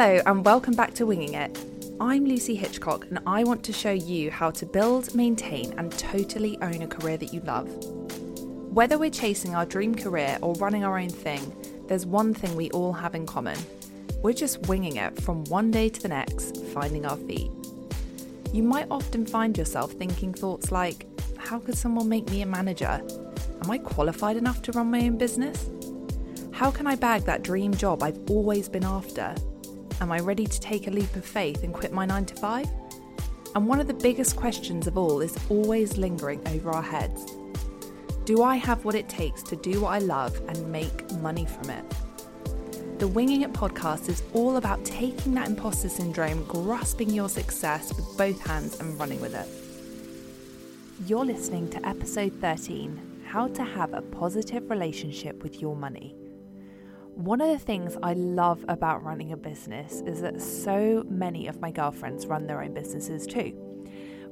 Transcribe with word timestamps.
Hello, 0.00 0.22
and 0.24 0.42
welcome 0.46 0.72
back 0.72 0.94
to 0.94 1.04
Winging 1.04 1.34
It. 1.34 1.58
I'm 2.00 2.24
Lucy 2.24 2.54
Hitchcock, 2.54 3.04
and 3.10 3.18
I 3.26 3.44
want 3.44 3.62
to 3.64 3.72
show 3.74 3.90
you 3.90 4.30
how 4.30 4.50
to 4.50 4.64
build, 4.64 5.14
maintain, 5.14 5.74
and 5.78 5.92
totally 5.92 6.56
own 6.62 6.80
a 6.80 6.86
career 6.86 7.18
that 7.18 7.34
you 7.34 7.40
love. 7.40 7.68
Whether 8.72 8.96
we're 8.96 9.10
chasing 9.10 9.54
our 9.54 9.66
dream 9.66 9.94
career 9.94 10.38
or 10.40 10.54
running 10.54 10.84
our 10.84 10.98
own 10.98 11.10
thing, 11.10 11.54
there's 11.86 12.06
one 12.06 12.32
thing 12.32 12.56
we 12.56 12.70
all 12.70 12.94
have 12.94 13.14
in 13.14 13.26
common 13.26 13.58
we're 14.22 14.32
just 14.32 14.66
winging 14.68 14.96
it 14.96 15.20
from 15.20 15.44
one 15.44 15.70
day 15.70 15.90
to 15.90 16.00
the 16.00 16.08
next, 16.08 16.64
finding 16.72 17.04
our 17.04 17.18
feet. 17.18 17.50
You 18.54 18.62
might 18.62 18.86
often 18.90 19.26
find 19.26 19.58
yourself 19.58 19.92
thinking 19.92 20.32
thoughts 20.32 20.72
like, 20.72 21.06
How 21.36 21.58
could 21.58 21.76
someone 21.76 22.08
make 22.08 22.30
me 22.30 22.40
a 22.40 22.46
manager? 22.46 23.02
Am 23.62 23.70
I 23.70 23.76
qualified 23.76 24.38
enough 24.38 24.62
to 24.62 24.72
run 24.72 24.90
my 24.90 25.00
own 25.00 25.18
business? 25.18 25.68
How 26.52 26.70
can 26.70 26.86
I 26.86 26.94
bag 26.94 27.24
that 27.24 27.42
dream 27.42 27.74
job 27.74 28.02
I've 28.02 28.30
always 28.30 28.66
been 28.66 28.84
after? 28.84 29.34
Am 30.00 30.10
I 30.10 30.18
ready 30.18 30.46
to 30.46 30.60
take 30.60 30.86
a 30.86 30.90
leap 30.90 31.14
of 31.14 31.26
faith 31.26 31.62
and 31.62 31.74
quit 31.74 31.92
my 31.92 32.06
9 32.06 32.24
to 32.24 32.34
5? 32.36 32.66
And 33.54 33.66
one 33.66 33.80
of 33.80 33.86
the 33.86 33.92
biggest 33.92 34.34
questions 34.34 34.86
of 34.86 34.96
all 34.96 35.20
is 35.20 35.36
always 35.50 35.98
lingering 35.98 36.40
over 36.48 36.70
our 36.70 36.82
heads 36.82 37.36
Do 38.24 38.42
I 38.42 38.56
have 38.56 38.82
what 38.86 38.94
it 38.94 39.10
takes 39.10 39.42
to 39.42 39.56
do 39.56 39.82
what 39.82 39.90
I 39.90 39.98
love 39.98 40.40
and 40.48 40.72
make 40.72 41.12
money 41.16 41.44
from 41.44 41.68
it? 41.68 41.84
The 42.98 43.08
Winging 43.08 43.42
It 43.42 43.52
podcast 43.52 44.08
is 44.08 44.22
all 44.32 44.56
about 44.56 44.82
taking 44.86 45.34
that 45.34 45.48
imposter 45.48 45.90
syndrome, 45.90 46.44
grasping 46.44 47.10
your 47.10 47.28
success 47.28 47.94
with 47.94 48.16
both 48.16 48.40
hands, 48.40 48.80
and 48.80 48.98
running 48.98 49.20
with 49.20 49.34
it. 49.34 49.48
You're 51.06 51.26
listening 51.26 51.68
to 51.70 51.86
episode 51.86 52.32
13 52.40 53.24
How 53.26 53.48
to 53.48 53.64
Have 53.64 53.92
a 53.92 54.00
Positive 54.00 54.70
Relationship 54.70 55.42
with 55.42 55.60
Your 55.60 55.76
Money. 55.76 56.14
One 57.14 57.40
of 57.40 57.48
the 57.48 57.58
things 57.58 57.96
I 58.02 58.14
love 58.14 58.64
about 58.68 59.02
running 59.02 59.32
a 59.32 59.36
business 59.36 60.02
is 60.06 60.20
that 60.22 60.40
so 60.40 61.04
many 61.08 61.48
of 61.48 61.60
my 61.60 61.70
girlfriends 61.70 62.26
run 62.26 62.46
their 62.46 62.62
own 62.62 62.72
businesses 62.72 63.26
too. 63.26 63.52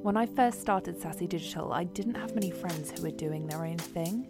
When 0.01 0.15
I 0.15 0.25
first 0.25 0.61
started 0.61 0.99
Sassy 0.99 1.27
Digital, 1.27 1.73
I 1.73 1.83
didn't 1.83 2.15
have 2.15 2.33
many 2.33 2.51
friends 2.51 2.89
who 2.91 3.03
were 3.03 3.11
doing 3.11 3.47
their 3.47 3.65
own 3.65 3.77
thing. 3.77 4.27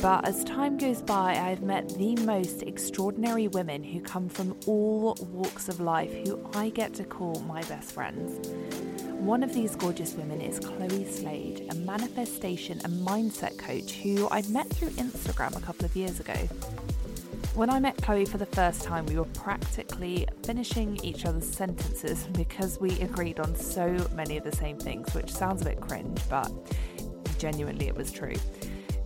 But 0.00 0.26
as 0.26 0.44
time 0.44 0.78
goes 0.78 1.02
by, 1.02 1.34
I've 1.36 1.62
met 1.62 1.88
the 1.98 2.14
most 2.16 2.62
extraordinary 2.62 3.48
women 3.48 3.82
who 3.82 4.00
come 4.00 4.28
from 4.28 4.56
all 4.66 5.16
walks 5.20 5.68
of 5.68 5.80
life 5.80 6.12
who 6.24 6.48
I 6.54 6.70
get 6.70 6.94
to 6.94 7.04
call 7.04 7.40
my 7.40 7.62
best 7.62 7.92
friends. 7.92 8.48
One 9.08 9.42
of 9.42 9.52
these 9.52 9.74
gorgeous 9.74 10.14
women 10.14 10.40
is 10.40 10.60
Chloe 10.60 11.04
Slade, 11.10 11.66
a 11.70 11.74
manifestation 11.74 12.80
and 12.84 13.06
mindset 13.06 13.58
coach 13.58 13.92
who 13.92 14.28
I'd 14.30 14.48
met 14.48 14.70
through 14.70 14.90
Instagram 14.90 15.56
a 15.56 15.60
couple 15.60 15.84
of 15.84 15.94
years 15.96 16.20
ago. 16.20 16.36
When 17.60 17.68
I 17.68 17.78
met 17.78 18.00
Chloe 18.00 18.24
for 18.24 18.38
the 18.38 18.46
first 18.46 18.84
time, 18.84 19.04
we 19.04 19.18
were 19.18 19.26
practically 19.26 20.26
finishing 20.44 20.98
each 21.04 21.26
other's 21.26 21.46
sentences 21.46 22.26
because 22.28 22.80
we 22.80 22.98
agreed 23.00 23.38
on 23.38 23.54
so 23.54 23.98
many 24.14 24.38
of 24.38 24.44
the 24.44 24.56
same 24.56 24.78
things, 24.78 25.12
which 25.12 25.30
sounds 25.30 25.60
a 25.60 25.66
bit 25.66 25.78
cringe, 25.78 26.18
but 26.30 26.50
genuinely 27.36 27.86
it 27.86 27.94
was 27.94 28.10
true. 28.10 28.32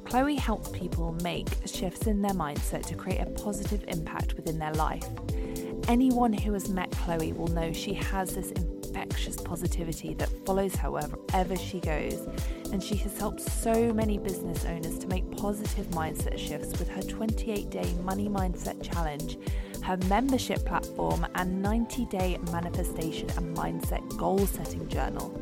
Chloe 0.04 0.36
helps 0.36 0.68
people 0.68 1.18
make 1.24 1.48
shifts 1.66 2.06
in 2.06 2.22
their 2.22 2.30
mindset 2.30 2.86
to 2.86 2.94
create 2.94 3.22
a 3.22 3.26
positive 3.30 3.84
impact 3.88 4.34
within 4.34 4.60
their 4.60 4.74
life. 4.74 5.08
Anyone 5.88 6.32
who 6.32 6.52
has 6.52 6.68
met 6.68 6.92
Chloe 6.92 7.32
will 7.32 7.48
know 7.48 7.72
she 7.72 7.92
has 7.94 8.36
this 8.36 8.52
infectious 8.94 9.36
positivity 9.36 10.14
that 10.14 10.28
follows 10.46 10.76
her 10.76 10.88
wherever 10.88 11.56
she 11.56 11.80
goes, 11.80 12.28
and 12.72 12.82
she 12.82 12.94
has 12.94 13.18
helped 13.18 13.40
so 13.40 13.92
many 13.92 14.18
business 14.18 14.64
owners 14.64 14.98
to 15.00 15.08
make 15.08 15.28
positive 15.36 15.86
mindset 15.88 16.38
shifts 16.38 16.78
with 16.78 16.88
her 16.88 17.02
28 17.02 17.70
day 17.70 17.92
Money 18.04 18.28
Mindset 18.28 18.80
Challenge, 18.82 19.36
her 19.82 19.96
membership 20.08 20.64
platform, 20.64 21.26
and 21.34 21.60
90 21.60 22.06
day 22.06 22.38
manifestation 22.52 23.28
and 23.36 23.56
mindset 23.56 24.16
goal 24.16 24.46
setting 24.46 24.88
journal. 24.88 25.34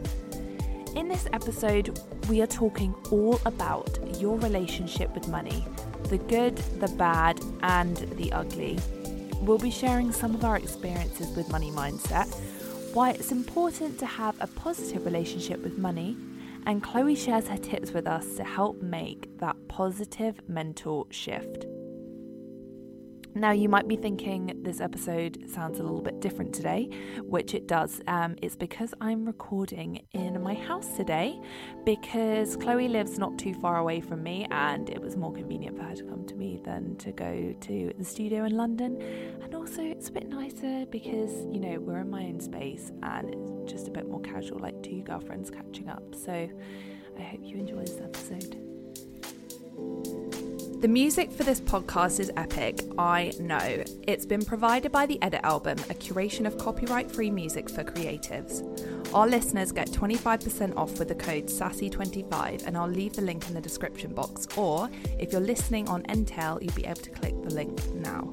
In 0.96 1.08
this 1.08 1.28
episode, 1.34 2.00
we 2.30 2.40
are 2.40 2.46
talking 2.46 2.94
all 3.10 3.38
about 3.44 3.98
your 4.18 4.38
relationship 4.38 5.14
with 5.14 5.28
money 5.28 5.64
the 6.04 6.18
good, 6.18 6.56
the 6.80 6.88
bad, 6.98 7.40
and 7.62 7.96
the 8.16 8.30
ugly. 8.32 8.78
We'll 9.40 9.56
be 9.56 9.70
sharing 9.70 10.12
some 10.12 10.34
of 10.34 10.44
our 10.44 10.56
experiences 10.56 11.34
with 11.34 11.50
money 11.50 11.70
mindset 11.70 12.28
why 12.92 13.10
it's 13.10 13.32
important 13.32 13.98
to 13.98 14.06
have 14.06 14.36
a 14.40 14.46
positive 14.46 15.06
relationship 15.06 15.62
with 15.62 15.78
money, 15.78 16.14
and 16.66 16.82
Chloe 16.82 17.14
shares 17.14 17.48
her 17.48 17.56
tips 17.56 17.92
with 17.92 18.06
us 18.06 18.36
to 18.36 18.44
help 18.44 18.82
make 18.82 19.38
that 19.38 19.56
positive 19.68 20.40
mental 20.46 21.06
shift. 21.10 21.66
Now, 23.34 23.52
you 23.52 23.68
might 23.68 23.88
be 23.88 23.96
thinking 23.96 24.60
this 24.62 24.80
episode 24.80 25.48
sounds 25.48 25.80
a 25.80 25.82
little 25.82 26.02
bit 26.02 26.20
different 26.20 26.54
today, 26.54 26.90
which 27.20 27.54
it 27.54 27.66
does. 27.66 28.02
Um, 28.06 28.36
it's 28.42 28.56
because 28.56 28.92
I'm 29.00 29.24
recording 29.24 30.06
in 30.12 30.42
my 30.42 30.52
house 30.52 30.96
today 30.96 31.40
because 31.84 32.56
Chloe 32.58 32.88
lives 32.88 33.18
not 33.18 33.38
too 33.38 33.54
far 33.54 33.78
away 33.78 34.00
from 34.02 34.22
me 34.22 34.46
and 34.50 34.90
it 34.90 35.00
was 35.00 35.16
more 35.16 35.32
convenient 35.32 35.78
for 35.78 35.84
her 35.84 35.94
to 35.94 36.04
come 36.04 36.26
to 36.26 36.34
me 36.34 36.60
than 36.62 36.96
to 36.96 37.12
go 37.12 37.54
to 37.58 37.92
the 37.96 38.04
studio 38.04 38.44
in 38.44 38.54
London. 38.54 39.00
And 39.42 39.54
also, 39.54 39.80
it's 39.82 40.10
a 40.10 40.12
bit 40.12 40.28
nicer 40.28 40.84
because, 40.90 41.32
you 41.50 41.60
know, 41.60 41.80
we're 41.80 42.00
in 42.00 42.10
my 42.10 42.24
own 42.24 42.38
space 42.38 42.92
and 43.02 43.34
it's 43.34 43.72
just 43.72 43.88
a 43.88 43.90
bit 43.90 44.06
more 44.06 44.20
casual, 44.20 44.58
like 44.58 44.82
two 44.82 45.02
girlfriends 45.02 45.50
catching 45.50 45.88
up. 45.88 46.14
So 46.14 46.50
I 47.18 47.22
hope 47.22 47.40
you 47.42 47.56
enjoy 47.56 47.80
this 47.80 47.98
episode. 47.98 48.58
The 50.82 50.88
music 50.88 51.30
for 51.30 51.44
this 51.44 51.60
podcast 51.60 52.18
is 52.18 52.32
epic, 52.36 52.82
I 52.98 53.32
know. 53.38 53.84
It's 54.08 54.26
been 54.26 54.44
provided 54.44 54.90
by 54.90 55.06
the 55.06 55.22
Edit 55.22 55.42
Album, 55.44 55.78
a 55.78 55.94
curation 55.94 56.44
of 56.44 56.58
copyright 56.58 57.08
free 57.08 57.30
music 57.30 57.70
for 57.70 57.84
creatives. 57.84 58.64
Our 59.14 59.28
listeners 59.28 59.70
get 59.70 59.92
25% 59.92 60.76
off 60.76 60.98
with 60.98 61.06
the 61.06 61.14
code 61.14 61.46
SASSY25, 61.46 62.66
and 62.66 62.76
I'll 62.76 62.88
leave 62.88 63.12
the 63.12 63.22
link 63.22 63.46
in 63.46 63.54
the 63.54 63.60
description 63.60 64.12
box. 64.12 64.48
Or 64.56 64.90
if 65.20 65.30
you're 65.30 65.40
listening 65.40 65.88
on 65.88 66.02
Entale, 66.08 66.60
you'll 66.60 66.74
be 66.74 66.84
able 66.84 66.96
to 66.96 67.10
click 67.10 67.40
the 67.44 67.54
link 67.54 67.78
now. 67.94 68.28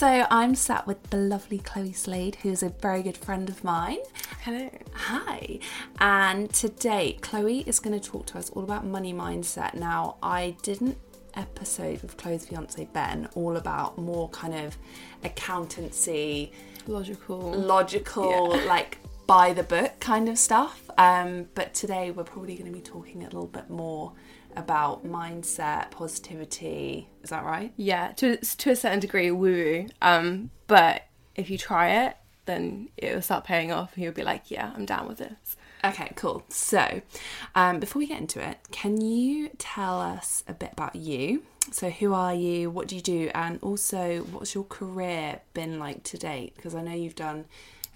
So 0.00 0.26
I'm 0.30 0.54
sat 0.54 0.86
with 0.86 1.10
the 1.10 1.18
lovely 1.18 1.58
Chloe 1.58 1.92
Slade, 1.92 2.36
who's 2.36 2.62
a 2.62 2.70
very 2.70 3.02
good 3.02 3.18
friend 3.18 3.50
of 3.50 3.62
mine. 3.62 3.98
Hello. 4.40 4.70
Hi. 4.94 5.58
And 5.98 6.50
today, 6.54 7.18
Chloe 7.20 7.64
is 7.66 7.80
going 7.80 8.00
to 8.00 8.10
talk 8.10 8.24
to 8.28 8.38
us 8.38 8.48
all 8.48 8.64
about 8.64 8.86
money 8.86 9.12
mindset. 9.12 9.74
Now, 9.74 10.16
I 10.22 10.56
didn't 10.62 10.96
episode 11.34 12.00
with 12.00 12.16
Chloe's 12.16 12.46
fiance 12.46 12.82
Ben 12.94 13.28
all 13.34 13.58
about 13.58 13.98
more 13.98 14.30
kind 14.30 14.54
of 14.54 14.78
accountancy, 15.22 16.50
Logical. 16.86 17.52
logical, 17.52 18.56
Yeah. 18.56 18.64
like 18.68 18.96
by 19.26 19.52
the 19.52 19.64
book 19.64 20.00
kind 20.00 20.30
of 20.30 20.38
stuff. 20.38 20.80
Um, 20.96 21.46
but 21.54 21.74
today 21.74 22.10
we're 22.10 22.24
probably 22.24 22.54
going 22.54 22.72
to 22.72 22.76
be 22.76 22.82
talking 22.82 23.20
a 23.20 23.24
little 23.26 23.46
bit 23.46 23.68
more 23.68 24.14
about 24.56 25.04
mindset, 25.04 25.90
positivity. 25.90 27.08
Is 27.22 27.30
that 27.30 27.44
right? 27.44 27.72
yeah, 27.76 28.12
to 28.16 28.36
to 28.36 28.70
a 28.70 28.76
certain 28.76 29.00
degree, 29.00 29.30
woo 29.30 29.52
woo. 29.52 29.86
Um, 30.02 30.50
but 30.66 31.06
if 31.34 31.50
you 31.50 31.58
try 31.58 32.06
it, 32.06 32.16
then 32.46 32.88
it 32.96 33.14
will 33.14 33.22
start 33.22 33.44
paying 33.44 33.72
off, 33.72 33.94
and 33.94 34.04
you'll 34.04 34.12
be 34.12 34.24
like, 34.24 34.50
yeah, 34.50 34.72
I'm 34.74 34.86
down 34.86 35.08
with 35.08 35.18
this. 35.18 35.56
Okay, 35.82 36.12
cool. 36.14 36.44
So, 36.48 37.00
um, 37.54 37.80
before 37.80 38.00
we 38.00 38.06
get 38.06 38.20
into 38.20 38.46
it, 38.46 38.58
can 38.70 39.00
you 39.00 39.50
tell 39.58 40.00
us 40.00 40.44
a 40.46 40.52
bit 40.52 40.72
about 40.72 40.94
you? 40.94 41.42
So, 41.72 41.88
who 41.90 42.12
are 42.12 42.34
you? 42.34 42.70
What 42.70 42.88
do 42.88 42.96
you 42.96 43.02
do? 43.02 43.30
And 43.34 43.58
also, 43.62 44.20
what's 44.30 44.54
your 44.54 44.64
career 44.64 45.40
been 45.54 45.78
like 45.78 46.02
to 46.04 46.18
date? 46.18 46.54
Because 46.56 46.74
I 46.74 46.82
know 46.82 46.92
you've 46.92 47.14
done 47.14 47.46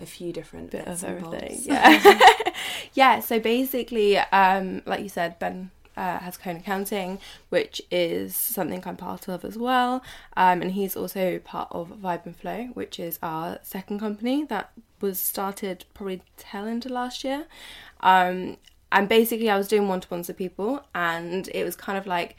a 0.00 0.06
few 0.06 0.32
different 0.32 0.70
Bit 0.70 0.86
bits 0.86 1.02
of 1.02 1.10
everything. 1.10 1.60
Yeah. 1.64 2.18
yeah. 2.94 3.20
So 3.20 3.38
basically, 3.38 4.18
um, 4.18 4.82
like 4.86 5.02
you 5.02 5.08
said, 5.08 5.38
Ben. 5.38 5.70
Uh, 5.96 6.18
has 6.18 6.36
Cone 6.36 6.56
Accounting, 6.56 7.18
which 7.50 7.80
is 7.90 8.34
something 8.34 8.82
I'm 8.84 8.96
part 8.96 9.28
of 9.28 9.44
as 9.44 9.56
well. 9.56 10.02
Um, 10.36 10.60
and 10.62 10.72
he's 10.72 10.96
also 10.96 11.38
part 11.38 11.68
of 11.70 11.90
Vibe 12.02 12.26
and 12.26 12.36
Flow, 12.36 12.64
which 12.74 12.98
is 12.98 13.18
our 13.22 13.58
second 13.62 14.00
company 14.00 14.44
that 14.44 14.72
was 15.00 15.20
started 15.20 15.84
probably 15.94 16.22
tail 16.36 16.64
end 16.64 16.88
last 16.90 17.22
year. 17.22 17.46
Um, 18.00 18.56
and 18.90 19.08
basically, 19.08 19.50
I 19.50 19.56
was 19.56 19.68
doing 19.68 19.88
one 19.88 20.00
to 20.00 20.08
ones 20.08 20.28
with 20.28 20.36
people, 20.36 20.84
and 20.94 21.48
it 21.54 21.64
was 21.64 21.76
kind 21.76 21.98
of 21.98 22.06
like 22.06 22.36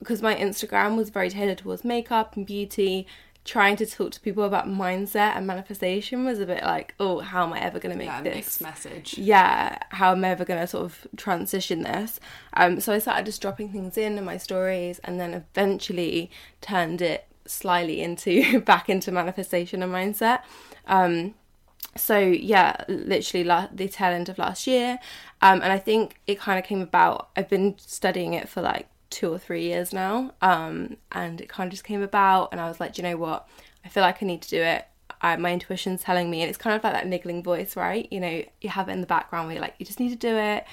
because 0.00 0.22
my 0.22 0.34
Instagram 0.34 0.96
was 0.96 1.10
very 1.10 1.28
tailored 1.28 1.58
towards 1.58 1.84
makeup 1.84 2.34
and 2.34 2.46
beauty, 2.46 3.06
trying 3.50 3.74
to 3.76 3.84
talk 3.86 4.12
to 4.12 4.20
people 4.20 4.44
about 4.44 4.68
mindset 4.68 5.34
and 5.36 5.44
manifestation 5.46 6.24
was 6.24 6.38
a 6.38 6.46
bit 6.46 6.62
like, 6.62 6.94
oh, 7.00 7.18
how 7.18 7.44
am 7.44 7.52
I 7.52 7.58
ever 7.60 7.78
going 7.80 7.92
to 7.92 7.98
make 7.98 8.06
Yeah, 8.06 8.22
this? 8.22 8.34
mixed 8.36 8.60
message. 8.60 9.18
yeah, 9.18 9.76
how 9.90 10.12
am 10.12 10.24
I 10.24 10.28
ever 10.28 10.44
going 10.44 10.60
to 10.60 10.66
sort 10.68 10.84
of 10.84 11.06
transition 11.16 11.82
this? 11.82 12.20
Um, 12.54 12.80
so 12.80 12.92
I 12.92 12.98
started 13.00 13.26
just 13.26 13.42
dropping 13.42 13.70
things 13.72 13.98
in 13.98 14.18
in 14.18 14.24
my 14.24 14.36
stories 14.36 15.00
and 15.00 15.18
then 15.18 15.34
eventually 15.34 16.30
turned 16.60 17.02
it 17.02 17.26
slyly 17.44 18.00
into 18.00 18.60
back 18.72 18.88
into 18.88 19.10
manifestation 19.10 19.82
and 19.82 19.92
mindset. 19.92 20.42
Um, 20.86 21.34
so 21.96 22.18
yeah, 22.18 22.84
literally 22.88 23.42
la- 23.42 23.68
the 23.72 23.88
tail 23.88 24.12
end 24.12 24.28
of 24.28 24.38
last 24.38 24.68
year, 24.68 25.00
um, 25.42 25.60
and 25.60 25.72
I 25.72 25.78
think 25.78 26.20
it 26.28 26.38
kind 26.38 26.56
of 26.58 26.64
came 26.64 26.80
about. 26.82 27.30
I've 27.36 27.48
been 27.48 27.74
studying 27.78 28.32
it 28.34 28.48
for 28.48 28.60
like 28.62 28.86
two 29.10 29.32
or 29.32 29.38
three 29.38 29.64
years 29.64 29.92
now, 29.92 30.32
um, 30.40 30.96
and 31.12 31.40
it 31.40 31.48
kind 31.48 31.66
of 31.68 31.72
just 31.72 31.84
came 31.84 32.02
about, 32.02 32.48
and 32.52 32.60
I 32.60 32.68
was 32.68 32.80
like, 32.80 32.96
you 32.96 33.02
know 33.02 33.16
what? 33.16 33.46
I 33.84 33.88
feel 33.88 34.02
like 34.02 34.22
I 34.22 34.26
need 34.26 34.42
to 34.42 34.48
do 34.48 34.62
it. 34.62 34.86
I, 35.22 35.36
my 35.36 35.52
intuition's 35.52 36.02
telling 36.02 36.30
me, 36.30 36.40
and 36.40 36.48
it's 36.48 36.56
kind 36.58 36.74
of 36.74 36.82
like 36.82 36.94
that 36.94 37.06
niggling 37.06 37.42
voice, 37.42 37.76
right? 37.76 38.08
You 38.10 38.20
know, 38.20 38.42
you 38.60 38.70
have 38.70 38.88
it 38.88 38.92
in 38.92 39.00
the 39.00 39.06
background 39.06 39.46
where 39.46 39.54
you're 39.54 39.62
like, 39.62 39.74
you 39.78 39.84
just 39.84 40.00
need 40.00 40.10
to 40.10 40.16
do 40.16 40.36
it. 40.36 40.64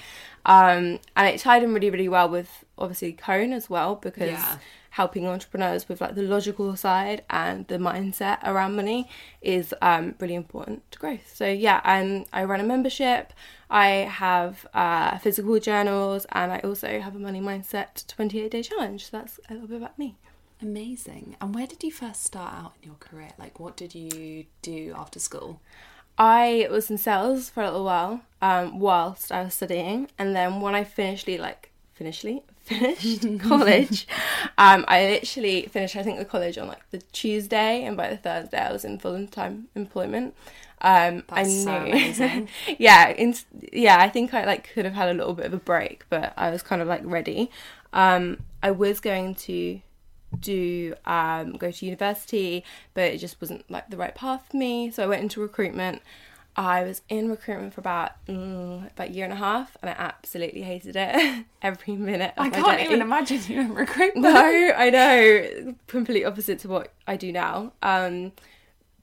Um, 0.46 1.00
and 1.16 1.28
it 1.28 1.38
tied 1.40 1.62
in 1.62 1.74
really, 1.74 1.90
really 1.90 2.08
well 2.08 2.28
with 2.28 2.64
obviously 2.78 3.12
Cone 3.12 3.52
as 3.52 3.68
well 3.68 3.96
because 3.96 4.28
Yeah. 4.28 4.56
Helping 4.98 5.28
entrepreneurs 5.28 5.88
with 5.88 6.00
like 6.00 6.16
the 6.16 6.22
logical 6.22 6.74
side 6.74 7.22
and 7.30 7.68
the 7.68 7.78
mindset 7.78 8.38
around 8.42 8.74
money 8.74 9.08
is 9.40 9.72
um, 9.80 10.12
really 10.18 10.34
important 10.34 10.82
to 10.90 10.98
growth. 10.98 11.32
So 11.32 11.46
yeah, 11.46 11.80
um, 11.84 12.24
I 12.32 12.42
run 12.42 12.58
a 12.58 12.64
membership. 12.64 13.32
I 13.70 13.86
have 14.24 14.66
uh, 14.74 15.16
physical 15.18 15.60
journals, 15.60 16.26
and 16.32 16.50
I 16.50 16.58
also 16.58 16.98
have 16.98 17.14
a 17.14 17.20
money 17.20 17.40
mindset 17.40 18.08
28 18.08 18.50
day 18.50 18.62
challenge. 18.62 19.04
So 19.08 19.18
that's 19.18 19.38
a 19.48 19.52
little 19.52 19.68
bit 19.68 19.76
about 19.76 19.96
me. 20.00 20.16
Amazing. 20.60 21.36
And 21.40 21.54
where 21.54 21.68
did 21.68 21.84
you 21.84 21.92
first 21.92 22.24
start 22.24 22.52
out 22.54 22.72
in 22.82 22.88
your 22.88 22.98
career? 22.98 23.30
Like, 23.38 23.60
what 23.60 23.76
did 23.76 23.94
you 23.94 24.46
do 24.62 24.92
after 24.96 25.20
school? 25.20 25.60
I 26.18 26.66
was 26.72 26.90
in 26.90 26.98
sales 26.98 27.48
for 27.48 27.62
a 27.62 27.66
little 27.66 27.84
while 27.84 28.22
um, 28.42 28.80
whilst 28.80 29.30
I 29.30 29.44
was 29.44 29.54
studying, 29.54 30.08
and 30.18 30.34
then 30.34 30.60
when 30.60 30.74
I 30.74 30.82
finished, 30.82 31.28
like 31.28 31.67
finishly 31.98 32.42
finished 32.62 33.26
college, 33.40 34.06
um, 34.56 34.84
I 34.86 35.06
literally 35.06 35.62
finished. 35.66 35.96
I 35.96 36.02
think 36.02 36.18
the 36.18 36.24
college 36.24 36.56
on 36.56 36.68
like 36.68 36.88
the 36.90 36.98
Tuesday, 37.12 37.84
and 37.84 37.96
by 37.96 38.08
the 38.08 38.16
Thursday, 38.16 38.58
I 38.58 38.72
was 38.72 38.84
in 38.84 38.98
full 38.98 39.26
time 39.26 39.68
employment. 39.74 40.34
Um, 40.80 41.24
I 41.30 41.42
knew, 41.42 42.12
so 42.14 42.46
yeah, 42.78 43.08
in, 43.08 43.34
yeah. 43.72 43.98
I 43.98 44.08
think 44.08 44.32
I 44.32 44.44
like 44.44 44.70
could 44.72 44.84
have 44.84 44.94
had 44.94 45.08
a 45.08 45.14
little 45.14 45.34
bit 45.34 45.46
of 45.46 45.52
a 45.52 45.58
break, 45.58 46.04
but 46.08 46.32
I 46.36 46.50
was 46.50 46.62
kind 46.62 46.80
of 46.80 46.86
like 46.86 47.02
ready. 47.04 47.50
Um, 47.92 48.44
I 48.62 48.70
was 48.70 49.00
going 49.00 49.34
to 49.34 49.80
do 50.38 50.94
um, 51.04 51.52
go 51.52 51.70
to 51.70 51.86
university, 51.86 52.64
but 52.94 53.04
it 53.04 53.18
just 53.18 53.40
wasn't 53.40 53.68
like 53.70 53.90
the 53.90 53.96
right 53.96 54.14
path 54.14 54.46
for 54.50 54.56
me. 54.56 54.90
So 54.90 55.02
I 55.02 55.06
went 55.06 55.22
into 55.22 55.40
recruitment. 55.40 56.02
I 56.58 56.82
was 56.82 57.02
in 57.08 57.30
recruitment 57.30 57.72
for 57.72 57.80
about 57.80 58.10
mm, 58.26 58.90
about 58.90 59.10
a 59.10 59.12
year 59.12 59.22
and 59.22 59.32
a 59.32 59.36
half, 59.36 59.76
and 59.80 59.88
I 59.88 59.94
absolutely 59.96 60.62
hated 60.62 60.96
it 60.96 61.44
every 61.62 61.94
minute. 61.94 62.34
Of 62.36 62.46
I 62.46 62.50
can't 62.50 62.80
even 62.80 63.00
imagine 63.00 63.40
you 63.46 63.60
in 63.60 63.74
recruitment. 63.74 64.24
No, 64.24 64.72
I 64.76 64.90
know. 64.90 65.76
completely 65.86 66.24
opposite 66.24 66.58
to 66.60 66.68
what 66.68 66.92
I 67.06 67.16
do 67.16 67.30
now. 67.30 67.74
Um, 67.80 68.32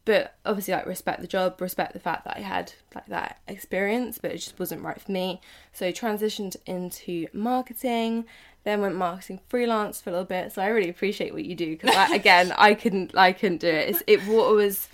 but 0.03 0.35
obviously, 0.45 0.73
like 0.73 0.85
respect 0.85 1.21
the 1.21 1.27
job, 1.27 1.61
respect 1.61 1.93
the 1.93 1.99
fact 1.99 2.25
that 2.25 2.35
I 2.35 2.41
had 2.41 2.73
like 2.93 3.05
that 3.07 3.39
experience, 3.47 4.19
but 4.21 4.31
it 4.31 4.39
just 4.39 4.59
wasn't 4.59 4.83
right 4.83 4.99
for 4.99 5.13
me. 5.13 5.39
So 5.71 5.93
transitioned 5.93 6.57
into 6.65 7.27
marketing, 7.31 8.25
then 8.65 8.81
went 8.81 8.95
marketing 8.95 9.39
freelance 9.47 10.01
for 10.01 10.09
a 10.09 10.13
little 10.13 10.25
bit. 10.25 10.51
So 10.51 10.61
I 10.61 10.67
really 10.67 10.89
appreciate 10.89 11.31
what 11.31 11.45
you 11.45 11.55
do 11.55 11.77
because 11.77 12.11
again, 12.11 12.53
I 12.57 12.73
couldn't, 12.73 13.17
I 13.17 13.31
couldn't 13.31 13.61
do 13.61 13.69
it. 13.69 13.89
It's, 13.91 14.03
it 14.07 14.27
was 14.27 14.89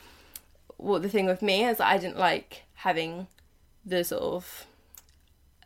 what 0.81 1.01
the 1.01 1.09
thing 1.09 1.27
with 1.27 1.41
me 1.41 1.63
is 1.65 1.79
I 1.79 1.97
didn't 1.97 2.17
like 2.17 2.63
having 2.73 3.27
the 3.85 4.03
sort 4.03 4.21
of 4.21 4.65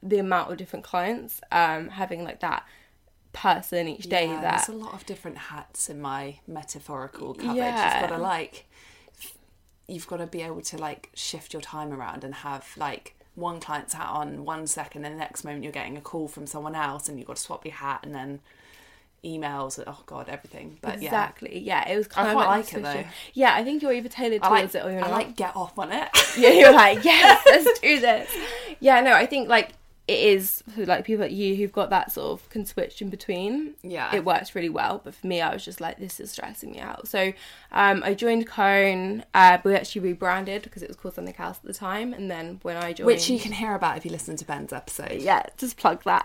the 0.04 0.20
amount 0.20 0.52
of 0.52 0.58
different 0.58 0.86
clients, 0.86 1.42
um, 1.52 1.90
having 1.90 2.24
like 2.24 2.42
that 2.42 2.66
person 3.34 3.88
each 3.88 4.08
day 4.08 4.28
yeah, 4.28 4.42
that 4.42 4.66
there's 4.68 4.70
a 4.70 4.84
lot 4.84 4.94
of 4.94 5.06
different 5.06 5.38
hats 5.38 5.90
in 5.90 6.00
my 6.00 6.40
metaphorical 6.48 7.34
coverage. 7.34 7.58
Yeah. 7.58 8.02
You've 8.02 8.10
got 8.10 8.16
to 8.16 8.22
like, 8.22 8.66
you've 9.88 10.08
got 10.08 10.18
to 10.18 10.28
be 10.28 10.42
able 10.42 10.62
to 10.62 10.78
like 10.78 11.10
shift 11.14 11.54
your 11.54 11.62
time 11.62 11.92
around 11.92 12.24
and 12.24 12.36
have 12.36 12.68
like 12.78 13.16
one 13.36 13.60
client's 13.60 13.94
hat 13.94 14.10
on 14.10 14.46
one 14.46 14.68
second, 14.68 15.06
and 15.06 15.16
the 15.16 15.20
next 15.20 15.44
moment 15.44 15.64
you're 15.64 15.74
getting 15.74 15.98
a 15.98 16.02
call 16.02 16.28
from 16.28 16.46
someone 16.46 16.76
else, 16.76 17.10
and 17.10 17.18
you've 17.18 17.28
got 17.28 17.38
to 17.38 17.42
swap 17.42 17.66
your 17.66 17.76
hat, 17.76 18.02
and 18.04 18.14
then 18.14 18.40
emails. 19.26 19.84
Oh 19.86 20.00
god, 20.06 20.30
everything. 20.30 20.78
But 20.82 21.02
yeah, 21.02 21.08
Exactly. 21.10 21.60
Yeah, 21.60 21.90
it 21.90 21.98
was 21.98 22.08
kind 22.08 22.28
I 22.28 22.32
of 22.32 22.36
quite 22.36 22.46
like, 22.48 22.66
like 22.66 22.74
it, 22.74 22.84
though. 22.84 23.10
Yeah, 23.34 23.54
I 23.56 23.64
think 23.64 23.82
you're 23.82 23.92
either 23.94 24.10
tailored 24.10 24.42
I 24.44 24.48
towards 24.48 24.74
like, 24.76 24.84
it 24.84 24.88
or 24.88 24.92
you're 24.92 25.04
I 25.04 25.08
not. 25.10 25.12
like 25.12 25.36
get 25.36 25.56
off 25.56 25.78
on 25.80 25.92
it. 25.92 26.10
yeah, 26.38 26.50
you're 26.50 26.72
like, 26.74 27.04
yes, 27.04 27.42
let's 27.46 27.80
do 27.80 28.00
this. 28.00 28.30
Yeah, 28.80 29.02
no, 29.02 29.12
I 29.14 29.26
think 29.26 29.50
like 29.50 29.72
it 30.08 30.20
is 30.20 30.64
for 30.76 30.86
like 30.86 31.04
people 31.04 31.24
like 31.24 31.32
you 31.32 31.56
who've 31.56 31.72
got 31.72 31.90
that 31.90 32.12
sort 32.12 32.40
of 32.40 32.48
can 32.50 32.64
switch 32.66 33.02
in 33.02 33.10
between. 33.10 33.74
Yeah. 33.82 34.16
it 34.16 34.24
works 34.24 34.54
really 34.54 34.70
well. 34.70 35.02
But 35.04 35.16
for 35.16 35.26
me, 35.26 35.42
I 35.42 35.52
was 35.52 35.66
just 35.66 35.82
like, 35.82 35.98
this 35.98 36.20
is 36.20 36.32
stressing 36.32 36.74
me 36.74 36.80
out. 36.80 37.08
So 37.08 37.34
um, 37.72 38.04
I 38.04 38.14
joined 38.14 38.46
Cone. 38.46 39.24
Uh, 39.34 39.58
we 39.64 39.74
actually 39.74 40.02
rebranded 40.02 40.62
because 40.62 40.84
it 40.84 40.90
was 40.90 40.98
called 40.98 41.16
something 41.16 41.34
else 41.40 41.58
at 41.58 41.64
the 41.64 41.74
time. 41.74 42.14
And 42.14 42.30
then 42.30 42.60
when 42.62 42.78
I 42.78 42.94
joined, 42.94 43.08
Which 43.08 43.30
you 43.32 43.40
can 43.40 43.52
hear 43.52 43.74
about 43.74 43.98
if 43.98 44.06
you 44.06 44.12
listen 44.12 44.36
to 44.38 44.46
Ben's 44.46 44.72
episode. 44.72 45.22
yeah, 45.22 45.44
just 45.58 45.78
plug 45.78 46.04
that. 46.04 46.24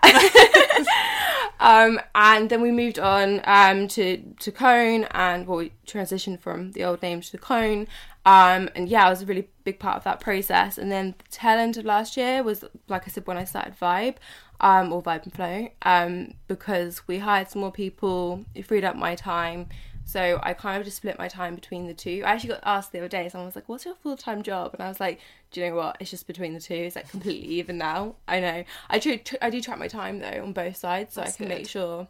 um, 1.59 1.99
and 2.13 2.51
then 2.51 2.61
we 2.61 2.69
moved 2.71 2.99
on 2.99 3.41
um, 3.45 3.87
to 3.89 4.17
to 4.41 4.51
Cone, 4.51 5.05
and 5.11 5.47
well, 5.47 5.57
we 5.57 5.71
transitioned 5.87 6.39
from 6.39 6.71
the 6.73 6.83
old 6.83 7.01
name 7.01 7.21
to 7.21 7.37
Cone. 7.37 7.87
Um, 8.25 8.69
and 8.75 8.87
yeah, 8.87 9.05
I 9.05 9.09
was 9.09 9.21
a 9.21 9.25
really 9.25 9.49
big 9.63 9.79
part 9.79 9.97
of 9.97 10.03
that 10.03 10.19
process. 10.19 10.77
And 10.77 10.91
then 10.91 11.15
the 11.17 11.31
tail 11.31 11.57
end 11.57 11.77
of 11.77 11.85
last 11.85 12.17
year 12.17 12.43
was, 12.43 12.63
like 12.87 13.07
I 13.07 13.11
said, 13.11 13.25
when 13.25 13.37
I 13.37 13.45
started 13.45 13.75
Vibe, 13.79 14.17
um, 14.59 14.93
or 14.93 15.01
Vibe 15.01 15.23
and 15.23 15.33
Flow, 15.33 15.69
um, 15.81 16.33
because 16.47 17.07
we 17.07 17.17
hired 17.17 17.49
some 17.49 17.61
more 17.61 17.71
people. 17.71 18.45
It 18.53 18.65
freed 18.65 18.83
up 18.83 18.95
my 18.95 19.15
time. 19.15 19.67
So 20.03 20.39
I 20.43 20.53
kind 20.53 20.77
of 20.77 20.83
just 20.83 20.97
split 20.97 21.17
my 21.17 21.27
time 21.27 21.55
between 21.55 21.87
the 21.87 21.93
two. 21.93 22.21
I 22.25 22.31
actually 22.31 22.49
got 22.49 22.59
asked 22.63 22.91
the 22.91 22.99
other 22.99 23.07
day, 23.07 23.29
someone 23.29 23.45
was 23.45 23.55
like, 23.55 23.69
What's 23.69 23.85
your 23.85 23.95
full 23.95 24.17
time 24.17 24.43
job? 24.43 24.73
And 24.73 24.83
I 24.83 24.87
was 24.87 24.99
like, 24.99 25.19
Do 25.51 25.61
you 25.61 25.69
know 25.69 25.75
what? 25.75 25.97
It's 25.99 26.11
just 26.11 26.27
between 26.27 26.53
the 26.53 26.59
two. 26.59 26.73
It's 26.73 26.95
like 26.95 27.09
completely 27.09 27.47
even 27.55 27.77
now. 27.77 28.15
I 28.27 28.39
know. 28.39 28.63
I 28.89 28.99
do, 28.99 29.19
I 29.41 29.49
do 29.49 29.61
track 29.61 29.79
my 29.79 29.87
time 29.87 30.19
though 30.19 30.43
on 30.43 30.53
both 30.53 30.75
sides 30.75 31.13
so 31.13 31.21
That's 31.21 31.35
I 31.35 31.37
can 31.37 31.47
good. 31.47 31.57
make 31.57 31.69
sure 31.69 32.07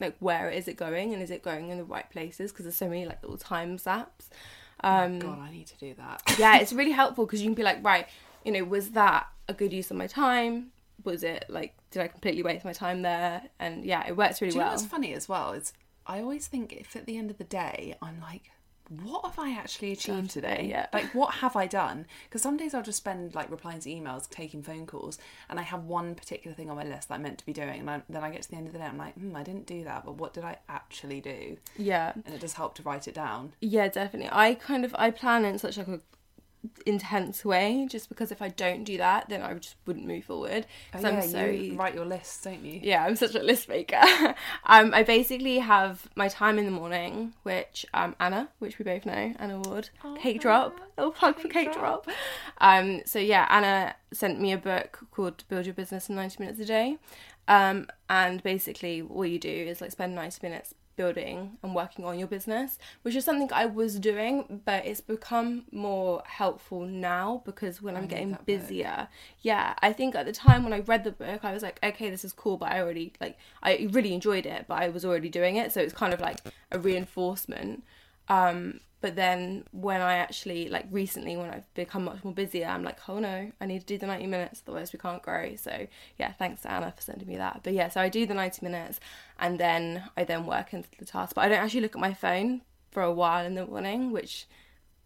like 0.00 0.16
where 0.20 0.48
is 0.48 0.68
it 0.68 0.76
going 0.76 1.12
and 1.12 1.22
is 1.22 1.30
it 1.30 1.42
going 1.42 1.70
in 1.70 1.78
the 1.78 1.84
right 1.84 2.08
places 2.10 2.52
because 2.52 2.64
there's 2.64 2.76
so 2.76 2.88
many 2.88 3.04
like 3.04 3.22
little 3.22 3.38
time 3.38 3.76
zaps. 3.78 4.28
Um, 4.82 5.18
God, 5.18 5.38
I 5.38 5.50
need 5.50 5.66
to 5.68 5.76
do 5.78 5.94
that. 5.94 6.22
yeah, 6.38 6.56
it's 6.60 6.72
really 6.72 6.92
helpful 6.92 7.26
because 7.26 7.40
you 7.40 7.46
can 7.46 7.54
be 7.54 7.62
like, 7.62 7.84
right, 7.84 8.06
you 8.44 8.52
know, 8.52 8.64
was 8.64 8.90
that 8.90 9.26
a 9.48 9.54
good 9.54 9.72
use 9.72 9.90
of 9.90 9.96
my 9.96 10.06
time? 10.06 10.72
Was 11.04 11.22
it 11.22 11.44
like, 11.48 11.74
did 11.90 12.02
I 12.02 12.08
completely 12.08 12.42
waste 12.42 12.64
my 12.64 12.72
time 12.72 13.02
there? 13.02 13.42
And 13.58 13.84
yeah, 13.84 14.06
it 14.06 14.16
works 14.16 14.40
really 14.40 14.52
Do 14.52 14.56
you 14.58 14.60
know 14.60 14.66
well. 14.68 14.76
what's 14.76 14.86
funny 14.86 15.14
as 15.14 15.28
well? 15.28 15.52
Is 15.52 15.72
I 16.06 16.20
always 16.20 16.46
think 16.46 16.72
if 16.72 16.94
at 16.96 17.06
the 17.06 17.16
end 17.16 17.30
of 17.30 17.38
the 17.38 17.44
day 17.44 17.96
I'm 18.02 18.20
like, 18.20 18.50
what 18.90 19.24
have 19.24 19.38
I 19.38 19.52
actually 19.52 19.92
achieved 19.92 20.30
today? 20.30 20.66
yeah. 20.68 20.86
Like, 20.92 21.14
what 21.14 21.34
have 21.34 21.54
I 21.54 21.66
done? 21.66 22.06
Because 22.24 22.42
some 22.42 22.56
days 22.56 22.74
I'll 22.74 22.82
just 22.82 22.98
spend 22.98 23.34
like 23.34 23.50
replying 23.50 23.78
to 23.80 23.88
emails, 23.88 24.28
taking 24.28 24.62
phone 24.62 24.84
calls, 24.84 25.18
and 25.48 25.60
I 25.60 25.62
have 25.62 25.84
one 25.84 26.16
particular 26.16 26.54
thing 26.54 26.70
on 26.70 26.76
my 26.76 26.84
list 26.84 27.08
that 27.08 27.14
I'm 27.14 27.22
meant 27.22 27.38
to 27.38 27.46
be 27.46 27.52
doing, 27.52 27.80
and 27.80 27.90
I, 27.90 28.02
then 28.08 28.24
I 28.24 28.30
get 28.30 28.42
to 28.42 28.50
the 28.50 28.56
end 28.56 28.66
of 28.66 28.72
the 28.72 28.80
day, 28.80 28.86
I'm 28.86 28.98
like, 28.98 29.14
hmm, 29.14 29.36
I 29.36 29.44
didn't 29.44 29.66
do 29.66 29.84
that, 29.84 30.04
but 30.04 30.16
what 30.16 30.34
did 30.34 30.44
I 30.44 30.58
actually 30.68 31.20
do? 31.20 31.56
Yeah. 31.76 32.12
And 32.26 32.34
it 32.34 32.40
does 32.40 32.54
help 32.54 32.74
to 32.76 32.82
write 32.82 33.06
it 33.06 33.14
down. 33.14 33.52
Yeah, 33.60 33.88
definitely. 33.88 34.30
I 34.32 34.54
kind 34.54 34.84
of 34.84 34.94
I 34.98 35.12
plan 35.12 35.44
in 35.44 35.58
such 35.58 35.78
like 35.78 35.88
a 35.88 36.00
intense 36.84 37.42
way 37.44 37.86
just 37.90 38.08
because 38.10 38.30
if 38.30 38.42
I 38.42 38.48
don't 38.48 38.84
do 38.84 38.98
that 38.98 39.30
then 39.30 39.40
I 39.42 39.54
just 39.54 39.76
wouldn't 39.86 40.06
move 40.06 40.24
forward. 40.24 40.66
'Cause 40.92 41.04
I'm 41.04 41.22
so 41.22 41.38
Oh, 41.38 41.50
you 41.50 41.76
write 41.76 41.94
your 41.94 42.04
lists, 42.04 42.44
don't 42.44 42.62
you? 42.64 42.80
yeah, 42.82 43.04
I'm 43.04 43.16
such 43.16 43.34
a 43.34 43.42
list 43.42 43.68
maker. 43.68 43.96
um, 44.66 44.92
I 44.92 45.02
basically 45.02 45.58
have 45.60 46.08
my 46.16 46.28
time 46.28 46.58
in 46.58 46.66
the 46.66 46.70
morning, 46.70 47.32
which 47.44 47.86
um, 47.94 48.14
Anna, 48.20 48.48
which 48.58 48.78
we 48.78 48.84
both 48.84 49.06
know, 49.06 49.34
Anna 49.38 49.58
Ward, 49.60 49.88
Cake 50.18 50.40
Drop, 50.40 50.80
little 50.98 51.12
plug 51.12 51.38
for 51.38 51.48
Cake 51.48 51.72
Drop. 51.72 52.06
Um, 52.58 53.00
so 53.06 53.18
yeah, 53.18 53.46
Anna 53.48 53.94
sent 54.12 54.40
me 54.40 54.52
a 54.52 54.58
book 54.58 54.98
called 55.12 55.44
Build 55.48 55.64
Your 55.64 55.74
Business 55.74 56.08
in 56.10 56.14
90 56.16 56.42
Minutes 56.42 56.60
a 56.60 56.66
Day, 56.66 56.98
um, 57.48 57.86
and 58.10 58.42
basically 58.42 59.00
all 59.02 59.24
you 59.24 59.38
do 59.38 59.48
is 59.48 59.80
like 59.80 59.92
spend 59.92 60.14
90 60.14 60.40
minutes 60.42 60.74
building 61.00 61.56
and 61.62 61.74
working 61.74 62.04
on 62.04 62.18
your 62.18 62.28
business, 62.28 62.78
which 63.02 63.14
is 63.14 63.24
something 63.24 63.50
I 63.52 63.64
was 63.64 63.98
doing, 63.98 64.60
but 64.66 64.84
it's 64.84 65.00
become 65.00 65.64
more 65.72 66.22
helpful 66.26 66.82
now 66.82 67.42
because 67.46 67.80
when 67.80 67.96
I'm 67.96 68.06
getting 68.06 68.32
that 68.32 68.44
book. 68.44 68.46
busier, 68.46 69.08
yeah, 69.40 69.74
I 69.80 69.94
think 69.94 70.14
at 70.14 70.26
the 70.26 70.32
time 70.32 70.62
when 70.62 70.74
I 70.74 70.80
read 70.80 71.04
the 71.04 71.12
book, 71.12 71.40
I 71.42 71.52
was 71.54 71.62
like, 71.62 71.78
okay, 71.82 72.10
this 72.10 72.22
is 72.22 72.34
cool, 72.34 72.58
but 72.58 72.70
I 72.70 72.82
already 72.82 73.14
like 73.18 73.38
I 73.62 73.88
really 73.92 74.12
enjoyed 74.12 74.44
it, 74.44 74.66
but 74.68 74.82
I 74.82 74.90
was 74.90 75.04
already 75.06 75.30
doing 75.30 75.56
it, 75.56 75.72
so 75.72 75.80
it's 75.80 75.94
kind 75.94 76.12
of 76.12 76.20
like 76.20 76.38
a 76.70 76.78
reinforcement. 76.78 77.82
Um, 78.28 78.80
but 79.00 79.16
then 79.16 79.64
when 79.72 80.00
I 80.00 80.16
actually 80.16 80.68
like 80.68 80.86
recently 80.90 81.36
when 81.36 81.50
I've 81.50 81.72
become 81.74 82.04
much 82.04 82.22
more 82.22 82.34
busier, 82.34 82.66
I'm 82.66 82.82
like, 82.82 82.98
oh 83.08 83.18
no, 83.18 83.50
I 83.60 83.66
need 83.66 83.80
to 83.80 83.86
do 83.86 83.98
the 83.98 84.06
90 84.06 84.26
minutes, 84.26 84.62
otherwise 84.66 84.92
we 84.92 84.98
can't 84.98 85.22
grow. 85.22 85.56
So 85.56 85.86
yeah, 86.18 86.32
thanks 86.32 86.62
to 86.62 86.70
Anna 86.70 86.92
for 86.94 87.02
sending 87.02 87.26
me 87.28 87.36
that. 87.36 87.60
But 87.62 87.72
yeah, 87.72 87.88
so 87.88 88.00
I 88.00 88.08
do 88.08 88.26
the 88.26 88.34
90 88.34 88.64
minutes 88.64 89.00
and 89.38 89.58
then 89.58 90.04
I 90.16 90.24
then 90.24 90.44
work 90.46 90.74
into 90.74 90.88
the 90.98 91.06
task. 91.06 91.34
But 91.34 91.42
I 91.42 91.48
don't 91.48 91.58
actually 91.58 91.80
look 91.80 91.94
at 91.94 92.00
my 92.00 92.12
phone 92.12 92.62
for 92.90 93.02
a 93.02 93.12
while 93.12 93.44
in 93.46 93.54
the 93.54 93.66
morning, 93.66 94.12
which 94.12 94.46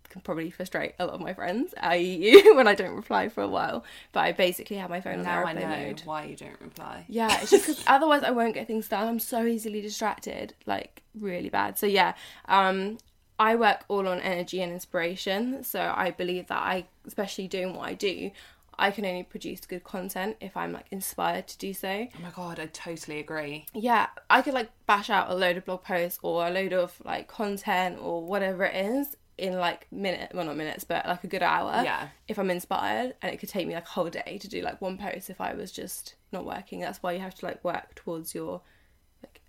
can 0.09 0.21
probably 0.23 0.51
frustrate 0.51 0.95
a 0.99 1.07
lot 1.07 1.15
of 1.15 1.21
my 1.21 1.35
friends, 1.35 1.75
i.e. 1.81 2.03
you, 2.31 2.55
when 2.57 2.69
I 2.69 2.75
don't 2.75 2.95
reply 2.95 3.29
for 3.29 3.43
a 3.43 3.49
while. 3.49 3.85
But 4.13 4.21
I 4.21 4.33
basically 4.33 4.77
have 4.77 4.91
my 4.91 5.01
phone 5.01 5.19
on 5.19 5.25
Now 5.25 5.45
I 5.45 5.53
know 5.53 5.67
mode. 5.69 6.03
why 6.05 6.25
you 6.25 6.37
don't 6.37 6.61
reply. 6.61 7.05
Yeah, 7.09 7.41
it's 7.41 7.51
just 7.51 7.67
because 7.67 7.85
otherwise 7.89 8.23
I 8.23 8.31
won't 8.31 8.55
get 8.55 8.67
things 8.67 8.89
done. 8.89 9.07
I'm 9.07 9.19
so 9.19 9.45
easily 9.45 9.81
distracted, 9.81 10.55
like 10.67 11.03
really 11.19 11.49
bad. 11.49 11.79
So 11.79 11.87
yeah, 11.87 12.15
um, 12.47 12.99
I 13.39 13.57
work 13.57 13.85
all 13.89 14.07
on 14.07 14.21
energy 14.21 14.63
and 14.63 14.73
inspiration. 14.73 15.65
So 15.65 15.93
I 15.97 16.11
believe 16.11 16.47
that 16.49 16.59
I, 16.59 16.87
especially 17.07 17.49
doing 17.49 17.75
what 17.75 17.89
I 17.89 17.95
do, 17.95 18.31
I 18.79 18.91
can 18.91 19.05
only 19.05 19.23
produce 19.23 19.61
good 19.67 19.85
content 19.85 20.37
if 20.41 20.57
I'm 20.57 20.73
like 20.73 20.87
inspired 20.91 21.47
to 21.49 21.59
do 21.59 21.73
so. 21.73 22.09
Oh 22.17 22.23
my 22.23 22.31
god, 22.31 22.59
I 22.59 22.67
totally 22.67 23.19
agree. 23.21 23.67
Yeah, 23.73 24.09
I 24.29 24.43
could 24.43 24.55
like 24.55 24.71
bash 24.87 25.11
out 25.11 25.31
a 25.31 25.35
load 25.35 25.57
of 25.57 25.65
blog 25.65 25.83
posts 25.85 26.19
or 26.23 26.47
a 26.47 26.51
load 26.51 26.73
of 26.73 27.01
like 27.05 27.29
content 27.29 27.99
or 28.01 28.23
whatever 28.25 28.65
it 28.65 28.75
is 28.87 29.17
in 29.37 29.55
like 29.59 29.89
minute 29.91 30.31
well 30.33 30.45
not 30.45 30.57
minutes 30.57 30.85
but 30.85 31.05
like 31.09 31.25
a 31.25 31.27
good 31.27 31.43
hour 31.43 31.83
Yeah. 31.85 32.07
if 32.29 32.39
i'm 32.39 32.53
inspired 32.53 33.17
and 33.21 33.35
it 33.35 33.39
could 33.39 33.49
take 33.49 33.67
me 33.67 33.75
like 33.75 33.85
a 33.85 33.89
whole 33.89 34.09
day 34.09 34.39
to 34.41 34.47
do 34.47 34.63
like 34.63 34.81
one 34.81 34.97
post 34.97 35.29
if 35.29 35.41
i 35.41 35.53
was 35.55 35.73
just 35.73 36.15
not 36.31 36.45
working 36.47 36.79
that's 36.79 37.03
why 37.03 37.11
you 37.11 37.19
have 37.19 37.35
to 37.35 37.47
like 37.47 37.65
work 37.65 37.97
towards 37.97 38.33
your 38.33 38.61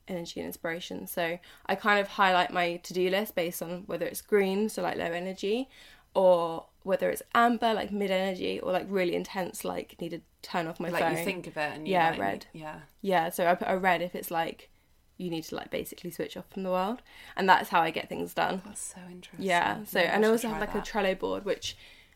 energy 0.08 0.40
and 0.40 0.48
inspiration 0.48 1.08
so 1.08 1.38
i 1.66 1.76
kind 1.76 2.00
of 2.00 2.08
highlight 2.10 2.52
my 2.52 2.78
to-do 2.78 3.10
list 3.10 3.36
based 3.36 3.62
on 3.62 3.84
whether 3.88 4.06
it's 4.06 4.22
green 4.22 4.70
so 4.70 4.82
like 4.82 4.98
low 4.98 5.06
energy 5.06 5.70
or 6.14 6.66
whether 6.84 7.10
it's 7.10 7.22
amber 7.34 7.74
like 7.74 7.92
mid 7.92 8.12
energy 8.12 8.60
or 8.60 8.72
like 8.72 8.86
really 8.90 9.16
intense 9.16 9.66
like 9.66 9.96
need 10.00 10.10
to 10.10 10.22
turn 10.42 10.68
off 10.68 10.80
my 10.80 10.90
Like 10.90 11.02
phone 11.04 11.18
you 11.18 11.24
think 11.24 11.48
of 11.48 11.58
it 11.58 11.72
and 11.76 11.88
you 11.88 11.94
Yeah, 11.94 12.12
like, 12.12 12.20
red. 12.20 12.46
Yeah. 12.54 12.80
yeah, 13.02 13.30
so 13.30 13.48
I 13.48 13.56
put 13.56 13.68
a 13.70 13.78
red 13.78 14.02
if 14.04 14.14
it's 14.14 14.30
like 14.30 14.70
you 15.18 15.30
need 15.30 15.44
to 15.46 15.56
like 15.56 15.72
basically 15.72 16.12
switch 16.12 16.38
off 16.38 16.46
from 16.52 16.64
the 16.64 16.70
world, 16.70 17.02
and 17.36 17.48
that's 17.50 17.70
how 17.70 17.82
I 17.82 17.90
get 17.90 18.10
things 18.10 18.34
done. 18.34 18.62
That's 18.66 18.82
so 18.94 19.00
interesting. 19.10 19.48
Yeah. 19.48 19.84
So 19.86 19.98
Maybe 20.00 20.10
and 20.10 20.26
I 20.26 20.30
also 20.30 20.50
have 20.50 20.60
like 20.62 20.74
that. 20.74 20.88
a 20.88 20.92
Trello 20.92 21.18
board, 21.18 21.46
which 21.46 21.76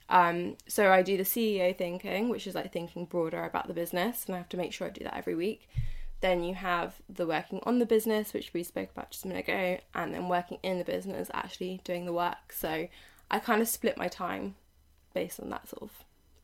um 0.09 0.57
so 0.67 0.91
I 0.91 1.01
do 1.01 1.17
the 1.17 1.23
CEO 1.23 1.75
thinking, 1.75 2.29
which 2.29 2.45
is 2.45 2.53
like 2.55 2.71
thinking 2.71 3.05
broader 3.05 3.43
about 3.43 3.67
the 3.67 3.73
business, 3.73 4.25
and 4.27 4.35
I 4.35 4.37
have 4.37 4.49
to 4.49 4.57
make 4.57 4.73
sure 4.73 4.85
I 4.85 4.91
do 4.91 5.03
that 5.05 5.15
every 5.17 5.33
week. 5.35 5.67
Then 6.21 6.43
you 6.43 6.53
have 6.55 6.95
the 7.07 7.25
working 7.25 7.61
on 7.63 7.79
the 7.79 7.85
business, 7.85 8.33
which 8.33 8.53
we 8.53 8.63
spoke 8.63 8.89
about 8.91 9.11
just 9.11 9.23
a 9.25 9.27
minute 9.27 9.47
ago, 9.47 9.77
and 9.95 10.13
then 10.13 10.27
working 10.27 10.57
in 10.63 10.77
the 10.77 10.83
business, 10.83 11.29
actually 11.33 11.79
doing 11.83 12.05
the 12.05 12.13
work. 12.13 12.51
So 12.51 12.87
I 13.31 13.39
kind 13.39 13.61
of 13.61 13.67
split 13.67 13.97
my 13.97 14.07
time 14.07 14.55
based 15.13 15.39
on 15.39 15.49
that 15.49 15.69
sort 15.69 15.83
of 15.83 15.91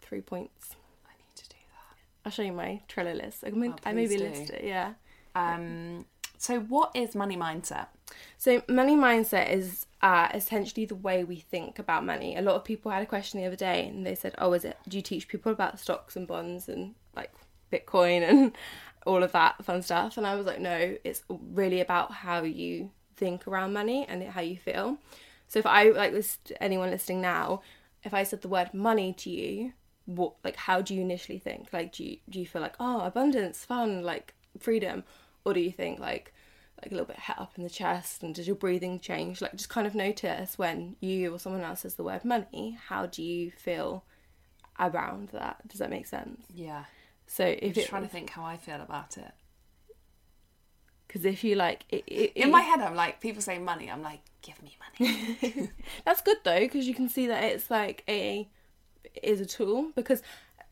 three 0.02 0.22
points. 0.22 0.76
I 1.06 1.12
need 1.18 1.36
to 1.36 1.50
do 1.50 1.56
that. 1.72 1.98
I'll 2.26 2.32
show 2.32 2.44
you 2.44 2.54
my 2.54 2.82
Trello 2.88 3.16
list. 3.16 3.44
I, 3.46 3.50
may, 3.52 3.70
Oh, 3.70 3.76
I 3.86 3.94
maybe 3.94 4.18
do. 4.18 4.24
list 4.24 4.50
it. 4.52 4.64
Yeah. 4.64 4.94
Um 5.36 6.06
so 6.38 6.60
what 6.60 6.92
is 6.96 7.16
money 7.16 7.36
mindset? 7.38 7.88
So 8.38 8.62
money 8.68 8.96
mindset 8.96 9.52
is 9.52 9.86
uh, 10.02 10.28
essentially 10.34 10.86
the 10.86 10.94
way 10.96 11.24
we 11.24 11.38
think 11.38 11.80
about 11.80 12.06
money. 12.06 12.36
A 12.36 12.42
lot 12.42 12.56
of 12.56 12.64
people 12.64 12.92
had 12.92 13.02
a 13.02 13.06
question 13.06 13.40
the 13.40 13.48
other 13.48 13.56
day, 13.56 13.88
and 13.88 14.06
they 14.06 14.14
said, 14.16 14.36
"Oh, 14.38 14.54
is 14.54 14.64
it? 14.66 14.78
Do 14.88 14.98
you 14.98 15.02
teach 15.02 15.28
people 15.28 15.52
about 15.52 15.80
stocks 15.80 16.16
and 16.16 16.28
bonds 16.28 16.68
and 16.70 16.94
like 17.16 17.32
Bitcoin 17.72 18.22
and 18.30 18.52
all 19.06 19.24
of 19.24 19.32
that 19.32 19.64
fun 19.64 19.82
stuff?" 19.82 20.18
And 20.18 20.28
I 20.28 20.36
was 20.36 20.46
like, 20.46 20.60
"No, 20.60 20.98
it's 21.04 21.24
really 21.30 21.80
about 21.82 22.12
how 22.12 22.44
you 22.44 22.92
think 23.16 23.48
around 23.48 23.74
money 23.74 24.06
and 24.08 24.24
how 24.24 24.42
you 24.42 24.58
feel." 24.58 24.98
So 25.48 25.60
if 25.60 25.66
I 25.66 25.90
like 25.90 26.14
was 26.14 26.38
anyone 26.60 26.90
listening 26.92 27.22
now, 27.22 27.62
if 28.04 28.14
I 28.14 28.24
said 28.24 28.42
the 28.42 28.48
word 28.48 28.74
money 28.74 29.14
to 29.14 29.30
you, 29.30 29.74
what 30.06 30.34
like 30.44 30.56
how 30.56 30.82
do 30.82 30.94
you 30.94 31.02
initially 31.02 31.40
think? 31.40 31.72
Like, 31.74 31.92
do 31.94 32.04
you 32.04 32.18
do 32.30 32.40
you 32.40 32.46
feel 32.46 32.62
like 32.62 32.76
oh 32.80 33.02
abundance, 33.02 33.64
fun, 33.66 34.04
like 34.04 34.34
freedom, 34.60 35.04
or 35.44 35.54
do 35.54 35.60
you 35.60 35.72
think 35.72 36.00
like 36.00 36.34
like 36.82 36.92
a 36.92 36.94
little 36.94 37.08
bit 37.08 37.18
het 37.18 37.40
up 37.40 37.54
in 37.58 37.64
the 37.64 37.70
chest 37.70 38.22
and 38.22 38.36
does 38.36 38.48
your 38.48 38.56
breathing 38.56 39.00
change 39.00 39.42
like 39.42 39.56
just 39.56 39.70
kind 39.70 39.88
of 39.88 39.96
notice 39.96 40.58
when 40.58 40.96
you 41.00 41.34
or 41.34 41.40
someone 41.40 41.62
else 41.62 41.82
says 41.82 41.96
the 41.96 42.04
word 42.04 42.26
money 42.26 42.78
how 42.90 43.06
do 43.06 43.24
you 43.24 43.50
feel 43.52 44.04
around 44.80 45.30
that 45.30 45.66
does 45.68 45.80
that 45.80 45.90
make 45.90 46.06
sense 46.06 46.46
Yeah. 46.54 46.84
So 47.28 47.46
I'm 47.46 47.58
if 47.62 47.76
just 47.76 47.88
it 47.88 47.90
trying 47.90 48.04
to 48.04 48.08
think 48.10 48.30
how 48.30 48.44
I 48.44 48.58
feel 48.58 48.82
about 48.82 49.18
it. 49.18 49.32
because 51.08 51.26
if 51.26 51.44
you 51.44 51.56
like 51.56 51.86
it, 51.90 52.04
it, 52.08 52.32
In 52.36 52.52
my 52.52 52.62
head, 52.62 52.80
I'm 52.82 52.96
like, 52.96 53.22
people 53.22 53.42
say 53.42 53.58
money. 53.58 53.90
I'm 53.90 54.02
like, 54.02 54.22
give 54.42 54.62
me 54.62 54.78
money. 55.00 55.70
that's 56.06 56.22
good 56.22 56.38
though 56.44 56.60
because 56.60 56.88
you 56.88 56.94
can 56.94 57.10
see 57.10 57.28
that 57.28 57.44
it's 57.44 57.70
like 57.72 58.04
a 58.08 58.48
is 59.24 59.40
a 59.40 59.46
tool 59.46 59.92
because 59.96 60.22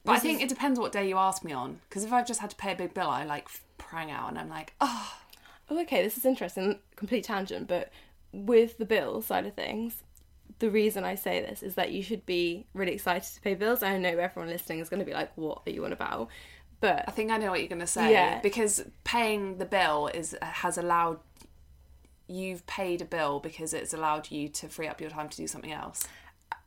But 0.04 0.14
I 0.14 0.20
think 0.20 0.40
is- 0.40 0.44
it 0.46 0.50
depends 0.50 0.80
what 0.80 0.92
day 0.92 1.08
you 1.08 1.18
ask 1.18 1.44
me 1.44 1.54
on. 1.54 1.80
Because 1.90 2.04
if 2.04 2.12
I've 2.14 2.28
just 2.28 2.40
had 2.40 2.50
to 2.50 2.56
pay 2.56 2.74
a 2.74 2.76
big 2.76 2.94
bill, 2.94 3.10
I 3.10 3.24
like 3.26 3.48
prang 3.78 4.12
out 4.12 4.30
and 4.30 4.38
I'm 4.40 4.50
like, 4.50 4.74
oh, 4.82 5.14
oh 5.70 5.80
okay 5.82 6.04
this 6.04 6.18
is 6.18 6.26
interesting 6.26 6.78
complete 6.96 7.24
tangent 7.24 7.68
but 7.68 7.90
with 8.32 8.78
the 8.78 8.86
bill 8.86 9.22
side 9.22 9.46
of 9.46 9.54
things 9.54 10.04
the 10.64 10.72
reason 10.72 11.04
I 11.04 11.16
say 11.16 11.42
this 11.42 11.62
is 11.62 11.76
that 11.76 11.92
you 11.92 12.02
should 12.02 12.26
be 12.26 12.66
really 12.74 12.94
excited 12.94 13.34
to 13.36 13.42
pay 13.42 13.54
bills. 13.54 13.84
I 13.84 13.98
know 13.98 14.18
everyone 14.18 14.50
listening 14.50 14.80
is 14.80 14.88
going 14.88 15.02
to 15.02 15.06
be 15.06 15.12
like, 15.14 15.32
"What 15.36 15.62
are 15.66 15.72
you 15.72 15.84
on 15.84 15.92
about?" 15.92 16.30
But 16.80 17.04
I 17.06 17.12
think 17.12 17.32
I 17.32 17.38
know 17.38 17.50
what 17.52 17.60
you're 17.60 17.68
going 17.76 17.82
to 17.82 17.96
say. 18.00 18.14
Yeah. 18.14 18.40
Because 18.42 18.86
paying 19.04 19.58
the 19.58 19.66
bill 19.66 20.08
is 20.08 20.38
has 20.42 20.78
allowed 20.78 21.20
you've 22.28 22.66
paid 22.66 23.02
a 23.02 23.06
bill 23.06 23.42
because 23.42 23.74
it's 23.74 23.94
allowed 23.94 24.32
you 24.32 24.48
to 24.48 24.70
free 24.70 24.88
up 24.88 25.02
your 25.02 25.10
time 25.10 25.28
to 25.28 25.38
do 25.38 25.48
something 25.48 25.74
else. 25.74 26.08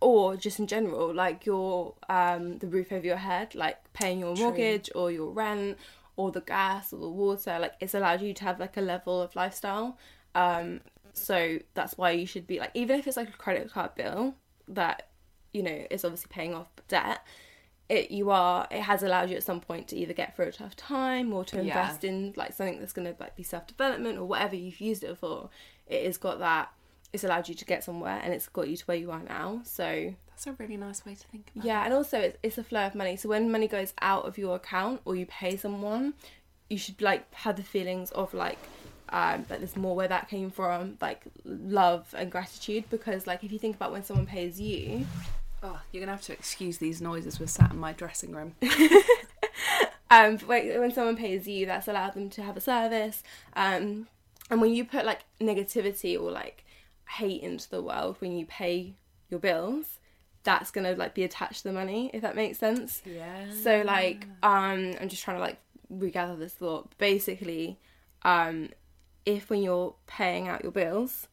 or 0.00 0.36
just 0.36 0.58
in 0.58 0.66
general 0.66 1.06
like 1.14 1.46
your 1.46 1.94
um 2.10 2.58
the 2.58 2.66
roof 2.66 2.92
over 2.92 3.06
your 3.06 3.22
head 3.30 3.54
like 3.54 3.78
paying 3.94 4.18
your 4.20 4.34
True. 4.34 4.44
mortgage 4.44 4.90
or 4.94 5.10
your 5.10 5.30
rent 5.30 5.78
or 6.16 6.30
the 6.30 6.42
gas 6.42 6.92
or 6.92 6.98
the 7.00 7.08
water 7.08 7.58
like 7.58 7.74
it's 7.80 7.94
allowed 7.94 8.20
you 8.20 8.34
to 8.34 8.44
have 8.44 8.60
like 8.60 8.76
a 8.76 8.80
level 8.82 9.22
of 9.22 9.34
lifestyle 9.34 9.96
um 10.34 10.80
so 11.16 11.58
that's 11.74 11.96
why 11.98 12.10
you 12.10 12.26
should 12.26 12.46
be 12.46 12.58
like 12.58 12.70
even 12.74 12.98
if 12.98 13.06
it's 13.06 13.16
like 13.16 13.28
a 13.28 13.32
credit 13.32 13.70
card 13.72 13.94
bill 13.94 14.34
that 14.68 15.08
you 15.52 15.62
know 15.62 15.86
is 15.90 16.04
obviously 16.04 16.28
paying 16.30 16.54
off 16.54 16.68
debt 16.88 17.20
it 17.88 18.10
you 18.10 18.30
are 18.30 18.66
it 18.70 18.80
has 18.82 19.02
allowed 19.02 19.30
you 19.30 19.36
at 19.36 19.42
some 19.42 19.60
point 19.60 19.88
to 19.88 19.96
either 19.96 20.12
get 20.12 20.34
through 20.36 20.46
a 20.46 20.52
tough 20.52 20.76
time 20.76 21.32
or 21.32 21.44
to 21.44 21.56
Yeah. 21.56 21.62
invest 21.62 22.04
in 22.04 22.34
like 22.36 22.52
something 22.52 22.78
that's 22.80 22.92
going 22.92 23.06
to 23.12 23.14
like 23.20 23.34
be 23.36 23.42
self 23.42 23.66
development 23.66 24.18
or 24.18 24.24
whatever 24.24 24.56
you've 24.56 24.80
used 24.80 25.02
it 25.04 25.16
for 25.18 25.50
it 25.86 26.04
has 26.04 26.18
got 26.18 26.38
that 26.40 26.70
it's 27.12 27.24
allowed 27.24 27.48
you 27.48 27.54
to 27.54 27.64
get 27.64 27.82
somewhere 27.84 28.20
and 28.22 28.34
it's 28.34 28.48
got 28.48 28.68
you 28.68 28.76
to 28.76 28.84
where 28.86 28.96
you 28.96 29.10
are 29.10 29.22
now 29.22 29.60
so 29.62 30.12
That's 30.30 30.46
a 30.48 30.52
really 30.54 30.76
nice 30.76 31.06
way 31.06 31.14
to 31.14 31.26
think 31.28 31.50
about 31.54 31.64
yeah, 31.64 31.84
and 31.84 31.94
also 31.94 32.18
it's, 32.18 32.38
it's 32.42 32.58
a 32.58 32.64
flow 32.64 32.84
of 32.86 32.94
money. 32.94 33.16
So 33.16 33.28
when 33.28 33.50
money 33.50 33.68
goes 33.68 33.94
out 34.02 34.26
of 34.26 34.36
your 34.36 34.56
account 34.56 35.00
or 35.06 35.14
you 35.16 35.24
pay 35.24 35.56
someone, 35.56 36.12
you 36.68 36.76
should 36.76 37.00
like 37.00 37.32
have 37.32 37.56
the 37.56 37.62
feelings 37.62 38.10
of 38.10 38.34
like 38.34 38.58
um 39.10 39.44
that 39.48 39.58
there's 39.58 39.76
more 39.76 39.94
where 39.94 40.08
that 40.08 40.28
came 40.28 40.50
from, 40.50 40.98
like 41.00 41.22
love 41.44 42.14
and 42.16 42.30
gratitude. 42.30 42.84
Because 42.90 43.26
like 43.26 43.44
if 43.44 43.52
you 43.52 43.58
think 43.58 43.76
about 43.76 43.92
when 43.92 44.04
someone 44.04 44.26
pays 44.26 44.60
you. 44.60 45.06
Oh, 45.62 45.80
you're 45.90 46.00
going 46.00 46.08
to 46.08 46.12
have 46.12 46.22
to 46.22 46.32
excuse 46.32 46.78
these 46.78 47.00
noises. 47.00 47.40
We're 47.40 47.46
sat 47.46 47.72
in 47.72 47.78
my 47.78 47.92
dressing 47.92 48.32
room. 48.32 48.54
um 50.10 50.38
when, 50.40 50.80
when 50.80 50.92
someone 50.92 51.16
pays 51.16 51.48
you, 51.48 51.66
that's 51.66 51.88
allowed 51.88 52.14
them 52.14 52.30
to 52.30 52.42
have 52.42 52.56
a 52.56 52.60
service. 52.60 53.22
Um, 53.54 54.06
and 54.50 54.60
when 54.60 54.74
you 54.74 54.84
put 54.84 55.04
like 55.04 55.24
negativity 55.40 56.20
or 56.20 56.30
like 56.30 56.64
hate 57.08 57.42
into 57.42 57.68
the 57.70 57.82
world 57.82 58.16
when 58.20 58.32
you 58.32 58.46
pay 58.46 58.94
your 59.28 59.40
bills, 59.40 59.98
that's 60.44 60.70
gonna 60.70 60.92
like 60.92 61.14
be 61.14 61.24
attached 61.24 61.62
to 61.62 61.68
the 61.68 61.72
money. 61.72 62.10
If 62.14 62.22
that 62.22 62.36
makes 62.36 62.58
sense. 62.58 63.02
Yeah. 63.04 63.46
So 63.62 63.82
like 63.84 64.26
um 64.42 64.94
I'm 65.00 65.08
just 65.08 65.22
trying 65.22 65.36
to 65.38 65.42
like 65.42 65.58
regather 65.90 66.36
this 66.36 66.52
thought. 66.52 66.96
Basically, 66.98 67.78
um 68.22 68.70
if 69.26 69.50
when 69.50 69.60
you're 69.62 69.94
paying 70.06 70.48
out 70.48 70.62
your 70.62 70.72
bills 70.72 71.28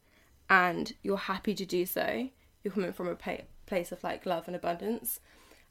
and 0.50 0.92
you're 1.02 1.16
happy 1.16 1.54
to 1.54 1.64
do 1.64 1.86
so, 1.86 2.28
you're 2.62 2.72
coming 2.72 2.92
from 2.92 3.08
a 3.08 3.14
pa- 3.14 3.46
place 3.66 3.92
of 3.92 4.04
like 4.04 4.26
love 4.26 4.46
and 4.46 4.56
abundance. 4.56 5.20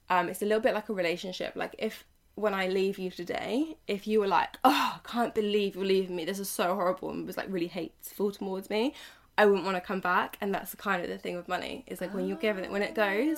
Um 0.10 0.30
it's 0.30 0.42
a 0.42 0.46
little 0.46 0.62
bit 0.62 0.74
like 0.74 0.90
a 0.90 0.94
relationship. 0.94 1.56
Like 1.56 1.76
if 1.78 2.06
when 2.36 2.56
I 2.56 2.68
leave 2.68 2.98
you 2.98 3.12
today, 3.12 3.78
if 3.88 4.08
you 4.08 4.20
were 4.20 4.28
like, 4.28 4.58
"Oh, 4.64 4.94
I 4.96 5.08
can't 5.08 5.36
believe 5.36 5.76
you're 5.76 5.86
leaving 5.86 6.16
me. 6.16 6.26
This 6.26 6.40
is 6.40 6.50
so 6.50 6.74
horrible," 6.74 7.12
and 7.12 7.28
was 7.28 7.38
like 7.38 7.46
really 7.50 7.68
hateful 7.68 8.32
towards 8.32 8.72
me, 8.72 8.96
I 9.38 9.46
wouldn't 9.46 9.66
want 9.66 9.78
to 9.78 9.82
come 9.82 10.00
back. 10.00 10.38
And 10.42 10.54
that's 10.54 10.72
the 10.72 10.78
kind 10.78 11.04
of 11.04 11.10
the 11.10 11.18
thing 11.20 11.36
with 11.36 11.48
money. 11.48 11.84
Is 11.86 12.02
like 12.02 12.12
when 12.16 12.28
you're 12.28 12.38
given 12.38 12.64
it, 12.64 12.72
when 12.72 12.82
it 12.82 12.96
goes, 12.96 13.38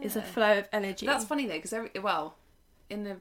it's 0.00 0.16
a 0.16 0.22
flow 0.22 0.58
of 0.60 0.68
energy. 0.72 1.04
That's 1.04 1.24
funny 1.24 1.46
though, 1.46 1.54
because 1.54 1.72
every 1.74 1.90
well, 2.00 2.36
in 2.88 3.04
the 3.04 3.16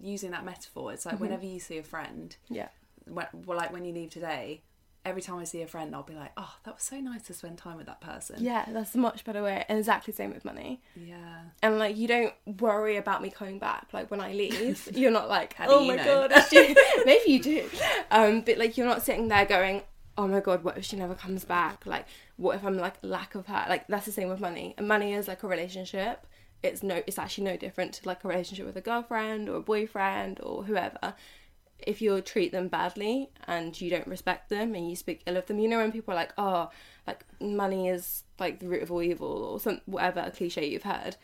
using 0.00 0.30
that 0.32 0.44
metaphor, 0.44 0.92
it's 0.92 1.06
like 1.06 1.18
whenever 1.20 1.44
you 1.46 1.58
see 1.60 1.78
a 1.78 1.82
friend, 1.82 2.36
yeah. 2.50 2.68
When, 3.10 3.26
well, 3.46 3.58
like 3.58 3.72
when 3.72 3.84
you 3.84 3.92
leave 3.92 4.10
today, 4.10 4.62
every 5.04 5.22
time 5.22 5.38
I 5.38 5.44
see 5.44 5.62
a 5.62 5.66
friend, 5.66 5.94
I'll 5.94 6.02
be 6.02 6.14
like, 6.14 6.32
oh, 6.36 6.54
that 6.64 6.74
was 6.74 6.82
so 6.82 7.00
nice 7.00 7.22
to 7.24 7.34
spend 7.34 7.58
time 7.58 7.76
with 7.76 7.86
that 7.86 8.00
person. 8.00 8.36
Yeah, 8.40 8.66
that's 8.68 8.94
a 8.94 8.98
much 8.98 9.24
better 9.24 9.42
way. 9.42 9.64
And 9.68 9.78
exactly 9.78 10.12
same 10.12 10.32
with 10.32 10.44
money. 10.44 10.82
Yeah. 10.94 11.40
And 11.62 11.78
like 11.78 11.96
you 11.96 12.06
don't 12.06 12.34
worry 12.60 12.96
about 12.96 13.22
me 13.22 13.30
coming 13.30 13.58
back. 13.58 13.88
Like 13.92 14.10
when 14.10 14.20
I 14.20 14.32
leave, 14.32 14.88
you're 14.94 15.10
not 15.10 15.28
like, 15.28 15.56
oh 15.60 15.84
my 15.84 15.96
know?" 15.96 16.28
god, 16.28 16.44
maybe 17.06 17.30
you 17.30 17.42
do. 17.42 17.70
Um, 18.10 18.42
but 18.42 18.58
like 18.58 18.76
you're 18.76 18.86
not 18.86 19.02
sitting 19.02 19.28
there 19.28 19.46
going, 19.46 19.82
oh 20.16 20.26
my 20.26 20.40
god, 20.40 20.64
what 20.64 20.76
if 20.76 20.84
she 20.84 20.96
never 20.96 21.14
comes 21.14 21.44
back? 21.44 21.86
Like 21.86 22.06
what 22.36 22.56
if 22.56 22.64
I'm 22.64 22.76
like 22.76 22.94
lack 23.02 23.34
of 23.34 23.46
her? 23.46 23.64
Like 23.68 23.86
that's 23.88 24.06
the 24.06 24.12
same 24.12 24.28
with 24.28 24.40
money. 24.40 24.74
And 24.76 24.86
money 24.86 25.14
is 25.14 25.28
like 25.28 25.42
a 25.42 25.48
relationship. 25.48 26.26
It's 26.62 26.82
no, 26.82 27.02
it's 27.06 27.18
actually 27.18 27.44
no 27.44 27.56
different 27.56 27.94
to 27.94 28.06
like 28.06 28.24
a 28.24 28.28
relationship 28.28 28.66
with 28.66 28.76
a 28.76 28.80
girlfriend 28.80 29.48
or 29.48 29.56
a 29.56 29.62
boyfriend 29.62 30.40
or 30.42 30.64
whoever. 30.64 31.14
If 31.86 32.02
you 32.02 32.20
treat 32.20 32.52
them 32.52 32.68
badly 32.68 33.30
and 33.46 33.78
you 33.80 33.90
don't 33.90 34.06
respect 34.06 34.50
them 34.50 34.74
and 34.74 34.88
you 34.90 34.96
speak 34.96 35.22
ill 35.26 35.36
of 35.36 35.46
them, 35.46 35.58
you 35.58 35.68
know 35.68 35.78
when 35.78 35.92
people 35.92 36.12
are 36.12 36.16
like, 36.16 36.32
oh, 36.36 36.70
like 37.06 37.24
money 37.40 37.88
is 37.88 38.24
like 38.38 38.60
the 38.60 38.68
root 38.68 38.82
of 38.82 38.90
all 38.90 39.02
evil 39.02 39.28
or 39.44 39.60
some 39.60 39.80
whatever 39.86 40.30
cliche 40.34 40.68
you've 40.68 40.82
heard 40.82 41.16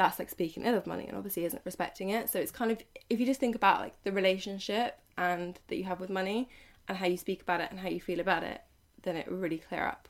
that's 0.00 0.18
like 0.18 0.30
speaking 0.30 0.64
ill 0.64 0.76
of 0.76 0.86
money 0.86 1.06
and 1.06 1.14
obviously 1.14 1.44
isn't 1.44 1.60
respecting 1.66 2.08
it. 2.08 2.30
So 2.30 2.38
it's 2.38 2.50
kind 2.50 2.70
of 2.70 2.82
if 3.10 3.20
you 3.20 3.26
just 3.26 3.38
think 3.38 3.54
about 3.54 3.80
like 3.80 4.02
the 4.02 4.12
relationship 4.12 4.98
and 5.18 5.60
that 5.68 5.76
you 5.76 5.84
have 5.84 6.00
with 6.00 6.08
money 6.08 6.48
and 6.88 6.96
how 6.96 7.06
you 7.06 7.18
speak 7.18 7.42
about 7.42 7.60
it 7.60 7.70
and 7.70 7.78
how 7.78 7.88
you 7.90 8.00
feel 8.00 8.18
about 8.18 8.42
it, 8.42 8.62
then 9.02 9.16
it 9.16 9.30
will 9.30 9.36
really 9.36 9.58
clear 9.58 9.84
up. 9.84 10.08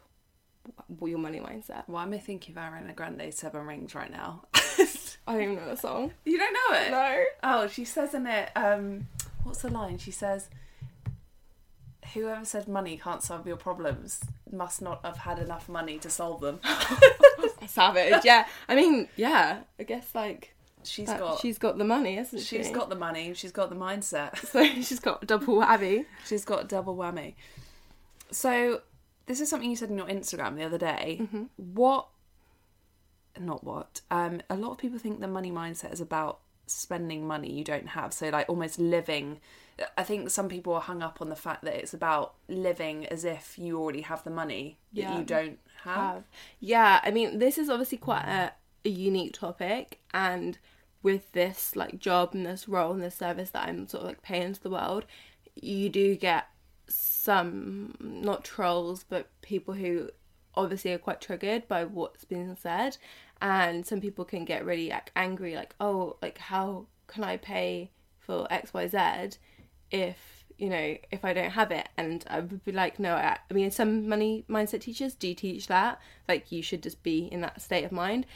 your 1.05 1.19
money 1.19 1.41
mindset. 1.41 1.85
Why 1.89 2.05
am 2.05 2.13
I 2.13 2.19
thinking 2.19 2.57
of 2.57 2.63
Ariana 2.63 2.95
Grande 2.95 3.35
Seven 3.35 3.67
Rings 3.67 3.95
right 3.95 4.13
now? 4.13 4.45
I 4.55 5.33
don't 5.35 5.43
even 5.43 5.57
know 5.57 5.69
the 5.69 5.77
song. 5.77 6.13
you 6.25 6.39
don't 6.39 6.53
know 6.53 6.79
it? 6.79 6.91
No. 6.93 7.25
Oh, 7.43 7.67
she 7.67 7.85
says 7.85 8.15
in 8.15 8.29
it, 8.29 8.51
um, 8.55 9.09
what's 9.45 9.63
the 9.63 9.71
line? 9.71 9.99
She 9.99 10.11
says, 10.11 10.49
Whoever 12.15 12.45
said 12.45 12.67
money 12.67 12.97
can't 12.97 13.23
solve 13.23 13.47
your 13.47 13.57
problems 13.57 14.21
must 14.51 14.83
not 14.83 15.05
have 15.05 15.19
had 15.19 15.39
enough 15.39 15.69
money 15.69 15.97
to 15.99 16.11
solve 16.11 16.41
them. 16.41 16.59
Savage. 17.69 18.25
Yeah. 18.25 18.47
I 18.69 18.75
mean, 18.75 19.09
yeah. 19.17 19.61
I 19.79 19.85
guess 19.85 20.13
like 20.15 20.55
She's 20.83 21.07
that- 21.07 21.21
got 21.21 21.41
she's 21.41 21.59
got 21.59 21.79
the 21.79 21.85
money, 21.85 22.17
hasn't 22.17 22.43
she? 22.43 22.57
she's 22.57 22.71
got 22.71 22.89
the 22.89 22.97
money, 22.97 23.35
she's 23.35 23.53
got 23.53 23.69
the 23.71 23.77
mindset. 23.77 24.39
so 24.51 24.65
she's 24.65 24.99
got 24.99 25.27
double 25.27 25.57
whammy. 25.59 26.07
She's 26.27 26.45
got 26.45 26.69
double 26.69 26.97
whammy. 26.97 27.35
So, 28.33 28.81
this 29.27 29.41
is 29.41 29.51
something 29.51 29.69
you 29.69 29.77
said 29.77 29.91
in 29.91 29.99
your 29.99 30.07
Instagram 30.07 30.57
the 30.57 30.65
other 30.65 30.79
day. 30.79 31.21
What, 31.57 32.07
not 33.39 33.63
what, 33.65 34.01
um, 34.11 34.41
a 34.49 34.57
lot 34.57 34.71
of 34.71 34.79
people 34.79 34.99
think 34.99 35.21
the 35.21 35.29
money 35.29 35.51
mindset 35.51 35.93
is 35.93 36.01
about 36.01 36.39
spending 36.71 37.27
money 37.27 37.51
you 37.53 37.65
don't 37.65 37.89
have. 37.89 38.13
So, 38.13 38.29
like, 38.29 38.49
almost 38.49 38.79
living. 38.79 39.41
I 39.97 40.03
think 40.03 40.31
some 40.31 40.49
people 40.49 40.75
are 40.75 40.81
hung 40.81 41.03
up 41.03 41.21
on 41.23 41.29
the 41.31 41.37
fact 41.37 41.65
that 41.65 41.75
it's 41.75 41.95
about 41.95 42.35
living 42.49 43.07
as 43.07 43.25
if 43.25 43.59
you 43.59 43.79
already 43.81 44.03
have 44.03 44.23
the 44.25 44.31
money 44.31 44.79
that 44.93 45.01
Yeah. 45.03 45.19
you 45.19 45.25
don't 45.25 45.59
have. 45.85 45.97
have. 45.97 46.25
Yeah, 46.61 47.01
I 47.03 47.11
mean, 47.11 47.39
this 47.39 47.57
is 47.59 47.71
obviously 47.71 47.99
quite 47.99 48.25
a, 48.27 48.53
a 48.85 48.91
unique 48.91 49.33
topic, 49.33 50.01
and 50.13 50.59
with 51.03 51.33
this 51.33 51.75
like 51.77 51.99
job 51.99 52.35
and 52.35 52.45
this 52.45 52.69
role 52.69 52.93
and 52.93 53.03
this 53.03 53.15
service 53.15 53.51
that 53.51 53.67
I'm 53.67 53.89
sort 53.89 54.03
of 54.03 54.09
like 54.09 54.23
paying 54.23 54.53
to 54.53 54.63
the 54.63 54.69
world, 54.71 55.07
you 55.55 55.89
do 55.89 56.15
get 56.15 56.47
some 56.89 57.95
not 58.01 58.45
trolls, 58.45 59.05
but 59.09 59.29
people 59.41 59.75
who 59.75 60.11
obviously 60.55 60.93
are 60.93 60.99
quite 60.99 61.21
triggered 61.21 61.67
by 61.69 61.85
what's 61.85 62.25
being 62.25 62.55
said, 62.61 62.99
and 63.41 63.87
some 63.87 64.01
people 64.01 64.25
can 64.25 64.45
get 64.45 64.65
really 64.65 64.89
like 64.89 65.13
angry, 65.17 65.55
like, 65.55 65.75
oh, 65.81 66.17
like 66.23 66.39
how 66.39 66.87
can 67.07 67.25
I 67.25 67.37
pay 67.37 67.91
for 68.19 68.47
X 68.51 68.73
Y 68.75 68.87
Z 68.87 69.39
if 69.91 70.45
you 70.59 70.69
know 70.69 70.97
if 71.11 71.25
I 71.25 71.33
don't 71.33 71.51
have 71.51 71.71
it? 71.71 71.89
And 71.97 72.25
I 72.29 72.41
would 72.41 72.65
be 72.65 72.73
like, 72.73 72.99
no, 72.99 73.15
I, 73.15 73.39
I 73.51 73.55
mean, 73.55 73.71
some 73.71 74.09
money 74.09 74.45
mindset 74.49 74.83
teachers 74.83 75.15
do 75.15 75.35
teach 75.35 75.67
that, 75.69 76.01
like 76.29 76.53
you 76.53 76.63
should 76.63 76.83
just 76.83 77.03
be 77.03 77.29
in 77.33 77.41
that 77.41 77.61
state 77.61 77.85
of 77.85 77.93
mind. 77.93 78.27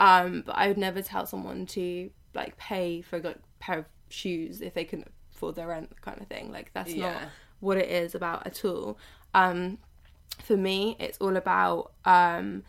Um, 0.00 0.42
but 0.46 0.56
I 0.56 0.68
would 0.68 0.78
never 0.78 1.02
tell 1.02 1.26
someone 1.26 1.66
to 1.66 2.10
like 2.34 2.56
pay 2.56 3.02
for 3.02 3.18
like 3.20 3.36
a 3.36 3.38
pair 3.60 3.78
of 3.78 3.84
shoes 4.08 4.60
if 4.60 4.74
they 4.74 4.84
couldn't 4.84 5.10
afford 5.34 5.54
their 5.56 5.68
rent, 5.68 6.00
kind 6.00 6.20
of 6.20 6.26
thing. 6.28 6.50
Like 6.52 6.70
that's 6.72 6.94
not 6.94 7.16
what 7.60 7.76
it 7.78 7.88
is 7.88 8.14
about 8.14 8.46
at 8.46 8.64
all. 8.64 8.98
Um, 9.34 9.78
for 10.42 10.56
me, 10.56 10.96
it's 10.98 11.18
all 11.18 11.36
about 11.36 11.92
um, 12.04 12.64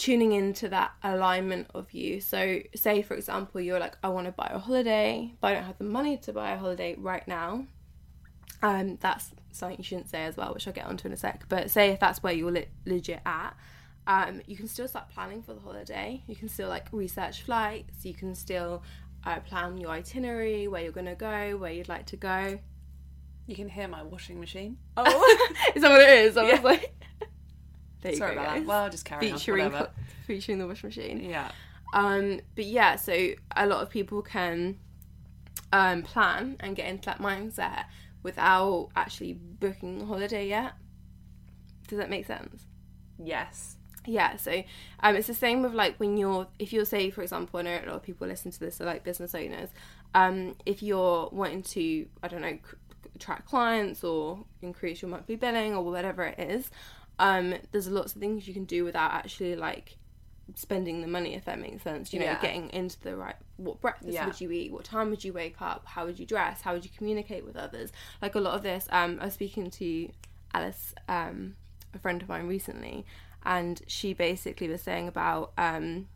tuning 0.00 0.32
into 0.32 0.68
that 0.70 0.92
alignment 1.02 1.68
of 1.74 1.92
you. 1.92 2.20
So, 2.20 2.60
say 2.74 3.02
for 3.02 3.14
example, 3.14 3.60
you're 3.60 3.78
like, 3.78 3.96
I 4.02 4.08
want 4.08 4.26
to 4.26 4.32
buy 4.32 4.50
a 4.52 4.58
holiday, 4.58 5.34
but 5.40 5.48
I 5.48 5.54
don't 5.54 5.64
have 5.64 5.78
the 5.78 5.84
money 5.84 6.16
to 6.18 6.32
buy 6.32 6.52
a 6.52 6.56
holiday 6.58 6.94
right 6.98 7.26
now. 7.28 7.66
Um, 8.62 8.98
that's 9.00 9.30
something 9.52 9.78
you 9.78 9.84
shouldn't 9.84 10.08
say 10.08 10.22
as 10.24 10.36
well, 10.36 10.52
which 10.54 10.66
I'll 10.66 10.72
get 10.72 10.86
onto 10.86 11.06
in 11.08 11.12
a 11.12 11.16
sec. 11.16 11.44
But 11.48 11.70
say 11.70 11.90
if 11.90 12.00
that's 12.00 12.22
where 12.22 12.32
you're 12.32 12.50
le- 12.52 12.64
legit 12.86 13.20
at, 13.26 13.50
um, 14.06 14.40
you 14.46 14.56
can 14.56 14.68
still 14.68 14.88
start 14.88 15.08
planning 15.10 15.42
for 15.42 15.54
the 15.54 15.60
holiday. 15.60 16.22
You 16.26 16.36
can 16.36 16.48
still 16.48 16.68
like 16.68 16.86
research 16.92 17.42
flights. 17.42 18.04
You 18.04 18.14
can 18.14 18.34
still 18.34 18.82
uh, 19.24 19.40
plan 19.40 19.76
your 19.78 19.90
itinerary, 19.90 20.66
where 20.68 20.82
you're 20.82 20.92
gonna 20.92 21.14
go, 21.14 21.56
where 21.58 21.72
you'd 21.72 21.88
like 21.88 22.06
to 22.06 22.16
go. 22.16 22.58
You 23.46 23.56
can 23.56 23.68
hear 23.68 23.88
my 23.88 24.02
washing 24.02 24.38
machine. 24.40 24.78
Oh, 24.96 25.48
is 25.74 25.82
that 25.82 25.90
what 25.90 26.00
it 26.00 26.08
is? 26.26 26.36
I 26.36 26.42
was 26.44 26.52
Yeah. 26.52 26.60
like, 26.62 26.94
there 28.02 28.12
you 28.12 28.18
Sorry 28.18 28.32
about 28.34 28.46
guys. 28.46 28.60
that. 28.62 28.68
Well, 28.68 28.82
I'll 28.84 28.90
just 28.90 29.04
carry 29.04 29.30
featuring 29.30 29.64
on. 29.66 29.72
Whatever. 29.72 29.90
Featuring 30.30 30.58
the 30.58 30.66
washing 30.66 30.88
machine. 30.88 31.20
Yeah. 31.28 31.50
Um, 31.92 32.40
but 32.54 32.64
yeah, 32.64 32.94
so 32.94 33.30
a 33.56 33.66
lot 33.66 33.82
of 33.82 33.90
people 33.90 34.22
can 34.22 34.78
um, 35.72 36.02
plan 36.02 36.56
and 36.60 36.76
get 36.76 36.86
into 36.86 37.06
that 37.06 37.18
mindset 37.18 37.86
without 38.22 38.90
actually 38.94 39.32
booking 39.32 40.02
a 40.02 40.06
holiday 40.06 40.46
yet. 40.46 40.74
Does 41.88 41.98
that 41.98 42.08
make 42.08 42.26
sense? 42.26 42.66
Yes. 43.18 43.76
Yeah, 44.06 44.36
so 44.36 44.62
um, 45.00 45.16
it's 45.16 45.26
the 45.26 45.34
same 45.34 45.62
with 45.62 45.74
like 45.74 45.98
when 45.98 46.16
you're, 46.16 46.46
if 46.60 46.72
you're, 46.72 46.84
say, 46.84 47.10
for 47.10 47.22
example, 47.22 47.58
I 47.58 47.62
know 47.64 47.74
a 47.74 47.86
lot 47.86 47.96
of 47.96 48.02
people 48.04 48.28
listen 48.28 48.52
to 48.52 48.60
this 48.60 48.80
are 48.80 48.84
like 48.84 49.02
business 49.02 49.34
owners. 49.34 49.70
Um, 50.14 50.54
if 50.64 50.82
you're 50.82 51.28
wanting 51.32 51.62
to, 51.64 52.06
I 52.22 52.28
don't 52.28 52.40
know, 52.42 52.56
attract 53.16 53.48
clients 53.48 54.04
or 54.04 54.44
increase 54.62 55.02
your 55.02 55.10
monthly 55.10 55.34
billing 55.34 55.74
or 55.74 55.82
whatever 55.82 56.22
it 56.22 56.38
is, 56.38 56.70
um, 57.18 57.54
there's 57.72 57.88
lots 57.88 58.14
of 58.14 58.20
things 58.20 58.46
you 58.46 58.54
can 58.54 58.64
do 58.64 58.84
without 58.84 59.12
actually 59.12 59.56
like 59.56 59.96
spending 60.54 61.00
the 61.02 61.08
money, 61.08 61.34
if 61.34 61.44
that 61.44 61.58
makes 61.58 61.82
sense. 61.82 62.12
You 62.12 62.20
know, 62.20 62.26
Yeah. 62.26 62.40
getting 62.40 62.70
into 62.70 62.98
the 63.00 63.16
right, 63.16 63.36
what 63.56 63.80
breakfast 63.80 64.12
Yeah. 64.12 64.26
would 64.26 64.40
you 64.40 64.50
eat? 64.50 64.72
What 64.72 64.84
time 64.84 65.10
would 65.10 65.24
you 65.24 65.32
wake 65.32 65.60
up? 65.60 65.86
How 65.86 66.06
would 66.06 66.18
you 66.18 66.26
dress? 66.26 66.62
How 66.62 66.72
would 66.72 66.84
you 66.84 66.90
communicate 66.96 67.44
with 67.44 67.56
others? 67.56 67.92
Like 68.22 68.34
a 68.34 68.40
lot 68.40 68.54
of 68.54 68.62
this, 68.62 68.86
um, 68.90 69.18
I 69.20 69.26
was 69.26 69.34
speaking 69.34 69.70
to 69.70 70.10
Alice, 70.54 70.94
um, 71.08 71.56
a 71.94 71.98
friend 71.98 72.22
of 72.22 72.28
mine 72.28 72.46
recently, 72.46 73.04
and 73.44 73.80
she 73.86 74.12
basically 74.12 74.68
was 74.68 74.82
saying 74.82 75.08
about 75.08 75.52
um, 75.56 76.08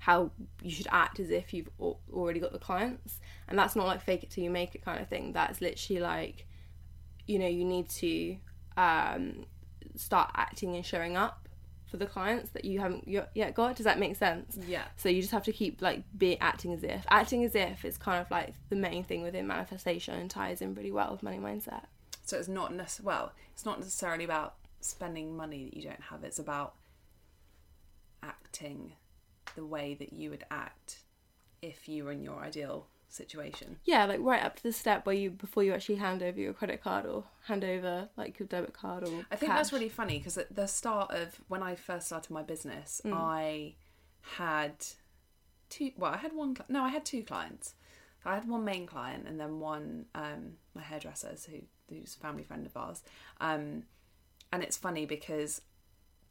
how 0.00 0.30
you 0.62 0.70
should 0.70 0.86
act 0.90 1.18
as 1.18 1.30
if 1.30 1.52
you've 1.54 1.68
al- 1.80 2.00
already 2.12 2.40
got 2.40 2.52
the 2.52 2.58
clients, 2.58 3.20
and 3.48 3.58
that's 3.58 3.74
not 3.74 3.86
like 3.86 4.00
fake 4.02 4.22
it 4.22 4.30
till 4.30 4.44
you 4.44 4.50
make 4.50 4.74
it 4.74 4.84
kind 4.84 5.00
of 5.00 5.08
thing. 5.08 5.32
That's 5.32 5.60
literally 5.60 6.00
like, 6.00 6.46
you 7.26 7.38
know, 7.38 7.48
you 7.48 7.64
need 7.64 7.88
to 7.90 8.36
um, 8.76 9.46
start 9.96 10.30
acting 10.34 10.76
and 10.76 10.84
showing 10.84 11.16
up 11.16 11.45
for 11.86 11.96
the 11.96 12.06
clients 12.06 12.50
that 12.50 12.64
you 12.64 12.80
haven't 12.80 13.06
yet 13.06 13.54
got. 13.54 13.76
Does 13.76 13.84
that 13.84 13.98
make 13.98 14.16
sense? 14.16 14.58
Yeah. 14.66 14.84
So 14.96 15.08
you 15.08 15.20
just 15.20 15.32
have 15.32 15.44
to 15.44 15.52
keep 15.52 15.80
like 15.80 16.02
be 16.16 16.38
acting 16.40 16.72
as 16.72 16.82
if. 16.82 17.04
Acting 17.08 17.44
as 17.44 17.54
if 17.54 17.84
is 17.84 17.96
kind 17.96 18.20
of 18.20 18.30
like 18.30 18.54
the 18.68 18.76
main 18.76 19.04
thing 19.04 19.22
within 19.22 19.46
manifestation 19.46 20.14
and 20.14 20.30
ties 20.30 20.60
in 20.60 20.74
really 20.74 20.92
well 20.92 21.12
with 21.12 21.22
money 21.22 21.38
mindset. 21.38 21.84
So 22.24 22.36
it's 22.38 22.48
not 22.48 22.72
necess- 22.72 23.00
well, 23.00 23.32
it's 23.52 23.64
not 23.64 23.78
necessarily 23.78 24.24
about 24.24 24.54
spending 24.80 25.36
money 25.36 25.64
that 25.64 25.76
you 25.76 25.82
don't 25.82 26.02
have. 26.02 26.24
It's 26.24 26.38
about 26.40 26.74
acting 28.22 28.92
the 29.54 29.64
way 29.64 29.94
that 29.94 30.12
you 30.12 30.30
would 30.30 30.44
act 30.50 30.98
if 31.62 31.88
you 31.88 32.04
were 32.04 32.12
in 32.12 32.22
your 32.22 32.40
ideal 32.40 32.88
situation. 33.16 33.78
Yeah, 33.84 34.04
like 34.04 34.20
right 34.20 34.42
up 34.42 34.56
to 34.56 34.62
the 34.62 34.72
step 34.72 35.06
where 35.06 35.14
you 35.14 35.30
before 35.30 35.62
you 35.64 35.72
actually 35.72 35.96
hand 35.96 36.22
over 36.22 36.38
your 36.38 36.52
credit 36.52 36.82
card 36.82 37.06
or 37.06 37.24
hand 37.46 37.64
over 37.64 38.08
like 38.16 38.38
your 38.38 38.46
debit 38.46 38.72
card 38.72 39.02
or 39.08 39.24
I 39.30 39.36
think 39.36 39.52
that's 39.52 39.72
really 39.72 39.88
funny 39.88 40.18
because 40.18 40.38
at 40.38 40.54
the 40.54 40.66
start 40.66 41.10
of 41.10 41.40
when 41.48 41.62
I 41.62 41.74
first 41.74 42.06
started 42.06 42.30
my 42.30 42.42
business, 42.42 43.00
Mm. 43.04 43.12
I 43.14 43.74
had 44.36 44.74
two. 45.70 45.92
Well, 45.96 46.12
I 46.12 46.18
had 46.18 46.32
one. 46.32 46.56
No, 46.68 46.82
I 46.82 46.88
had 46.90 47.04
two 47.04 47.22
clients. 47.22 47.74
I 48.24 48.34
had 48.34 48.48
one 48.48 48.64
main 48.64 48.86
client 48.86 49.26
and 49.28 49.38
then 49.38 49.60
one 49.60 50.06
um, 50.14 50.54
my 50.74 50.82
hairdressers 50.82 51.46
who 51.46 51.58
who's 51.88 52.16
a 52.16 52.18
family 52.18 52.42
friend 52.42 52.66
of 52.66 52.76
ours. 52.76 53.02
Um, 53.40 53.84
and 54.52 54.62
it's 54.62 54.76
funny 54.76 55.06
because 55.06 55.62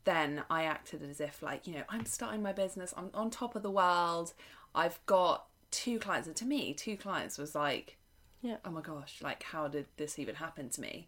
then 0.03 0.43
I 0.49 0.63
acted 0.63 1.01
as 1.03 1.19
if 1.21 1.41
like 1.41 1.67
you 1.67 1.73
know 1.75 1.83
I'm 1.89 2.05
starting 2.05 2.43
my 2.43 2.53
business. 2.53 2.93
I'm 2.97 3.09
on 3.13 3.29
top 3.29 3.55
of 3.55 3.63
the 3.63 3.71
world. 3.71 4.33
I've 4.73 4.99
got 5.05 5.45
two 5.75 5.99
clients, 5.99 6.27
and 6.27 6.35
to 6.37 6.45
me, 6.45 6.73
two 6.73 6.95
clients 6.97 7.37
was 7.37 7.53
like 7.53 7.97
Yeah. 8.41 8.57
oh 8.63 8.71
my 8.71 8.81
gosh, 8.81 9.19
like 9.21 9.43
how 9.43 9.67
did 9.67 9.85
this 9.97 10.17
even 10.19 10.35
happen 10.35 10.69
to 10.69 10.81
me? 10.81 11.07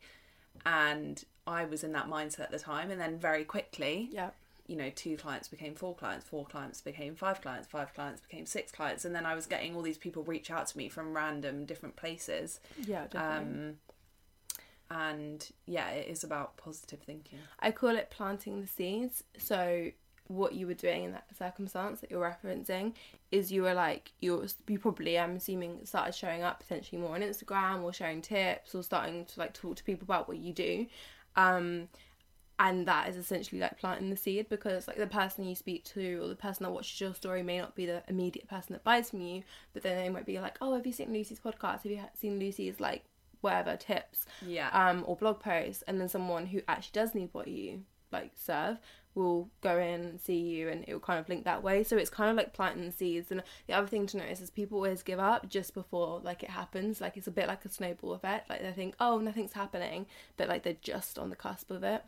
And 0.65 1.23
I 1.45 1.65
was 1.65 1.83
in 1.83 1.91
that 1.93 2.07
mindset 2.09 2.41
at 2.41 2.51
the 2.51 2.59
time, 2.59 2.91
and 2.91 2.99
then 2.99 3.17
very 3.19 3.45
quickly, 3.45 4.09
Yeah. 4.11 4.31
you 4.67 4.75
know, 4.75 4.89
two 4.93 5.15
clients 5.17 5.47
became 5.47 5.75
four 5.75 5.95
clients, 5.95 6.25
four 6.27 6.45
clients 6.45 6.81
became 6.81 7.15
five 7.15 7.39
clients, 7.41 7.67
five 7.67 7.93
clients 7.93 8.19
became 8.21 8.45
six 8.45 8.71
clients, 8.71 9.05
and 9.05 9.15
then 9.15 9.25
I 9.25 9.33
was 9.35 9.45
getting 9.45 9.75
all 9.75 9.81
these 9.81 9.97
people 9.97 10.23
reach 10.23 10.51
out 10.51 10.67
to 10.67 10.77
me 10.77 10.89
from 10.89 11.15
random 11.15 11.65
different 11.65 11.95
places. 11.95 12.59
Yeah, 12.85 13.07
definitely. 13.07 13.69
Um, 13.69 13.75
and 14.89 15.49
yeah, 15.65 15.89
it 15.91 16.07
is 16.09 16.23
about 16.23 16.57
positive 16.57 16.99
thinking. 16.99 17.39
I 17.59 17.71
call 17.71 17.95
it 17.95 18.09
planting 18.09 18.61
the 18.61 18.67
seeds. 18.67 19.23
So 19.37 19.91
what 20.27 20.53
you 20.53 20.67
were 20.67 20.73
doing 20.73 21.05
in 21.05 21.11
that 21.13 21.25
circumstance 21.37 22.01
that 22.01 22.11
you're 22.11 22.21
referencing 22.21 22.93
is 23.31 23.51
you 23.51 23.61
were 23.63 23.73
like 23.73 24.11
you're 24.19 24.45
you 24.67 24.77
probably 24.79 25.17
I'm 25.17 25.35
assuming 25.37 25.85
started 25.85 26.13
showing 26.13 26.43
up 26.43 26.59
potentially 26.59 27.01
more 27.01 27.15
on 27.15 27.21
Instagram 27.21 27.83
or 27.83 27.93
sharing 27.93 28.21
tips 28.21 28.75
or 28.75 28.83
starting 28.83 29.25
to 29.25 29.39
like 29.39 29.53
talk 29.53 29.75
to 29.77 29.83
people 29.83 30.05
about 30.05 30.27
what 30.27 30.37
you 30.37 30.53
do. 30.53 30.85
Um 31.35 31.87
and 32.59 32.87
that 32.87 33.07
is 33.07 33.15
essentially 33.17 33.61
like 33.61 33.77
planting 33.77 34.09
the 34.09 34.17
seed 34.17 34.49
because 34.49 34.87
like 34.87 34.97
the 34.97 35.05
person 35.05 35.45
you 35.45 35.53
speak 35.55 35.83
to 35.85 36.19
or 36.23 36.27
the 36.27 36.35
person 36.35 36.63
that 36.63 36.71
watches 36.71 36.99
your 36.99 37.13
story 37.13 37.43
may 37.43 37.59
not 37.59 37.75
be 37.75 37.85
the 37.85 38.01
immediate 38.07 38.47
person 38.47 38.73
that 38.73 38.83
buys 38.83 39.11
from 39.11 39.21
you 39.21 39.43
but 39.73 39.83
then 39.83 39.95
they 39.97 40.09
might 40.09 40.25
be 40.25 40.39
like 40.39 40.57
oh 40.59 40.73
have 40.73 40.85
you 40.87 40.91
seen 40.91 41.13
lucy's 41.13 41.39
podcast 41.39 41.83
have 41.83 41.85
you 41.91 42.01
seen 42.15 42.39
lucy's 42.39 42.79
like 42.79 43.03
whatever 43.41 43.77
tips 43.77 44.25
Yeah. 44.43 44.69
um, 44.73 45.03
or 45.05 45.15
blog 45.15 45.39
posts, 45.39 45.83
and 45.87 46.01
then 46.01 46.09
someone 46.09 46.47
who 46.47 46.61
actually 46.67 46.93
does 46.93 47.13
need 47.13 47.29
what 47.33 47.47
you 47.47 47.83
like 48.11 48.31
serve 48.35 48.79
will 49.17 49.49
go 49.61 49.77
in 49.77 50.01
and 50.01 50.21
see 50.21 50.37
you, 50.37 50.69
and 50.69 50.85
it 50.87 50.93
will 50.93 50.99
kind 50.99 51.19
of 51.19 51.27
link 51.27 51.43
that 51.45 51.63
way. 51.63 51.83
So 51.83 51.97
it's 51.97 52.09
kind 52.09 52.29
of 52.29 52.37
like 52.37 52.53
planting 52.53 52.91
seeds. 52.91 53.31
And 53.31 53.43
the 53.67 53.73
other 53.73 53.87
thing 53.87 54.05
to 54.07 54.17
notice 54.17 54.39
is 54.39 54.49
people 54.49 54.77
always 54.77 55.03
give 55.03 55.19
up 55.19 55.49
just 55.49 55.73
before 55.73 56.21
like 56.23 56.43
it 56.43 56.49
happens. 56.49 57.01
Like 57.01 57.17
it's 57.17 57.27
a 57.27 57.31
bit 57.31 57.47
like 57.47 57.65
a 57.65 57.69
snowball 57.69 58.13
effect. 58.13 58.49
Like 58.49 58.61
they 58.61 58.71
think, 58.71 58.95
oh, 58.99 59.17
nothing's 59.17 59.53
happening, 59.53 60.05
but 60.37 60.47
like 60.47 60.63
they're 60.63 60.77
just 60.81 61.17
on 61.17 61.29
the 61.29 61.35
cusp 61.35 61.71
of 61.71 61.83
it. 61.83 62.03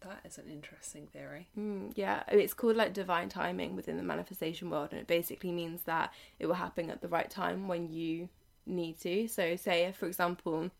That 0.00 0.20
is 0.24 0.38
an 0.38 0.50
interesting 0.50 1.06
theory. 1.06 1.48
Mm, 1.58 1.92
yeah, 1.94 2.24
it's 2.28 2.52
called 2.52 2.76
like 2.76 2.92
divine 2.92 3.30
timing 3.30 3.74
within 3.74 3.96
the 3.96 4.02
manifestation 4.02 4.70
world, 4.70 4.88
and 4.92 5.00
it 5.00 5.06
basically 5.06 5.50
means 5.50 5.82
that 5.82 6.12
it 6.38 6.46
will 6.46 6.54
happen 6.54 6.90
at 6.90 7.00
the 7.00 7.08
right 7.08 7.30
time 7.30 7.68
when 7.68 7.90
you 7.90 8.28
need 8.66 9.00
to. 9.00 9.26
So, 9.28 9.56
say 9.56 9.84
if, 9.84 9.96
for 9.96 10.06
example, 10.06 10.70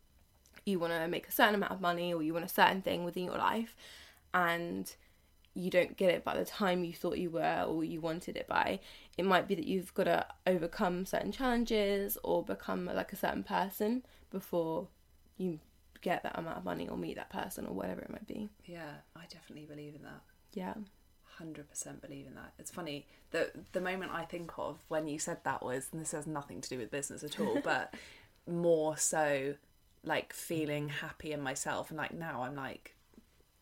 you 0.67 0.79
want 0.79 0.93
to 0.93 1.09
make 1.09 1.27
a 1.27 1.33
certain 1.33 1.55
amount 1.55 1.73
of 1.73 1.81
money 1.81 2.13
or 2.13 2.23
you 2.23 2.35
want 2.35 2.45
a 2.45 2.49
certain 2.49 2.83
thing 2.83 3.03
within 3.03 3.25
your 3.25 3.39
life, 3.39 3.75
and 4.35 4.95
you 5.55 5.71
don't 5.71 5.97
get 5.97 6.11
it 6.11 6.25
by 6.25 6.37
the 6.37 6.45
time 6.45 6.85
you 6.85 6.93
thought 6.93 7.19
you 7.19 7.31
were 7.31 7.65
or 7.67 7.85
you 7.85 8.01
wanted 8.01 8.37
it 8.37 8.49
by, 8.49 8.81
it 9.17 9.25
might 9.25 9.47
be 9.47 9.55
that 9.55 9.67
you've 9.67 9.95
got 9.95 10.05
to 10.05 10.27
overcome 10.47 11.07
certain 11.07 11.33
challenges 11.33 12.19
or 12.25 12.43
become 12.43 12.87
like 12.87 13.13
a 13.13 13.17
certain 13.17 13.45
person 13.45 14.05
before 14.31 14.89
you 15.37 15.61
get 16.03 16.23
that 16.23 16.39
amount 16.39 16.59
of 16.59 16.65
money 16.65 16.89
or 16.89 16.97
meet 16.97 17.17
that 17.17 17.31
person 17.31 17.67
or 17.67 17.73
whatever 17.73 18.03
it 18.03 18.11
might 18.11 18.27
be. 18.27 18.49
Yeah, 18.67 18.93
I 19.17 19.23
definitely 19.33 19.67
believe 19.67 19.95
in 19.95 20.03
that. 20.03 20.21
Yeah. 20.53 20.75
Hundred 21.39 21.69
percent 21.69 22.03
believe 22.03 22.27
in 22.27 22.35
that. 22.35 22.53
It's 22.59 22.71
funny 22.71 23.07
the 23.31 23.51
the 23.73 23.81
moment 23.81 24.13
I 24.13 24.25
think 24.25 24.53
of 24.57 24.79
when 24.89 25.09
you 25.09 25.19
said 25.19 25.39
that 25.45 25.65
was, 25.65 25.89
and 25.91 26.01
this 26.01 26.13
has 26.13 26.27
nothing 26.27 26.61
to 26.61 26.69
do 26.69 26.79
with 26.79 26.91
business 26.91 27.25
at 27.25 27.41
all, 27.41 27.61
but 27.65 27.95
more 28.47 28.97
so 28.97 29.55
like 30.05 30.33
feeling 30.33 30.89
happy 30.89 31.33
in 31.33 31.41
myself, 31.41 31.91
and 31.91 31.99
like 31.99 32.15
now 32.15 32.43
I'm 32.43 32.55
like, 32.55 32.94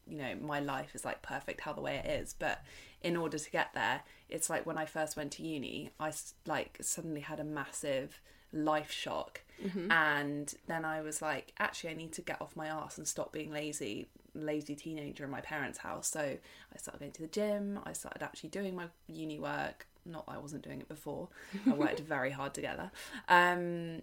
you 0.06 0.18
know, 0.18 0.34
my 0.40 0.60
life 0.60 0.94
is 0.94 1.04
like 1.04 1.22
perfect 1.22 1.62
how 1.62 1.72
the 1.72 1.80
way 1.80 2.02
it 2.04 2.08
is. 2.08 2.34
But 2.38 2.62
in 3.02 3.16
order 3.16 3.38
to 3.38 3.50
get 3.50 3.74
there, 3.74 4.02
it's 4.28 4.50
like 4.50 4.66
when 4.66 4.78
I 4.78 4.84
first 4.84 5.16
went 5.16 5.32
to 5.32 5.42
uni, 5.42 5.90
i 5.98 6.12
like 6.46 6.78
suddenly 6.80 7.20
had 7.20 7.40
a 7.40 7.44
massive 7.44 8.20
life 8.52 8.90
shock. 8.90 9.42
And 9.90 10.52
then 10.66 10.84
i 10.84 11.00
was 11.00 11.22
like 11.22 11.52
actually 11.58 11.90
i 11.90 11.94
need 11.94 12.12
to 12.12 12.20
get 12.22 12.42
off 12.42 12.56
my 12.56 12.66
ass 12.66 12.98
and 12.98 13.06
stop 13.06 13.32
being 13.32 13.52
lazy 13.52 14.08
lazy 14.34 14.74
teenager 14.74 15.24
in 15.24 15.30
my 15.30 15.40
parents 15.40 15.78
house. 15.78 16.08
So 16.08 16.20
i 16.20 16.76
started 16.76 17.00
going 17.00 17.12
to 17.12 17.22
the 17.22 17.28
gym. 17.28 17.78
I 17.84 17.92
started 17.92 18.22
actually 18.22 18.50
doing 18.50 18.74
my 18.74 18.86
uni 19.06 19.38
work. 19.38 19.86
Not 20.04 20.26
that 20.26 20.32
i 20.32 20.38
wasn't 20.38 20.62
doing 20.62 20.80
it 20.80 20.88
before. 20.88 21.28
I 21.66 21.74
worked 21.74 22.00
very 22.16 22.30
hard 22.30 22.54
together. 22.54 22.90
Um, 23.28 24.02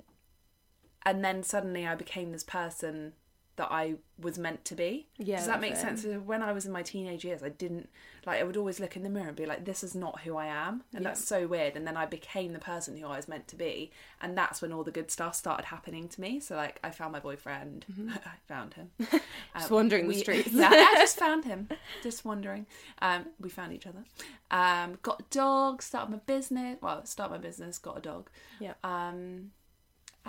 and 1.05 1.23
then 1.23 1.43
suddenly 1.43 1.87
i 1.87 1.95
became 1.95 2.31
this 2.31 2.43
person 2.43 3.13
that 3.59 3.71
I 3.71 3.95
was 4.19 4.37
meant 4.39 4.63
to 4.65 4.75
be. 4.75 5.07
Yeah, 5.17 5.37
Does 5.37 5.47
that 5.47 5.61
make 5.61 5.73
it. 5.73 5.77
sense? 5.77 6.03
When 6.05 6.41
I 6.41 6.51
was 6.53 6.65
in 6.65 6.71
my 6.71 6.81
teenage 6.81 7.23
years, 7.23 7.43
I 7.43 7.49
didn't 7.49 7.89
like. 8.25 8.39
I 8.39 8.43
would 8.43 8.57
always 8.57 8.79
look 8.79 8.95
in 8.95 9.03
the 9.03 9.09
mirror 9.09 9.27
and 9.27 9.35
be 9.35 9.45
like, 9.45 9.65
"This 9.65 9.83
is 9.83 9.93
not 9.95 10.21
who 10.21 10.35
I 10.37 10.47
am," 10.47 10.83
and 10.93 11.03
Yeah. 11.03 11.09
that's 11.09 11.23
so 11.23 11.45
weird. 11.45 11.75
And 11.75 11.85
then 11.85 11.95
I 11.97 12.05
became 12.05 12.53
the 12.53 12.59
person 12.59 12.97
who 12.97 13.05
I 13.07 13.17
was 13.17 13.27
meant 13.27 13.47
to 13.49 13.55
be, 13.57 13.91
and 14.21 14.37
that's 14.37 14.61
when 14.61 14.71
all 14.71 14.83
the 14.83 14.91
good 14.91 15.11
stuff 15.11 15.35
started 15.35 15.65
happening 15.65 16.07
to 16.09 16.21
me. 16.21 16.39
So 16.39 16.55
like, 16.55 16.79
I 16.83 16.89
found 16.91 17.11
my 17.11 17.19
boyfriend. 17.19 17.85
I 18.25 18.37
found 18.47 18.73
him. 18.75 18.91
Mm-hmm. 18.99 19.17
Just 19.59 19.71
wandering 19.71 20.07
the 20.07 20.15
streets. 20.15 20.49
yeah, 20.53 20.69
I 20.71 20.95
just 20.97 21.17
found 21.19 21.43
him. 21.45 21.67
Just 22.01 22.23
wandering. 22.25 22.65
Um, 23.01 23.25
we 23.39 23.49
found 23.49 23.73
each 23.73 23.85
other. 23.87 24.03
Um, 24.51 24.97
got 25.03 25.19
a 25.21 25.25
dog. 25.29 25.81
Started 25.83 26.11
my 26.11 26.17
business. 26.25 26.77
Well, 26.81 27.05
start 27.05 27.29
my 27.31 27.37
business. 27.37 27.77
Got 27.77 27.97
a 27.97 28.01
dog. 28.01 28.29
Yeah. 28.59 28.73
Um, 28.83 29.51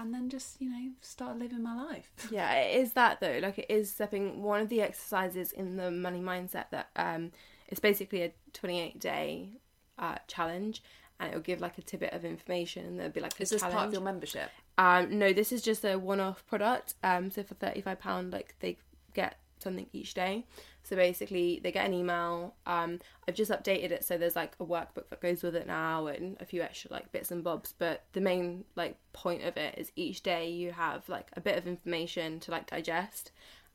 and 0.01 0.15
then 0.15 0.29
just 0.29 0.61
you 0.61 0.71
know 0.71 0.91
start 1.01 1.39
living 1.39 1.63
my 1.63 1.75
life. 1.75 2.11
Yeah, 2.31 2.53
it 2.55 2.81
is 2.81 2.93
that 2.95 3.21
though. 3.21 3.39
Like 3.43 3.59
it 3.59 3.67
is 3.69 3.91
stepping 3.93 4.43
one 4.43 4.61
of 4.61 4.69
the 4.69 4.83
exercises 4.83 5.53
in 5.53 5.77
the 5.77 5.91
money 5.91 6.21
mindset 6.21 6.67
that 6.71 6.89
um 6.97 7.33
it's 7.69 7.81
basically 7.81 8.23
a 8.23 8.33
28 8.53 8.99
day 8.99 9.51
uh 9.99 10.17
challenge 10.27 10.83
and 11.19 11.29
it'll 11.31 11.43
give 11.43 11.61
like 11.61 11.77
a 11.79 11.83
tidbit 11.83 12.13
of 12.13 12.25
information 12.25 12.87
and 12.87 12.99
there'll 12.99 13.13
be 13.13 13.21
like 13.21 13.39
a 13.39 13.43
Is 13.43 13.51
this 13.51 13.61
challenge. 13.61 13.77
part 13.77 13.87
of 13.89 13.93
your 13.93 14.03
membership? 14.03 14.51
Um 14.79 15.19
no, 15.19 15.33
this 15.33 15.53
is 15.53 15.63
just 15.63 15.85
a 15.85 15.97
one-off 15.99 16.47
product. 16.47 16.95
Um 17.05 17.31
so 17.31 17.43
for 17.43 17.55
35 17.55 18.01
pound 18.01 18.33
like 18.33 18.55
they 18.61 18.79
get 19.15 19.39
something 19.59 19.87
each 19.93 20.15
day. 20.15 20.47
So 20.91 20.97
basically 20.97 21.61
they 21.63 21.73
get 21.73 21.87
an 21.87 21.95
email. 21.95 22.55
Um 22.67 22.99
I've 23.27 23.35
just 23.37 23.51
updated 23.51 23.93
it 23.93 24.05
so 24.05 24.19
there's 24.19 24.37
like 24.37 24.55
a 24.61 24.67
workbook 24.67 25.09
that 25.09 25.21
goes 25.23 25.43
with 25.43 25.55
it 25.55 25.67
now 25.67 26.09
and 26.09 26.37
a 26.41 26.45
few 26.45 26.61
extra 26.61 26.93
like 26.93 27.11
bits 27.13 27.31
and 27.31 27.43
bobs, 27.43 27.75
but 27.79 28.03
the 28.13 28.21
main 28.21 28.65
like 28.77 28.97
point 29.13 29.45
of 29.45 29.57
it 29.57 29.77
is 29.79 29.93
each 29.97 30.23
day 30.23 30.51
you 30.51 30.73
have 30.73 31.09
like 31.09 31.29
a 31.35 31.41
bit 31.41 31.57
of 31.57 31.67
information 31.67 32.41
to 32.41 32.51
like 32.51 32.69
digest 32.71 33.31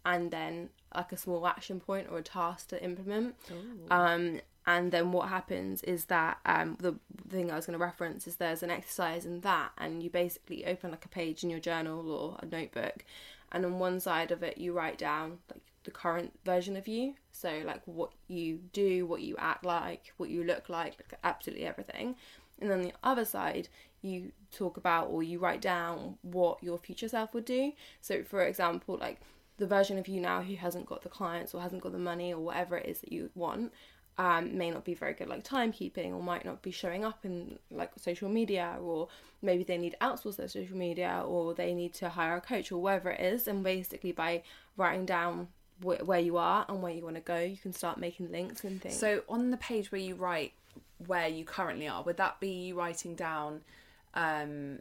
and 0.06 0.30
then 0.30 0.70
like 0.94 1.12
a 1.12 1.18
small 1.18 1.48
action 1.48 1.80
point 1.80 2.08
or 2.12 2.20
a 2.20 2.24
task 2.24 2.68
to 2.70 2.84
implement. 2.84 3.36
Um, 3.90 4.42
and 4.68 4.92
then 4.92 5.12
what 5.12 5.30
happens 5.30 5.84
is 5.84 6.06
that 6.06 6.40
um, 6.46 6.78
the 6.80 6.96
thing 7.30 7.52
I 7.52 7.56
was 7.56 7.66
going 7.66 7.78
to 7.78 7.84
reference 7.84 8.28
is 8.28 8.38
there's 8.38 8.64
an 8.64 8.72
exercise 8.72 9.26
in 9.26 9.42
that, 9.42 9.72
and 9.78 10.02
you 10.02 10.10
basically 10.10 10.66
open 10.66 10.92
like 10.92 11.06
a 11.06 11.10
page 11.10 11.44
in 11.44 11.50
your 11.52 11.60
journal 11.60 12.10
or 12.12 12.38
a 12.42 12.46
notebook, 12.46 13.04
and 13.52 13.66
on 13.66 13.78
one 13.80 14.00
side 14.00 14.32
of 14.32 14.42
it 14.42 14.58
you 14.58 14.74
write 14.74 14.98
down 14.98 15.38
like 15.52 15.62
the 15.86 15.92
current 15.92 16.38
version 16.44 16.76
of 16.76 16.88
you, 16.88 17.16
so 17.32 17.62
like 17.66 17.82
what 17.86 18.12
you 18.28 18.60
do, 18.74 19.06
what 19.06 19.22
you 19.22 19.36
act 19.38 19.66
like, 19.66 20.14
what 20.18 20.30
you 20.30 20.44
look 20.44 20.70
like, 20.70 20.98
like 21.00 21.20
absolutely 21.24 21.66
everything. 21.66 22.16
And 22.60 22.70
then 22.70 22.82
the 22.82 22.94
other 23.04 23.26
side, 23.26 23.70
you 24.02 24.32
talk 24.52 24.78
about 24.78 25.08
or 25.08 25.24
you 25.24 25.40
write 25.40 25.62
down 25.62 26.18
what 26.22 26.62
your 26.64 26.78
future 26.78 27.08
self 27.08 27.34
would 27.34 27.46
do. 27.46 27.74
So, 28.02 28.24
for 28.24 28.44
example, 28.44 28.98
like 29.00 29.20
the 29.58 29.68
version 29.68 29.98
of 29.98 30.08
you 30.08 30.22
now 30.22 30.42
who 30.42 30.56
hasn't 30.56 30.86
got 30.86 31.02
the 31.02 31.10
clients 31.10 31.54
or 31.54 31.62
hasn't 31.62 31.82
got 31.82 31.92
the 31.92 31.98
money 31.98 32.34
or 32.34 32.40
whatever 32.40 32.78
it 32.78 32.86
is 32.88 33.00
that 33.00 33.12
you 33.12 33.30
want 33.36 33.72
um, 34.18 34.58
may 34.58 34.72
not 34.72 34.86
be 34.86 34.94
very 34.94 35.14
good 35.14 35.28
like 35.28 35.44
timekeeping 35.44 36.14
or 36.14 36.24
might 36.24 36.46
not 36.46 36.62
be 36.62 36.72
showing 36.72 37.04
up 37.04 37.26
in 37.26 37.60
like 37.70 37.92
social 37.98 38.30
media 38.30 38.78
or 38.82 39.10
maybe 39.42 39.64
they 39.64 39.78
need 39.78 39.92
to 39.92 39.98
outsource 39.98 40.38
their 40.38 40.48
social 40.48 40.78
media 40.78 41.24
or 41.26 41.54
they 41.54 41.74
need 41.74 41.94
to 41.96 42.10
hire 42.10 42.38
a 42.38 42.42
coach 42.42 42.72
or 42.72 42.82
whatever 42.82 43.12
it 43.12 43.20
is 43.20 43.48
and 43.48 43.64
basically 43.64 44.12
by 44.12 44.42
writing 44.78 45.06
down 45.06 45.50
wh- 45.82 46.08
where 46.08 46.20
you 46.20 46.38
are 46.38 46.66
and 46.70 46.82
where 46.82 46.92
you 46.92 47.04
want 47.04 47.16
to 47.16 47.22
go 47.22 47.38
you 47.40 47.58
can 47.58 47.74
start 47.74 47.98
making 47.98 48.32
links 48.32 48.64
and 48.64 48.82
things 48.82 48.98
So 48.98 49.24
on 49.30 49.52
the 49.52 49.58
page 49.58 49.92
where 49.92 50.02
you 50.02 50.16
write 50.16 50.54
where 51.08 51.28
you 51.28 51.44
currently 51.44 51.88
are, 51.88 52.04
would 52.04 52.18
that 52.18 52.40
be 52.40 52.50
you 52.68 52.76
writing 52.78 53.16
down 53.16 53.62
um, 54.14 54.80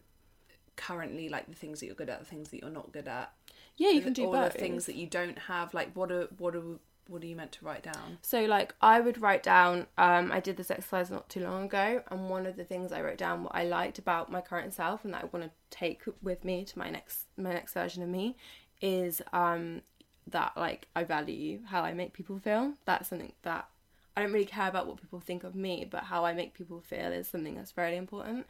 currently 0.77 1.29
like 1.29 1.47
the 1.49 1.55
things 1.55 1.81
that 1.81 1.87
you're 1.87 1.95
good 1.95 2.09
at, 2.11 2.21
the 2.21 2.25
things 2.25 2.51
that 2.51 2.61
you're 2.61 2.71
not 2.71 2.93
good 2.93 3.09
at, 3.09 3.33
yeah 3.77 3.91
you 3.91 4.01
can 4.01 4.13
do 4.13 4.27
all 4.27 4.33
both 4.33 4.53
the 4.53 4.59
things 4.59 4.87
that 4.87 4.95
you 4.97 5.07
don't 5.07 5.39
have? 5.39 5.75
Like 5.75 5.93
what 5.95 6.11
are 6.13 6.29
what 6.39 6.55
are 6.55 6.63
what 7.09 7.23
are 7.23 7.27
you 7.27 7.37
meant 7.37 7.53
to 7.53 7.65
write 7.65 7.83
down? 7.83 8.19
So 8.23 8.45
like 8.45 8.75
I 8.81 9.01
would 9.01 9.21
write 9.21 9.43
down 9.43 9.87
um 9.99 10.31
I 10.33 10.41
did 10.41 10.57
this 10.57 10.71
exercise 10.71 11.11
not 11.11 11.29
too 11.29 11.41
long 11.41 11.65
ago 11.65 12.03
and 12.11 12.31
one 12.31 12.47
of 12.47 12.57
the 12.57 12.65
things 12.65 12.93
I 12.93 13.03
wrote 13.03 13.19
down 13.19 13.45
what 13.45 13.55
I 13.55 13.65
liked 13.65 13.99
about 13.99 14.31
my 14.31 14.41
current 14.41 14.73
self 14.73 15.05
and 15.05 15.13
that 15.15 15.25
I 15.25 15.27
want 15.27 15.45
to 15.45 15.51
take 15.71 16.03
with 16.23 16.45
me 16.45 16.65
to 16.65 16.79
my 16.79 16.91
next 16.91 17.27
my 17.37 17.53
next 17.53 17.75
version 17.75 18.03
of 18.03 18.09
me 18.09 18.37
is 18.81 19.21
um 19.33 19.83
that 20.29 20.53
like 20.57 20.89
I 20.97 21.05
value 21.05 21.61
how 21.67 21.83
I 21.83 21.93
make 21.93 22.13
people 22.13 22.39
feel. 22.39 22.75
That's 22.85 23.09
something 23.09 23.33
that 23.43 23.69
I 24.17 24.23
don't 24.23 24.33
really 24.33 24.47
care 24.47 24.69
about 24.69 24.87
what 24.87 25.01
people 25.01 25.21
think 25.21 25.45
of 25.45 25.55
me, 25.55 25.87
but 25.91 26.05
how 26.05 26.25
I 26.25 26.33
make 26.33 26.55
people 26.55 26.81
feel 26.81 27.13
is 27.13 27.29
something 27.29 27.55
that's 27.57 27.73
very 27.73 27.97
important. 27.97 28.47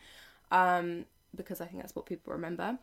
Um 0.50 1.06
because 1.36 1.60
I 1.60 1.66
think 1.66 1.80
that's 1.82 1.96
what 1.96 2.06
people 2.06 2.32
remember. 2.32 2.78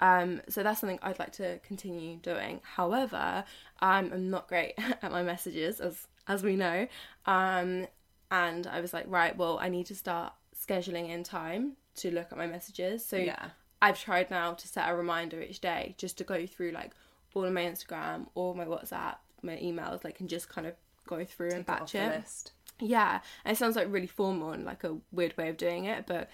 Um, 0.00 0.42
so 0.48 0.62
that's 0.62 0.80
something 0.80 0.98
I'd 1.02 1.18
like 1.18 1.32
to 1.32 1.58
continue 1.60 2.16
doing. 2.16 2.60
However, 2.62 3.44
um, 3.80 4.10
I'm 4.12 4.30
not 4.30 4.48
great 4.48 4.74
at 5.02 5.10
my 5.10 5.22
messages, 5.22 5.80
as 5.80 6.06
as 6.28 6.42
we 6.42 6.56
know. 6.56 6.86
Um, 7.26 7.86
and 8.30 8.66
I 8.66 8.80
was 8.80 8.92
like, 8.92 9.06
right, 9.08 9.36
well, 9.36 9.58
I 9.60 9.68
need 9.68 9.86
to 9.86 9.94
start 9.94 10.32
scheduling 10.56 11.08
in 11.08 11.22
time 11.22 11.72
to 11.96 12.10
look 12.10 12.28
at 12.32 12.38
my 12.38 12.46
messages. 12.46 13.04
So 13.04 13.16
Yeah. 13.16 13.50
I've 13.80 14.00
tried 14.00 14.30
now 14.30 14.54
to 14.54 14.68
set 14.68 14.88
a 14.88 14.94
reminder 14.94 15.40
each 15.40 15.60
day 15.60 15.94
just 15.98 16.18
to 16.18 16.24
go 16.24 16.46
through 16.46 16.72
like 16.72 16.92
all 17.36 17.44
of 17.44 17.52
my 17.52 17.62
Instagram, 17.62 18.26
all 18.34 18.54
my 18.54 18.64
WhatsApp, 18.64 19.16
my 19.42 19.56
emails, 19.56 20.02
like 20.04 20.18
and 20.20 20.28
just 20.28 20.48
kind 20.48 20.66
of 20.66 20.74
go 21.06 21.24
through 21.24 21.50
and 21.52 21.66
Take 21.66 21.68
it 21.68 21.70
off 21.70 21.78
batch 21.80 21.92
the 21.92 21.98
it. 22.02 22.16
list. 22.16 22.52
Yeah, 22.80 23.20
and 23.44 23.54
it 23.54 23.58
sounds 23.58 23.76
like 23.76 23.86
really 23.90 24.06
formal 24.06 24.50
and 24.50 24.64
like 24.64 24.84
a 24.84 24.96
weird 25.12 25.36
way 25.36 25.48
of 25.50 25.56
doing 25.56 25.84
it, 25.84 26.06
but 26.06 26.28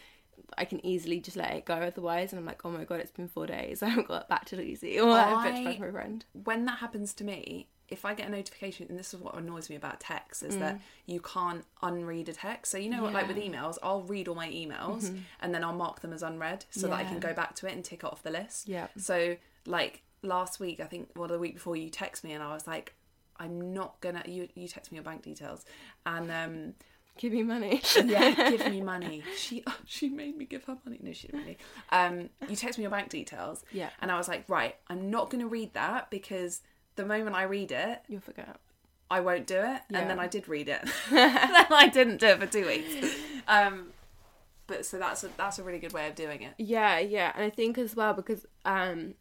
I 0.56 0.64
can 0.64 0.84
easily 0.86 1.20
just 1.20 1.36
let 1.36 1.52
it 1.52 1.64
go 1.64 1.74
otherwise. 1.74 2.32
And 2.32 2.38
I'm 2.40 2.46
like, 2.46 2.64
oh 2.64 2.70
my 2.70 2.84
god, 2.84 3.00
it's 3.00 3.10
been 3.10 3.28
four 3.28 3.46
days. 3.46 3.82
I 3.86 3.88
haven't 3.88 4.08
got 4.08 4.28
back 4.28 4.44
to 4.46 4.56
Lucy 4.56 4.98
or 5.00 5.10
I 5.10 5.28
haven't 5.28 5.66
I- 5.66 5.74
to 5.74 5.80
my 5.80 5.90
friend. 5.90 6.24
When 6.32 6.64
that 6.66 6.78
happens 6.78 7.12
to 7.14 7.24
me, 7.24 7.68
if 7.88 8.06
I 8.06 8.14
get 8.14 8.28
a 8.28 8.30
notification, 8.30 8.86
and 8.88 8.98
this 8.98 9.12
is 9.12 9.20
what 9.20 9.34
annoys 9.36 9.68
me 9.68 9.76
about 9.76 10.00
text, 10.00 10.42
is 10.42 10.56
that 10.56 10.80
you 11.04 11.20
can't 11.20 11.62
unread 11.82 12.28
a 12.30 12.32
text. 12.32 12.72
So 12.72 12.78
you 12.78 12.88
know 12.88 13.02
what, 13.02 13.12
like 13.12 13.28
with 13.28 13.36
Mm. 13.36 13.40
Yeah. 13.52 13.58
Mm-hmm. 13.58 13.64
emails, 13.66 13.78
I'll 13.82 14.02
read 14.02 14.28
all 14.28 14.34
my 14.34 14.48
emails 14.48 15.14
and 15.40 15.54
then 15.54 15.62
I'll 15.62 15.74
mark 15.74 16.00
them 16.00 16.12
as 16.14 16.22
unread 16.22 16.64
so 16.70 16.86
that 16.88 16.94
I 16.94 17.04
can 17.04 17.20
go 17.20 17.34
back 17.34 17.54
to 17.56 17.66
it 17.66 17.72
and 17.74 17.84
tick 17.84 17.98
it 17.98 18.06
off 18.06 18.22
the 18.22 18.30
list. 18.30 18.66
Yeah. 18.66 18.86
So 18.96 19.36
like 19.66 20.02
last 20.22 20.60
week, 20.60 20.80
I 20.80 20.84
think, 20.84 21.10
well, 21.16 21.28
the 21.28 21.38
week 21.38 21.54
before, 21.54 21.76
you 21.76 21.90
text 21.90 22.24
me 22.24 22.32
and 22.32 22.42
I 22.42 22.52
was 22.52 22.66
like, 22.66 22.94
I'm 23.38 23.72
not 23.72 24.00
gonna. 24.00 24.22
You 24.26 24.48
you 24.54 24.68
text 24.68 24.92
me 24.92 24.96
your 24.96 25.04
bank 25.04 25.22
details, 25.22 25.64
and 26.06 26.30
um, 26.30 26.74
Give 27.18 27.32
me 27.32 27.42
money. 27.42 27.82
yeah, 28.04 28.50
give 28.50 28.66
me 28.70 28.80
money. 28.80 29.22
She 29.36 29.64
she 29.86 30.08
made 30.08 30.36
me 30.36 30.44
give 30.44 30.64
her 30.64 30.78
money. 30.84 30.98
No, 31.02 31.12
she 31.12 31.28
didn't 31.28 31.40
really. 31.40 31.58
Um, 31.90 32.30
you 32.48 32.56
text 32.56 32.78
me 32.78 32.82
your 32.82 32.90
bank 32.90 33.10
details. 33.10 33.64
Yeah. 33.70 33.90
And 34.00 34.10
I 34.10 34.16
was 34.16 34.28
like, 34.28 34.44
right, 34.48 34.76
I'm 34.88 35.10
not 35.10 35.28
going 35.30 35.40
to 35.42 35.48
read 35.48 35.74
that 35.74 36.10
because 36.10 36.62
the 36.96 37.04
moment 37.04 37.36
I 37.36 37.42
read 37.42 37.70
it, 37.70 38.00
You'll 38.08 38.20
forget. 38.20 38.56
I 39.10 39.20
won't 39.20 39.46
do 39.46 39.56
it. 39.56 39.82
Yeah. 39.90 39.98
And 39.98 40.08
then 40.10 40.18
I 40.18 40.26
did 40.26 40.48
read 40.48 40.70
it. 40.70 40.88
then 41.10 41.36
I 41.70 41.90
didn't 41.92 42.16
do 42.18 42.28
it 42.28 42.40
for 42.40 42.46
two 42.46 42.66
weeks. 42.66 43.14
Um, 43.46 43.88
but 44.66 44.86
so 44.86 44.98
that's 44.98 45.22
a 45.22 45.28
that's 45.36 45.58
a 45.58 45.62
really 45.62 45.80
good 45.80 45.92
way 45.92 46.08
of 46.08 46.14
doing 46.14 46.40
it. 46.42 46.54
Yeah, 46.56 46.98
yeah, 46.98 47.32
and 47.34 47.44
I 47.44 47.50
think 47.50 47.76
as 47.76 47.94
well 47.94 48.14
because 48.14 48.46
um, 48.64 49.14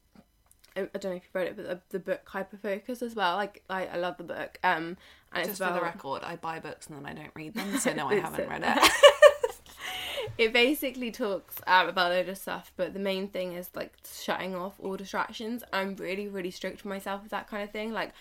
I, 0.76 0.82
don't 0.82 1.04
know 1.04 1.12
if 1.12 1.24
you've 1.24 1.36
read 1.36 1.48
it, 1.48 1.58
but 1.58 1.66
the, 1.66 1.80
the 1.90 2.00
book 2.00 2.22
Hyperfocus 2.26 3.02
as 3.02 3.16
well. 3.16 3.36
Like 3.36 3.64
I, 3.70 3.88
I 3.88 3.98
love 3.98 4.18
the 4.18 4.24
book. 4.24 4.58
Um, 4.64 4.98
and 5.34 5.46
Just 5.46 5.50
it's 5.50 5.58
for 5.60 5.74
the 5.74 5.82
record, 5.82 6.24
I 6.24 6.36
buy 6.36 6.60
books 6.60 6.88
and 6.88 6.98
then 6.98 7.06
I 7.06 7.14
don't 7.14 7.32
read 7.36 7.54
them, 7.54 7.78
so 7.78 7.94
no, 7.94 8.08
I 8.10 8.16
haven't 8.16 8.50
read 8.50 8.64
it. 8.66 8.92
it 10.38 10.54
basically 10.54 11.12
talks 11.12 11.62
um, 11.68 11.88
about 11.88 12.12
a 12.12 12.16
load 12.16 12.30
of 12.30 12.38
stuff, 12.38 12.72
but 12.76 12.94
the 12.94 13.00
main 13.00 13.28
thing 13.28 13.54
is 13.54 13.70
like 13.76 13.94
shutting 14.06 14.56
off 14.56 14.76
all 14.80 14.98
distractions. 14.98 15.64
I'm 15.72 15.96
really, 15.96 16.28
really 16.28 16.52
strict 16.52 16.84
with 16.84 16.90
myself 16.90 17.22
with 17.24 17.32
that 17.32 17.48
kind 17.48 17.64
of 17.64 17.72
thing. 17.72 17.92
Like, 17.94 18.12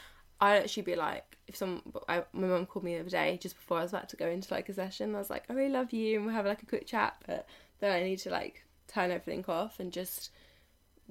I'd 0.40 0.62
actually 0.62 0.84
be 0.84 0.96
like, 0.96 1.36
if 1.46 1.56
some, 1.56 1.82
I, 2.08 2.24
my 2.32 2.46
mum 2.46 2.66
called 2.66 2.84
me 2.84 2.94
the 2.94 3.00
other 3.00 3.10
day 3.10 3.38
just 3.40 3.56
before 3.56 3.78
I 3.78 3.82
was 3.82 3.92
about 3.92 4.08
to 4.10 4.16
go 4.16 4.28
into 4.28 4.52
like 4.52 4.68
a 4.68 4.74
session. 4.74 5.14
I 5.14 5.18
was 5.18 5.30
like, 5.30 5.44
I 5.48 5.52
really 5.52 5.72
love 5.72 5.92
you, 5.92 6.16
and 6.16 6.26
we'll 6.26 6.34
have 6.34 6.46
like 6.46 6.62
a 6.62 6.66
quick 6.66 6.86
chat, 6.86 7.16
but 7.26 7.46
then 7.80 7.92
I 7.92 8.02
need 8.02 8.18
to 8.20 8.30
like 8.30 8.64
turn 8.86 9.10
everything 9.10 9.44
off 9.48 9.80
and 9.80 9.92
just 9.92 10.30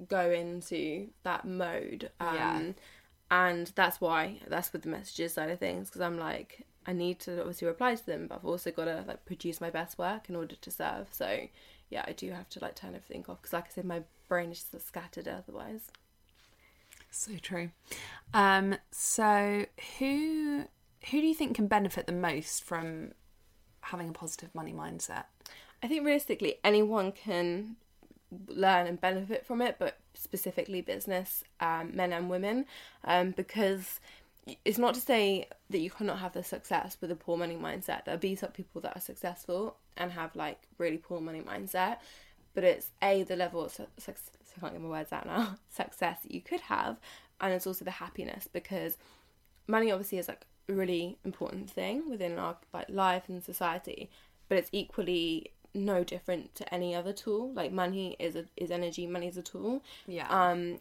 go 0.07 0.31
into 0.31 1.07
that 1.23 1.45
mode. 1.45 2.11
Um, 2.19 2.35
Yeah. 2.35 2.71
And 3.31 3.71
that's 3.75 4.01
why 4.01 4.39
that's 4.47 4.73
with 4.73 4.81
the 4.81 4.89
messages 4.89 5.33
side 5.33 5.51
of 5.51 5.59
things 5.59 5.87
because 5.87 6.01
I'm 6.01 6.17
like 6.17 6.65
I 6.87 6.93
need 6.93 7.19
to 7.19 7.39
obviously 7.39 7.67
reply 7.67 7.93
to 7.93 8.05
them, 8.05 8.27
but 8.27 8.35
I've 8.35 8.45
also 8.45 8.71
got 8.71 8.85
to 8.85 9.03
like 9.07 9.25
produce 9.25 9.61
my 9.61 9.69
best 9.69 9.99
work 9.99 10.29
in 10.29 10.35
order 10.35 10.55
to 10.55 10.71
serve. 10.71 11.07
So 11.11 11.47
yeah, 11.89 12.03
I 12.07 12.13
do 12.13 12.31
have 12.31 12.49
to 12.49 12.59
like 12.59 12.75
turn 12.75 12.95
everything 12.95 13.25
off 13.29 13.41
because, 13.41 13.53
like 13.53 13.65
I 13.65 13.69
said, 13.69 13.85
my 13.85 14.01
brain 14.27 14.51
is 14.51 14.63
just 14.71 14.87
scattered 14.87 15.27
otherwise. 15.27 15.91
So 17.11 17.33
true. 17.41 17.71
Um, 18.33 18.75
so 18.91 19.65
who 19.99 20.65
who 21.11 21.21
do 21.21 21.27
you 21.27 21.35
think 21.35 21.55
can 21.55 21.67
benefit 21.67 22.07
the 22.07 22.13
most 22.13 22.63
from 22.63 23.11
having 23.81 24.09
a 24.09 24.13
positive 24.13 24.53
money 24.53 24.73
mindset? 24.73 25.25
I 25.81 25.87
think 25.87 26.05
realistically, 26.05 26.55
anyone 26.63 27.11
can 27.11 27.77
learn 28.47 28.87
and 28.87 28.99
benefit 28.99 29.45
from 29.45 29.61
it, 29.61 29.77
but 29.79 29.97
specifically 30.13 30.81
business, 30.81 31.43
um, 31.59 31.95
men 31.95 32.13
and 32.13 32.29
women, 32.29 32.65
um, 33.03 33.31
because 33.31 33.99
it's 34.65 34.77
not 34.77 34.93
to 34.95 35.01
say 35.01 35.47
that 35.69 35.79
you 35.79 35.89
cannot 35.89 36.19
have 36.19 36.33
the 36.33 36.43
success 36.43 36.97
with 37.01 37.11
a 37.11 37.15
poor 37.15 37.37
money 37.37 37.55
mindset. 37.55 38.05
There'll 38.05 38.19
be 38.19 38.35
some 38.35 38.51
people 38.51 38.81
that 38.81 38.95
are 38.95 39.01
successful 39.01 39.77
and 39.97 40.11
have 40.11 40.35
like 40.35 40.59
really 40.77 40.97
poor 40.97 41.21
money 41.21 41.41
mindset, 41.41 41.97
but 42.53 42.63
it's 42.63 42.91
a 43.01 43.23
the 43.23 43.35
level 43.35 43.63
of 43.63 43.73
su- 43.73 43.87
success. 43.97 44.31
I 44.57 44.59
can't 44.59 44.73
get 44.73 44.81
my 44.81 44.89
words 44.89 45.13
out 45.13 45.25
now. 45.25 45.55
Success 45.69 46.19
that 46.23 46.31
you 46.31 46.41
could 46.41 46.61
have, 46.61 46.97
and 47.39 47.53
it's 47.53 47.67
also 47.67 47.85
the 47.85 47.91
happiness 47.91 48.49
because 48.51 48.97
money 49.67 49.91
obviously 49.91 50.17
is 50.17 50.27
like 50.27 50.45
a 50.67 50.73
really 50.73 51.17
important 51.23 51.69
thing 51.69 52.09
within 52.09 52.37
our 52.37 52.57
like 52.73 52.89
life 52.89 53.29
and 53.29 53.43
society, 53.43 54.09
but 54.47 54.57
it's 54.57 54.69
equally 54.71 55.51
no 55.73 56.03
different 56.03 56.55
to 56.55 56.73
any 56.73 56.95
other 56.95 57.13
tool. 57.13 57.51
Like 57.53 57.71
money 57.71 58.15
is 58.19 58.35
a, 58.35 58.45
is 58.57 58.71
energy, 58.71 59.07
money 59.07 59.27
is 59.27 59.37
a 59.37 59.41
tool. 59.41 59.83
Yeah. 60.07 60.27
Um, 60.29 60.79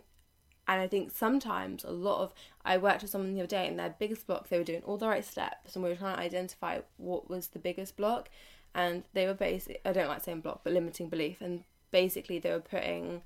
and 0.68 0.82
I 0.82 0.86
think 0.86 1.10
sometimes 1.10 1.82
a 1.82 1.90
lot 1.90 2.22
of 2.22 2.34
I 2.64 2.76
worked 2.76 3.02
with 3.02 3.10
someone 3.10 3.34
the 3.34 3.40
other 3.40 3.48
day 3.48 3.66
and 3.66 3.78
their 3.78 3.94
biggest 3.98 4.26
block 4.26 4.48
they 4.48 4.58
were 4.58 4.64
doing 4.64 4.82
all 4.84 4.98
the 4.98 5.08
right 5.08 5.24
steps 5.24 5.74
and 5.74 5.82
we 5.82 5.90
were 5.90 5.96
trying 5.96 6.16
to 6.16 6.22
identify 6.22 6.80
what 6.98 7.28
was 7.28 7.48
the 7.48 7.58
biggest 7.58 7.96
block 7.96 8.28
and 8.74 9.02
they 9.14 9.26
were 9.26 9.34
basic 9.34 9.80
I 9.84 9.92
don't 9.92 10.08
like 10.08 10.22
saying 10.22 10.42
block 10.42 10.60
but 10.62 10.74
limiting 10.74 11.08
belief 11.08 11.40
and 11.40 11.64
basically 11.90 12.38
they 12.38 12.50
were 12.50 12.60
putting 12.60 13.22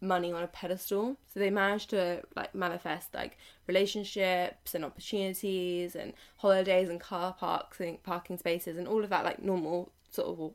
money 0.00 0.32
on 0.32 0.42
a 0.42 0.46
pedestal 0.46 1.16
so 1.26 1.40
they 1.40 1.50
managed 1.50 1.90
to 1.90 2.22
like 2.34 2.54
manifest 2.54 3.12
like 3.12 3.36
relationships 3.66 4.74
and 4.74 4.84
opportunities 4.84 5.94
and 5.94 6.14
holidays 6.38 6.88
and 6.88 7.00
car 7.00 7.34
parks 7.34 7.80
and 7.80 8.02
parking 8.02 8.38
spaces 8.38 8.78
and 8.78 8.88
all 8.88 9.04
of 9.04 9.10
that 9.10 9.24
like 9.24 9.42
normal 9.42 9.90
sort 10.10 10.28
of 10.28 10.52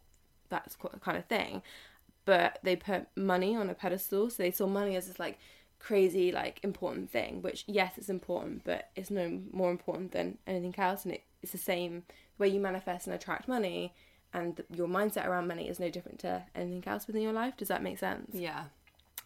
that's 0.50 0.76
kind 1.02 1.18
of 1.18 1.26
thing. 1.26 1.62
But 2.26 2.60
they 2.64 2.76
put 2.76 3.08
money 3.16 3.56
on 3.56 3.70
a 3.70 3.74
pedestal 3.74 4.30
so 4.30 4.42
they 4.42 4.52
saw 4.52 4.68
money 4.68 4.96
as 4.96 5.08
this 5.08 5.20
like 5.20 5.38
crazy 5.78 6.32
like 6.32 6.60
important 6.64 7.12
thing 7.12 7.44
which 7.44 7.64
yes 7.68 7.94
it's 7.98 8.10
important 8.10 8.64
but 8.64 8.90
it's 8.96 9.12
no 9.12 9.40
more 9.52 9.70
important 9.70 10.14
than 10.14 10.38
anything 10.48 10.74
else 10.80 11.04
and 11.04 11.14
it, 11.14 11.22
it's 11.44 11.52
the 11.52 11.58
same 11.60 12.02
way 12.40 12.48
you 12.48 12.60
manifest 12.60 13.06
and 13.06 13.16
attract 13.16 13.48
money 13.48 13.94
and 14.36 14.62
your 14.74 14.88
mindset 14.88 15.26
around 15.26 15.48
money 15.48 15.70
is 15.70 15.80
no 15.80 15.90
different 15.90 16.20
to 16.20 16.44
anything 16.54 16.84
else 16.86 17.08
within 17.08 17.22
your 17.22 17.32
life. 17.32 17.56
Does 17.56 17.70
that 17.70 17.82
make 17.82 17.98
sense? 17.98 18.32
Yeah. 18.34 18.66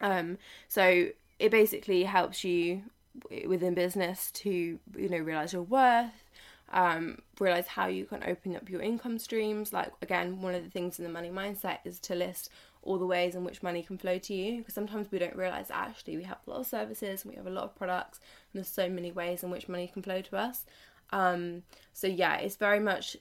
um, 0.01 0.37
so 0.67 1.07
it 1.39 1.49
basically 1.51 2.03
helps 2.03 2.43
you 2.43 2.83
within 3.47 3.73
business 3.73 4.31
to 4.31 4.79
you 4.97 5.09
know 5.09 5.17
realize 5.17 5.51
your 5.51 5.63
worth, 5.63 6.23
um, 6.71 7.19
realize 7.39 7.67
how 7.67 7.87
you 7.87 8.05
can 8.05 8.23
open 8.25 8.55
up 8.55 8.69
your 8.69 8.81
income 8.81 9.17
streams. 9.17 9.73
Like 9.73 9.91
again, 10.01 10.41
one 10.41 10.55
of 10.55 10.63
the 10.63 10.69
things 10.69 10.99
in 10.99 11.03
the 11.03 11.11
money 11.11 11.29
mindset 11.29 11.79
is 11.85 11.99
to 12.01 12.15
list 12.15 12.49
all 12.81 12.97
the 12.97 13.05
ways 13.05 13.35
in 13.35 13.43
which 13.43 13.61
money 13.61 13.83
can 13.83 13.97
flow 13.97 14.17
to 14.17 14.33
you 14.33 14.59
because 14.59 14.73
sometimes 14.73 15.11
we 15.11 15.19
don't 15.19 15.35
realize 15.35 15.69
actually 15.69 16.15
we 16.15 16.23
have 16.23 16.37
a 16.47 16.49
lot 16.49 16.59
of 16.61 16.65
services 16.65 17.23
and 17.23 17.31
we 17.31 17.35
have 17.35 17.47
a 17.47 17.49
lot 17.49 17.65
of 17.65 17.75
products 17.75 18.19
and 18.53 18.59
there's 18.59 18.69
so 18.69 18.87
many 18.87 19.11
ways 19.11 19.43
in 19.43 19.49
which 19.49 19.67
money 19.67 19.87
can 19.87 20.01
flow 20.01 20.21
to 20.21 20.37
us. 20.37 20.65
Um, 21.11 21.63
so 21.91 22.07
yeah, 22.07 22.37
it's 22.37 22.55
very 22.55 22.79
much 22.79 23.17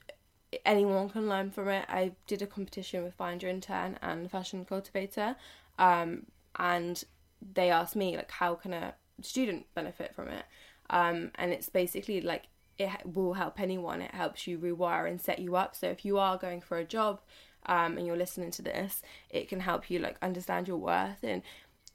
anyone 0.64 1.08
can 1.08 1.28
learn 1.28 1.50
from 1.50 1.68
it. 1.68 1.84
I 1.88 2.12
did 2.26 2.42
a 2.42 2.46
competition 2.46 3.02
with 3.02 3.14
Find 3.14 3.42
Your 3.42 3.50
Intern 3.50 3.98
and 4.02 4.30
Fashion 4.30 4.64
Cultivator, 4.64 5.36
um, 5.78 6.26
and 6.56 7.02
they 7.54 7.70
asked 7.70 7.96
me 7.96 8.16
like, 8.16 8.30
how 8.30 8.54
can 8.54 8.72
a 8.72 8.94
student 9.22 9.66
benefit 9.74 10.14
from 10.14 10.28
it? 10.28 10.44
Um, 10.90 11.32
and 11.34 11.52
it's 11.52 11.68
basically 11.68 12.20
like 12.20 12.44
it 12.78 12.90
will 13.04 13.34
help 13.34 13.60
anyone. 13.60 14.02
It 14.02 14.14
helps 14.14 14.46
you 14.46 14.58
rewire 14.58 15.08
and 15.08 15.20
set 15.20 15.38
you 15.38 15.56
up. 15.56 15.74
So 15.74 15.88
if 15.88 16.04
you 16.04 16.18
are 16.18 16.36
going 16.38 16.60
for 16.60 16.78
a 16.78 16.84
job, 16.84 17.20
um, 17.66 17.98
and 17.98 18.06
you're 18.06 18.16
listening 18.16 18.50
to 18.52 18.62
this, 18.62 19.02
it 19.30 19.48
can 19.48 19.60
help 19.60 19.90
you 19.90 19.98
like 19.98 20.16
understand 20.22 20.68
your 20.68 20.78
worth. 20.78 21.22
And 21.22 21.42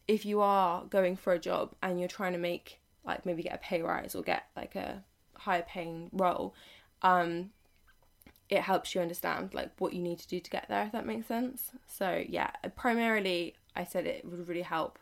if 0.07 0.25
you 0.25 0.41
are 0.41 0.83
going 0.85 1.15
for 1.15 1.33
a 1.33 1.39
job 1.39 1.73
and 1.81 1.99
you're 1.99 2.09
trying 2.09 2.33
to 2.33 2.39
make 2.39 2.79
like 3.05 3.25
maybe 3.25 3.43
get 3.43 3.55
a 3.55 3.57
pay 3.57 3.81
rise 3.81 4.15
or 4.15 4.21
get 4.21 4.43
like 4.55 4.75
a 4.75 5.03
higher 5.35 5.63
paying 5.63 6.09
role, 6.13 6.53
um, 7.01 7.49
it 8.49 8.61
helps 8.61 8.93
you 8.93 9.01
understand 9.01 9.53
like 9.53 9.71
what 9.79 9.93
you 9.93 10.01
need 10.01 10.19
to 10.19 10.27
do 10.27 10.39
to 10.39 10.49
get 10.49 10.65
there 10.69 10.85
if 10.85 10.91
that 10.91 11.05
makes 11.05 11.27
sense 11.27 11.71
so 11.87 12.23
yeah 12.27 12.51
primarily 12.75 13.55
i 13.75 13.83
said 13.83 14.05
it 14.05 14.23
would 14.25 14.47
really 14.47 14.61
help 14.61 14.99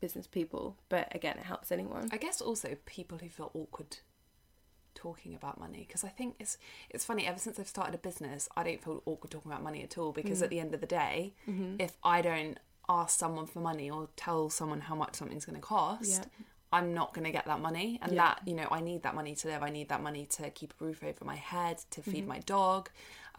business 0.00 0.26
people 0.26 0.76
but 0.88 1.12
again 1.14 1.36
it 1.38 1.44
helps 1.44 1.72
anyone 1.72 2.08
I 2.12 2.16
guess 2.18 2.40
also 2.40 2.76
people 2.86 3.18
who 3.18 3.28
feel 3.28 3.50
awkward 3.54 3.96
talking 5.02 5.34
about 5.34 5.54
money 5.66 5.84
because 5.86 6.04
I 6.04 6.08
think 6.18 6.30
it's 6.42 6.54
it's 6.90 7.04
funny 7.04 7.26
ever 7.26 7.38
since 7.44 7.58
I've 7.58 7.68
started 7.76 7.94
a 7.94 7.98
business 8.08 8.48
I 8.56 8.62
don't 8.62 8.82
feel 8.84 9.02
awkward 9.10 9.30
talking 9.32 9.50
about 9.50 9.62
money 9.70 9.82
at 9.82 9.98
all 9.98 10.12
because 10.12 10.40
at 10.42 10.50
the 10.50 10.60
end 10.64 10.72
of 10.74 10.80
the 10.80 10.86
day 10.86 11.34
if 11.86 11.92
I 12.04 12.22
don't 12.22 12.58
ask 12.88 13.18
someone 13.18 13.46
for 13.46 13.60
money 13.60 13.90
or 13.90 14.08
tell 14.16 14.50
someone 14.50 14.80
how 14.88 14.94
much 15.02 15.14
something's 15.16 15.44
going 15.48 15.60
to 15.62 15.66
cost 15.76 16.10
Yeah. 16.10 16.24
I'm 16.74 16.94
not 16.94 17.12
going 17.14 17.26
to 17.30 17.30
get 17.38 17.44
that 17.52 17.60
money. 17.68 17.98
And 18.02 18.12
Yeah. 18.12 18.22
that 18.22 18.36
you 18.48 18.54
know 18.58 18.68
I 18.78 18.80
need 18.80 19.00
that 19.06 19.14
money 19.20 19.34
to 19.40 19.44
live. 19.50 19.62
I 19.62 19.70
need 19.78 19.88
that 19.92 20.02
money 20.08 20.24
to 20.36 20.42
keep 20.58 20.70
a 20.80 20.84
roof 20.84 21.00
over 21.10 21.22
my 21.32 21.38
head 21.52 21.76
to 21.94 21.98
feed 22.10 22.26
my 22.34 22.40
dog 22.56 22.82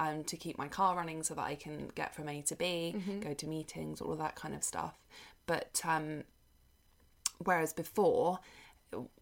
um, 0.04 0.17
to 0.32 0.36
keep 0.43 0.56
my 0.63 0.67
car 0.78 0.91
running 0.99 1.19
so 1.28 1.34
that 1.38 1.45
I 1.54 1.56
can 1.56 1.78
get 1.95 2.10
from 2.15 2.26
A 2.30 2.36
to 2.49 2.56
B 2.56 2.69
go 3.28 3.32
to 3.41 3.45
meetings 3.47 4.02
all 4.02 4.12
of 4.12 4.19
that 4.26 4.36
kind 4.36 4.54
of 4.58 4.63
stuff. 4.63 4.95
But 5.52 5.73
um 5.93 6.08
whereas 7.47 7.73
before 7.73 8.39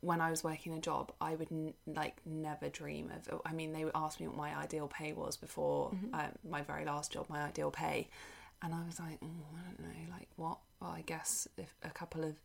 when 0.01 0.21
I 0.21 0.29
was 0.29 0.43
working 0.43 0.73
a 0.73 0.79
job, 0.79 1.11
I 1.19 1.35
would 1.35 1.51
n- 1.51 1.73
like 1.87 2.17
never 2.25 2.69
dream 2.69 3.11
of. 3.15 3.41
I 3.45 3.53
mean, 3.53 3.73
they 3.73 3.83
would 3.85 3.95
ask 3.95 4.19
me 4.19 4.27
what 4.27 4.37
my 4.37 4.55
ideal 4.57 4.87
pay 4.87 5.13
was 5.13 5.37
before 5.37 5.91
um, 6.13 6.29
my 6.47 6.61
very 6.61 6.85
last 6.85 7.11
job, 7.11 7.25
my 7.29 7.41
ideal 7.43 7.71
pay, 7.71 8.09
and 8.61 8.73
I 8.73 8.85
was 8.85 8.99
like, 8.99 9.17
oh, 9.23 9.45
I 9.57 9.63
don't 9.67 9.79
know, 9.79 10.13
like 10.13 10.27
what? 10.35 10.59
Well, 10.79 10.91
I 10.91 11.01
guess 11.01 11.47
if 11.57 11.75
a 11.83 11.89
couple 11.89 12.23
of 12.23 12.35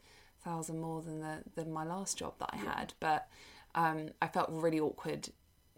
thousand 0.44 0.80
more 0.80 1.02
than 1.02 1.20
the 1.20 1.42
than 1.54 1.72
my 1.72 1.84
last 1.84 2.18
job 2.18 2.34
that 2.38 2.50
I 2.52 2.56
had, 2.56 2.94
but 3.00 3.28
um, 3.74 4.08
I 4.22 4.28
felt 4.28 4.48
really 4.50 4.80
awkward 4.80 5.28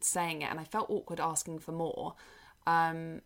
saying 0.00 0.42
it, 0.42 0.50
and 0.50 0.60
I 0.60 0.64
felt 0.64 0.90
awkward 0.90 1.20
asking 1.20 1.58
for 1.60 1.72
more. 1.72 2.14
Um, 2.66 3.22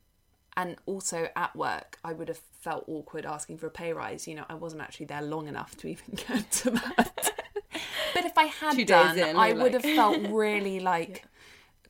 and 0.56 0.76
also 0.86 1.28
at 1.34 1.56
work, 1.56 1.98
I 2.04 2.12
would 2.12 2.28
have 2.28 2.40
felt 2.60 2.84
awkward 2.86 3.24
asking 3.24 3.58
for 3.58 3.66
a 3.66 3.70
pay 3.70 3.92
rise. 3.92 4.28
You 4.28 4.34
know, 4.34 4.44
I 4.48 4.54
wasn't 4.54 4.82
actually 4.82 5.06
there 5.06 5.22
long 5.22 5.48
enough 5.48 5.76
to 5.78 5.88
even 5.88 6.14
get 6.28 6.50
to 6.52 6.70
that. 6.70 7.31
I 8.42 8.46
had 8.46 8.74
Two 8.76 8.84
done, 8.84 9.18
in, 9.18 9.36
I 9.36 9.52
would 9.52 9.72
like- 9.72 9.84
have 9.84 9.94
felt 10.00 10.18
really 10.44 10.78
like 10.80 11.24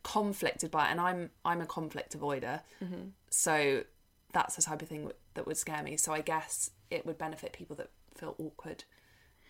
conflicted 0.03 0.71
by 0.71 0.89
it. 0.89 0.91
And 0.93 1.01
I'm 1.01 1.31
I'm 1.45 1.61
a 1.61 1.67
conflict 1.67 2.17
avoider, 2.19 2.61
Mm-hmm. 2.83 3.09
so 3.31 3.85
that's 4.33 4.57
the 4.57 4.63
type 4.63 4.83
of 4.83 4.89
thing 4.89 5.11
that 5.35 5.47
would 5.47 5.57
scare 5.57 5.83
me. 5.83 5.97
So 5.97 6.13
I 6.13 6.21
guess 6.23 6.71
it 6.91 7.05
would 7.07 7.19
benefit 7.19 7.53
people 7.53 7.77
that 7.77 7.91
feel 8.17 8.35
awkward 8.39 8.85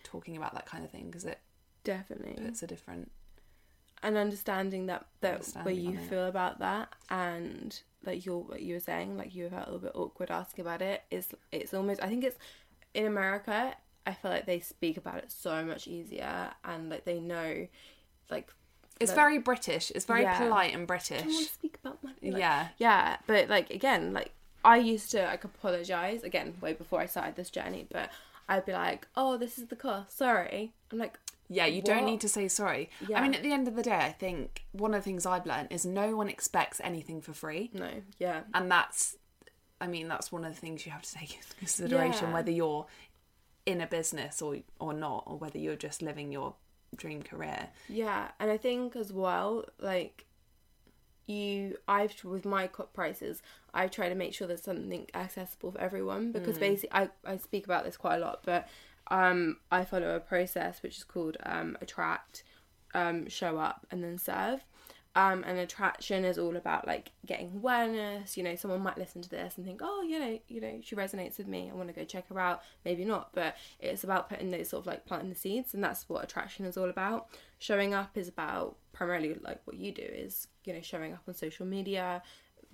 talking 0.03 0.35
about 0.37 0.53
that 0.53 0.65
kind 0.65 0.83
of 0.83 0.91
thing 0.91 1.05
because 1.07 1.25
it 1.25 1.39
definitely 1.83 2.33
puts 2.43 2.61
a 2.63 2.67
different 2.67 3.11
and 4.01 4.17
understanding 4.17 4.85
that 4.87 5.05
that 5.21 5.31
way 5.31 5.35
Understanding 5.37 5.79
you 5.83 5.89
on 5.91 5.95
it. 6.03 6.09
feel 6.09 6.25
about 6.27 6.59
that 6.59 6.89
and 7.09 7.81
like 8.05 8.25
you're 8.25 8.39
what 8.39 8.61
you 8.61 8.73
were 8.75 8.79
saying 8.81 9.17
like 9.17 9.33
you 9.33 9.49
felt 9.49 9.67
a 9.67 9.71
little 9.71 9.79
bit 9.87 9.95
awkward 9.95 10.29
asking 10.31 10.61
about 10.65 10.81
it 10.81 11.03
is 11.11 11.27
it's 11.53 11.73
almost 11.73 12.01
i 12.03 12.07
think 12.07 12.23
it's 12.25 12.37
in 12.93 13.05
america 13.05 13.73
i 14.05 14.13
feel 14.13 14.31
like 14.31 14.45
they 14.45 14.59
speak 14.59 14.97
about 14.97 15.17
it 15.17 15.31
so 15.31 15.63
much 15.63 15.87
easier 15.87 16.49
and 16.65 16.89
like 16.89 17.05
they 17.05 17.19
know 17.19 17.67
like 18.29 18.51
It's 18.99 19.09
like, 19.11 19.15
very 19.15 19.37
British. 19.39 19.91
It's 19.95 20.05
very 20.05 20.21
Yeah. 20.23 20.37
polite 20.37 20.73
and 20.73 20.83
I 20.83 20.85
British. 20.85 21.21
don't 21.21 21.27
want 21.33 21.47
to 21.47 21.53
speak 21.53 21.77
about 21.83 22.03
money 22.03 22.31
like, 22.31 22.39
yeah. 22.39 22.67
yeah 22.77 23.17
but 23.27 23.49
like 23.49 23.69
again 23.69 24.13
like 24.13 24.31
i 24.63 24.77
used 24.77 25.11
to 25.11 25.23
like 25.23 25.43
apologize 25.43 26.23
again 26.23 26.53
way 26.61 26.73
before 26.73 26.99
i 27.01 27.05
started 27.05 27.35
this 27.35 27.49
journey 27.49 27.87
but 27.91 28.09
I'd 28.49 28.65
be 28.65 28.73
like, 28.73 29.07
"Oh, 29.15 29.37
this 29.37 29.57
is 29.57 29.67
the 29.67 29.77
cost. 29.77 30.17
Sorry." 30.17 30.73
I'm 30.91 30.97
like, 30.97 31.17
Yeah, 31.47 31.65
you 31.65 31.81
don't 31.81 32.05
need 32.05 32.19
to 32.19 32.27
say 32.27 32.49
sorry. 32.49 32.89
Yeah. 33.07 33.17
I 33.17 33.21
mean, 33.23 33.33
at 33.33 33.41
the 33.41 33.53
end 33.53 33.69
of 33.69 33.75
the 33.77 33.81
day, 33.83 33.95
I 33.95 34.11
think 34.11 34.65
one 34.73 34.93
of 34.93 34.99
the 34.99 35.05
things 35.05 35.25
I've 35.25 35.45
learned 35.45 35.69
is 35.71 35.85
no 35.85 36.17
one 36.17 36.27
expects 36.27 36.81
anything 36.83 37.21
for 37.21 37.31
free. 37.31 37.69
"No, 37.73 37.89
yeah, 38.19 38.41
And 38.53 38.69
that's, 38.69 39.15
I 39.79 39.87
mean, 39.87 40.09
that's 40.09 40.29
one 40.29 40.43
of 40.43 40.53
the 40.53 40.59
things 40.59 40.85
you 40.85 40.91
have 40.91 41.03
to 41.03 41.13
take 41.13 41.33
into 41.37 41.55
consideration 41.55 42.27
Yeah. 42.27 42.33
whether 42.33 42.51
you're 42.51 42.85
in 43.65 43.81
a 43.81 43.87
business 43.87 44.41
or 44.41 44.57
or 44.79 44.93
not, 44.93 45.23
or 45.27 45.37
whether 45.37 45.57
you're 45.57 45.75
just 45.75 46.01
living 46.01 46.31
your 46.31 46.55
dream 46.95 47.23
career. 47.23 47.69
yeah." 47.89 48.31
And 48.39 48.51
I 48.51 48.57
think 48.57 48.95
as 48.95 49.11
well, 49.11 49.65
like 49.79 50.25
you, 51.25 51.77
I've 51.87 52.13
with 52.23 52.45
my 52.45 52.67
co- 52.67 52.89
prices, 52.93 53.41
I 53.73 53.87
try 53.87 54.09
to 54.09 54.15
make 54.15 54.33
sure 54.33 54.47
there's 54.47 54.63
something 54.63 55.07
accessible 55.13 55.71
for 55.71 55.79
everyone 55.81 56.31
because 56.31 56.57
basically, 56.57 56.91
I 56.93 57.09
I 57.25 57.37
speak 57.37 57.65
about 57.65 57.85
this 57.85 57.97
quite 57.97 58.17
a 58.17 58.19
lot, 58.19 58.41
but 58.45 58.67
um, 59.09 59.57
I 59.71 59.85
follow 59.85 60.15
a 60.15 60.19
process 60.19 60.81
which 60.83 60.97
is 60.97 61.03
called 61.03 61.37
um, 61.43 61.77
attract, 61.81 62.43
um, 62.93 63.27
show 63.27 63.57
up, 63.57 63.85
and 63.91 64.03
then 64.03 64.17
serve. 64.17 64.63
Um, 65.15 65.43
and 65.45 65.59
attraction 65.59 66.25
is 66.25 66.39
all 66.39 66.57
about 66.57 66.87
like 66.87 67.11
getting 67.25 67.51
awareness. 67.55 68.35
You 68.35 68.43
know, 68.43 68.55
someone 68.55 68.81
might 68.81 68.97
listen 68.97 69.21
to 69.21 69.29
this 69.29 69.57
and 69.57 69.65
think, 69.65 69.81
oh, 69.83 70.01
you 70.01 70.17
know, 70.19 70.39
you 70.47 70.59
know, 70.59 70.79
she 70.81 70.95
resonates 70.95 71.37
with 71.37 71.47
me. 71.47 71.69
I 71.71 71.75
want 71.75 71.89
to 71.89 71.93
go 71.93 72.03
check 72.03 72.29
her 72.29 72.39
out. 72.39 72.63
Maybe 72.83 73.05
not, 73.05 73.29
but 73.33 73.55
it's 73.79 74.03
about 74.03 74.27
putting 74.27 74.49
those 74.49 74.69
sort 74.69 74.81
of 74.81 74.87
like 74.87 75.05
planting 75.05 75.29
the 75.29 75.35
seeds, 75.35 75.75
and 75.75 75.83
that's 75.83 76.09
what 76.09 76.23
attraction 76.23 76.65
is 76.65 76.77
all 76.77 76.89
about. 76.89 77.27
Showing 77.59 77.93
up 77.93 78.17
is 78.17 78.27
about 78.27 78.77
primarily 78.91 79.35
like 79.41 79.61
what 79.65 79.77
you 79.77 79.91
do 79.91 80.03
is 80.03 80.47
you 80.65 80.73
know 80.73 80.81
showing 80.81 81.13
up 81.13 81.21
on 81.27 81.35
social 81.35 81.65
media, 81.65 82.23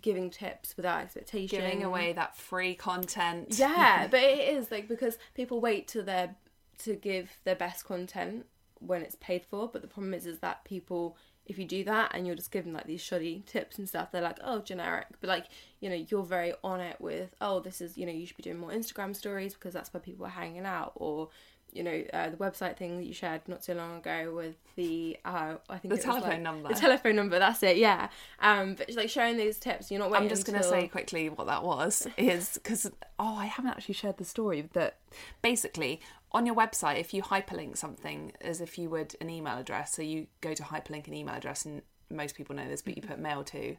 giving 0.01 0.29
tips 0.29 0.75
without 0.77 1.01
expectation, 1.01 1.59
Giving 1.59 1.83
away 1.83 2.13
that 2.13 2.37
free 2.37 2.73
content. 2.73 3.47
yeah, 3.57 4.07
but 4.11 4.21
it 4.21 4.55
is 4.55 4.71
like 4.71 4.87
because 4.87 5.17
people 5.33 5.59
wait 5.59 5.89
till 5.89 6.03
they're 6.05 6.35
to 6.79 6.95
give 6.95 7.31
their 7.43 7.55
best 7.55 7.83
content 7.83 8.45
when 8.79 9.01
it's 9.01 9.15
paid 9.19 9.43
for. 9.45 9.67
But 9.67 9.81
the 9.81 9.87
problem 9.89 10.13
is, 10.13 10.25
is 10.25 10.39
that 10.39 10.63
people, 10.63 11.17
if 11.49 11.57
you 11.59 11.65
do 11.65 11.83
that 11.85 12.11
and 12.13 12.25
you're 12.27 12.35
just 12.35 12.51
giving 12.51 12.73
like 12.73 12.85
these 12.85 13.01
shoddy 13.01 13.43
tips 13.45 13.77
and 13.77 13.87
stuff, 13.89 14.11
they're 14.11 14.21
like, 14.21 14.37
oh, 14.43 14.59
generic. 14.59 15.07
But 15.19 15.27
like, 15.29 15.45
you 15.79 15.89
know, 15.89 16.05
you're 16.09 16.23
very 16.23 16.53
on 16.63 16.79
it 16.79 16.99
with, 16.99 17.35
oh, 17.41 17.59
this 17.59 17.81
is, 17.81 17.97
you 17.97 18.05
know, 18.05 18.11
you 18.11 18.25
should 18.25 18.37
be 18.37 18.43
doing 18.43 18.59
more 18.59 18.71
Instagram 18.71 19.15
stories 19.15 19.53
because 19.53 19.73
that's 19.73 19.93
where 19.93 20.01
people 20.01 20.25
are 20.25 20.29
hanging 20.29 20.65
out, 20.65 20.91
or 20.95 21.29
you 21.71 21.83
know, 21.83 22.03
uh, 22.13 22.31
the 22.31 22.35
website 22.37 22.77
thing 22.77 22.97
that 22.97 23.05
you 23.05 23.13
shared 23.13 23.41
not 23.47 23.63
so 23.63 23.73
long 23.75 23.97
ago 23.97 24.33
with 24.35 24.55
the, 24.75 25.15
uh, 25.23 25.53
I 25.69 25.77
think 25.77 25.83
The 25.83 25.87
it 25.89 25.91
was, 25.97 26.03
telephone 26.03 26.29
like- 26.31 26.41
number. 26.41 26.69
The 26.69 26.73
telephone 26.73 27.15
number. 27.15 27.37
That's 27.37 27.61
it. 27.61 27.77
Yeah. 27.77 28.09
Um, 28.39 28.73
but 28.73 28.91
like 28.95 29.07
showing 29.11 29.37
those 29.37 29.59
tips, 29.59 29.91
you're 29.91 29.99
not 29.99 30.09
waiting. 30.09 30.23
I'm 30.23 30.29
just 30.29 30.47
going 30.47 30.57
to 30.57 30.67
say 30.67 30.87
quickly 30.87 31.29
what 31.29 31.45
that 31.45 31.63
was 31.63 32.07
is 32.17 32.53
because 32.55 32.89
oh 33.19 33.35
I 33.35 33.45
haven't 33.45 33.69
actually 33.69 33.93
shared 33.93 34.17
the 34.17 34.25
story 34.25 34.67
that 34.73 34.97
basically 35.43 36.01
on 36.31 36.45
your 36.45 36.55
website 36.55 36.99
if 36.99 37.13
you 37.13 37.21
hyperlink 37.23 37.77
something 37.77 38.31
as 38.41 38.61
if 38.61 38.77
you 38.77 38.89
would 38.89 39.15
an 39.19 39.29
email 39.29 39.57
address 39.57 39.93
so 39.93 40.01
you 40.01 40.27
go 40.41 40.53
to 40.53 40.63
hyperlink 40.63 41.07
an 41.07 41.13
email 41.13 41.35
address 41.35 41.65
and 41.65 41.81
most 42.09 42.35
people 42.35 42.55
know 42.55 42.67
this 42.67 42.81
but 42.81 42.95
you 42.95 43.01
mm-hmm. 43.01 43.11
put 43.11 43.19
mail 43.19 43.43
to 43.43 43.75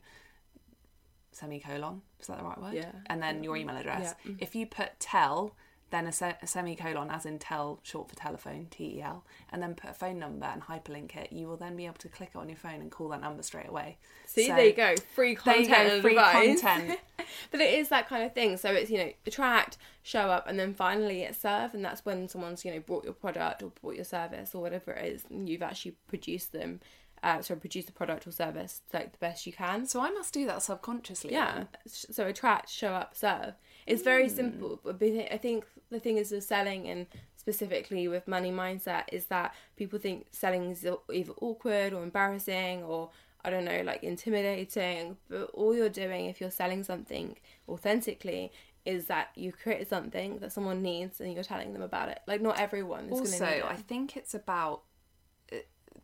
semicolon 1.33 2.03
is 2.19 2.27
that 2.27 2.39
the 2.39 2.45
right 2.45 2.61
word? 2.61 2.75
Yeah. 2.75 2.91
and 3.07 3.23
then 3.23 3.45
your 3.45 3.57
email 3.57 3.77
address. 3.77 4.15
Yeah. 4.25 4.33
Mm-hmm. 4.33 4.43
if 4.43 4.55
you 4.55 4.67
put 4.67 4.99
tel 4.99 5.55
then 5.91 6.07
a, 6.07 6.13
se- 6.13 6.37
a 6.43 6.47
semicolon 6.47 7.11
as 7.11 7.27
in 7.27 7.39
tel 7.39 7.81
short 7.83 8.09
for 8.09 8.17
telephone 8.17 8.67
tel 8.71 9.25
and 9.53 9.63
then 9.63 9.75
put 9.75 9.91
a 9.91 9.95
phone 9.95 10.19
number 10.19 10.47
and 10.47 10.63
hyperlink 10.63 11.17
it 11.17 11.33
you 11.33 11.47
will 11.49 11.57
then 11.57 11.77
be 11.77 11.85
able 11.87 11.97
to 11.97 12.09
click 12.09 12.31
it 12.35 12.39
on 12.39 12.49
your 12.49 12.57
phone 12.57 12.81
and 12.81 12.91
call 12.91 13.09
that 13.09 13.21
number 13.21 13.43
straight 13.43 13.69
away 13.69 13.99
See, 14.27 14.47
So- 14.47 14.55
there 14.55 14.67
you 14.67 14.73
go. 14.73 14.95
Free 15.17 15.35
content. 15.35 15.69
go, 15.69 16.01
free 16.03 16.17
advice. 16.17 16.61
content 16.61 17.01
but 17.51 17.61
it 17.61 17.75
is 17.75 17.89
that 17.89 18.09
kind 18.09 18.23
of 18.25 18.33
thing. 18.33 18.57
So 18.57 18.71
it's 18.71 18.89
you 18.89 18.99
know 18.99 19.11
attract, 19.27 19.77
show 20.05 20.31
up, 20.31 20.47
and 20.47 20.57
then 20.57 20.73
finally 20.73 21.23
it's 21.23 21.41
serve, 21.41 21.75
and 21.75 21.85
that's 21.85 22.05
when 22.05 22.29
someone's 22.29 22.65
you 22.65 22.71
know 22.73 22.79
brought 22.79 23.03
your 23.03 23.13
product 23.13 23.61
or 23.65 23.73
brought 23.83 23.97
your 23.97 24.05
service 24.05 24.55
or 24.55 24.63
whatever 24.63 24.93
it 24.93 25.13
is, 25.13 25.25
and 25.31 25.49
you've 25.49 25.63
actually 25.63 25.97
produced 26.07 26.53
them. 26.53 26.79
Uh, 27.23 27.43
so 27.43 27.55
produce 27.55 27.85
the 27.85 27.93
product 27.93 28.27
or 28.27 28.31
service 28.33 28.81
like 28.95 29.13
the 29.13 29.19
best 29.19 29.47
you 29.47 29.53
can. 29.53 29.85
So 29.85 30.01
I 30.01 30.11
must 30.11 30.33
do 30.33 30.47
that 30.47 30.63
subconsciously. 30.63 31.33
Yeah. 31.33 31.65
So 31.87 32.27
attract, 32.29 32.71
show 32.71 32.95
up, 32.95 33.15
serve. 33.15 33.55
It's 33.87 34.03
very 34.03 34.29
simple, 34.29 34.81
but 34.83 35.03
I 35.03 35.37
think 35.37 35.65
the 35.91 36.01
thing 36.01 36.17
is 36.17 36.31
with 36.31 36.45
selling 36.45 36.89
and 36.89 37.07
specifically 37.37 38.07
with 38.09 38.29
money 38.29 38.53
mindset 38.53 39.05
is 39.13 39.27
that 39.27 39.55
people 39.77 39.99
think 39.99 40.27
selling 40.31 40.71
is 40.71 40.87
either 41.13 41.33
awkward 41.41 41.93
or 41.93 42.03
embarrassing 42.03 42.83
or 42.83 43.11
I 43.43 43.51
don't 43.51 43.65
know, 43.65 43.83
like 43.85 44.03
intimidating. 44.03 45.17
But 45.29 45.51
all 45.55 45.75
you're 45.75 45.89
doing 45.89 46.27
if 46.27 46.41
you're 46.41 46.51
selling 46.51 46.85
something 46.85 47.37
authentically 47.69 48.53
is 48.85 49.07
that 49.07 49.29
you 49.35 49.53
create 49.53 49.89
something 49.89 50.39
that 50.39 50.53
someone 50.53 50.83
needs 50.83 51.21
and 51.21 51.33
you're 51.33 51.45
telling 51.45 51.73
them 51.73 51.83
about 51.83 52.09
it. 52.09 52.21
Like 52.27 52.41
not 52.41 52.59
everyone 52.59 53.07
is 53.07 53.13
Also, 53.13 53.39
going 53.39 53.61
to 53.61 53.67
I 53.67 53.77
think 53.77 54.17
it's 54.17 54.35
about 54.35 54.83
uh, 55.53 55.57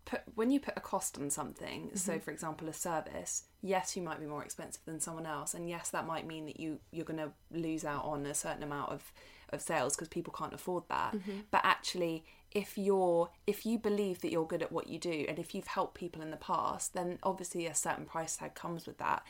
put 0.05 0.22
when 0.35 0.51
you 0.51 0.61
put 0.61 0.75
a 0.77 0.81
cost 0.81 1.18
on 1.18 1.31
something. 1.31 1.87
Mm-hmm. 1.87 1.96
So, 1.96 2.18
for 2.18 2.31
example, 2.31 2.68
a 2.68 2.72
service. 2.72 3.44
Yes, 3.62 3.96
you 3.96 4.03
might 4.03 4.20
be 4.20 4.27
more 4.27 4.44
expensive 4.44 4.83
than 4.85 5.01
someone 5.01 5.27
else, 5.27 5.55
and 5.55 5.68
yes, 5.68 5.90
that 5.90 6.07
might 6.07 6.27
mean 6.27 6.46
that 6.46 6.61
you 6.61 6.79
you're 6.90 7.05
going 7.05 7.18
to 7.18 7.33
lose 7.51 7.85
out 7.85 8.05
on 8.05 8.25
a 8.27 8.35
certain 8.35 8.62
amount 8.62 8.92
of 8.92 9.12
of 9.50 9.61
sales 9.61 9.94
because 9.94 10.09
people 10.09 10.32
can't 10.37 10.54
afford 10.54 10.85
that. 10.88 11.14
Mm-hmm. 11.14 11.40
But 11.50 11.61
actually, 11.64 12.24
if 12.52 12.78
you're 12.78 13.30
if 13.46 13.66
you 13.66 13.78
believe 13.78 14.20
that 14.20 14.30
you're 14.30 14.46
good 14.46 14.62
at 14.62 14.72
what 14.72 14.88
you 14.88 14.98
do, 14.98 15.24
and 15.28 15.38
if 15.38 15.54
you've 15.54 15.66
helped 15.66 15.94
people 15.94 16.22
in 16.22 16.30
the 16.30 16.37
past, 16.37 16.94
then 16.94 17.18
obviously 17.22 17.66
a 17.66 17.74
certain 17.74 18.04
price 18.04 18.37
tag 18.37 18.54
comes 18.54 18.87
with 18.87 18.98
that, 18.98 19.22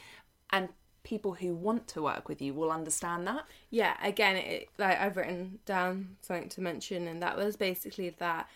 and 0.51 0.69
people 1.07 1.35
who 1.35 1.55
want 1.55 1.87
to 1.87 2.03
work 2.03 2.29
with 2.29 2.43
you 2.43 2.53
will 2.53 2.73
understand 2.73 3.29
that. 3.29 3.45
yeah 3.71 3.97
again 4.03 4.35
it 4.35 4.69
like 4.77 5.01
i've 5.01 5.17
written 5.17 5.61
down 5.65 6.17
something 6.21 6.49
to 6.49 6.61
mention 6.61 7.07
and 7.07 7.23
that 7.23 7.37
was 7.37 7.55
basically 7.55 8.11
that 8.19 8.49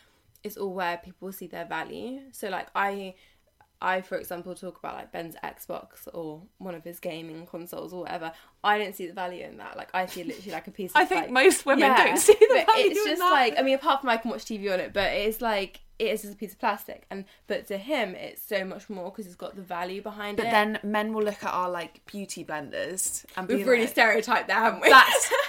it's 0.43 0.57
all 0.57 0.75
where 0.75 0.97
people 0.97 1.31
see 1.31 1.47
their 1.47 1.65
value 1.65 2.19
so 2.33 2.49
like 2.49 2.67
i 2.75 3.15
i 3.83 4.01
for 4.01 4.17
example 4.17 4.55
talk 4.55 4.79
about 4.79 4.95
like 4.95 5.13
ben's 5.13 5.37
xbox 5.45 6.09
or 6.13 6.43
one 6.59 6.75
of 6.75 6.85
his 6.85 6.99
gaming 6.99 7.47
consoles 7.47 7.93
or 7.93 8.03
whatever 8.03 8.33
i 8.63 8.79
don't 8.79 8.95
see 8.95 9.07
the 9.07 9.13
value 9.13 9.45
in 9.45 9.57
that 9.57 9.77
like 9.77 9.89
i 9.95 10.07
see 10.07 10.25
literally 10.25 10.53
like 10.53 10.67
a 10.67 10.71
piece 10.71 10.91
of 10.95 10.97
I 10.97 11.05
think 11.05 11.23
like, 11.23 11.31
most 11.31 11.67
women 11.67 11.91
don't 11.91 12.19
see 12.19 12.35
the 12.35 12.47
value 12.47 12.91
it's 12.91 13.05
just 13.05 13.21
that. 13.21 13.31
like 13.31 13.59
i 13.59 13.63
mean 13.63 13.75
apart 13.75 14.01
from 14.01 14.11
i 14.11 14.17
can 14.17 14.31
watch 14.31 14.45
tv 14.45 14.73
on 14.73 14.81
it 14.81 14.93
but 14.93 15.13
it's 15.13 15.41
like 15.41 15.81
it 15.99 16.09
is 16.09 16.23
just 16.23 16.35
a 16.35 16.37
piece 16.37 16.53
of 16.53 16.59
plastic 16.59 17.05
and 17.11 17.27
but 17.47 17.67
to 17.67 17.77
him 17.77 18.15
it's 18.15 18.43
so 18.43 18.65
much 18.65 18.89
more 18.89 19.11
because 19.11 19.27
it's 19.27 19.35
got 19.35 19.55
the 19.55 19.63
value 19.63 20.01
behind 20.01 20.39
But 20.39 20.47
it 20.47 20.47
But 20.47 20.53
then 20.53 20.79
men 20.83 21.13
will 21.13 21.23
look 21.23 21.45
at 21.45 21.53
our 21.53 21.71
like 21.71 22.05
beauty 22.07 22.43
blenders 22.43 23.27
and 23.37 23.47
be 23.47 23.57
we've 23.57 23.67
really 23.67 23.83
like, 23.83 23.91
stereotyped 23.91 24.49
that 24.49 24.63
haven't 24.63 24.81
we 24.81 24.89
That's 24.89 25.31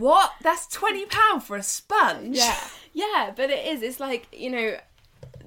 what? 0.00 0.32
That's 0.42 0.66
twenty 0.66 1.06
pound 1.06 1.44
for 1.44 1.56
a 1.56 1.62
sponge. 1.62 2.36
Yeah, 2.36 2.58
yeah, 2.92 3.32
but 3.36 3.50
it 3.50 3.66
is. 3.66 3.82
It's 3.82 4.00
like 4.00 4.26
you 4.32 4.50
know, 4.50 4.76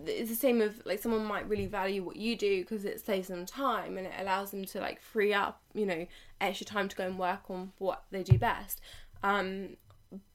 it's 0.05 0.29
the 0.29 0.35
same 0.35 0.61
of 0.61 0.85
like 0.85 1.01
someone 1.01 1.25
might 1.25 1.47
really 1.47 1.65
value 1.65 2.03
what 2.03 2.15
you 2.15 2.35
do 2.35 2.61
because 2.61 2.85
it 2.85 3.05
saves 3.05 3.27
them 3.27 3.45
time 3.45 3.97
and 3.97 4.07
it 4.07 4.13
allows 4.19 4.51
them 4.51 4.65
to 4.65 4.79
like 4.79 5.01
free 5.01 5.33
up 5.33 5.61
you 5.73 5.85
know 5.85 6.05
extra 6.41 6.65
time 6.65 6.89
to 6.89 6.95
go 6.95 7.05
and 7.05 7.17
work 7.17 7.49
on 7.49 7.71
what 7.77 8.03
they 8.11 8.23
do 8.23 8.37
best. 8.37 8.81
Um, 9.23 9.77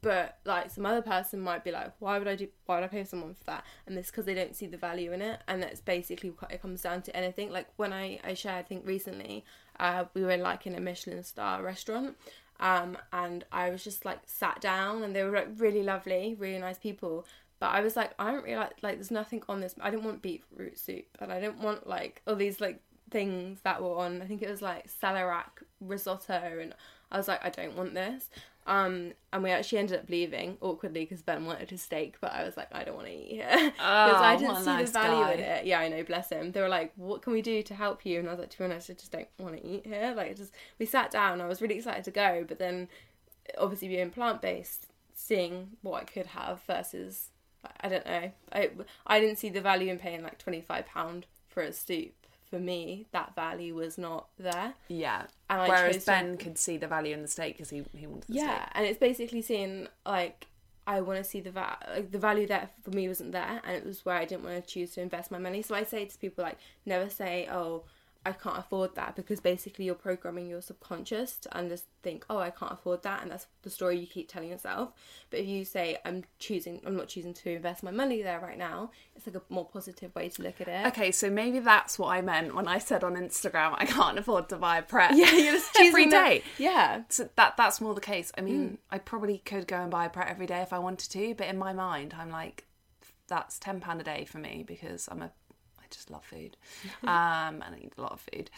but 0.03 0.39
like 0.45 0.71
some 0.71 0.87
other 0.87 1.03
person 1.03 1.41
might 1.41 1.65
be 1.65 1.71
like, 1.71 1.93
why 1.99 2.19
would 2.19 2.29
I 2.29 2.35
do? 2.35 2.49
Why 2.67 2.77
would 2.77 2.85
I 2.85 2.89
pay 2.89 3.05
someone 3.05 3.35
for 3.35 3.45
that? 3.45 3.65
And 3.87 3.97
it's 3.97 4.11
because 4.11 4.25
they 4.25 4.35
don't 4.35 4.57
see 4.57 4.67
the 4.67 4.77
value 4.77 5.13
in 5.13 5.23
it, 5.23 5.41
and 5.47 5.63
that's 5.63 5.81
basically 5.81 6.31
what 6.31 6.51
it 6.51 6.63
comes 6.63 6.83
down 6.83 7.03
to 7.03 7.17
anything. 7.17 7.51
Like 7.51 7.69
when 7.77 7.93
I 7.93 8.19
I 8.25 8.35
shared, 8.35 8.59
I 8.59 8.63
think 8.63 8.87
recently, 8.87 9.45
uh, 9.79 10.05
we 10.15 10.23
were 10.23 10.37
like 10.37 10.67
in 10.67 10.75
a 10.75 10.81
Michelin 10.81 11.23
star 11.23 11.63
restaurant, 11.63 12.17
um, 12.61 12.99
and 13.13 13.45
I 13.53 13.71
was 13.71 13.85
just 13.85 14.05
like 14.05 14.21
sat 14.27 14.61
down, 14.61 15.03
and 15.03 15.15
they 15.15 15.23
were 15.23 15.37
like 15.37 15.49
really 15.57 15.83
lovely, 15.83 16.37
really 16.39 16.59
nice 16.59 16.79
people. 16.79 17.27
But 17.61 17.68
I 17.68 17.81
was 17.81 17.97
like, 17.97 18.12
I 18.18 18.31
don't 18.31 18.44
really 18.44 18.57
like. 18.83 18.95
There's 18.97 19.11
nothing 19.11 19.43
on 19.49 19.61
this. 19.61 19.74
I 19.80 19.91
didn't 19.91 20.05
want 20.05 20.22
beetroot 20.22 20.78
soup, 20.78 21.07
and 21.20 21.33
I 21.33 21.41
didn't 21.41 21.59
want 21.61 21.87
like 21.89 22.22
all 22.26 22.37
these 22.37 22.61
like 22.61 22.80
things 23.11 23.61
that 23.62 23.83
were 23.83 23.97
on. 23.97 24.22
I 24.22 24.26
think 24.26 24.43
it 24.43 24.51
was 24.51 24.62
like 24.62 24.89
celeriac 25.03 25.62
risotto, 25.80 26.59
and 26.61 26.74
I 27.11 27.16
was 27.16 27.26
like, 27.28 27.45
I 27.45 27.51
don't 27.51 27.76
want 27.76 27.95
this. 27.95 28.30
Um, 28.66 29.14
and 29.33 29.43
we 29.43 29.51
actually 29.51 29.78
ended 29.78 29.99
up 29.99 30.11
leaving 30.11 30.59
awkwardly 30.61 31.01
because 31.01 31.22
Ben 31.22 31.47
wanted 31.47 31.70
his 31.70 31.80
steak, 31.80 32.16
but 32.20 32.33
I 32.33 32.45
was 32.45 32.55
like, 32.59 32.68
I 32.70 32.85
don't 32.85 32.97
want 32.97 33.07
to 33.07 33.14
eat 33.14 33.30
here 33.30 33.49
because 33.72 33.72
I 34.20 34.35
Oh, 34.35 34.39
didn't 34.39 34.57
see 34.59 34.64
nice 34.66 34.89
the 34.89 34.93
value 34.93 35.33
in 35.33 35.41
it. 35.41 35.64
Yeah, 35.64 35.80
I 35.80 35.89
know, 35.89 36.05
bless 36.05 36.28
him. 36.28 36.53
They 36.53 36.61
were 36.61 36.68
like, 36.68 36.93
"What 36.97 37.22
can 37.22 37.33
we 37.33 37.41
do 37.43 37.62
to 37.62 37.74
help 37.74 38.05
you?" 38.05 38.18
And 38.18 38.28
I 38.28 38.33
was 38.33 38.41
like, 38.41 38.51
"To 38.51 38.59
be 38.59 38.64
honest, 38.64 38.91
I 38.91 38.93
just 38.93 39.11
don't 39.11 39.26
want 39.39 39.57
to 39.57 39.66
eat 39.66 39.87
here." 39.87 40.12
Like, 40.14 40.37
just 40.37 40.53
we 40.78 40.85
sat 40.87 41.11
down. 41.11 41.41
I 41.41 41.47
was 41.47 41.62
really 41.62 41.76
excited 41.76 42.05
to 42.05 42.11
go, 42.11 42.45
but 42.47 42.59
then 42.59 42.89
obviously 43.57 43.89
being 43.89 44.11
plant 44.11 44.43
based, 44.43 44.87
seeing 45.14 45.70
what 45.83 46.03
I 46.03 46.05
could 46.05 46.26
have 46.26 46.61
versus 46.66 47.30
I 47.81 47.89
don't 47.89 48.07
know. 48.07 48.31
I 48.53 48.71
I 49.07 49.21
didn't 49.21 49.37
see 49.39 49.49
the 49.51 49.61
value 49.61 49.91
in 49.91 49.99
paying 49.99 50.23
like 50.23 50.39
twenty 50.39 50.61
five 50.61 50.87
pound 50.87 51.27
for 51.49 51.63
a 51.63 51.73
soup. 51.73 52.13
For 52.51 52.59
me, 52.59 53.07
that 53.13 53.35
value 53.35 53.75
was 53.75 53.99
not 53.99 54.29
there. 54.39 54.73
Yeah. 54.89 55.25
And 55.51 55.61
I 55.61 55.69
Whereas 55.69 55.97
chose 55.97 56.05
to- 56.05 56.11
Ben 56.13 56.37
could 56.39 56.57
see 56.57 56.79
the 56.79 56.89
value 56.89 57.13
in 57.13 57.21
the 57.21 57.29
steak 57.29 57.57
because 57.57 57.69
he 57.71 57.85
he 57.95 58.07
wanted 58.07 58.29
the 58.29 58.35
Yeah, 58.35 58.63
steak. 58.63 58.71
and 58.75 58.87
it's 58.87 58.99
basically 58.99 59.43
seeing 59.43 59.89
like 60.07 60.47
I 60.87 61.03
want 61.03 61.19
to 61.19 61.25
see 61.25 61.41
the 61.41 61.51
va- 61.51 61.77
like 61.95 62.11
the 62.11 62.19
value 62.19 62.47
that 62.47 62.73
for 62.83 62.91
me 62.93 63.07
wasn't 63.07 63.33
there, 63.33 63.61
and 63.65 63.77
it 63.77 63.85
was 63.85 64.03
where 64.07 64.17
I 64.17 64.25
didn't 64.25 64.45
want 64.45 64.65
to 64.65 64.67
choose 64.67 64.93
to 64.95 65.03
invest 65.03 65.31
my 65.31 65.37
money. 65.39 65.61
So 65.61 65.75
I 65.75 65.83
say 65.85 66.07
to 66.07 66.17
people 66.19 66.43
like 66.43 66.57
never 66.87 67.11
say 67.11 67.47
oh 67.53 67.85
I 68.27 68.33
can't 68.33 68.59
afford 68.59 68.95
that 68.97 69.16
because 69.16 69.41
basically 69.41 69.87
you're 69.87 69.95
programming 69.95 70.49
your 70.49 70.61
subconscious 70.61 71.37
to 71.39 71.57
under 71.57 71.77
think, 72.03 72.27
oh, 72.29 72.39
I 72.39 72.51
can't 72.51 72.73
afford 72.73 73.03
that, 73.05 73.23
and 73.23 73.31
that's 73.31 73.47
the 73.62 73.71
story 73.71 73.99
you 73.99 74.07
keep 74.07 74.29
telling 74.29 74.51
yourself. 74.51 74.91
But 75.31 75.41
if 75.41 75.47
you 75.47 75.64
say, 75.64 75.99
I'm 76.05 76.25
choosing, 76.39 76.81
I'm 76.85 76.97
not 76.97 77.09
choosing 77.09 77.33
to 77.35 77.51
invest 77.51 77.83
my 77.83 77.91
money 77.91 78.23
there 78.23 78.41
right 78.41 78.59
now, 78.59 78.91
it's 79.14 79.27
like 79.27 79.37
a 79.37 79.43
more 79.49 79.64
positive 79.64 80.14
way 80.14 80.29
to 80.31 80.43
look 80.43 80.61
at 80.61 80.69
it. 80.69 80.87
Okay, 80.89 81.11
so 81.11 81.31
maybe 81.31 81.61
that's 81.61 81.99
what 81.99 82.09
I 82.09 82.21
meant 82.21 82.55
when 82.55 82.69
I 82.69 82.79
said 82.79 83.03
on 83.05 83.14
Instagram 83.14 83.75
I 83.79 83.87
can't 83.87 84.19
afford 84.19 84.49
to 84.51 84.57
buy 84.57 84.79
a 84.79 84.83
Pret. 84.83 85.16
Yeah, 85.16 85.33
you're 85.33 85.53
just 85.55 85.71
every 85.79 86.05
choosing 86.05 86.11
the- 86.11 86.43
Yeah. 86.59 87.03
So 87.09 87.29
that 87.37 87.57
that's 87.57 87.81
more 87.81 87.95
the 87.95 88.01
case. 88.01 88.33
I 88.37 88.41
mean, 88.43 88.69
mm. 88.71 88.79
I 88.91 88.99
probably 88.99 89.39
could 89.39 89.66
go 89.66 89.77
and 89.77 89.91
buy 89.91 90.07
a 90.07 90.11
Pret 90.11 90.29
every 90.29 90.47
day 90.47 90.61
if 90.61 90.73
I 90.73 90.79
wanted 90.79 91.11
to, 91.12 91.35
but 91.35 91.47
in 91.47 91.57
my 91.57 91.73
mind, 91.73 92.14
I'm 92.19 92.31
like, 92.31 92.64
that's 93.29 93.59
ten 93.59 93.81
pound 93.81 94.01
a 94.01 94.05
day 94.05 94.25
for 94.25 94.39
me 94.39 94.64
because 94.66 95.09
I'm 95.11 95.23
a, 95.23 95.31
just 95.91 96.11
love 96.11 96.24
food, 96.24 96.57
um, 97.05 97.62
and 97.62 97.74
I 97.74 97.78
eat 97.82 97.93
a 97.97 98.03
lot 98.03 98.12
of 98.12 98.20
food. 98.32 98.51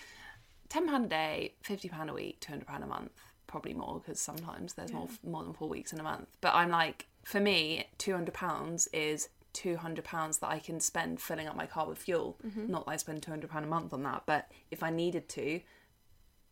Ten 0.68 0.87
pound 0.87 1.07
a 1.07 1.09
day, 1.09 1.55
fifty 1.62 1.89
pound 1.89 2.11
a 2.11 2.14
week, 2.14 2.39
two 2.41 2.53
hundred 2.53 2.66
pound 2.66 2.85
a 2.85 2.87
month, 2.87 3.12
probably 3.47 3.74
more 3.74 4.01
because 4.01 4.20
sometimes 4.20 4.74
there's 4.74 4.93
more 4.93 5.09
more 5.24 5.43
than 5.43 5.53
four 5.53 5.68
weeks 5.68 5.93
in 5.93 5.99
a 6.01 6.05
month. 6.05 6.28
But 6.41 6.55
I'm 6.55 6.70
like, 6.70 7.07
for 7.24 7.41
me, 7.41 7.87
two 7.99 8.12
hundred 8.12 8.35
pounds 8.35 8.87
is 8.93 9.28
two 9.53 9.76
hundred 9.76 10.05
pounds 10.05 10.39
that 10.39 10.49
I 10.49 10.61
can 10.61 10.78
spend 10.78 11.20
filling 11.20 11.49
up 11.49 11.57
my 11.57 11.66
car 11.66 11.89
with 11.89 11.99
fuel. 11.99 12.39
Not 12.68 12.87
that 12.87 12.93
I 12.93 12.97
spend 12.97 13.22
two 13.22 13.33
hundred 13.33 13.51
pound 13.51 13.64
a 13.64 13.68
month 13.68 13.93
on 13.93 14.05
that, 14.05 14.22
but 14.26 14.51
if 14.70 14.83
I 14.83 14.91
needed 14.91 15.28
to. 15.31 15.61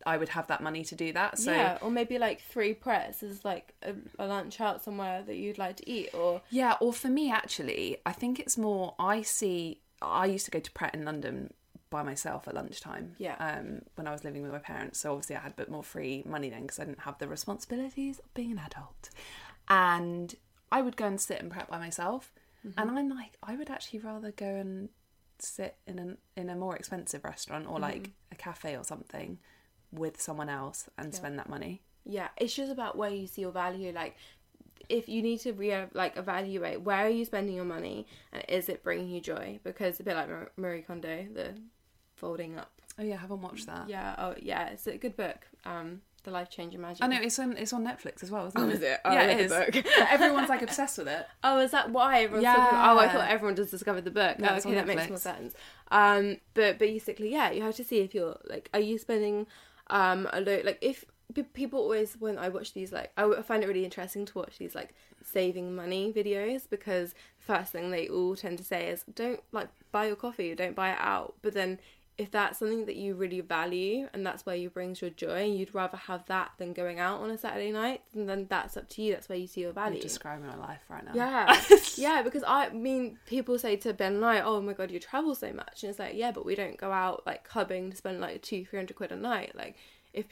I 0.05 0.15
would 0.15 0.29
have 0.29 0.47
that 0.47 0.63
money 0.63 0.85
to 0.85 0.95
do 0.95 1.11
that. 1.11 1.37
So 1.39 1.51
yeah, 1.51 1.77
or 1.81 1.91
maybe 1.91 2.17
like 2.17 2.39
three 2.41 2.73
Prets 2.73 3.21
is 3.21 3.43
like 3.43 3.73
a, 3.83 3.93
a 4.17 4.27
lunch 4.27 4.61
out 4.61 4.81
somewhere 4.81 5.23
that 5.23 5.35
you'd 5.35 5.57
like 5.57 5.75
to 5.75 5.89
eat, 5.89 6.13
or 6.13 6.41
Yeah, 6.49 6.77
or 6.79 6.93
for 6.93 7.09
me 7.09 7.29
actually, 7.29 7.97
I 8.05 8.13
think 8.13 8.39
it's 8.39 8.57
more 8.57 8.95
I 8.97 9.23
see 9.23 9.81
I 10.01 10.25
used 10.25 10.45
to 10.45 10.51
go 10.51 10.59
to 10.59 10.71
Pret 10.71 10.93
in 10.93 11.05
London 11.05 11.53
by 11.89 12.03
myself 12.03 12.47
at 12.47 12.53
lunchtime. 12.53 13.15
Yeah. 13.17 13.35
Um 13.39 13.81
when 13.95 14.07
I 14.07 14.11
was 14.11 14.23
living 14.23 14.43
with 14.43 14.51
my 14.51 14.59
parents, 14.59 14.99
so 14.99 15.11
obviously 15.11 15.35
I 15.35 15.39
had 15.39 15.51
a 15.53 15.55
bit 15.55 15.69
more 15.71 15.83
free 15.83 16.23
money 16.25 16.49
then 16.49 16.61
because 16.63 16.79
I 16.79 16.85
didn't 16.85 17.01
have 17.01 17.17
the 17.17 17.27
responsibilities 17.27 18.19
of 18.19 18.33
being 18.33 18.51
an 18.51 18.59
adult. 18.59 19.09
And 19.67 20.35
I 20.71 20.81
would 20.81 20.97
go 20.97 21.05
and 21.05 21.19
sit 21.19 21.39
and 21.41 21.51
Pret 21.51 21.69
by 21.69 21.79
myself. 21.79 22.31
And 22.77 22.91
I'm 22.91 23.09
like 23.09 23.37
I 23.41 23.55
would 23.55 23.69
actually 23.69 23.99
rather 23.99 24.31
go 24.31 24.45
and 24.45 24.89
sit 25.39 25.77
in 25.87 25.97
an 25.99 26.17
in 26.35 26.49
a 26.49 26.55
more 26.55 26.75
expensive 26.75 27.23
restaurant 27.23 27.65
or 27.67 27.79
like 27.79 28.11
a 28.31 28.35
cafe 28.35 28.75
or 28.75 28.83
something 28.83 29.39
with 29.91 30.21
someone 30.21 30.49
else 30.49 30.89
and 30.97 31.15
spend 31.15 31.39
that 31.39 31.49
money. 31.49 31.81
yeah, 32.05 32.27
it's 32.37 32.53
just 32.53 32.71
about 32.71 32.97
where 32.97 33.09
you 33.09 33.25
see 33.27 33.41
your 33.41 33.51
value. 33.51 33.91
Like, 33.91 34.15
if 34.87 35.09
you 35.09 35.21
need 35.21 35.39
to 35.41 35.53
re 35.53 35.85
like 35.93 36.17
evaluate 36.17 36.81
where 36.81 37.05
are 37.05 37.09
you 37.09 37.25
spending 37.25 37.55
your 37.55 37.65
money 37.65 38.07
and 38.31 38.43
is 38.47 38.69
it 38.69 38.83
bringing 38.83 39.09
you 39.09 39.21
joy? 39.21 39.59
Because 39.63 39.99
a 39.99 40.03
bit 40.03 40.15
like 40.15 40.29
Marie 40.57 40.81
Kondo, 40.81 41.25
the 41.33 41.53
folding 42.15 42.57
up. 42.57 42.71
Oh 42.97 43.03
yeah, 43.03 43.15
I 43.15 43.17
haven't 43.19 43.41
watched 43.41 43.67
that. 43.67 43.89
Yeah, 43.89 44.15
oh 44.17 44.35
yeah, 44.41 44.67
it's 44.69 44.87
a 44.87 44.97
good 44.97 45.15
book. 45.15 45.47
Um, 45.65 46.01
The 46.23 46.31
Life 46.31 46.49
Changing 46.49 46.81
Magic. 46.81 47.01
I 47.03 47.07
know 47.07 47.21
it's 47.21 47.39
on 47.39 47.55
it's 47.55 47.71
on 47.71 47.85
Netflix 47.85 48.23
as 48.23 48.29
well, 48.31 48.47
isn't 48.47 48.59
Oh, 48.59 48.67
it? 48.67 48.73
is 48.73 48.81
it? 48.81 48.99
Oh, 49.05 49.13
yeah, 49.13 49.23
it 49.23 49.39
is. 49.39 49.85
Everyone's 50.09 50.49
like 50.49 50.61
obsessed 50.61 50.97
with 50.97 51.07
it. 51.07 51.25
Oh, 51.43 51.59
is 51.59 51.71
that 51.71 51.91
why 51.91 52.23
everyone's 52.23 52.43
Yeah. 52.43 52.55
talking 52.55 52.77
Oh, 52.77 52.97
I 52.99 53.07
thought 53.07 53.29
everyone 53.29 53.55
just 53.55 53.71
discovered 53.71 54.03
the 54.03 54.11
book. 54.11 54.37
No, 54.39 54.49
oh, 54.51 54.55
okay, 54.57 54.75
that 54.75 54.87
makes 54.87 55.07
more 55.07 55.17
sense. 55.17 55.53
Um, 55.91 56.37
but 56.53 56.77
basically, 56.77 57.31
yeah, 57.31 57.51
you 57.51 57.61
have 57.61 57.75
to 57.77 57.83
see 57.85 57.99
if 57.99 58.13
you're 58.13 58.37
like, 58.49 58.69
are 58.73 58.81
you 58.81 58.97
spending 58.97 59.47
um 59.89 60.27
a 60.33 60.41
lot? 60.41 60.65
Like, 60.65 60.79
if 60.81 61.05
people 61.53 61.79
always 61.79 62.15
when 62.19 62.37
I 62.37 62.49
watch 62.49 62.73
these, 62.73 62.91
like, 62.91 63.11
I 63.17 63.41
find 63.41 63.63
it 63.63 63.67
really 63.67 63.85
interesting 63.85 64.25
to 64.25 64.37
watch 64.37 64.57
these 64.57 64.75
like 64.75 64.93
saving 65.23 65.75
money 65.75 66.11
videos 66.13 66.69
because 66.69 67.13
the 67.13 67.45
first 67.45 67.71
thing 67.71 67.91
they 67.91 68.07
all 68.07 68.35
tend 68.35 68.57
to 68.57 68.63
say 68.63 68.89
is, 68.89 69.03
don't 69.13 69.41
like 69.51 69.69
buy 69.91 70.07
your 70.07 70.15
coffee, 70.15 70.53
don't 70.55 70.75
buy 70.75 70.91
it 70.91 70.99
out. 70.99 71.35
But 71.41 71.53
then 71.53 71.79
if 72.19 72.29
that's 72.31 72.59
something 72.59 72.85
that 72.85 72.97
you 72.97 73.15
really 73.15 73.39
value 73.39 74.09
and 74.13 74.25
that's 74.25 74.45
where 74.45 74.55
you 74.55 74.69
brings 74.69 74.99
your 75.01 75.09
joy 75.09 75.45
and 75.45 75.57
you'd 75.57 75.73
rather 75.73 75.95
have 75.95 76.25
that 76.25 76.51
than 76.57 76.73
going 76.73 76.99
out 76.99 77.21
on 77.21 77.31
a 77.31 77.37
Saturday 77.37 77.71
night, 77.71 78.01
and 78.13 78.27
then 78.27 78.45
that's 78.49 78.75
up 78.75 78.89
to 78.89 79.01
you. 79.01 79.13
That's 79.13 79.29
where 79.29 79.37
you 79.37 79.47
see 79.47 79.61
your 79.61 79.71
value. 79.71 79.95
You're 79.95 80.03
describing 80.03 80.45
my 80.45 80.57
life 80.57 80.81
right 80.89 81.05
now. 81.05 81.11
Yeah, 81.13 81.61
yeah, 81.95 82.21
because 82.21 82.43
I 82.45 82.69
mean, 82.71 83.17
people 83.25 83.57
say 83.57 83.77
to 83.77 83.93
Ben 83.93 84.15
and 84.15 84.25
I, 84.25 84.41
"Oh 84.41 84.59
my 84.59 84.73
god, 84.73 84.91
you 84.91 84.99
travel 84.99 85.33
so 85.33 85.53
much," 85.53 85.83
and 85.83 85.91
it's 85.91 85.99
like, 85.99 86.15
yeah, 86.15 86.31
but 86.31 86.45
we 86.45 86.55
don't 86.55 86.77
go 86.77 86.91
out 86.91 87.23
like 87.25 87.45
clubbing 87.45 87.91
to 87.91 87.95
spend 87.95 88.19
like 88.19 88.41
two, 88.41 88.65
three 88.65 88.77
hundred 88.77 88.97
quid 88.97 89.13
a 89.13 89.15
night. 89.15 89.55
Like, 89.55 89.77
if 90.13 90.25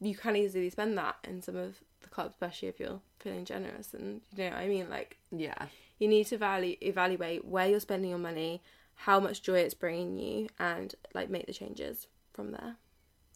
you 0.00 0.14
can 0.14 0.36
easily 0.36 0.70
spend 0.70 0.96
that 0.98 1.16
in 1.24 1.42
some 1.42 1.56
of 1.56 1.76
the 2.02 2.08
clubs, 2.08 2.34
especially 2.34 2.68
if 2.68 2.78
you're 2.80 3.00
feeling 3.20 3.44
generous, 3.44 3.92
and 3.94 4.20
you 4.36 4.44
know 4.44 4.50
what 4.50 4.58
I 4.60 4.68
mean. 4.68 4.88
Like, 4.88 5.18
Yeah. 5.30 5.66
you 5.98 6.08
need 6.08 6.26
to 6.28 6.38
value 6.38 6.76
evaluate 6.80 7.44
where 7.44 7.66
you're 7.68 7.80
spending 7.80 8.10
your 8.10 8.18
money, 8.18 8.62
how 8.94 9.18
much 9.20 9.42
joy 9.42 9.58
it's 9.58 9.74
bringing 9.74 10.16
you, 10.18 10.48
and 10.58 10.94
like 11.14 11.28
make 11.30 11.46
the 11.46 11.52
changes 11.52 12.06
from 12.32 12.52
there. 12.52 12.76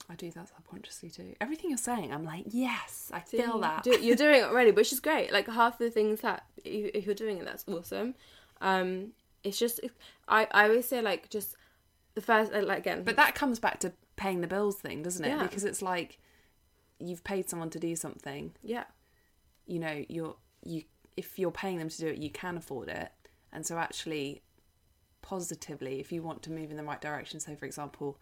I 0.09 0.15
do 0.15 0.31
that 0.33 0.49
subconsciously 0.49 1.11
too. 1.11 1.35
Everything 1.41 1.71
you're 1.71 1.77
saying, 1.79 2.13
I'm 2.13 2.25
like, 2.25 2.45
yes, 2.49 3.11
I 3.13 3.21
feel 3.21 3.55
you 3.57 3.61
that. 3.61 3.83
Do, 3.85 3.99
you're 4.01 4.17
doing 4.25 4.41
it 4.41 4.45
already, 4.45 4.71
which 4.73 4.93
is 4.93 5.01
great. 5.01 5.33
Like 5.33 5.49
half 5.49 5.79
the 5.79 5.91
things 5.91 6.21
that 6.23 6.45
if 6.65 7.07
you're 7.07 7.15
doing 7.15 7.39
it, 7.39 7.45
that's 7.45 7.65
awesome. 7.69 8.15
Um, 8.61 9.13
it's 9.45 9.59
just 9.59 9.81
I 10.29 10.47
I 10.51 10.65
always 10.69 10.87
say 10.89 11.01
like 11.01 11.31
just 11.31 11.55
the 12.15 12.21
first 12.21 12.53
like 12.53 12.79
again, 12.79 13.05
But 13.05 13.17
that 13.17 13.35
comes 13.35 13.59
back 13.59 13.81
to 13.81 13.93
paying 14.21 14.43
the 14.43 14.47
bills 14.47 14.77
thing, 14.77 15.03
doesn't 15.03 15.25
it? 15.25 15.29
Yeah. 15.31 15.43
Because 15.43 15.65
it's 15.65 15.81
like 15.81 16.19
you've 16.99 17.25
paid 17.25 17.49
someone 17.49 17.71
to 17.71 17.81
do 17.81 17.97
something. 17.97 18.53
yeah, 18.63 18.85
You 19.67 19.79
know, 19.81 20.05
you're 20.09 20.37
you 20.63 20.83
if 21.17 21.39
you're 21.39 21.51
paying 21.51 21.79
them 21.79 21.89
to 21.89 21.99
do 21.99 22.07
it, 22.09 22.19
you 22.19 22.31
can 22.31 22.57
afford 22.59 22.89
it. 22.89 23.11
And 23.53 23.67
so 23.67 23.79
actually 23.79 24.43
positively, 25.23 26.01
if 26.01 26.13
you 26.13 26.23
want 26.23 26.43
to 26.43 26.51
move 26.53 26.71
in 26.71 26.77
the 26.77 26.85
right 26.85 27.01
direction, 27.01 27.41
so 27.41 27.57
for 27.57 27.65
example, 27.65 28.19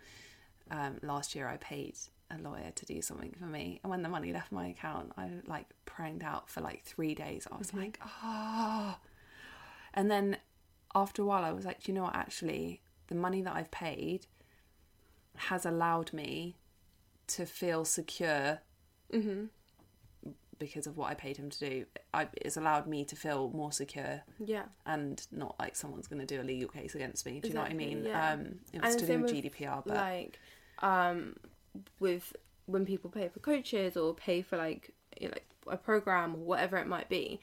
um, 0.71 0.99
last 1.03 1.35
year 1.35 1.49
I 1.49 1.57
paid 1.57 1.97
a 2.31 2.39
lawyer 2.39 2.71
to 2.75 2.87
do 2.87 3.03
something 3.03 3.35
for 3.39 3.47
me, 3.47 3.81
and 3.83 3.91
when 3.91 4.03
the 4.03 4.09
money 4.09 4.33
left 4.33 4.53
my 4.53 4.69
account, 4.69 5.13
I 5.17 5.31
like 5.47 5.67
pranged 5.85 6.23
out 6.23 6.49
for 6.49 6.61
like 6.61 6.85
three 6.85 7.15
days. 7.15 7.47
I 7.51 7.57
was 7.57 7.75
like, 7.75 7.99
oh. 8.23 8.97
And 9.95 10.11
then 10.11 10.37
after 10.95 11.23
a 11.23 11.25
while, 11.25 11.45
I 11.45 11.51
was 11.53 11.65
like, 11.65 11.83
"Do 11.83 11.91
you 11.91 11.97
know 11.97 12.05
what? 12.05 12.15
Actually, 12.15 12.83
the 13.09 13.15
money 13.15 13.43
that 13.43 13.55
I've 13.57 13.71
paid 13.71 14.27
has 15.39 15.65
allowed 15.67 16.13
me 16.13 16.57
to 17.29 17.47
feel 17.47 17.85
secure 17.85 18.61
because 20.59 20.87
of 20.87 20.97
what 20.97 21.11
I 21.11 21.15
paid 21.15 21.37
him 21.37 21.51
to 21.51 21.59
do. 21.59 21.85
I, 22.13 22.29
it's 22.37 22.57
allowed 22.57 22.87
me 22.87 23.05
to 23.05 23.17
feel 23.17 23.51
more 23.51 23.71
secure 23.73 24.23
yeah. 24.45 24.65
and 24.87 25.25
not 25.31 25.55
like 25.59 25.77
someone's 25.77 26.09
going 26.09 26.21
to 26.21 26.27
do 26.27 26.41
a 26.41 26.45
legal 26.45 26.69
case 26.69 26.95
against 26.95 27.25
me. 27.27 27.41
Do 27.41 27.49
you 27.49 27.55
know 27.55 27.63
what 27.63 27.71
I 27.71 27.75
mean? 27.75 28.05
yeah. 28.05 28.33
Um, 28.33 28.57
it 28.73 28.83
was 28.83 28.95
And 28.95 29.01
to 29.01 29.07
do 29.07 29.23
with 29.23 29.33
with, 29.33 29.45
GDPR, 29.45 29.83
but 29.87 29.95
like 29.97 30.39
um 30.81 31.37
with 32.01 32.35
when 32.67 32.85
people 32.85 33.11
pay 33.11 33.29
for 33.29 33.41
coaches 33.41 33.97
or 33.97 34.15
pay 34.15 34.43
for 34.43 34.57
like 34.57 34.93
you 35.21 35.29
know, 35.29 35.35
like 35.35 35.47
a 35.67 35.77
program 35.77 36.35
or 36.35 36.39
whatever 36.39 36.77
it 36.77 36.87
might 36.87 37.09
be 37.09 37.41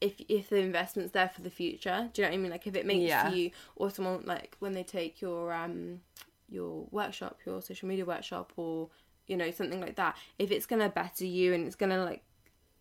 if 0.00 0.20
if 0.28 0.50
the 0.50 0.58
investment's 0.58 1.12
there 1.12 1.28
for 1.28 1.40
the 1.40 1.50
future 1.50 2.10
do 2.12 2.20
you 2.20 2.26
know 2.26 2.30
what 2.30 2.38
i 2.38 2.40
mean 2.40 2.50
like 2.50 2.66
if 2.66 2.76
it 2.76 2.84
makes 2.84 3.08
Yeah. 3.08 3.30
you 3.30 3.50
or 3.76 3.90
someone 3.90 4.22
like 4.26 4.54
when 4.58 4.72
they 4.72 4.82
take 4.82 5.22
your 5.22 5.52
um 5.54 6.00
your 6.48 6.86
workshop 6.90 7.38
your 7.44 7.60
social 7.60 7.88
media 7.88 8.04
workshop 8.04 8.52
or 8.56 8.88
you 9.26 9.36
know 9.36 9.50
something 9.50 9.80
like 9.80 9.96
that 9.96 10.16
if 10.38 10.50
it's 10.50 10.66
gonna 10.66 10.88
better 10.88 11.24
you 11.26 11.52
and 11.52 11.66
it's 11.66 11.76
gonna 11.76 12.04
like 12.04 12.22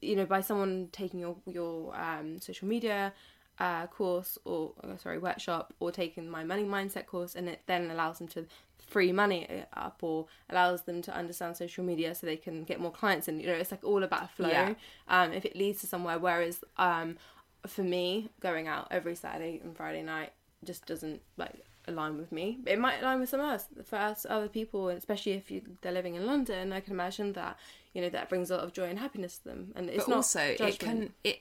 you 0.02 0.16
know 0.16 0.26
by 0.26 0.42
someone 0.42 0.90
taking 0.92 1.20
your 1.20 1.36
your 1.48 1.96
um 2.00 2.40
social 2.40 2.68
media 2.68 3.12
uh 3.60 3.88
course 3.88 4.38
or 4.46 4.74
uh, 4.84 4.98
sorry 4.98 5.18
workshop 5.18 5.74
or 5.80 5.92
taking 5.92 6.30
my 6.30 6.44
money 6.44 6.64
mindset 6.64 7.06
course 7.06 7.36
and 7.36 7.48
it 7.48 7.62
then 7.66 7.90
allows 7.90 8.18
them 8.20 8.28
to 8.28 8.46
free 8.78 9.12
money 9.12 9.48
up 9.74 9.98
or 10.04 10.28
allows 10.50 10.84
them 10.84 11.02
to 11.02 11.16
understand 11.16 11.56
social 11.58 11.84
media 11.84 12.14
so 12.14 12.28
they 12.28 12.36
can 12.38 12.64
get 12.64 12.80
more 12.80 12.92
clients 12.92 13.28
and 13.28 13.42
you 13.42 13.48
know 13.48 13.54
it's 13.54 13.72
like 13.72 13.84
all 13.84 14.04
about 14.04 14.30
flow 14.30 14.50
Yeah. 14.50 14.74
um 15.08 15.32
if 15.34 15.46
it 15.46 15.56
leads 15.56 15.80
to 15.82 15.88
somewhere 15.88 16.20
whereas 16.20 16.64
um 16.78 17.18
for 17.66 17.82
me 17.82 18.30
going 18.42 18.68
out 18.68 18.90
every 18.92 19.16
saturday 19.16 19.60
and 19.64 19.76
friday 19.76 20.04
night 20.04 20.34
just 20.64 20.86
doesn't 20.86 21.22
like 21.38 21.66
align 21.88 22.18
with 22.18 22.32
me. 22.32 22.60
It 22.66 22.80
might 22.80 23.02
align 23.02 23.20
with 23.20 23.30
some 23.30 23.42
else. 23.42 23.68
For 23.86 23.98
us 23.98 24.26
other 24.30 24.48
people 24.48 24.90
especially 24.90 25.34
if 25.34 25.52
you, 25.52 25.62
they're 25.82 25.92
living 25.92 26.16
in 26.16 26.26
london 26.26 26.74
i 26.74 26.80
can 26.80 26.94
imagine 26.94 27.34
that 27.34 27.58
you 27.96 28.02
know 28.02 28.10
that 28.10 28.30
brings 28.30 28.52
a 28.52 28.58
lot 28.58 28.64
of 28.64 28.74
joy 28.74 28.90
and 28.90 29.00
happiness 29.00 29.38
to 29.40 29.46
them. 29.46 29.72
And 29.76 29.90
it's 29.90 30.04
but 30.04 30.10
not 30.10 30.16
also 30.18 30.42
it 30.42 30.78
can 30.78 31.14
it. 31.24 31.40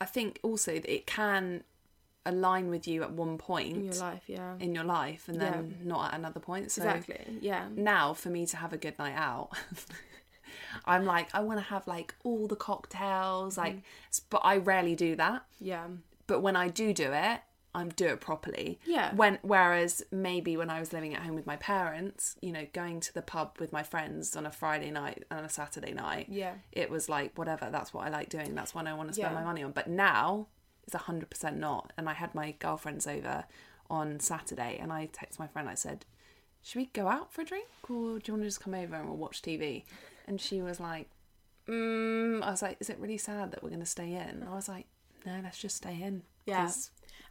I 0.00 0.06
think 0.06 0.40
also 0.42 0.72
that 0.72 0.92
it 0.92 1.06
can 1.06 1.62
align 2.24 2.70
with 2.70 2.88
you 2.88 3.02
at 3.02 3.12
one 3.12 3.36
point 3.36 3.76
in 3.76 3.84
your 3.84 3.94
life 3.94 4.22
yeah. 4.26 4.54
in 4.58 4.74
your 4.74 4.84
life 4.84 5.28
and 5.28 5.40
then 5.40 5.76
not 5.84 6.12
at 6.12 6.18
another 6.18 6.40
point. 6.40 6.70
So 6.70 6.82
exactly 6.82 7.38
yeah. 7.40 7.66
now 7.76 8.14
for 8.14 8.30
me 8.30 8.46
to 8.46 8.56
have 8.56 8.72
a 8.72 8.78
good 8.78 8.98
night 8.98 9.14
out 9.14 9.50
i'm 10.84 11.04
like 11.04 11.34
i 11.34 11.40
want 11.40 11.58
to 11.58 11.64
have 11.64 11.86
like 11.86 12.14
all 12.22 12.46
the 12.46 12.56
cocktails 12.56 13.56
like 13.56 13.74
Mm-hmm. 13.74 14.26
but 14.30 14.40
i 14.42 14.56
rarely 14.56 14.94
do 14.94 15.16
that. 15.16 15.44
Yeah. 15.60 15.86
But 16.26 16.40
when 16.40 16.56
i 16.56 16.68
do 16.68 16.94
do 16.94 17.12
it 17.12 17.40
i'm 17.74 17.88
do 17.90 18.06
it 18.06 18.20
properly 18.20 18.78
Yeah. 18.84 19.14
when 19.14 19.38
whereas 19.42 20.02
maybe 20.10 20.56
when 20.56 20.70
i 20.70 20.80
was 20.80 20.92
living 20.92 21.14
at 21.14 21.22
home 21.22 21.34
with 21.36 21.46
my 21.46 21.56
parents 21.56 22.36
you 22.40 22.52
know 22.52 22.66
going 22.72 23.00
to 23.00 23.14
the 23.14 23.22
pub 23.22 23.56
with 23.60 23.72
my 23.72 23.82
friends 23.82 24.34
on 24.36 24.44
a 24.46 24.50
friday 24.50 24.90
night 24.90 25.24
and 25.30 25.46
a 25.46 25.48
saturday 25.48 25.92
night 25.92 26.26
Yeah. 26.28 26.54
it 26.72 26.90
was 26.90 27.08
like 27.08 27.36
whatever 27.38 27.68
that's 27.70 27.94
what 27.94 28.06
i 28.06 28.10
like 28.10 28.28
doing 28.28 28.54
that's 28.54 28.74
what 28.74 28.86
i 28.86 28.94
want 28.94 29.08
to 29.08 29.14
spend 29.14 29.32
Yeah. 29.32 29.38
my 29.40 29.44
money 29.44 29.62
on 29.62 29.72
but 29.72 29.88
now 29.88 30.48
it's 30.86 30.96
100% 30.96 31.56
not 31.56 31.92
and 31.96 32.08
i 32.08 32.14
had 32.14 32.34
my 32.34 32.52
girlfriends 32.58 33.06
over 33.06 33.44
on 33.88 34.18
saturday 34.20 34.78
and 34.80 34.92
i 34.92 35.08
texted 35.12 35.38
my 35.38 35.46
friend 35.46 35.68
i 35.68 35.74
said 35.74 36.04
should 36.62 36.78
we 36.78 36.86
go 36.86 37.06
out 37.08 37.32
for 37.32 37.40
a 37.40 37.44
drink 37.44 37.68
or 37.84 38.18
do 38.18 38.22
you 38.26 38.34
want 38.34 38.42
to 38.42 38.48
just 38.48 38.60
come 38.60 38.74
over 38.74 38.94
and 38.94 39.08
we'll 39.08 39.16
watch 39.16 39.40
TV? 39.40 39.84
And 40.26 40.38
she 40.38 40.60
was 40.60 40.78
like, 40.78 41.08
mm, 41.66 42.42
I 42.42 42.50
was 42.50 42.60
like, 42.62 42.76
is 42.80 42.90
it 42.90 42.98
really 42.98 43.16
sad 43.18 43.50
that 43.52 43.62
we're 43.62 43.70
going 43.70 43.80
to 43.80 43.86
stay 43.86 44.12
in? 44.14 44.46
I 44.48 44.54
was 44.54 44.68
like, 44.68 44.86
no, 45.24 45.40
let's 45.42 45.58
just 45.58 45.76
stay 45.76 46.00
in. 46.02 46.22
Yeah. 46.46 46.70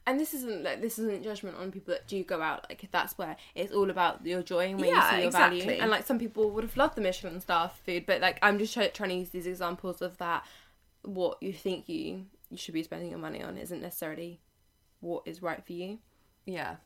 And 0.10 0.20
this 0.20 0.34
isn't 0.34 0.64
like 0.64 0.82
this 0.82 0.97
isn't 0.97 1.24
judgment 1.24 1.57
on 1.57 1.72
people 1.72 1.93
that 1.93 2.07
do 2.07 2.24
go 2.24 2.41
out. 2.41 2.66
Like 2.68 2.84
if 2.84 2.91
that's 2.91 3.16
where 3.18 3.38
it's 3.53 3.72
all 3.72 3.91
about 3.91 4.26
your 4.26 4.41
joy 4.41 4.70
and 4.70 4.80
where 4.80 4.89
Yeah, 4.89 5.12
you 5.12 5.18
see 5.18 5.22
your 5.24 5.32
value. 5.32 5.70
And 5.70 5.91
like 5.91 6.07
some 6.07 6.18
people 6.18 6.49
would 6.49 6.64
have 6.64 6.76
loved 6.76 6.95
the 6.95 7.01
Michelin 7.01 7.39
star 7.41 7.70
food, 7.86 8.05
but 8.07 8.20
like 8.20 8.39
I'm 8.41 8.57
just 8.57 8.74
try- 8.74 8.88
trying 8.88 9.10
to 9.10 9.16
use 9.18 9.30
these 9.30 9.45
examples 9.45 10.01
of 10.01 10.18
that. 10.18 10.43
What 11.03 11.41
you 11.43 11.53
think 11.53 11.88
you 11.88 12.26
you 12.49 12.57
should 12.57 12.74
be 12.74 12.82
spending 12.82 13.12
your 13.12 13.20
money 13.20 13.43
on 13.43 13.55
isn't 13.57 13.82
necessarily 13.82 14.39
what 14.99 15.24
is 15.28 15.43
right 15.43 15.64
for 15.64 15.74
you. 15.74 15.99
Yeah. 16.45 16.78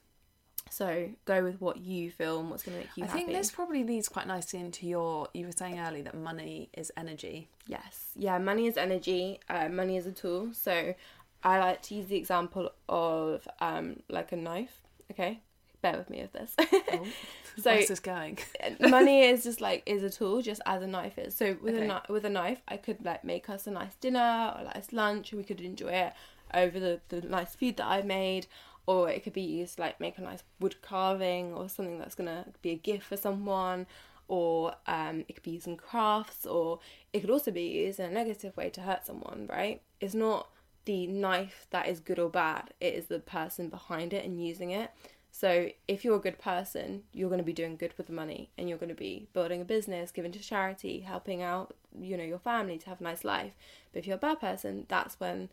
So 0.70 1.10
go 1.26 1.44
with 1.44 1.62
what 1.62 1.78
you 1.78 2.12
feel 2.12 2.40
and 2.40 2.50
what's 2.50 2.64
going 2.64 2.78
to 2.78 2.84
make 2.84 2.98
you 2.98 3.04
I 3.04 3.08
happy. 3.08 3.20
think 3.20 3.32
this 3.38 3.52
probably 3.52 3.84
leads 3.84 4.08
quite 4.10 4.28
nicely 4.28 4.60
into 4.60 4.88
your, 4.88 5.28
you 5.34 5.46
were 5.46 5.52
saying 5.52 5.80
earlier 5.80 6.04
that 6.04 6.16
money 6.16 6.70
is 6.74 6.92
energy. 6.98 7.50
Yes. 7.68 8.10
Yeah, 8.16 8.38
money 8.38 8.68
is 8.68 8.78
energy, 8.78 9.40
uh, 9.50 9.70
money 9.70 9.98
is 9.98 10.08
a 10.08 10.12
tool. 10.12 10.50
So 10.54 10.96
I 11.44 11.60
like 11.60 11.82
to 11.84 11.96
use 11.96 12.08
the 12.08 12.16
example 12.18 12.72
of 12.90 13.48
um, 13.60 14.02
like 14.10 14.32
a 14.32 14.36
knife. 14.38 14.82
Okay, 15.12 15.42
bear 15.82 15.98
with 15.98 16.10
me 16.10 16.22
with 16.22 16.34
this. 16.34 16.56
Oh, 16.92 17.06
So- 17.58 17.70
where's 17.72 17.88
this 17.88 18.00
going? 18.00 18.40
money 18.80 19.22
is 19.32 19.44
just 19.44 19.62
like 19.62 19.84
is 19.86 20.02
a 20.02 20.10
tool 20.10 20.42
just 20.42 20.62
as 20.66 20.82
a 20.82 20.88
knife 20.88 21.20
is 21.20 21.36
so 21.36 21.56
with 21.62 21.76
Okay. 21.76 21.86
a 21.86 21.90
kni- 21.90 22.10
with 22.10 22.26
a 22.26 22.30
knife 22.30 22.60
i 22.68 22.78
could 22.78 23.06
like 23.06 23.24
make 23.24 23.48
us 23.48 23.68
a 23.68 23.72
nice 23.72 23.94
dinner 23.96 24.54
or 24.56 24.62
a 24.62 24.64
nice 24.64 24.92
lunch 24.92 25.32
and 25.32 25.40
we 25.40 25.46
could 25.46 25.62
enjoy 25.62 25.90
it 25.90 26.14
over 26.56 26.80
the, 26.80 27.00
the 27.10 27.22
nice 27.22 27.54
food 27.56 27.78
that 27.78 27.86
i 27.86 28.02
made 28.02 28.48
or 28.88 29.08
it 29.08 29.24
could 29.24 29.34
be 29.34 29.42
used 29.42 29.76
to 29.76 29.82
like 29.82 30.00
make 30.00 30.18
a 30.18 30.22
nice 30.22 30.42
wood 30.60 30.76
carving 30.82 31.54
or 31.54 31.70
something 31.70 32.00
that's 32.00 32.16
gonna 32.16 32.44
be 32.64 32.72
a 32.72 32.76
gift 32.76 33.06
for 33.06 33.18
someone 33.18 33.86
or 34.28 34.74
um, 34.88 35.24
it 35.28 35.34
could 35.36 35.44
be 35.44 35.52
used 35.52 35.68
in 35.68 35.78
crafts 35.78 36.48
or 36.48 36.80
it 37.12 37.20
could 37.20 37.30
also 37.30 37.52
be 37.52 37.62
used 37.68 38.00
in 38.00 38.10
a 38.10 38.14
negative 38.14 38.58
way 38.58 38.70
to 38.72 38.82
hurt 38.82 39.06
someone 39.06 39.48
right 39.52 39.80
it's 40.02 40.16
not 40.16 40.48
the 40.86 41.08
knife 41.08 41.68
that 41.70 41.88
is 41.88 42.00
good 42.00 42.20
or 42.20 42.30
bad 42.30 42.74
it 42.80 42.94
is 42.94 43.06
the 43.06 43.20
person 43.20 43.70
behind 43.70 44.14
it 44.14 44.26
and 44.26 44.44
using 44.46 44.72
it 44.72 44.92
so 45.36 45.70
if 45.88 46.06
you're 46.06 46.18
a 46.18 46.20
good 46.20 46.38
person, 46.38 47.06
you're 47.12 47.28
going 47.28 47.40
to 47.40 47.44
be 47.44 47.54
doing 47.54 47.76
good 47.76 47.96
with 47.98 48.06
the 48.06 48.14
money 48.14 48.52
and 48.56 48.70
you're 48.70 48.78
going 48.78 48.90
to 48.90 48.96
be 48.96 49.28
building 49.34 49.62
a 49.62 49.66
business, 49.66 50.12
giving 50.12 50.32
to 50.32 50.38
charity, 50.38 51.00
helping 51.00 51.42
out, 51.42 51.76
you 52.00 52.16
know, 52.16 52.24
your 52.24 52.38
family 52.38 52.78
to 52.78 52.90
have 52.90 53.02
a 53.02 53.04
nice 53.04 53.24
life. 53.24 53.54
But 53.92 54.00
if 54.00 54.06
you're 54.06 54.18
a 54.18 54.20
bad 54.20 54.40
person, 54.40 54.86
that's 54.90 55.20
when 55.20 55.50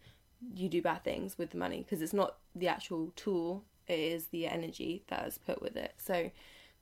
you 0.54 0.68
do 0.68 0.82
bad 0.82 1.02
things 1.02 1.38
with 1.38 1.50
the 1.50 1.56
money 1.56 1.78
because 1.78 2.02
it's 2.02 2.12
not 2.12 2.36
the 2.54 2.68
actual 2.68 3.10
tool, 3.16 3.64
it 3.88 3.98
is 3.98 4.26
the 4.26 4.46
energy 4.46 5.02
that 5.08 5.26
is 5.26 5.38
put 5.38 5.62
with 5.62 5.76
it. 5.76 5.94
So 5.96 6.30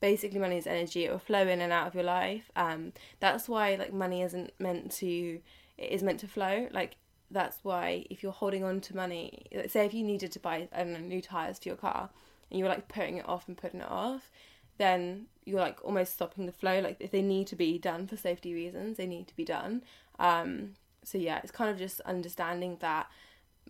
basically 0.00 0.40
money 0.40 0.56
is 0.56 0.66
energy, 0.66 1.04
it 1.04 1.12
will 1.12 1.20
flow 1.20 1.46
in 1.46 1.60
and 1.60 1.72
out 1.72 1.86
of 1.86 1.94
your 1.94 2.02
life. 2.02 2.50
Um 2.56 2.92
that's 3.20 3.48
why 3.48 3.76
like 3.76 3.92
money 3.92 4.22
isn't 4.22 4.50
meant 4.58 4.90
to 4.96 5.40
it 5.76 5.92
is 5.92 6.02
meant 6.02 6.18
to 6.20 6.26
flow. 6.26 6.66
Like 6.72 6.96
that's 7.30 7.58
why 7.62 8.06
if 8.10 8.22
you're 8.22 8.32
holding 8.32 8.64
on 8.64 8.80
to 8.82 8.96
money, 8.96 9.46
say 9.68 9.84
if 9.84 9.94
you 9.94 10.02
needed 10.02 10.32
to 10.32 10.40
buy 10.40 10.68
I 10.72 10.78
don't 10.78 10.92
know, 10.92 10.98
new 11.00 11.22
tires 11.22 11.58
for 11.58 11.68
your 11.68 11.76
car 11.76 12.10
and 12.50 12.58
you 12.58 12.64
were 12.64 12.70
like 12.70 12.88
putting 12.88 13.18
it 13.18 13.28
off 13.28 13.48
and 13.48 13.56
putting 13.56 13.80
it 13.80 13.90
off, 13.90 14.30
then 14.78 15.26
you're 15.44 15.60
like 15.60 15.78
almost 15.84 16.14
stopping 16.14 16.46
the 16.46 16.52
flow. 16.52 16.80
Like 16.80 16.96
if 17.00 17.10
they 17.10 17.22
need 17.22 17.46
to 17.48 17.56
be 17.56 17.78
done 17.78 18.06
for 18.06 18.16
safety 18.16 18.54
reasons, 18.54 18.96
they 18.96 19.06
need 19.06 19.28
to 19.28 19.36
be 19.36 19.44
done. 19.44 19.82
Um, 20.18 20.74
so 21.04 21.18
yeah, 21.18 21.40
it's 21.42 21.52
kind 21.52 21.70
of 21.70 21.78
just 21.78 22.00
understanding 22.02 22.78
that 22.80 23.08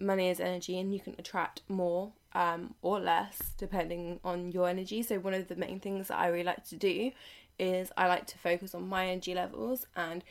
money 0.00 0.28
is 0.28 0.40
energy 0.40 0.78
and 0.78 0.92
you 0.92 1.00
can 1.00 1.14
attract 1.18 1.62
more 1.68 2.12
um, 2.34 2.74
or 2.82 3.00
less 3.00 3.54
depending 3.56 4.20
on 4.22 4.52
your 4.52 4.68
energy. 4.68 5.02
So 5.02 5.18
one 5.18 5.34
of 5.34 5.48
the 5.48 5.56
main 5.56 5.80
things 5.80 6.08
that 6.08 6.18
I 6.18 6.28
really 6.28 6.44
like 6.44 6.64
to 6.68 6.76
do 6.76 7.10
is 7.58 7.90
I 7.96 8.06
like 8.06 8.26
to 8.28 8.38
focus 8.38 8.74
on 8.74 8.88
my 8.88 9.08
energy 9.08 9.34
levels 9.34 9.86
and 9.96 10.22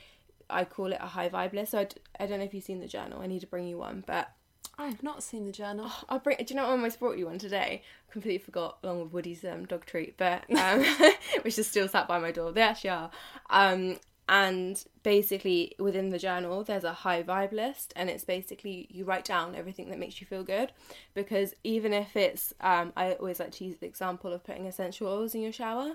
I 0.49 0.65
call 0.65 0.91
it 0.91 0.99
a 1.01 1.07
high 1.07 1.29
vibe 1.29 1.53
list. 1.53 1.71
So 1.71 1.79
I, 1.79 1.83
d- 1.85 1.95
I 2.19 2.25
don't 2.25 2.39
know 2.39 2.45
if 2.45 2.53
you've 2.53 2.63
seen 2.63 2.79
the 2.79 2.87
journal. 2.87 3.21
I 3.21 3.27
need 3.27 3.41
to 3.41 3.47
bring 3.47 3.67
you 3.67 3.77
one, 3.77 4.03
but 4.05 4.29
I've 4.77 5.01
not 5.01 5.23
seen 5.23 5.45
the 5.45 5.51
journal. 5.51 5.91
I'll 6.09 6.19
bring. 6.19 6.37
Do 6.37 6.45
you 6.49 6.55
know 6.55 6.65
I 6.65 6.69
almost 6.69 6.99
brought 6.99 7.17
you 7.17 7.25
one 7.25 7.39
today? 7.39 7.81
Completely 8.11 8.37
forgot, 8.37 8.77
along 8.83 9.01
with 9.01 9.13
Woody's 9.13 9.43
um, 9.43 9.65
dog 9.65 9.85
treat, 9.85 10.17
but 10.17 10.43
um, 10.57 10.83
which 11.41 11.57
is 11.57 11.67
still 11.67 11.87
sat 11.87 12.07
by 12.07 12.19
my 12.19 12.31
door. 12.31 12.51
They 12.51 12.61
actually 12.61 12.91
are. 12.91 13.11
Um, 13.49 13.97
and 14.29 14.83
basically, 15.03 15.75
within 15.79 16.09
the 16.09 16.19
journal, 16.19 16.63
there's 16.63 16.83
a 16.83 16.91
high 16.91 17.23
vibe 17.23 17.53
list, 17.53 17.93
and 17.95 18.09
it's 18.09 18.25
basically 18.25 18.87
you 18.91 19.05
write 19.05 19.23
down 19.23 19.55
everything 19.55 19.89
that 19.89 19.99
makes 19.99 20.19
you 20.19 20.27
feel 20.27 20.43
good. 20.43 20.73
Because 21.13 21.53
even 21.63 21.93
if 21.93 22.15
it's, 22.15 22.53
um, 22.59 22.91
I 22.97 23.13
always 23.13 23.39
like 23.39 23.51
to 23.53 23.65
use 23.65 23.77
the 23.77 23.87
example 23.87 24.33
of 24.33 24.43
putting 24.43 24.67
essential 24.67 25.07
oils 25.07 25.33
in 25.33 25.41
your 25.41 25.53
shower. 25.53 25.93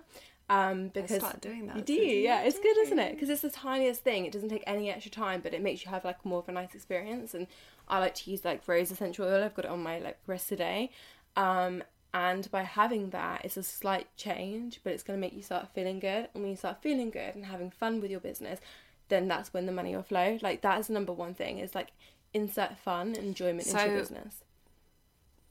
Um, 0.52 0.88
because 0.88 1.16
started 1.16 1.40
doing 1.40 1.66
that 1.66 1.76
You 1.76 1.82
do, 1.82 1.94
yeah. 1.94 2.42
It's 2.42 2.58
good, 2.58 2.76
isn't 2.78 2.98
it? 2.98 3.12
Because 3.14 3.30
it's 3.30 3.40
the 3.40 3.50
tiniest 3.50 4.04
thing. 4.04 4.26
It 4.26 4.32
doesn't 4.32 4.50
take 4.50 4.64
any 4.66 4.90
extra 4.90 5.10
time, 5.10 5.40
but 5.40 5.54
it 5.54 5.62
makes 5.62 5.84
you 5.84 5.90
have 5.90 6.04
like 6.04 6.24
more 6.26 6.40
of 6.40 6.48
a 6.48 6.52
nice 6.52 6.74
experience. 6.74 7.32
And 7.32 7.46
I 7.88 7.98
like 7.98 8.14
to 8.16 8.30
use 8.30 8.44
like 8.44 8.66
rose 8.68 8.90
essential 8.90 9.26
oil. 9.26 9.42
I've 9.42 9.54
got 9.54 9.64
it 9.64 9.70
on 9.70 9.82
my 9.82 9.98
like 9.98 10.18
wrist 10.26 10.48
today. 10.50 10.90
Um, 11.36 11.82
and 12.12 12.50
by 12.50 12.64
having 12.64 13.10
that, 13.10 13.42
it's 13.44 13.56
a 13.56 13.62
slight 13.62 14.14
change, 14.16 14.80
but 14.84 14.92
it's 14.92 15.02
going 15.02 15.18
to 15.18 15.20
make 15.20 15.32
you 15.32 15.42
start 15.42 15.70
feeling 15.74 15.98
good. 15.98 16.28
And 16.34 16.42
when 16.42 16.50
you 16.50 16.56
start 16.56 16.82
feeling 16.82 17.10
good 17.10 17.34
and 17.34 17.46
having 17.46 17.70
fun 17.70 18.02
with 18.02 18.10
your 18.10 18.20
business, 18.20 18.60
then 19.08 19.28
that's 19.28 19.54
when 19.54 19.64
the 19.64 19.72
money 19.72 19.96
will 19.96 20.02
flow. 20.02 20.38
Like 20.42 20.60
that 20.60 20.78
is 20.78 20.88
the 20.88 20.92
number 20.92 21.14
one 21.14 21.32
thing. 21.32 21.58
Is 21.60 21.74
like 21.74 21.92
insert 22.34 22.76
fun, 22.76 23.08
and 23.08 23.18
enjoyment 23.18 23.66
into 23.66 23.86
your 23.86 23.98
business. 24.00 24.34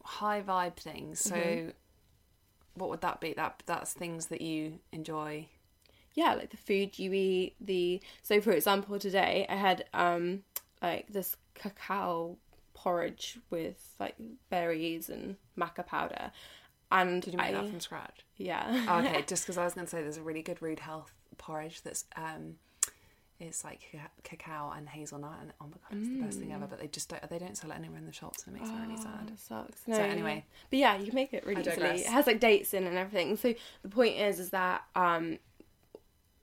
High 0.03 0.41
vibe 0.41 0.75
things. 0.75 1.19
So, 1.19 1.35
Mm-hmm. 1.35 1.69
What 2.75 2.89
would 2.89 3.01
that 3.01 3.19
be? 3.19 3.33
That 3.33 3.63
that's 3.65 3.93
things 3.93 4.27
that 4.27 4.41
you 4.41 4.79
enjoy. 4.91 5.47
yeah 6.15 6.33
like 6.33 6.49
the 6.49 6.57
food 6.57 6.97
you 6.99 7.13
eat 7.13 7.55
the 7.61 8.01
so 8.21 8.41
for 8.41 8.51
example 8.51 8.99
today 8.99 9.45
i 9.49 9.55
had 9.55 9.85
um 9.93 10.43
like 10.81 11.07
this 11.07 11.37
cacao 11.55 12.37
porridge 12.73 13.37
with 13.49 13.95
like 13.99 14.15
berries 14.49 15.09
and 15.09 15.35
maca 15.57 15.85
powder 15.85 16.31
and 16.91 17.21
Did 17.21 17.33
you 17.33 17.37
make 17.37 17.47
I, 17.47 17.51
that 17.53 17.69
from 17.69 17.79
scratch? 17.79 18.25
yeah 18.35 18.85
Oh, 18.89 18.99
okay, 18.99 19.23
just 19.27 19.43
because 19.43 19.57
I 19.57 19.63
was 19.63 19.73
going 19.73 19.85
to 19.87 19.89
say 19.91 20.01
there's 20.01 20.17
a 20.17 20.21
really 20.23 20.41
good 20.41 20.61
Rude 20.61 20.79
Health 20.79 21.13
porridge 21.37 21.81
that's 21.83 22.03
um, 22.17 22.55
it's 23.41 23.63
like 23.63 23.81
cacao 24.23 24.71
and 24.75 24.87
hazelnut, 24.87 25.33
and 25.41 25.51
oh 25.59 25.65
my 25.65 25.71
god, 25.89 25.99
it's 25.99 26.07
the 26.07 26.21
best 26.21 26.39
thing 26.39 26.53
ever. 26.53 26.67
But 26.67 26.79
they 26.79 26.87
just 26.87 27.09
don't 27.09 27.29
they 27.29 27.39
don't 27.39 27.57
sell 27.57 27.71
it 27.71 27.75
anywhere 27.75 27.97
in 27.97 28.05
the 28.05 28.11
shops, 28.13 28.43
and 28.45 28.55
it 28.55 28.59
makes 28.59 28.71
me 28.71 28.79
really 28.81 28.95
Oh, 28.99 29.03
sad. 29.03 29.31
it 29.33 29.39
sucks. 29.39 29.81
So 29.85 29.93
anyway. 29.93 30.45
but 30.69 30.79
yeah, 30.79 30.97
you 30.97 31.05
can 31.07 31.15
make 31.15 31.33
it 31.33 31.45
really 31.45 31.61
easily. 31.61 31.89
It 32.01 32.05
has 32.07 32.27
like 32.27 32.39
dates 32.39 32.73
in 32.73 32.85
and 32.87 32.97
everything. 32.97 33.35
So 33.37 33.53
the 33.83 33.89
point 33.89 34.17
is, 34.17 34.39
is 34.39 34.51
that 34.51 34.83
um, 34.95 35.39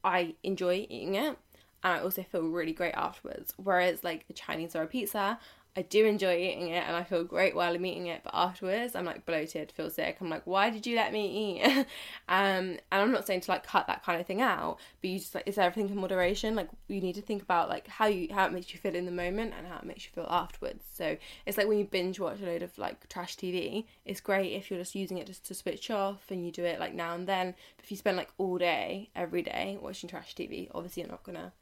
I 0.05 0.35
enjoy 0.43 0.87
eating 0.89 1.15
it, 1.15 1.37
and 1.83 1.93
I 1.95 2.01
also 2.01 2.23
feel 2.23 2.43
really 2.43 2.73
great 2.73 2.95
afterwards. 2.95 3.55
Whereas 3.57 4.03
like 4.05 4.27
the 4.27 4.35
Chinese 4.35 4.75
or 4.77 4.83
a 4.83 4.87
pizza, 4.87 5.39
I 5.79 5.83
do 5.83 6.07
enjoy 6.07 6.37
eating 6.37 6.71
it, 6.71 6.83
and 6.89 6.97
I 6.97 7.05
feel 7.05 7.23
great 7.23 7.55
while 7.55 7.73
I'm 7.73 7.87
eating 7.87 8.09
it. 8.09 8.23
But 8.25 8.35
afterwards, 8.35 8.97
I'm 8.97 9.05
like 9.05 9.25
bloated, 9.25 9.71
feel 9.71 9.91
sick. 9.91 10.17
I'm 10.21 10.29
like, 10.29 10.45
why 10.45 10.71
did 10.71 10.89
you 10.89 10.97
let 10.97 11.13
me 11.13 11.61
eat? 11.63 11.87
um, 12.29 12.79
and 12.81 12.81
I'm 12.91 13.13
not 13.13 13.29
saying 13.29 13.43
to 13.43 13.53
like 13.53 13.65
cut 13.65 13.87
that 13.87 14.03
kind 14.03 14.21
of 14.21 14.27
thing 14.27 14.43
out, 14.43 14.79
but 15.01 15.09
you 15.09 15.21
just 15.21 15.37
like 15.37 15.47
is 15.47 15.57
everything 15.57 15.89
in 15.89 16.01
moderation. 16.01 16.57
Like 16.57 16.69
you 16.89 17.01
need 17.01 17.15
to 17.15 17.23
think 17.23 17.43
about 17.43 17.69
like 17.69 17.87
how 17.87 18.07
you 18.07 18.27
how 18.35 18.45
it 18.47 18.53
makes 18.53 18.75
you 18.75 18.81
feel 18.81 18.97
in 18.97 19.07
the 19.07 19.13
moment 19.13 19.55
and 19.57 19.69
how 19.69 19.79
it 19.79 19.85
makes 19.85 20.05
you 20.05 20.11
feel 20.13 20.27
afterwards. 20.29 20.85
So 20.93 21.17
it's 21.47 21.57
like 21.57 21.69
when 21.69 21.79
you 21.79 21.85
binge 21.85 22.19
watch 22.19 22.41
a 22.41 22.47
load 22.47 22.65
of 22.65 22.77
like 22.77 23.09
trash 23.09 23.37
TV. 23.37 23.85
It's 24.05 24.21
great 24.21 24.55
if 24.55 24.73
you're 24.73 24.81
just 24.81 24.97
using 24.97 25.19
it 25.19 25.29
just 25.29 25.45
to 25.47 25.55
switch 25.55 25.93
off 25.93 26.25
and 26.31 26.45
you 26.45 26.51
do 26.51 26.65
it 26.65 26.81
like 26.81 26.93
now 26.93 27.15
and 27.15 27.29
then. 27.29 27.55
But 27.77 27.85
if 27.85 27.93
you 27.93 27.97
spend 27.97 28.17
like 28.17 28.33
all 28.37 28.59
day 28.59 29.11
every 29.15 29.43
day 29.43 29.79
watching 29.81 30.11
trash 30.11 30.35
TV, 30.35 30.69
obviously 30.75 31.03
you're 31.03 31.11
not 31.11 31.23
gonna 31.23 31.53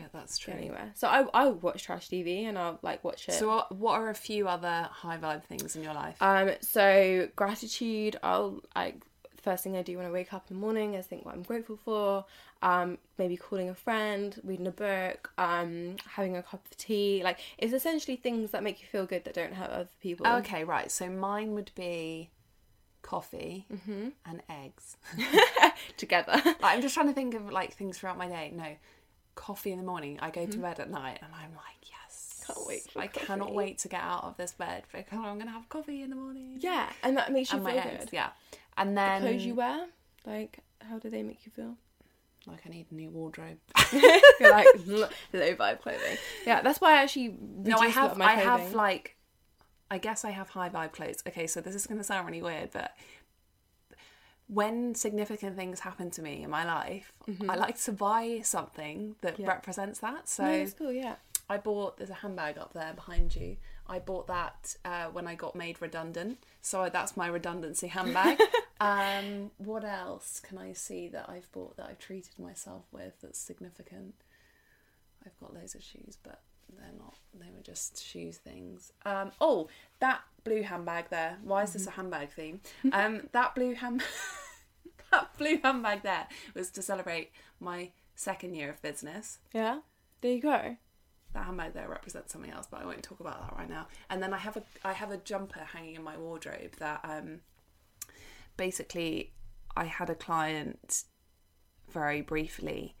Yeah, 0.00 0.08
that's 0.12 0.38
true. 0.38 0.54
anywhere. 0.54 0.90
So 0.94 1.08
I 1.08 1.26
I 1.34 1.48
watch 1.48 1.82
trash 1.84 2.08
TV 2.08 2.44
and 2.44 2.58
I'll 2.58 2.78
like 2.82 3.02
watch 3.04 3.28
it. 3.28 3.32
So, 3.32 3.48
what, 3.48 3.72
what 3.76 3.94
are 4.00 4.08
a 4.10 4.14
few 4.14 4.48
other 4.48 4.88
high 4.90 5.18
vibe 5.18 5.44
things 5.44 5.76
in 5.76 5.82
your 5.82 5.94
life? 5.94 6.16
Um, 6.20 6.50
so 6.60 7.28
gratitude, 7.36 8.18
I'll 8.22 8.60
like 8.74 9.02
first 9.42 9.64
thing 9.64 9.74
I 9.74 9.80
do 9.82 9.96
when 9.96 10.04
I 10.04 10.10
wake 10.10 10.34
up 10.34 10.44
in 10.50 10.56
the 10.56 10.60
morning 10.60 10.94
is 10.94 11.06
think 11.06 11.24
what 11.24 11.34
I'm 11.34 11.42
grateful 11.42 11.78
for. 11.82 12.24
Um, 12.62 12.98
maybe 13.16 13.38
calling 13.38 13.70
a 13.70 13.74
friend, 13.74 14.38
reading 14.44 14.66
a 14.66 14.70
book, 14.70 15.32
um, 15.38 15.96
having 16.06 16.36
a 16.36 16.42
cup 16.42 16.62
of 16.70 16.76
tea. 16.76 17.22
Like 17.24 17.38
it's 17.56 17.72
essentially 17.72 18.16
things 18.16 18.50
that 18.50 18.62
make 18.62 18.82
you 18.82 18.86
feel 18.88 19.06
good 19.06 19.24
that 19.24 19.34
don't 19.34 19.54
hurt 19.54 19.70
other 19.70 19.88
people. 20.02 20.26
okay, 20.26 20.62
right. 20.64 20.90
So 20.90 21.08
mine 21.08 21.52
would 21.54 21.70
be 21.74 22.30
coffee 23.02 23.66
Mm-hmm. 23.72 24.08
and 24.26 24.42
eggs. 24.50 24.96
Together. 25.96 26.32
Like, 26.44 26.56
I'm 26.62 26.82
just 26.82 26.94
trying 26.94 27.08
to 27.08 27.14
think 27.14 27.34
of 27.34 27.50
like 27.50 27.72
things 27.74 27.98
throughout 27.98 28.18
my 28.18 28.28
day. 28.28 28.52
No, 28.54 28.66
coffee 29.40 29.72
in 29.72 29.78
the 29.78 29.84
morning. 29.84 30.18
I 30.20 30.30
go 30.30 30.44
to 30.46 30.58
bed 30.58 30.78
at 30.80 30.90
night, 30.90 31.18
and 31.22 31.32
I'm 31.34 31.54
like, 31.54 31.80
yes. 31.82 32.42
Mm-hmm. 32.42 32.52
Can't 32.52 32.66
wait 32.68 32.90
for 32.90 33.00
I 33.00 33.06
cannot 33.06 33.54
wait 33.54 33.78
to 33.78 33.88
get 33.88 34.02
out 34.02 34.24
of 34.24 34.36
this 34.36 34.52
bed 34.52 34.82
because 34.92 35.18
I'm 35.18 35.38
gonna 35.38 35.50
have 35.50 35.68
coffee 35.68 36.02
in 36.02 36.10
the 36.10 36.16
morning. 36.16 36.56
yeah, 36.60 36.90
and 37.02 37.16
that 37.16 37.32
makes 37.32 37.50
you 37.52 37.56
and 37.56 37.64
my 37.64 37.72
feel 37.72 37.80
eggs. 37.80 38.04
good. 38.04 38.08
Yeah, 38.12 38.30
and 38.76 38.96
then 38.98 39.22
The 39.22 39.28
Clothes 39.30 39.44
you 39.46 39.54
wear, 39.54 39.86
like 40.26 40.58
how 40.80 40.98
do 40.98 41.08
they 41.10 41.22
make 41.22 41.44
you 41.46 41.52
feel? 41.52 41.76
like 42.46 42.62
I 42.66 42.70
need 42.70 42.86
a 42.90 42.94
new 42.94 43.10
wardrobe. 43.10 43.58
You're 43.92 44.50
like 44.50 44.66
low 44.86 45.08
vibe 45.32 45.80
clothing. 45.80 46.16
Yeah, 46.46 46.62
that's 46.62 46.80
why 46.80 46.92
I 46.98 47.02
actually 47.02 47.36
no, 47.38 47.76
I 47.76 47.86
reduced 47.86 47.96
a 47.98 48.00
lot 48.00 48.08
have. 48.08 48.16
my 48.18 48.24
I 48.26 48.34
have 48.36 48.74
like. 48.74 49.16
I 49.92 49.98
guess 49.98 50.24
I 50.24 50.30
have 50.30 50.48
high 50.50 50.68
vibe 50.70 50.92
clothes. 50.92 51.22
Okay, 51.26 51.46
so 51.46 51.60
this 51.60 51.74
is 51.74 51.86
gonna 51.86 52.04
sound 52.04 52.26
really 52.26 52.42
weird, 52.42 52.70
but 52.72 52.92
when 54.52 54.94
significant 54.94 55.54
things 55.56 55.80
happen 55.80 56.10
to 56.10 56.22
me 56.22 56.42
in 56.42 56.50
my 56.50 56.64
life, 56.64 57.12
I 57.48 57.54
like 57.54 57.78
to 57.82 57.92
buy 57.92 58.40
something 58.42 59.14
that 59.20 59.38
Yeah. 59.38 59.46
represents 59.48 60.00
that. 60.00 60.28
So 60.28 60.44
No, 60.44 60.66
cool, 60.76 60.92
yeah. 60.92 61.16
I 61.48 61.56
bought 61.58 61.96
there's 61.98 62.10
a 62.10 62.14
handbag 62.14 62.58
up 62.58 62.72
there 62.72 62.92
behind 62.94 63.34
you. 63.36 63.56
I 63.86 63.98
bought 63.98 64.26
that 64.28 64.76
uh, 64.84 65.06
when 65.06 65.26
I 65.26 65.34
got 65.34 65.54
made 65.56 65.80
redundant, 65.80 66.38
so 66.60 66.88
that's 66.88 67.16
my 67.16 67.26
redundancy 67.26 67.88
handbag. 67.88 68.38
um, 68.80 69.50
what 69.58 69.84
else 69.84 70.40
can 70.40 70.58
I 70.58 70.72
see 70.72 71.08
that 71.08 71.28
I've 71.28 71.50
bought 71.52 71.76
that 71.76 71.86
I've 71.88 71.98
treated 71.98 72.38
myself 72.38 72.84
with 72.92 73.20
that's 73.20 73.38
significant? 73.38 74.14
I've 75.26 75.38
got 75.40 75.52
loads 75.54 75.74
of 75.74 75.82
shoes, 75.82 76.16
but 76.22 76.40
they're 76.78 76.98
not. 76.98 77.16
They 77.38 77.50
were 77.54 77.62
just 77.62 78.02
shoes 78.04 78.36
things. 78.38 78.92
Um, 79.04 79.32
oh, 79.40 79.68
that 80.00 80.20
blue 80.44 80.62
handbag 80.62 81.10
there. 81.10 81.38
Why 81.42 81.62
is 81.62 81.72
this 81.72 81.86
a 81.86 81.90
handbag 81.92 82.30
theme? 82.30 82.60
Um, 82.92 83.28
that 83.32 83.54
blue 83.54 83.74
hand, 83.74 84.02
that 85.10 85.36
blue 85.38 85.58
handbag 85.62 86.02
there 86.02 86.26
was 86.54 86.70
to 86.72 86.82
celebrate 86.82 87.30
my 87.60 87.90
second 88.14 88.54
year 88.54 88.68
of 88.70 88.82
business 88.82 89.38
Yeah. 89.54 89.80
There 90.20 90.32
you 90.32 90.42
go. 90.42 90.76
that 91.32 91.44
handbag 91.44 91.72
there 91.72 91.88
represents 91.88 92.32
something 92.32 92.50
else, 92.50 92.66
but 92.70 92.82
I 92.82 92.84
won't 92.84 93.02
talk 93.02 93.20
about 93.20 93.40
that 93.40 93.56
right 93.56 93.68
now. 93.70 93.86
And 94.10 94.22
then 94.22 94.34
I 94.34 94.38
have 94.38 94.56
a 94.56 94.62
I 94.84 94.92
have 94.92 95.10
a 95.10 95.16
jumper 95.16 95.60
hanging 95.60 95.94
in 95.94 96.02
my 96.02 96.16
wardrobe 96.18 96.76
that 96.78 97.00
um 97.04 97.40
basically 98.56 99.32
I 99.76 99.84
had 99.84 100.10
a 100.10 100.14
client 100.14 101.04
very 101.90 102.20
briefly 102.20 102.96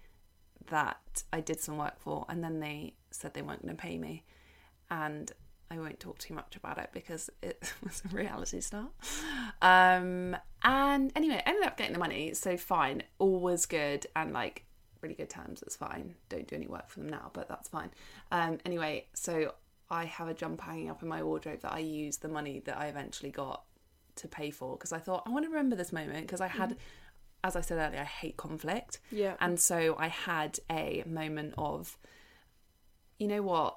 that 0.68 1.24
I 1.32 1.40
did 1.40 1.60
some 1.60 1.76
work 1.78 1.98
for 2.00 2.24
and 2.28 2.42
then 2.42 2.60
they 2.60 2.94
said 3.10 3.34
they 3.34 3.42
weren't 3.42 3.62
going 3.62 3.76
to 3.76 3.80
pay 3.80 3.98
me 3.98 4.24
and 4.90 5.32
I 5.70 5.78
won't 5.78 6.00
talk 6.00 6.18
too 6.18 6.34
much 6.34 6.56
about 6.56 6.78
it 6.78 6.90
because 6.92 7.30
it 7.42 7.72
was 7.82 8.02
a 8.10 8.14
reality 8.14 8.60
star. 8.60 8.88
Um, 9.62 10.36
and 10.64 11.12
anyway, 11.14 11.42
I 11.44 11.48
ended 11.48 11.64
up 11.64 11.76
getting 11.76 11.92
the 11.92 11.98
money, 11.98 12.34
so 12.34 12.56
fine, 12.56 13.04
all 13.18 13.38
was 13.40 13.66
good 13.66 14.06
and 14.16 14.32
like 14.32 14.64
really 15.00 15.14
good 15.14 15.30
terms. 15.30 15.62
It's 15.62 15.76
fine. 15.76 16.14
Don't 16.28 16.46
do 16.46 16.56
any 16.56 16.66
work 16.66 16.88
for 16.88 17.00
them 17.00 17.08
now, 17.08 17.30
but 17.32 17.48
that's 17.48 17.68
fine. 17.68 17.90
Um, 18.32 18.58
anyway, 18.66 19.06
so 19.14 19.54
I 19.90 20.04
have 20.04 20.28
a 20.28 20.34
jumper 20.34 20.64
hanging 20.64 20.90
up 20.90 21.02
in 21.02 21.08
my 21.08 21.22
wardrobe 21.22 21.60
that 21.62 21.72
I 21.72 21.78
use 21.78 22.18
the 22.18 22.28
money 22.28 22.60
that 22.66 22.76
I 22.76 22.86
eventually 22.86 23.30
got 23.30 23.62
to 24.16 24.28
pay 24.28 24.50
for 24.50 24.76
because 24.76 24.92
I 24.92 24.98
thought 24.98 25.22
I 25.26 25.30
want 25.30 25.44
to 25.44 25.50
remember 25.50 25.76
this 25.76 25.92
moment 25.92 26.26
because 26.26 26.40
I 26.40 26.48
had, 26.48 26.76
as 27.44 27.56
I 27.56 27.60
said 27.60 27.78
earlier, 27.78 28.00
I 28.00 28.04
hate 28.04 28.36
conflict. 28.36 29.00
Yeah. 29.10 29.34
And 29.40 29.58
so 29.58 29.96
I 29.98 30.08
had 30.08 30.58
a 30.68 31.04
moment 31.06 31.54
of, 31.56 31.96
you 33.20 33.28
know 33.28 33.42
what? 33.42 33.76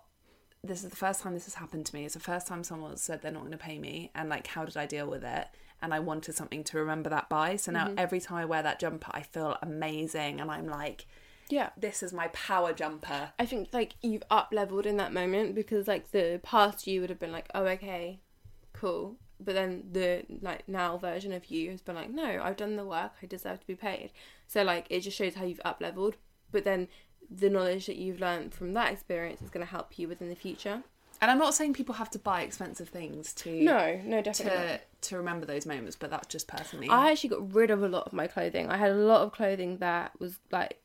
This 0.64 0.84
is 0.84 0.90
the 0.90 0.96
first 0.96 1.22
time 1.22 1.34
this 1.34 1.44
has 1.44 1.56
happened 1.56 1.86
to 1.88 1.96
me. 1.96 2.06
It's 2.06 2.14
the 2.14 2.22
first 2.22 2.48
time 2.48 2.64
someone 2.64 2.96
said 2.96 3.22
they're 3.22 3.32
not 3.32 3.42
going 3.42 3.52
to 3.52 3.58
pay 3.58 3.78
me. 3.78 4.10
And 4.16 4.30
like, 4.30 4.48
how 4.48 4.64
did 4.64 4.78
I 4.78 4.86
deal 4.86 5.08
with 5.08 5.24
it? 5.24 5.48
And 5.82 5.94
I 5.94 6.00
wanted 6.00 6.36
something 6.36 6.64
to 6.64 6.78
remember 6.78 7.10
that 7.10 7.28
by. 7.28 7.58
So 7.58 7.74
now 7.74 7.88
mm-hmm. 7.88 8.00
every 8.00 8.22
time 8.22 8.38
I 8.38 8.46
wear 8.46 8.64
that 8.64 8.80
jumper, 8.80 9.12
I 9.14 9.22
feel 9.22 9.58
amazing. 9.62 10.40
And 10.40 10.50
I'm 10.50 10.68
like, 10.68 11.06
Yeah. 11.50 11.72
this 11.76 12.02
is 12.02 12.14
my 12.14 12.30
power 12.30 12.72
jumper. 12.72 13.34
I 13.38 13.46
think 13.46 13.70
like 13.74 13.96
you've 14.02 14.24
up 14.32 14.50
leveled 14.54 14.86
in 14.86 14.96
that 14.98 15.12
moment 15.12 15.54
because 15.54 15.86
like 15.90 16.12
the 16.12 16.40
past 16.42 16.88
you 16.88 17.02
would 17.02 17.10
have 17.10 17.20
been 17.20 17.34
like, 17.34 17.50
oh 17.54 17.66
okay, 17.66 18.22
cool. 18.72 19.18
But 19.42 19.56
then 19.56 19.84
the 19.92 20.24
like 20.42 20.70
now 20.70 20.96
version 20.98 21.34
of 21.34 21.48
you 21.48 21.72
has 21.72 21.82
been 21.82 21.96
like, 21.96 22.10
no, 22.10 22.40
I've 22.42 22.56
done 22.56 22.78
the 22.78 22.86
work, 22.86 23.12
I 23.22 23.26
deserve 23.26 23.60
to 23.60 23.68
be 23.68 23.76
paid. 23.76 24.12
So 24.48 24.64
like 24.64 24.86
it 24.90 25.02
just 25.02 25.18
shows 25.18 25.36
how 25.36 25.44
you've 25.44 25.60
up 25.66 25.82
leveled. 25.82 26.16
But 26.50 26.64
then 26.64 26.88
the 27.30 27.50
knowledge 27.50 27.86
that 27.88 27.96
you've 27.96 28.20
learned 28.20 28.54
from 28.54 28.74
that 28.74 28.92
experience 28.92 29.42
is 29.42 29.50
going 29.50 29.66
to 29.66 29.70
help 29.72 29.98
you 29.98 30.08
within 30.08 30.30
the 30.30 30.36
future. 30.36 30.84
And 31.22 31.32
I'm 31.32 31.38
not 31.40 31.54
saying 31.54 31.74
people 31.74 31.96
have 31.96 32.10
to 32.12 32.20
buy 32.20 32.42
expensive 32.42 32.90
things 32.90 33.34
to 33.36 33.50
No, 33.52 34.00
no, 34.04 34.22
definitely. 34.22 34.58
to 34.60 34.80
to 35.10 35.18
remember 35.18 35.46
those 35.46 35.66
moments, 35.66 35.96
but 35.96 36.10
that's 36.10 36.28
just 36.28 36.48
personally. 36.48 36.90
I 36.90 37.12
actually 37.12 37.30
got 37.30 37.54
rid 37.54 37.72
of 37.72 37.82
a 37.84 37.88
lot 37.88 38.08
of 38.08 38.14
my 38.14 38.28
clothing. 38.28 38.70
I 38.70 38.78
had 38.78 38.92
a 38.92 38.96
lot 38.96 39.22
of 39.22 39.32
clothing 39.32 39.78
that 39.78 40.12
was 40.20 40.40
like 40.52 40.80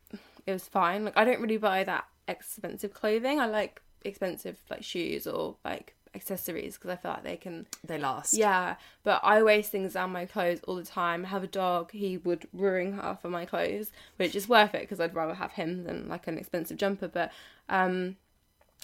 it 0.47 0.53
was 0.53 0.65
fine. 0.69 1.05
Like 1.05 1.17
I 1.17 1.25
don't 1.25 1.41
really 1.41 1.57
buy 1.57 1.85
that 1.85 2.05
expensive 2.29 2.95
clothing. 2.95 3.41
I 3.41 3.47
like 3.47 3.81
expensive 4.05 4.57
like 4.71 4.85
shoes 4.85 5.27
or 5.27 5.57
like 5.65 5.95
accessories 6.21 6.77
because 6.77 6.91
I 6.91 6.97
feel 6.97 7.13
like 7.13 7.25
they 7.25 7.37
can 7.37 7.67
they 7.85 7.99
last. 7.99 8.35
yeah, 8.35 8.77
but 9.05 9.21
I 9.23 9.43
waste 9.43 9.71
things 9.71 9.95
down 9.95 10.11
my 10.13 10.27
clothes 10.27 10.61
all 10.67 10.77
the 10.77 10.85
time. 10.85 11.25
I 11.25 11.29
have 11.29 11.45
a 11.45 11.49
dog, 11.49 11.93
he 11.93 12.19
would 12.19 12.47
ruin 12.53 12.93
half 12.95 13.25
of 13.25 13.31
my 13.31 13.45
clothes, 13.47 13.91
which 14.17 14.35
is 14.35 14.49
worth 14.49 14.75
it 14.75 14.83
because 14.83 15.01
I'd 15.01 15.15
rather 15.15 15.35
have 15.35 15.53
him 15.53 15.85
than 15.85 16.09
like 16.09 16.27
an 16.27 16.39
expensive 16.39 16.77
jumper. 16.77 17.09
But 17.09 17.33
um, 17.69 18.17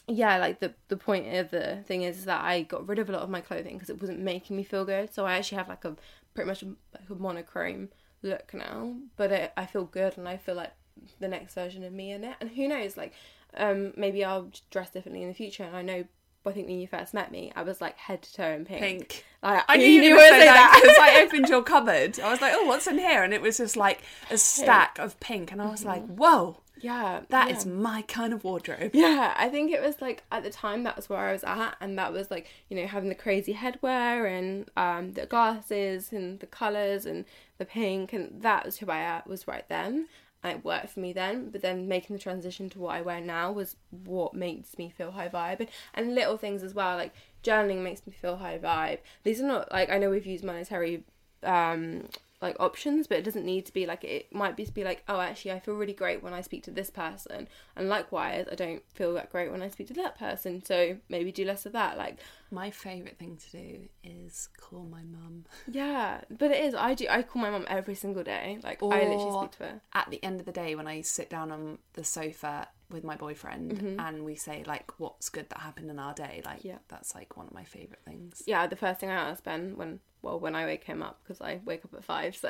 yeah, 0.06 0.36
like 0.38 0.60
the 0.60 0.74
the 0.88 0.96
point 0.96 1.34
of 1.34 1.50
the 1.50 1.82
thing 1.86 2.02
is 2.02 2.24
that 2.24 2.42
I 2.42 2.62
got 2.62 2.86
rid 2.88 2.98
of 2.98 3.08
a 3.08 3.12
lot 3.12 3.22
of 3.22 3.30
my 3.30 3.40
clothing 3.40 3.74
because 3.74 3.90
it 3.90 4.00
wasn't 4.00 4.20
making 4.20 4.56
me 4.56 4.62
feel 4.62 4.84
good. 4.84 5.12
So 5.12 5.24
I 5.26 5.34
actually 5.34 5.58
have 5.58 5.68
like 5.68 5.84
a 5.84 5.96
pretty 6.34 6.48
much 6.48 6.62
like 6.62 7.10
a 7.10 7.14
monochrome 7.14 7.88
look 8.22 8.52
now, 8.54 8.94
but 9.16 9.32
it, 9.32 9.52
I 9.56 9.66
feel 9.66 9.84
good 9.84 10.16
and 10.18 10.28
I 10.28 10.36
feel 10.36 10.54
like 10.54 10.72
the 11.20 11.28
next 11.28 11.54
version 11.54 11.84
of 11.84 11.92
me 11.92 12.12
in 12.12 12.24
it. 12.24 12.36
And 12.40 12.50
who 12.50 12.68
knows, 12.68 12.96
like 12.96 13.12
um, 13.56 13.92
maybe 13.96 14.24
I'll 14.24 14.50
dress 14.70 14.90
differently 14.90 15.22
in 15.22 15.28
the 15.28 15.34
future. 15.34 15.64
And 15.64 15.76
I 15.76 15.82
know. 15.82 16.04
I 16.46 16.52
think 16.52 16.66
when 16.66 16.78
you 16.78 16.86
first 16.86 17.14
met 17.14 17.30
me, 17.30 17.52
I 17.56 17.62
was 17.62 17.80
like 17.80 17.96
head 17.96 18.22
to 18.22 18.34
toe 18.34 18.50
in 18.50 18.64
pink. 18.64 18.80
Pink. 18.80 19.24
Like, 19.42 19.64
I 19.68 19.76
knew 19.76 19.86
you, 19.86 20.00
knew 20.00 20.14
were 20.14 20.20
I 20.20 20.30
going 20.30 20.32
would 20.32 20.38
to 20.38 20.46
say 20.46 20.52
that 20.52 20.80
because 20.82 20.98
I 21.00 21.22
opened 21.24 21.48
your 21.48 21.62
cupboard. 21.62 22.20
I 22.20 22.30
was 22.30 22.40
like, 22.40 22.52
"Oh, 22.54 22.66
what's 22.66 22.86
in 22.86 22.98
here?" 22.98 23.22
And 23.22 23.32
it 23.32 23.40
was 23.40 23.58
just 23.58 23.76
like 23.76 24.02
a 24.30 24.38
stack 24.38 24.98
of 24.98 25.18
pink, 25.20 25.52
and 25.52 25.62
I 25.62 25.70
was 25.70 25.84
like, 25.84 26.04
"Whoa, 26.06 26.58
yeah, 26.80 27.22
that 27.30 27.48
yeah. 27.48 27.56
is 27.56 27.66
my 27.66 28.02
kind 28.02 28.32
of 28.32 28.44
wardrobe." 28.44 28.90
Yeah, 28.94 29.34
I 29.36 29.48
think 29.48 29.72
it 29.72 29.82
was 29.82 30.00
like 30.02 30.22
at 30.30 30.42
the 30.44 30.50
time 30.50 30.82
that 30.84 30.96
was 30.96 31.08
where 31.08 31.18
I 31.18 31.32
was 31.32 31.44
at, 31.44 31.76
and 31.80 31.98
that 31.98 32.12
was 32.12 32.30
like 32.30 32.48
you 32.68 32.76
know 32.76 32.86
having 32.86 33.08
the 33.08 33.14
crazy 33.14 33.54
headwear 33.54 34.28
and 34.30 34.68
um, 34.76 35.12
the 35.12 35.26
glasses 35.26 36.12
and 36.12 36.40
the 36.40 36.46
colors 36.46 37.06
and 37.06 37.24
the 37.58 37.64
pink, 37.64 38.12
and 38.12 38.42
that 38.42 38.64
was 38.64 38.78
who 38.78 38.90
I 38.90 39.22
was 39.26 39.48
right 39.48 39.68
then. 39.68 40.08
And 40.44 40.58
it 40.58 40.64
worked 40.64 40.90
for 40.90 41.00
me 41.00 41.14
then, 41.14 41.48
but 41.48 41.62
then 41.62 41.88
making 41.88 42.14
the 42.14 42.22
transition 42.22 42.68
to 42.70 42.78
what 42.78 42.94
I 42.94 43.00
wear 43.00 43.20
now 43.20 43.50
was 43.50 43.76
what 44.04 44.34
makes 44.34 44.76
me 44.76 44.92
feel 44.96 45.10
high 45.12 45.30
vibe, 45.30 45.66
and, 45.94 46.14
little 46.14 46.36
things 46.36 46.62
as 46.62 46.74
well, 46.74 46.96
like 46.98 47.14
journaling 47.42 47.82
makes 47.82 48.06
me 48.06 48.12
feel 48.12 48.36
high 48.36 48.58
vibe. 48.58 48.98
These 49.22 49.40
are 49.40 49.46
not 49.46 49.72
like 49.72 49.88
I 49.90 49.96
know 49.98 50.10
we've 50.10 50.26
used 50.26 50.44
monetary 50.44 51.02
um 51.42 52.08
like 52.44 52.56
options 52.60 53.06
but 53.08 53.18
it 53.18 53.24
doesn't 53.24 53.44
need 53.44 53.64
to 53.66 53.72
be 53.72 53.86
like 53.86 54.04
it 54.04 54.32
might 54.32 54.56
be 54.56 54.64
to 54.64 54.72
be 54.72 54.84
like 54.84 55.02
oh 55.08 55.18
actually 55.18 55.50
i 55.50 55.58
feel 55.58 55.74
really 55.74 55.92
great 55.94 56.22
when 56.22 56.32
i 56.34 56.40
speak 56.40 56.62
to 56.62 56.70
this 56.70 56.90
person 56.90 57.48
and 57.74 57.88
likewise 57.88 58.46
i 58.52 58.54
don't 58.54 58.82
feel 58.92 59.14
that 59.14 59.30
great 59.32 59.50
when 59.50 59.62
i 59.62 59.68
speak 59.68 59.86
to 59.88 59.94
that 59.94 60.16
person 60.18 60.62
so 60.64 60.96
maybe 61.08 61.32
do 61.32 61.44
less 61.44 61.64
of 61.66 61.72
that 61.72 61.96
like 61.98 62.18
My 62.50 62.70
favorite 62.70 63.18
thing 63.18 63.36
to 63.36 63.50
do 63.50 63.88
is 64.04 64.48
call 64.60 64.84
my 64.84 65.02
mum. 65.02 65.46
yeah 65.70 66.20
but 66.30 66.50
it 66.52 66.62
is 66.64 66.74
i 66.74 66.94
do 66.94 67.06
i 67.10 67.22
call 67.22 67.42
my 67.42 67.50
mum 67.50 67.64
every 67.66 67.94
single 67.96 68.22
day 68.22 68.58
like 68.62 68.80
i 68.82 68.86
literally 68.86 69.32
speak 69.40 69.50
to 69.58 69.64
her 69.64 69.80
At 69.94 70.10
the 70.10 70.22
end 70.22 70.38
of 70.38 70.46
the 70.46 70.52
day, 70.52 70.74
when 70.74 70.86
I 70.86 71.00
sit 71.00 71.28
down 71.30 71.50
on 71.50 71.78
the 71.94 72.04
sofa 72.04 72.68
with 72.94 73.04
my 73.04 73.16
boyfriend 73.16 73.96
and 74.00 74.24
we 74.24 74.34
say 74.36 74.64
like, 74.66 74.98
"What's 74.98 75.28
good 75.28 75.50
that 75.50 75.58
happened 75.60 75.90
in 75.90 75.98
our 75.98 76.14
day?" 76.14 76.40
Like, 76.44 76.60
Mm-hmm. 76.60 76.68
Yeah. 76.68 76.78
that's 76.88 77.14
like 77.14 77.36
one 77.36 77.46
of 77.46 77.52
my 77.52 77.64
favorite 77.64 78.00
things. 78.06 78.42
yeah 78.46 78.66
the 78.66 78.76
first 78.76 79.00
thing 79.00 79.10
i 79.10 79.14
ask 79.30 79.44
ben 79.44 79.76
when 79.76 80.00
well 80.22 80.38
when 80.40 80.54
i 80.54 80.64
wake 80.64 80.84
him 80.84 81.02
up 81.02 81.20
because 81.22 81.40
i 81.42 81.60
wake 81.66 81.84
up 81.84 81.92
at 81.92 82.02
five 82.04 82.34
so 82.42 82.48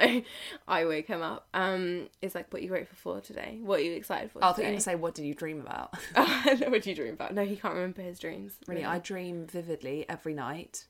i 0.69 0.85
wake 0.85 1.09
him 1.09 1.23
up 1.23 1.49
um 1.55 2.09
is 2.23 2.35
like 2.37 2.53
what 2.53 2.61
are 2.61 2.63
you 2.63 2.69
grateful 2.69 2.97
for 2.97 3.21
today 3.21 3.59
what 3.63 3.81
are 3.81 3.83
you 3.83 3.95
excited 3.95 4.31
for 4.31 4.39
I 4.39 4.49
thought 4.49 4.59
you 4.59 4.63
were 4.65 4.69
going 4.69 4.79
to 4.79 4.83
say, 4.85 4.95
"What 4.95 5.15
did 5.15 5.25
you 5.25 5.35
dream 5.35 5.61
about?" 5.61 5.97
what 6.15 6.83
do 6.83 6.91
you 6.91 6.95
dream 6.97 7.15
about 7.15 7.35
no 7.35 7.45
he 7.45 7.57
can't 7.57 7.75
remember 7.75 8.03
his 8.03 8.19
dreams 8.21 8.53
Really, 8.69 8.85
I 8.85 8.99
dream 9.01 9.47
vividly 9.47 10.05
every 10.09 10.35
night. 10.35 10.87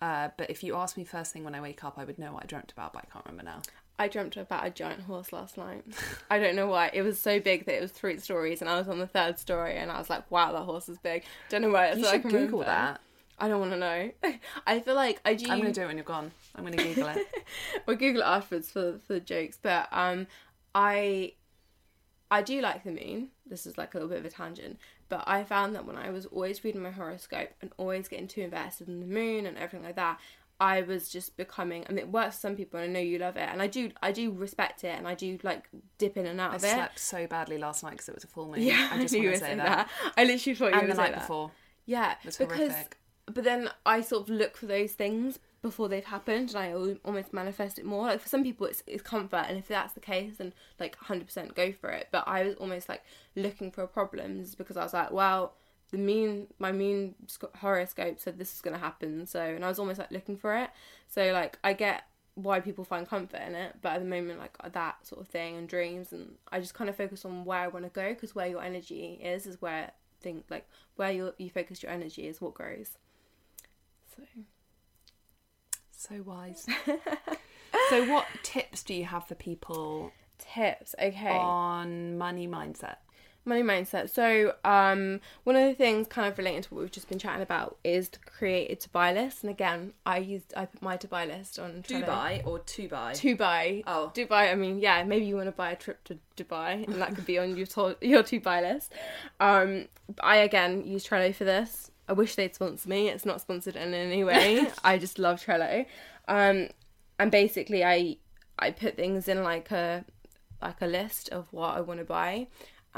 Uh, 0.00 0.28
but 0.38 0.48
if 0.48 0.62
you 0.62 0.76
ask 0.76 0.96
me 0.96 1.04
first 1.04 1.32
thing 1.32 1.42
when 1.44 1.54
I 1.56 1.60
wake 1.60 1.82
up, 1.82 1.98
I 1.98 2.04
would 2.04 2.18
know 2.20 2.32
what 2.32 2.44
I 2.44 2.46
dreamt 2.46 2.70
about, 2.70 2.92
but 2.92 3.04
I 3.04 3.12
can't 3.12 3.24
remember 3.26 3.42
now. 3.50 3.62
I 3.98 4.08
dreamt 4.08 4.36
about 4.36 4.66
a 4.66 4.70
giant 4.70 5.00
horse 5.02 5.32
last 5.32 5.56
night. 5.56 5.82
I 6.30 6.38
don't 6.38 6.54
know 6.54 6.68
why. 6.68 6.90
It 6.92 7.02
was 7.02 7.20
so 7.20 7.40
big 7.40 7.66
that 7.66 7.76
it 7.76 7.80
was 7.82 7.90
three 7.90 8.18
stories, 8.18 8.60
and 8.60 8.70
I 8.70 8.78
was 8.78 8.88
on 8.88 8.98
the 8.98 9.06
third 9.08 9.38
story, 9.38 9.76
and 9.76 9.90
I 9.90 9.98
was 9.98 10.08
like, 10.08 10.30
"Wow, 10.30 10.52
that 10.52 10.62
horse 10.62 10.88
is 10.88 10.98
big." 10.98 11.24
Don't 11.48 11.62
know 11.62 11.70
why. 11.70 11.92
You 11.92 12.04
so 12.04 12.08
I 12.08 12.12
should 12.12 12.22
can 12.22 12.30
Google 12.30 12.60
remember. 12.60 12.64
that. 12.64 13.00
I 13.40 13.48
don't 13.48 13.60
want 13.60 13.72
to 13.72 13.78
know. 13.78 14.10
I 14.66 14.80
feel 14.80 14.94
like 14.94 15.20
I 15.24 15.34
do. 15.34 15.50
I'm 15.50 15.60
going 15.60 15.72
to 15.72 15.80
do 15.80 15.84
it 15.84 15.86
when 15.86 15.96
you're 15.96 16.04
gone. 16.04 16.30
I'm 16.54 16.64
going 16.64 16.76
to 16.76 16.84
Google 16.84 17.08
it. 17.08 17.26
We'll 17.86 17.96
Google 17.96 18.22
it 18.22 18.26
afterwards 18.26 18.70
for 18.70 18.98
for 19.06 19.14
the 19.14 19.20
jokes, 19.20 19.58
but 19.60 19.88
um, 19.90 20.26
I 20.74 21.32
I 22.30 22.42
do 22.42 22.60
like 22.60 22.84
the 22.84 22.90
moon. 22.92 23.28
This 23.46 23.66
is 23.66 23.78
like 23.78 23.94
a 23.94 23.96
little 23.96 24.10
bit 24.10 24.18
of 24.18 24.24
a 24.26 24.30
tangent, 24.30 24.78
but 25.08 25.24
I 25.26 25.42
found 25.44 25.74
that 25.74 25.86
when 25.86 25.96
I 25.96 26.10
was 26.10 26.26
always 26.26 26.62
reading 26.62 26.82
my 26.82 26.90
horoscope 26.90 27.50
and 27.62 27.72
always 27.78 28.06
getting 28.08 28.28
too 28.28 28.42
invested 28.42 28.88
in 28.88 29.00
the 29.00 29.06
moon 29.06 29.46
and 29.46 29.56
everything 29.56 29.84
like 29.84 29.96
that, 29.96 30.20
I 30.60 30.82
was 30.82 31.08
just 31.08 31.36
becoming. 31.36 31.84
I 31.88 31.92
mean, 31.92 31.98
it 32.00 32.08
works 32.08 32.36
for 32.36 32.40
some 32.40 32.56
people, 32.56 32.80
and 32.80 32.90
I 32.90 32.92
know 32.92 33.00
you 33.00 33.18
love 33.18 33.36
it, 33.36 33.48
and 33.48 33.62
I 33.62 33.66
do. 33.68 33.90
I 34.02 34.10
do 34.12 34.32
respect 34.32 34.82
it, 34.84 34.96
and 34.98 35.06
I 35.06 35.14
do 35.14 35.38
like 35.42 35.68
dip 35.98 36.16
in 36.16 36.26
and 36.26 36.40
out 36.40 36.52
I 36.52 36.56
of 36.56 36.64
it. 36.64 36.68
I 36.68 36.74
slept 36.74 36.98
so 36.98 37.26
badly 37.28 37.58
last 37.58 37.82
night 37.84 37.92
because 37.92 38.08
it 38.08 38.14
was 38.14 38.24
a 38.24 38.28
full 38.28 38.46
moon. 38.46 38.62
Yeah, 38.62 38.88
I 38.92 38.98
just 39.02 39.14
knew 39.14 39.20
you 39.22 39.28
want 39.28 39.34
were 39.34 39.38
to 39.38 39.38
say 39.40 39.46
saying 39.46 39.58
that. 39.58 39.88
I 40.16 40.24
literally 40.24 40.54
thought 40.56 40.66
you 40.66 40.72
were 40.72 40.78
And 40.80 40.88
the 40.88 40.94
to 40.94 40.96
say 40.96 41.02
night 41.02 41.12
that. 41.12 41.20
before. 41.20 41.50
Yeah, 41.86 42.12
It 42.22 42.26
was 42.26 42.36
because 42.36 42.58
horrific. 42.72 42.96
but 43.26 43.44
then 43.44 43.70
I 43.86 44.00
sort 44.00 44.24
of 44.24 44.28
look 44.30 44.56
for 44.56 44.66
those 44.66 44.92
things 44.92 45.38
before 45.62 45.88
they've 45.88 46.04
happened, 46.04 46.50
and 46.50 46.58
I 46.58 46.72
almost 47.04 47.32
manifest 47.32 47.78
it 47.78 47.84
more. 47.84 48.06
Like 48.06 48.20
for 48.20 48.28
some 48.28 48.42
people, 48.42 48.66
it's, 48.66 48.82
it's 48.86 49.02
comfort, 49.02 49.46
and 49.48 49.56
if 49.58 49.68
that's 49.68 49.92
the 49.94 50.00
case, 50.00 50.38
then 50.38 50.52
like 50.80 50.96
hundred 50.96 51.26
percent 51.26 51.54
go 51.54 51.72
for 51.72 51.88
it. 51.90 52.08
But 52.10 52.24
I 52.26 52.42
was 52.42 52.54
almost 52.56 52.88
like 52.88 53.02
looking 53.36 53.70
for 53.70 53.86
problems 53.86 54.54
because 54.56 54.76
I 54.76 54.82
was 54.82 54.92
like, 54.92 55.12
well, 55.12 55.54
the 55.90 55.98
moon, 55.98 56.48
my 56.58 56.72
moon 56.72 57.14
horoscope 57.56 58.20
said 58.20 58.38
this 58.38 58.54
is 58.54 58.60
going 58.60 58.74
to 58.74 58.80
happen, 58.80 59.26
so 59.26 59.40
and 59.40 59.64
I 59.64 59.68
was 59.68 59.78
almost 59.78 59.98
like 59.98 60.10
looking 60.10 60.36
for 60.36 60.56
it. 60.56 60.70
So 61.08 61.32
like 61.32 61.58
I 61.64 61.72
get 61.72 62.04
why 62.34 62.60
people 62.60 62.84
find 62.84 63.08
comfort 63.08 63.40
in 63.46 63.54
it. 63.54 63.76
But 63.82 63.94
at 63.94 63.98
the 64.00 64.08
moment, 64.08 64.38
like 64.38 64.56
that 64.72 65.06
sort 65.06 65.20
of 65.20 65.28
thing 65.28 65.56
and 65.56 65.68
dreams, 65.68 66.12
and 66.12 66.34
I 66.52 66.60
just 66.60 66.74
kind 66.74 66.88
of 66.88 66.96
focus 66.96 67.24
on 67.24 67.44
where 67.44 67.60
I 67.60 67.68
want 67.68 67.84
to 67.84 67.90
go 67.90 68.10
because 68.10 68.34
where 68.34 68.46
your 68.46 68.62
energy 68.62 69.18
is 69.22 69.46
is 69.46 69.60
where 69.60 69.92
think 70.20 70.44
like 70.50 70.68
where 70.96 71.12
you 71.12 71.32
you 71.38 71.50
focus 71.50 71.82
your 71.82 71.92
energy 71.92 72.26
is 72.26 72.40
what 72.40 72.54
grows. 72.54 72.98
So 74.16 74.22
So 75.90 76.22
wise. 76.22 76.66
so, 77.90 78.12
what 78.12 78.26
tips 78.44 78.84
do 78.84 78.94
you 78.94 79.04
have 79.04 79.26
for 79.26 79.34
people 79.34 80.12
tips, 80.38 80.94
okay. 81.00 81.28
on 81.28 82.16
money 82.16 82.46
mindset? 82.46 82.96
Money 83.48 83.62
mindset. 83.62 84.10
So, 84.10 84.54
um, 84.64 85.20
one 85.44 85.56
of 85.56 85.66
the 85.66 85.74
things 85.74 86.06
kind 86.06 86.30
of 86.30 86.38
relating 86.38 86.62
to 86.62 86.74
what 86.74 86.80
we've 86.82 86.90
just 86.90 87.08
been 87.08 87.18
chatting 87.18 87.42
about 87.42 87.78
is 87.82 88.08
to 88.10 88.18
create 88.20 88.70
a 88.70 88.76
to 88.76 88.88
buy 88.90 89.12
list. 89.12 89.42
And 89.42 89.50
again, 89.50 89.92
I 90.06 90.18
used 90.18 90.52
I 90.56 90.66
put 90.66 90.82
my 90.82 90.96
to 90.98 91.08
buy 91.08 91.26
list 91.26 91.58
on 91.58 91.82
Trello. 91.82 92.04
Dubai 92.04 92.46
or 92.46 92.58
to 92.60 92.88
buy? 92.88 93.12
To 93.14 93.36
buy. 93.36 93.82
Oh. 93.86 94.12
Dubai. 94.14 94.52
I 94.52 94.54
mean, 94.54 94.78
yeah, 94.78 95.02
maybe 95.02 95.24
you 95.24 95.36
want 95.36 95.48
to 95.48 95.52
buy 95.52 95.72
a 95.72 95.76
trip 95.76 96.04
to 96.04 96.18
Dubai, 96.36 96.86
and 96.86 97.00
that 97.00 97.14
could 97.14 97.26
be 97.26 97.38
on 97.38 97.56
your 97.56 97.66
to- 97.66 97.96
your 98.00 98.22
to 98.22 98.40
buy 98.40 98.60
list. 98.60 98.92
Um, 99.40 99.88
I 100.20 100.36
again 100.36 100.86
use 100.86 101.06
Trello 101.06 101.34
for 101.34 101.44
this. 101.44 101.90
I 102.08 102.12
wish 102.12 102.36
they'd 102.36 102.54
sponsor 102.54 102.88
me. 102.88 103.08
It's 103.08 103.26
not 103.26 103.40
sponsored 103.40 103.76
in 103.76 103.92
any 103.92 104.24
way. 104.24 104.66
I 104.84 104.96
just 104.98 105.18
love 105.18 105.44
Trello. 105.44 105.84
Um, 106.26 106.68
and 107.18 107.30
basically, 107.30 107.84
I 107.84 108.16
I 108.58 108.70
put 108.70 108.96
things 108.96 109.28
in 109.28 109.42
like 109.42 109.70
a 109.70 110.04
like 110.60 110.80
a 110.80 110.86
list 110.86 111.28
of 111.30 111.46
what 111.52 111.76
I 111.76 111.80
want 111.80 112.00
to 112.00 112.04
buy, 112.04 112.48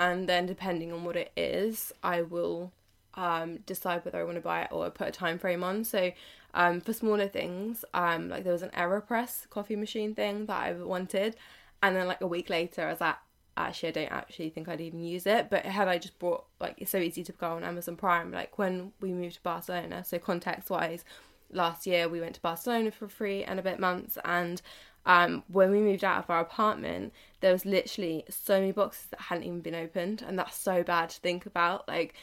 and 0.01 0.26
then 0.26 0.46
depending 0.46 0.92
on 0.92 1.05
what 1.05 1.14
it 1.14 1.30
is, 1.36 1.92
I 2.03 2.22
will 2.22 2.72
um, 3.14 3.59
decide 3.66 4.03
whether 4.05 4.18
I 4.18 4.24
want 4.24 4.36
to 4.36 4.40
buy 4.40 4.62
it 4.62 4.72
or 4.72 4.88
put 4.90 5.09
a 5.09 5.12
time 5.12 5.38
frame 5.38 5.62
on. 5.62 5.84
So 5.84 6.11
um, 6.55 6.80
for 6.80 6.94
smaller 6.94 7.28
things, 7.28 7.84
um, 7.92 8.30
like 8.30 8.42
there 8.42 8.53
was 8.55 8.62
an 8.62 8.70
Aeropress 8.70 9.48
coffee 9.51 9.76
machine 9.76 10.14
thing 10.14 10.46
that 10.46 10.59
I 10.59 10.72
wanted, 10.72 11.36
and 11.82 11.94
then 11.94 12.07
like 12.07 12.22
a 12.22 12.26
week 12.26 12.48
later, 12.48 12.86
I 12.86 12.90
was 12.90 13.01
like, 13.03 13.16
actually, 13.59 13.90
I 13.90 13.92
don't 13.92 14.12
actually 14.12 14.48
think 14.48 14.68
I'd 14.68 14.80
even 14.80 15.05
use 15.05 15.26
it. 15.26 15.51
But 15.51 15.66
had 15.66 15.86
I 15.86 15.98
just 15.98 16.18
bought 16.18 16.46
like 16.61 16.76
it's 16.78 16.90
so 16.90 16.98
easy 16.98 17.22
to 17.24 17.32
go 17.32 17.48
on 17.48 17.62
Amazon 17.62 17.96
Prime. 17.96 18.32
Like 18.32 18.59
when 18.59 18.92
we 19.01 19.12
moved 19.12 19.36
to 19.36 19.42
Barcelona, 19.42 20.03
so 20.03 20.18
context 20.18 20.70
wise, 20.70 21.05
last 21.53 21.86
year 21.86 22.09
we 22.09 22.20
went 22.20 22.34
to 22.36 22.40
Barcelona 22.40 22.90
for 22.90 23.09
three 23.09 23.44
and 23.44 23.59
a 23.59 23.62
bit 23.62 23.78
months 23.78 24.18
and 24.24 24.62
um, 25.07 25.44
when 25.48 25.70
we 25.70 25.80
moved 25.80 26.05
out 26.05 26.18
of 26.18 26.30
our 26.30 26.40
apartment, 26.40 27.12
there 27.40 27.53
was 27.53 27.64
literally 27.64 28.24
so 28.28 28.61
many 28.61 28.72
boxes 28.72 29.07
that 29.11 29.20
hadn't 29.20 29.44
even 29.44 29.61
been 29.61 29.74
opened, 29.74 30.22
and 30.26 30.38
that's 30.38 30.57
so 30.57 30.82
bad 30.82 31.11
to 31.11 31.20
think 31.20 31.46
about. 31.46 31.88
Like, 31.88 32.14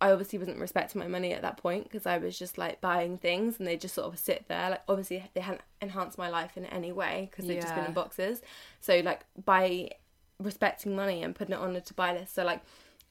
I 0.00 0.12
obviously 0.12 0.38
wasn't 0.38 0.58
respecting 0.58 1.00
my 1.00 1.08
money 1.08 1.32
at 1.32 1.42
that 1.42 1.56
point 1.56 1.84
because 1.84 2.06
I 2.06 2.18
was 2.18 2.38
just 2.38 2.56
like 2.56 2.80
buying 2.80 3.18
things 3.18 3.58
and 3.58 3.66
they 3.66 3.76
just 3.76 3.94
sort 3.94 4.12
of 4.12 4.18
sit 4.18 4.44
there. 4.46 4.70
Like, 4.70 4.82
obviously, 4.88 5.24
they 5.34 5.40
hadn't 5.40 5.62
enhanced 5.80 6.18
my 6.18 6.28
life 6.28 6.56
in 6.56 6.66
any 6.66 6.92
way 6.92 7.28
because 7.30 7.46
they've 7.46 7.60
just 7.60 7.74
been 7.74 7.86
in 7.86 7.94
boxes. 7.94 8.42
So, 8.80 9.00
like, 9.00 9.24
by 9.44 9.90
respecting 10.38 10.94
money 10.94 11.22
and 11.22 11.34
putting 11.34 11.54
it 11.54 11.58
on 11.58 11.74
a 11.74 11.80
to 11.80 11.94
buy 11.94 12.12
list, 12.12 12.34
so 12.34 12.44
like, 12.44 12.60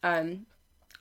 um, 0.04 0.46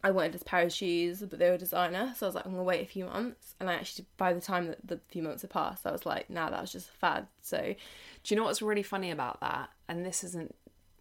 I 0.03 0.11
wanted 0.11 0.33
this 0.33 0.43
pair 0.43 0.63
of 0.63 0.73
shoes, 0.73 1.23
but 1.29 1.39
they 1.39 1.51
were 1.51 1.57
designer, 1.57 2.13
so 2.17 2.27
I 2.27 2.29
was 2.29 2.35
like, 2.35 2.47
I'm 2.47 2.53
gonna 2.53 2.65
wait 2.65 2.83
a 2.83 2.87
few 2.87 3.07
months. 3.07 3.55
And 3.59 3.69
I 3.69 3.75
actually, 3.75 4.07
by 4.17 4.33
the 4.33 4.41
time 4.41 4.69
that 4.69 4.87
the 4.87 5.01
few 5.09 5.23
months 5.23 5.43
had 5.43 5.51
passed, 5.51 5.87
I 5.87 5.93
was 5.93 6.07
like, 6.07 6.31
nah, 6.31 6.51
that 6.51 6.61
was 6.61 6.73
just 6.73 6.91
a 6.91 6.93
fad. 6.93 7.27
So, 7.43 7.75
Do 8.23 8.35
you 8.35 8.39
know 8.39 8.45
what's 8.45 8.63
really 8.63 8.83
funny 8.83 9.11
about 9.11 9.41
that? 9.41 9.71
And 9.89 10.05
this 10.05 10.23
isn't 10.25 10.55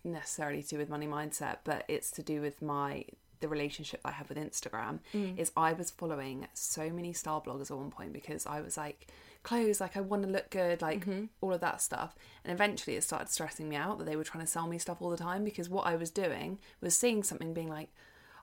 necessarily 0.03 0.61
to 0.61 0.69
do 0.69 0.77
with 0.77 0.89
money 0.89 1.07
mindset, 1.07 1.57
but 1.63 1.83
it's 1.87 2.11
to 2.11 2.23
do 2.23 2.41
with 2.41 2.61
my 2.61 3.05
the 3.41 3.49
relationship 3.49 3.99
I 4.05 4.11
have 4.11 4.29
with 4.29 4.37
Instagram. 4.37 4.99
Mm. 5.13 5.37
Is 5.37 5.51
I 5.57 5.73
was 5.73 5.91
following 5.91 6.47
so 6.53 6.89
many 6.89 7.13
style 7.13 7.43
bloggers 7.45 7.69
at 7.69 7.77
one 7.77 7.91
point 7.91 8.13
because 8.13 8.45
I 8.45 8.61
was 8.61 8.77
like 8.77 9.07
clothes, 9.43 9.79
like 9.79 9.95
I 9.95 10.01
want 10.01 10.23
to 10.23 10.29
look 10.29 10.49
good, 10.49 10.81
like 10.81 11.05
mm-hmm. 11.05 11.25
all 11.41 11.53
of 11.53 11.61
that 11.61 11.81
stuff. 11.81 12.15
And 12.43 12.51
eventually 12.51 12.95
it 12.95 13.03
started 13.03 13.29
stressing 13.29 13.69
me 13.69 13.75
out 13.75 13.99
that 13.99 14.05
they 14.05 14.15
were 14.15 14.23
trying 14.23 14.43
to 14.43 14.51
sell 14.51 14.67
me 14.67 14.77
stuff 14.77 15.01
all 15.01 15.11
the 15.11 15.17
time 15.17 15.43
because 15.43 15.69
what 15.69 15.85
I 15.85 15.95
was 15.95 16.09
doing 16.09 16.59
was 16.81 16.97
seeing 16.97 17.23
something 17.23 17.53
being 17.53 17.69
like, 17.69 17.89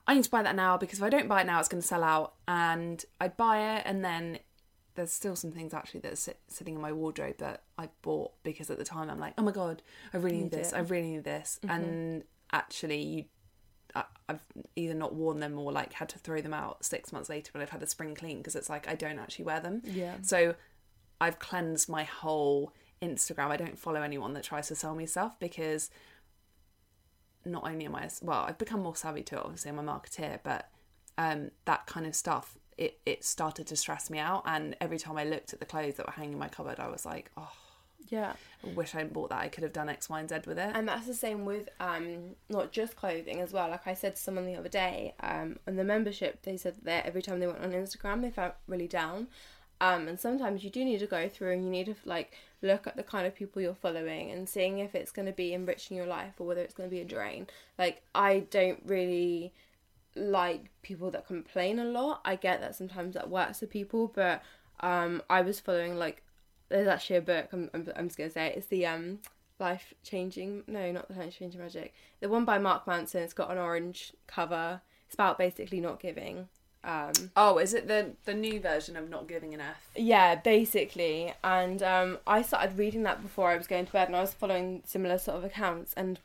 I 0.07 0.15
need 0.15 0.23
to 0.23 0.29
buy 0.29 0.43
that 0.43 0.55
now 0.55 0.77
because 0.77 0.99
if 0.99 1.03
I 1.03 1.09
don't 1.09 1.27
buy 1.27 1.41
it 1.41 1.47
now, 1.47 1.59
it's 1.59 1.69
going 1.69 1.81
to 1.81 1.87
sell 1.87 2.03
out. 2.03 2.33
And 2.47 3.03
I'd 3.21 3.37
buy 3.37 3.77
it, 3.77 3.83
and 3.85 4.03
then 4.03 4.39
there's 4.95 5.11
still 5.11 5.35
some 5.35 5.51
things 5.51 5.73
actually 5.73 6.01
that 6.01 6.13
are 6.13 6.17
sit- 6.17 6.39
sitting 6.47 6.75
in 6.75 6.81
my 6.81 6.91
wardrobe 6.91 7.37
that 7.39 7.63
I 7.77 7.89
bought 8.01 8.31
because 8.43 8.69
at 8.69 8.77
the 8.77 8.83
time 8.83 9.09
I'm 9.09 9.19
like, 9.19 9.33
oh 9.37 9.41
my 9.43 9.51
god, 9.51 9.81
I 10.13 10.17
really 10.17 10.37
need 10.37 10.43
Need 10.43 10.51
this, 10.51 10.71
it. 10.71 10.75
I 10.75 10.79
really 10.79 11.11
need 11.11 11.23
this, 11.23 11.59
mm-hmm. 11.63 11.75
and 11.75 12.23
actually 12.51 13.01
you. 13.01 13.25
I- 13.95 14.05
I've 14.27 14.45
either 14.75 14.93
not 14.93 15.13
worn 15.13 15.39
them 15.39 15.59
or 15.59 15.71
like 15.71 15.93
had 15.93 16.09
to 16.09 16.19
throw 16.19 16.41
them 16.41 16.53
out 16.53 16.83
six 16.83 17.11
months 17.13 17.29
later 17.29 17.51
when 17.53 17.61
I've 17.61 17.69
had 17.69 17.83
a 17.83 17.87
spring 17.87 18.15
clean 18.15 18.37
because 18.39 18.55
it's 18.55 18.69
like 18.69 18.87
I 18.87 18.95
don't 18.95 19.19
actually 19.19 19.45
wear 19.45 19.59
them. 19.59 19.81
Yeah. 19.85 20.15
So 20.21 20.55
I've 21.21 21.39
cleansed 21.39 21.89
my 21.89 22.03
whole 22.03 22.73
Instagram. 23.01 23.47
I 23.47 23.57
don't 23.57 23.77
follow 23.77 24.01
anyone 24.01 24.33
that 24.33 24.43
tries 24.43 24.67
to 24.69 24.75
sell 24.75 24.95
me 24.95 25.05
stuff 25.05 25.37
because 25.39 25.89
not 27.45 27.65
only 27.65 27.85
am 27.85 27.95
I 27.95 28.09
well, 28.21 28.45
I've 28.47 28.57
become 28.57 28.81
more 28.81 28.95
savvy 28.95 29.23
to 29.23 29.35
it. 29.35 29.41
Obviously, 29.43 29.71
I'm 29.71 29.79
a 29.79 29.83
marketeer, 29.83 30.39
but 30.43 30.69
um, 31.17 31.51
that 31.65 31.85
kind 31.85 32.05
of 32.05 32.15
stuff 32.15 32.57
it 32.77 32.99
it 33.05 33.23
started 33.23 33.67
to 33.67 33.75
stress 33.75 34.09
me 34.09 34.19
out. 34.19 34.43
And 34.45 34.75
every 34.81 34.97
time 34.97 35.17
I 35.17 35.23
looked 35.23 35.53
at 35.53 35.59
the 35.59 35.65
clothes 35.65 35.95
that 35.95 36.05
were 36.05 36.13
hanging 36.13 36.33
in 36.33 36.39
my 36.39 36.47
cupboard, 36.47 36.79
I 36.79 36.87
was 36.87 37.05
like, 37.05 37.31
oh, 37.37 37.51
yeah. 38.09 38.33
I 38.65 38.73
wish 38.73 38.95
I'd 38.95 39.13
bought 39.13 39.29
that. 39.29 39.39
I 39.39 39.47
could 39.47 39.63
have 39.63 39.73
done 39.73 39.89
X, 39.89 40.09
Y, 40.09 40.19
and 40.19 40.29
Z 40.29 40.35
with 40.45 40.57
it. 40.57 40.71
And 40.73 40.87
that's 40.87 41.07
the 41.07 41.13
same 41.13 41.45
with 41.45 41.69
um, 41.79 42.35
not 42.49 42.71
just 42.71 42.95
clothing 42.95 43.39
as 43.41 43.53
well. 43.53 43.69
Like 43.69 43.87
I 43.87 43.93
said 43.93 44.15
to 44.15 44.21
someone 44.21 44.45
the 44.45 44.55
other 44.55 44.69
day, 44.69 45.15
um, 45.19 45.57
on 45.67 45.75
the 45.75 45.83
membership, 45.83 46.41
they 46.43 46.57
said 46.57 46.75
that 46.83 47.05
every 47.05 47.21
time 47.21 47.39
they 47.39 47.47
went 47.47 47.63
on 47.63 47.71
Instagram, 47.71 48.21
they 48.21 48.31
felt 48.31 48.55
really 48.67 48.87
down. 48.87 49.27
Um, 49.83 50.07
and 50.07 50.17
sometimes 50.17 50.63
you 50.63 50.69
do 50.69 50.85
need 50.85 50.99
to 50.99 51.07
go 51.07 51.27
through 51.27 51.51
and 51.51 51.65
you 51.65 51.69
need 51.69 51.87
to 51.87 51.95
like 52.05 52.37
look 52.61 52.87
at 52.87 52.95
the 52.95 53.03
kind 53.03 53.27
of 53.27 53.35
people 53.35 53.61
you're 53.61 53.75
following 53.75 54.31
and 54.31 54.47
seeing 54.47 54.79
if 54.79 54.95
it's 54.95 55.11
going 55.11 55.25
to 55.25 55.33
be 55.33 55.53
enriching 55.53 55.97
your 55.97 56.05
life 56.05 56.35
or 56.39 56.47
whether 56.47 56.61
it's 56.61 56.73
going 56.73 56.89
to 56.89 56.95
be 56.95 57.01
a 57.01 57.05
drain. 57.05 57.47
Like 57.77 58.01
I 58.15 58.45
don't 58.49 58.81
really 58.85 59.53
like 60.15 60.69
people 60.83 61.11
that 61.11 61.27
complain 61.27 61.79
a 61.79 61.83
lot. 61.83 62.21
I 62.23 62.37
get 62.37 62.61
that 62.61 62.77
sometimes 62.77 63.15
that 63.15 63.29
works 63.29 63.59
for 63.59 63.65
people, 63.65 64.07
but 64.07 64.41
um, 64.79 65.21
I 65.29 65.41
was 65.41 65.59
following 65.59 65.97
like 65.97 66.23
there's 66.69 66.87
actually 66.87 67.17
a 67.17 67.21
book. 67.21 67.49
I'm 67.51 67.69
I'm, 67.73 67.91
I'm 67.97 68.07
just 68.07 68.17
gonna 68.17 68.29
say 68.29 68.47
it. 68.47 68.57
It's 68.57 68.67
the 68.67 68.85
um 68.85 69.19
life 69.59 69.93
changing. 70.01 70.63
No, 70.65 70.93
not 70.93 71.09
the 71.09 71.15
life 71.15 71.37
changing 71.37 71.59
magic. 71.59 71.93
The 72.21 72.29
one 72.29 72.45
by 72.45 72.57
Mark 72.57 72.87
Manson. 72.87 73.21
It's 73.21 73.33
got 73.33 73.51
an 73.51 73.57
orange 73.57 74.13
cover. 74.27 74.79
It's 75.07 75.15
about 75.15 75.37
basically 75.37 75.81
not 75.81 75.99
giving. 75.99 76.47
Um, 76.83 77.13
oh, 77.37 77.59
is 77.59 77.73
it 77.73 77.87
the 77.87 78.11
the 78.25 78.33
new 78.33 78.59
version 78.59 78.97
of 78.97 79.09
not 79.09 79.27
giving 79.27 79.53
an 79.53 79.61
F? 79.61 79.89
yeah, 79.95 80.35
basically. 80.35 81.33
And 81.43 81.81
um, 81.81 82.17
I 82.27 82.41
started 82.41 82.77
reading 82.77 83.03
that 83.03 83.21
before 83.21 83.49
I 83.49 83.57
was 83.57 83.67
going 83.67 83.85
to 83.85 83.91
bed, 83.91 84.07
and 84.07 84.15
I 84.15 84.21
was 84.21 84.33
following 84.33 84.81
similar 84.85 85.17
sort 85.17 85.37
of 85.37 85.43
accounts. 85.45 85.93
And 85.95 86.19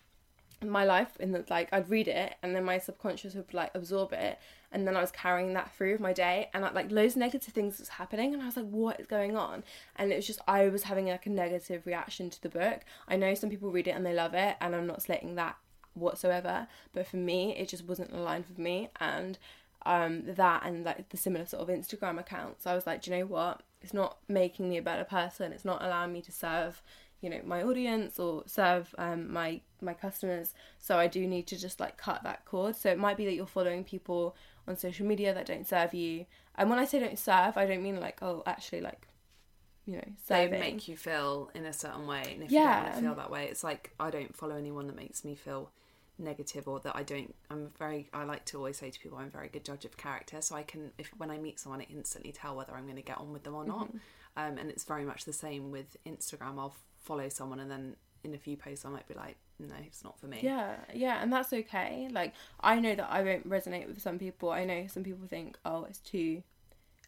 my 0.65 0.85
life, 0.85 1.17
in 1.21 1.31
the 1.33 1.45
like, 1.49 1.69
I'd 1.73 1.89
read 1.89 2.09
it, 2.09 2.35
and 2.43 2.57
then 2.57 2.65
my 2.65 2.79
subconscious 2.79 3.35
would 3.35 3.55
like 3.55 3.71
absorb 3.75 4.13
it, 4.13 4.39
and 4.73 4.87
then 4.87 4.97
I 4.97 5.01
was 5.01 5.13
carrying 5.13 5.55
that 5.55 5.73
through 5.75 5.93
with 5.93 6.01
my 6.01 6.13
day, 6.13 6.51
and 6.53 6.63
like 6.75 6.91
loads 6.91 7.15
of 7.15 7.21
negative 7.21 7.55
things 7.55 7.79
was 7.79 7.91
happening, 7.91 8.35
and 8.35 8.43
I 8.43 8.47
was 8.47 8.57
like, 8.57 8.69
what 8.69 8.99
is 8.99 9.07
going 9.07 9.37
on? 9.37 9.63
And 9.95 10.13
it 10.13 10.17
was 10.17 10.27
just 10.27 10.41
I 10.49 10.69
was 10.69 10.83
having 10.85 11.07
like 11.07 11.27
a 11.27 11.31
negative 11.31 11.87
reaction 11.87 12.31
to 12.31 12.43
the 12.43 12.49
book. 12.49 12.81
I 13.07 13.17
know 13.17 13.35
some 13.35 13.51
people 13.51 13.71
read 13.71 13.87
it 13.87 13.93
and 13.93 14.05
they 14.05 14.15
love 14.15 14.35
it, 14.35 14.57
and 14.61 14.75
I'm 14.75 14.89
not 14.89 15.03
slating 15.03 15.37
that 15.37 15.57
whatsoever, 15.95 16.67
but 16.93 17.07
for 17.07 17.17
me, 17.17 17.57
it 17.57 17.69
just 17.69 17.85
wasn't 17.85 18.13
aligned 18.13 18.47
with 18.49 18.59
me, 18.59 18.91
and 19.01 19.39
um 19.89 20.23
that 20.27 20.65
and 20.67 20.85
like 20.85 21.09
the 21.09 21.17
similar 21.17 21.47
sort 21.47 21.63
of 21.63 21.75
Instagram 21.75 22.21
accounts. 22.21 22.67
I 22.67 22.75
was 22.75 22.87
like, 22.87 23.03
do 23.03 23.11
you 23.11 23.19
know 23.19 23.27
what? 23.27 23.63
It's 23.81 23.95
not 23.95 24.19
making 24.29 24.69
me 24.69 24.77
a 24.77 24.83
better 24.83 25.05
person. 25.05 25.53
It's 25.53 25.65
not 25.65 25.83
allowing 25.83 26.13
me 26.13 26.21
to 26.23 26.33
serve, 26.33 26.83
you 27.23 27.31
know, 27.31 27.41
my 27.45 27.63
audience 27.63 28.19
or 28.19 28.43
serve 28.47 28.95
um 28.99 29.33
my 29.33 29.63
my 29.81 29.95
customers. 29.95 30.53
So 30.79 30.99
I 30.99 31.07
do 31.07 31.27
need 31.27 31.47
to 31.49 31.57
just 31.57 31.81
like 31.81 31.97
cut 31.97 32.23
that 32.25 32.45
cord. 32.45 32.77
So 32.77 32.91
it 32.91 32.99
might 32.99 33.17
be 33.17 33.25
that 33.25 33.35
you're 33.35 33.47
following 33.47 33.83
people 33.83 34.37
on 34.67 34.77
social 34.77 35.07
media 35.07 35.33
that 35.33 35.47
don't 35.47 35.67
serve 35.67 35.95
you. 35.95 36.27
And 36.57 36.69
when 36.69 36.79
I 36.79 36.85
say 36.85 37.01
don't 37.01 37.19
serve, 37.19 37.57
I 37.57 37.65
don't 37.67 37.83
mean 37.83 37.99
like 37.99 38.19
oh 38.23 38.43
actually 38.47 38.83
like 38.83 39.09
you 39.87 39.97
know 39.97 40.09
They 40.51 40.59
make 40.61 40.87
you 40.89 40.99
feel 40.99 41.51
in 41.55 41.65
a 41.65 41.73
certain 41.73 42.07
way, 42.07 42.23
and 42.35 42.43
if 42.43 42.51
you 42.51 42.59
don't 42.59 42.83
want 42.83 42.95
to 42.95 43.01
feel 43.01 43.15
that 43.15 43.31
way, 43.31 43.47
it's 43.47 43.65
like 43.65 43.95
I 43.99 44.11
don't 44.11 44.37
follow 44.37 44.57
anyone 44.57 44.87
that 44.89 44.97
makes 44.97 45.25
me 45.25 45.35
feel 45.35 45.71
negative 46.19 46.69
or 46.69 46.81
that 46.81 46.97
I 46.97 47.03
don't. 47.03 47.35
I'm 47.51 47.71
very. 47.79 48.09
I 48.13 48.25
like 48.25 48.45
to 48.47 48.59
always 48.59 48.77
say 48.77 48.91
to 48.91 49.01
people, 49.01 49.19
I'm 49.19 49.29
a 49.29 49.31
very 49.31 49.49
good 49.49 49.65
judge 49.65 49.85
of 49.85 49.97
character, 49.97 50.41
so 50.41 50.57
I 50.57 50.63
can 50.63 50.93
if 50.99 51.11
when 51.17 51.31
I 51.31 51.39
meet 51.39 51.59
someone, 51.59 51.81
I 51.81 51.87
instantly 51.91 52.33
tell 52.33 52.57
whether 52.57 52.75
I'm 52.75 52.85
going 52.85 52.97
to 52.97 53.03
get 53.03 53.19
on 53.19 53.33
with 53.33 53.45
them 53.45 53.55
or 53.55 53.65
not. 53.65 53.89
Um, 54.37 54.57
and 54.59 54.71
it's 54.71 54.85
very 54.85 55.05
much 55.05 55.25
the 55.25 55.33
same 55.33 55.71
with 55.71 55.97
Instagram. 56.07 56.59
I'll 56.59 56.77
follow 57.03 57.29
someone, 57.29 57.61
and 57.61 57.71
then 57.71 57.97
in 58.25 58.35
a 58.35 58.39
few 58.39 58.57
posts, 58.57 58.85
I 58.85 58.91
might 58.91 59.09
be 59.09 59.15
like, 59.15 59.37
no, 59.59 59.75
it's 59.85 60.05
not 60.05 60.19
for 60.21 60.27
me. 60.27 60.41
Yeah, 60.43 60.77
yeah, 60.95 61.23
and 61.23 61.33
that's 61.33 61.53
okay. 61.53 62.09
Like 62.11 62.35
I 62.61 62.79
know 62.79 62.95
that 62.95 63.09
I 63.11 63.23
won't 63.23 63.49
resonate 63.49 63.87
with 63.87 64.01
some 64.01 64.19
people. 64.19 64.51
I 64.51 64.65
know 64.65 64.87
some 64.87 65.03
people 65.03 65.27
think, 65.27 65.59
oh, 65.65 65.85
it's 65.85 65.99
too 65.99 66.43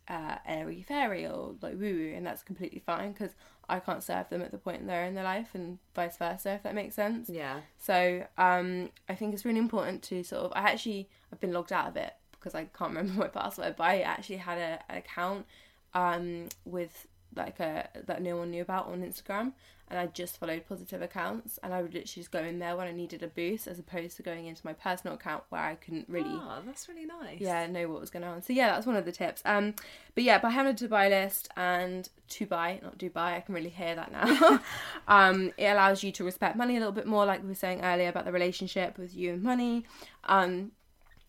uh, 0.08 0.36
airy 0.46 0.82
fairy 0.82 1.26
or 1.26 1.54
like 1.62 1.74
woo 1.74 1.94
woo, 1.94 2.12
and 2.16 2.26
that's 2.26 2.42
completely 2.42 2.82
fine 2.84 3.12
because 3.12 3.30
I 3.70 3.80
can't 3.80 4.02
serve 4.02 4.28
them 4.28 4.42
at 4.42 4.50
the 4.50 4.58
point 4.58 4.86
they're 4.86 5.04
in 5.04 5.14
their 5.14 5.24
life, 5.24 5.50
and 5.54 5.78
vice 5.94 6.16
versa, 6.16 6.52
if 6.52 6.62
that 6.62 6.74
makes 6.74 6.94
sense. 6.94 7.28
Yeah. 7.28 7.60
So 7.78 8.26
um, 8.36 8.90
I 9.08 9.14
think 9.14 9.34
it's 9.34 9.44
really 9.44 9.58
important 9.58 10.02
to 10.04 10.22
sort 10.22 10.42
of. 10.42 10.52
I 10.54 10.70
actually 10.70 11.08
I've 11.32 11.40
been 11.40 11.52
logged 11.52 11.72
out 11.72 11.88
of 11.88 11.96
it 11.96 12.14
because 12.32 12.54
I 12.54 12.64
can't 12.64 12.90
remember 12.94 13.20
my 13.20 13.28
password, 13.28 13.76
but 13.76 13.84
I 13.84 14.00
actually 14.00 14.38
had 14.38 14.58
a, 14.58 14.80
an 14.90 14.98
account 14.98 15.46
um, 15.94 16.48
with 16.64 17.06
like 17.36 17.60
a 17.60 17.88
that 18.06 18.22
no 18.22 18.36
one 18.36 18.50
knew 18.50 18.62
about 18.62 18.86
on 18.86 19.02
Instagram, 19.02 19.52
and 19.90 19.98
I 19.98 20.06
just 20.06 20.38
followed 20.38 20.66
positive 20.68 21.02
accounts, 21.02 21.58
and 21.62 21.74
I 21.74 21.82
would 21.82 21.92
literally 21.92 22.22
just 22.22 22.30
go 22.30 22.38
in 22.38 22.60
there 22.60 22.76
when 22.76 22.86
I 22.86 22.92
needed 22.92 23.24
a 23.24 23.26
boost, 23.26 23.66
as 23.66 23.78
opposed 23.78 24.16
to 24.16 24.22
going 24.22 24.46
into 24.46 24.64
my 24.64 24.72
personal 24.72 25.14
account 25.14 25.42
where 25.48 25.60
I 25.60 25.74
couldn't 25.74 26.08
really. 26.08 26.30
Oh, 26.30 26.58
that's 26.64 26.88
really 26.88 27.06
nice. 27.06 27.40
Yeah, 27.40 27.66
know 27.66 27.88
what 27.88 28.00
was 28.00 28.10
going 28.10 28.24
on. 28.24 28.40
So 28.42 28.52
yeah, 28.52 28.72
that's 28.72 28.86
one 28.86 28.94
of 28.94 29.04
the 29.04 29.12
tips. 29.12 29.42
Um, 29.44 29.74
but 30.14 30.22
yeah, 30.22 30.38
by 30.38 30.50
having 30.50 30.72
a 30.72 30.76
Dubai 30.76 31.10
list 31.10 31.48
and 31.56 32.08
to 32.28 32.46
buy, 32.46 32.78
not 32.82 32.98
Dubai, 32.98 33.36
I 33.36 33.40
can 33.40 33.54
really 33.54 33.70
hear 33.70 33.96
that 33.96 34.12
now. 34.12 34.60
um, 35.08 35.52
it 35.56 35.66
allows 35.66 36.04
you 36.04 36.12
to 36.12 36.24
respect 36.24 36.56
money 36.56 36.76
a 36.76 36.78
little 36.78 36.92
bit 36.92 37.06
more, 37.06 37.26
like 37.26 37.42
we 37.42 37.48
were 37.48 37.54
saying 37.54 37.80
earlier 37.82 38.08
about 38.08 38.24
the 38.24 38.32
relationship 38.32 38.96
with 38.96 39.16
you 39.16 39.32
and 39.32 39.42
money. 39.42 39.84
Um, 40.24 40.70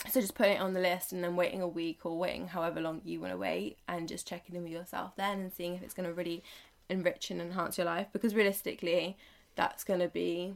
so 0.10 0.20
just 0.20 0.36
putting 0.36 0.56
it 0.56 0.62
on 0.62 0.74
the 0.74 0.80
list 0.80 1.12
and 1.12 1.24
then 1.24 1.36
waiting 1.36 1.62
a 1.62 1.68
week 1.68 2.00
or 2.06 2.18
waiting 2.18 2.48
however 2.48 2.82
long 2.82 3.02
you 3.04 3.20
want 3.20 3.32
to 3.32 3.38
wait 3.38 3.78
and 3.88 4.08
just 4.08 4.28
checking 4.28 4.56
in 4.56 4.64
with 4.64 4.72
yourself 4.72 5.12
then 5.16 5.40
and 5.40 5.54
seeing 5.54 5.76
if 5.76 5.84
it's 5.84 5.94
going 5.94 6.08
to 6.08 6.14
really 6.14 6.44
enrich 6.90 7.32
and 7.32 7.42
enhance 7.42 7.78
your 7.78 7.86
life 7.86 8.08
because 8.12 8.36
realistically 8.36 9.18
that's 9.56 9.84
going 9.84 10.00
to 10.00 10.08
be 10.08 10.54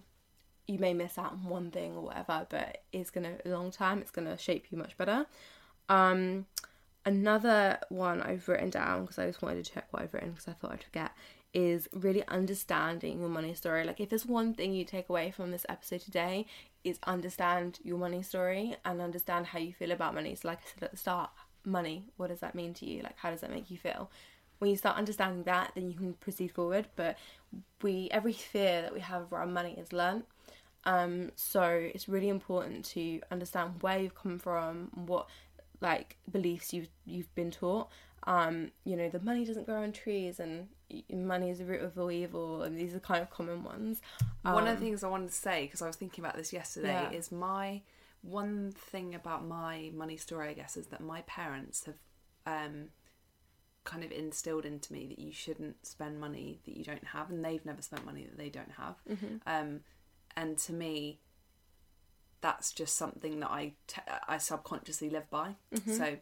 you 0.67 0.79
may 0.79 0.93
miss 0.93 1.17
out 1.17 1.31
on 1.31 1.43
one 1.45 1.69
thing 1.69 1.95
or 1.95 2.01
whatever 2.01 2.45
but 2.49 2.83
it's 2.91 3.09
going 3.09 3.23
to 3.23 3.47
a 3.47 3.51
long 3.51 3.71
time 3.71 3.99
it's 3.99 4.11
going 4.11 4.27
to 4.27 4.37
shape 4.37 4.65
you 4.71 4.77
much 4.77 4.97
better. 4.97 5.25
Um 5.89 6.47
another 7.05 7.77
one 7.89 8.21
i've 8.23 8.47
written 8.49 8.69
down 8.69 9.01
because 9.01 9.19
i 9.19 9.27
just 9.27 9.41
wanted 9.41 9.63
to 9.63 9.71
check 9.71 9.85
what 9.91 10.01
i've 10.01 10.13
written 10.13 10.31
because 10.31 10.47
i 10.47 10.51
thought 10.53 10.71
i'd 10.71 10.83
forget 10.83 11.11
is 11.55 11.87
really 11.93 12.27
understanding 12.27 13.21
your 13.21 13.29
money 13.29 13.55
story. 13.55 13.85
Like, 13.85 14.01
if 14.01 14.09
there's 14.09 14.25
one 14.25 14.53
thing 14.53 14.73
you 14.73 14.83
take 14.83 15.07
away 15.07 15.31
from 15.31 15.51
this 15.51 15.65
episode 15.69 16.01
today, 16.01 16.45
is 16.83 16.99
understand 17.07 17.79
your 17.81 17.97
money 17.97 18.21
story 18.21 18.75
and 18.83 19.01
understand 19.01 19.47
how 19.47 19.57
you 19.57 19.73
feel 19.73 19.91
about 19.91 20.13
money. 20.13 20.35
So, 20.35 20.49
like 20.49 20.59
I 20.59 20.67
said 20.73 20.83
at 20.83 20.91
the 20.91 20.97
start, 20.97 21.31
money, 21.63 22.09
what 22.17 22.27
does 22.27 22.41
that 22.41 22.55
mean 22.55 22.73
to 22.75 22.85
you? 22.85 23.01
Like, 23.01 23.17
how 23.17 23.31
does 23.31 23.39
that 23.39 23.49
make 23.49 23.71
you 23.71 23.77
feel? 23.77 24.11
When 24.59 24.69
you 24.69 24.75
start 24.75 24.97
understanding 24.97 25.43
that, 25.43 25.71
then 25.75 25.89
you 25.89 25.97
can 25.97 26.13
proceed 26.15 26.51
forward. 26.51 26.87
But 26.97 27.17
we, 27.81 28.09
every 28.11 28.33
fear 28.33 28.81
that 28.81 28.93
we 28.93 28.99
have 28.99 29.31
around 29.31 29.53
money 29.53 29.75
is 29.79 29.93
learnt. 29.93 30.25
Um, 30.83 31.31
so 31.35 31.63
it's 31.63 32.09
really 32.09 32.29
important 32.29 32.83
to 32.85 33.21
understand 33.31 33.81
where 33.81 33.97
you've 33.97 34.13
come 34.13 34.39
from, 34.39 34.91
what 34.93 35.27
like 35.81 36.17
beliefs 36.31 36.73
you've 36.73 36.89
you've 37.05 37.33
been 37.33 37.51
taught. 37.51 37.89
Um, 38.27 38.71
you 38.85 38.95
know, 38.95 39.07
the 39.09 39.19
money 39.19 39.45
doesn't 39.45 39.65
grow 39.65 39.83
on 39.83 39.91
trees, 39.91 40.39
and 40.39 40.67
money 41.11 41.49
is 41.51 41.59
the 41.59 41.65
root 41.65 41.81
of 41.81 41.97
all 41.97 42.11
evil, 42.11 42.63
and 42.63 42.77
these 42.77 42.95
are 42.95 42.99
kind 42.99 43.21
of 43.21 43.29
common 43.29 43.63
ones. 43.63 44.01
Um, 44.43 44.53
one 44.53 44.67
of 44.67 44.79
the 44.79 44.83
things 44.85 45.03
I 45.03 45.07
wanted 45.09 45.29
to 45.29 45.35
say 45.35 45.65
because 45.65 45.81
I 45.81 45.87
was 45.87 45.95
thinking 45.95 46.23
about 46.23 46.35
this 46.35 46.51
yesterday 46.51 47.07
Yeah. 47.11 47.17
is 47.17 47.31
my 47.31 47.81
one 48.21 48.71
thing 48.71 49.13
about 49.13 49.45
my 49.45 49.91
money 49.93 50.17
story, 50.17 50.49
I 50.49 50.53
guess, 50.53 50.75
is 50.77 50.87
that 50.87 51.01
my 51.01 51.21
parents 51.27 51.85
have 51.85 51.95
um, 52.47 52.85
kind 53.83 54.03
of 54.03 54.11
instilled 54.11 54.65
into 54.65 54.91
me 54.91 55.05
that 55.05 55.19
you 55.19 55.31
shouldn't 55.31 55.85
spend 55.85 56.19
money 56.19 56.59
that 56.65 56.75
you 56.75 56.83
don't 56.83 57.03
have, 57.05 57.29
and 57.29 57.45
they've 57.45 57.63
never 57.65 57.83
spent 57.83 58.03
money 58.05 58.23
that 58.23 58.37
they 58.37 58.49
don't 58.49 58.71
have. 58.77 58.95
Um, 59.45 59.81
and 60.35 60.57
to 60.59 60.73
me, 60.73 61.19
that's 62.41 62.71
just 62.71 62.95
something 62.97 63.39
that 63.41 63.49
I 63.51 63.73
t- 63.87 64.01
I 64.27 64.37
subconsciously 64.39 65.09
live 65.11 65.29
by. 65.29 65.55
So, 65.85 66.17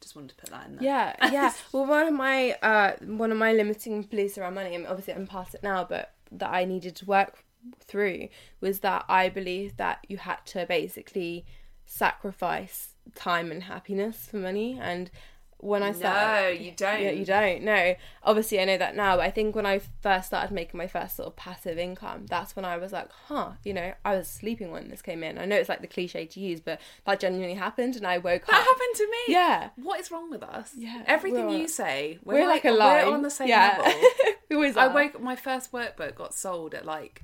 just 0.00 0.16
wanted 0.16 0.30
to 0.30 0.36
put 0.36 0.50
that 0.50 0.66
in 0.66 0.76
there. 0.76 0.84
Yeah, 0.84 1.14
yeah. 1.32 1.52
Well, 1.72 1.86
one 1.86 2.06
of 2.06 2.14
my 2.14 2.52
uh, 2.62 2.92
one 3.04 3.32
of 3.32 3.38
my 3.38 3.52
limiting 3.52 4.02
beliefs 4.02 4.38
around 4.38 4.54
money, 4.54 4.74
I 4.74 4.78
mean, 4.78 4.86
obviously 4.86 5.14
I'm 5.14 5.26
past 5.26 5.54
it 5.54 5.62
now, 5.62 5.84
but 5.84 6.12
that 6.32 6.52
I 6.52 6.64
needed 6.64 6.96
to 6.96 7.06
work 7.06 7.44
through 7.80 8.28
was 8.60 8.80
that 8.80 9.04
I 9.08 9.28
believed 9.28 9.76
that 9.78 10.04
you 10.08 10.18
had 10.18 10.44
to 10.46 10.66
basically 10.66 11.44
sacrifice 11.84 12.90
time 13.14 13.50
and 13.50 13.64
happiness 13.64 14.26
for 14.30 14.36
money, 14.36 14.78
and 14.80 15.10
when 15.58 15.82
I 15.82 15.92
started, 15.92 16.20
No, 16.20 16.48
you 16.48 16.72
don't. 16.72 17.02
Yeah, 17.02 17.10
you 17.10 17.24
don't. 17.24 17.62
No, 17.62 17.94
obviously 18.22 18.60
I 18.60 18.64
know 18.64 18.76
that 18.76 18.94
now. 18.94 19.16
But 19.16 19.22
I 19.26 19.30
think 19.30 19.56
when 19.56 19.64
I 19.66 19.80
first 20.02 20.28
started 20.28 20.52
making 20.52 20.76
my 20.76 20.86
first 20.86 21.16
sort 21.16 21.28
of 21.28 21.36
passive 21.36 21.78
income, 21.78 22.26
that's 22.26 22.54
when 22.54 22.64
I 22.64 22.76
was 22.76 22.92
like, 22.92 23.10
huh, 23.28 23.52
you 23.64 23.72
know, 23.72 23.94
I 24.04 24.16
was 24.16 24.28
sleeping 24.28 24.70
when 24.70 24.88
this 24.88 25.02
came 25.02 25.22
in. 25.22 25.38
I 25.38 25.44
know 25.46 25.56
it's 25.56 25.68
like 25.68 25.80
the 25.80 25.86
cliche 25.86 26.26
to 26.26 26.40
use, 26.40 26.60
but 26.60 26.80
that 27.06 27.20
genuinely 27.20 27.54
happened, 27.54 27.96
and 27.96 28.06
I 28.06 28.18
woke 28.18 28.46
That 28.46 28.54
up. 28.54 28.60
That 28.60 28.66
happened 28.66 28.96
to 28.96 29.06
me. 29.10 29.34
Yeah. 29.34 29.70
What 29.76 30.00
is 30.00 30.10
wrong 30.10 30.30
with 30.30 30.42
us? 30.42 30.72
Yeah, 30.76 31.02
Everything 31.06 31.48
you 31.50 31.68
say, 31.68 32.18
we're, 32.22 32.34
We're, 32.34 32.46
like, 32.46 32.64
like, 32.64 32.74
a 32.74 32.76
line. 32.76 33.06
We're 33.06 33.14
on 33.14 33.22
the 33.22 33.30
same 33.30 33.48
yeah. 33.48 33.78
level. 33.82 34.00
we 34.50 34.56
always 34.56 34.76
I 34.76 34.88
woke. 34.88 35.20
My 35.20 35.36
first 35.36 35.72
workbook 35.72 36.16
got 36.16 36.34
sold 36.34 36.74
at 36.74 36.84
like 36.84 37.22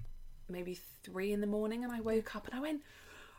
maybe 0.49 0.79
three 1.03 1.33
in 1.33 1.41
the 1.41 1.47
morning, 1.47 1.85
and 1.85 1.93
I 1.93 2.01
woke 2.01 2.35
up 2.35 2.47
and 2.47 2.57
I 2.57 2.61
went, 2.61 2.83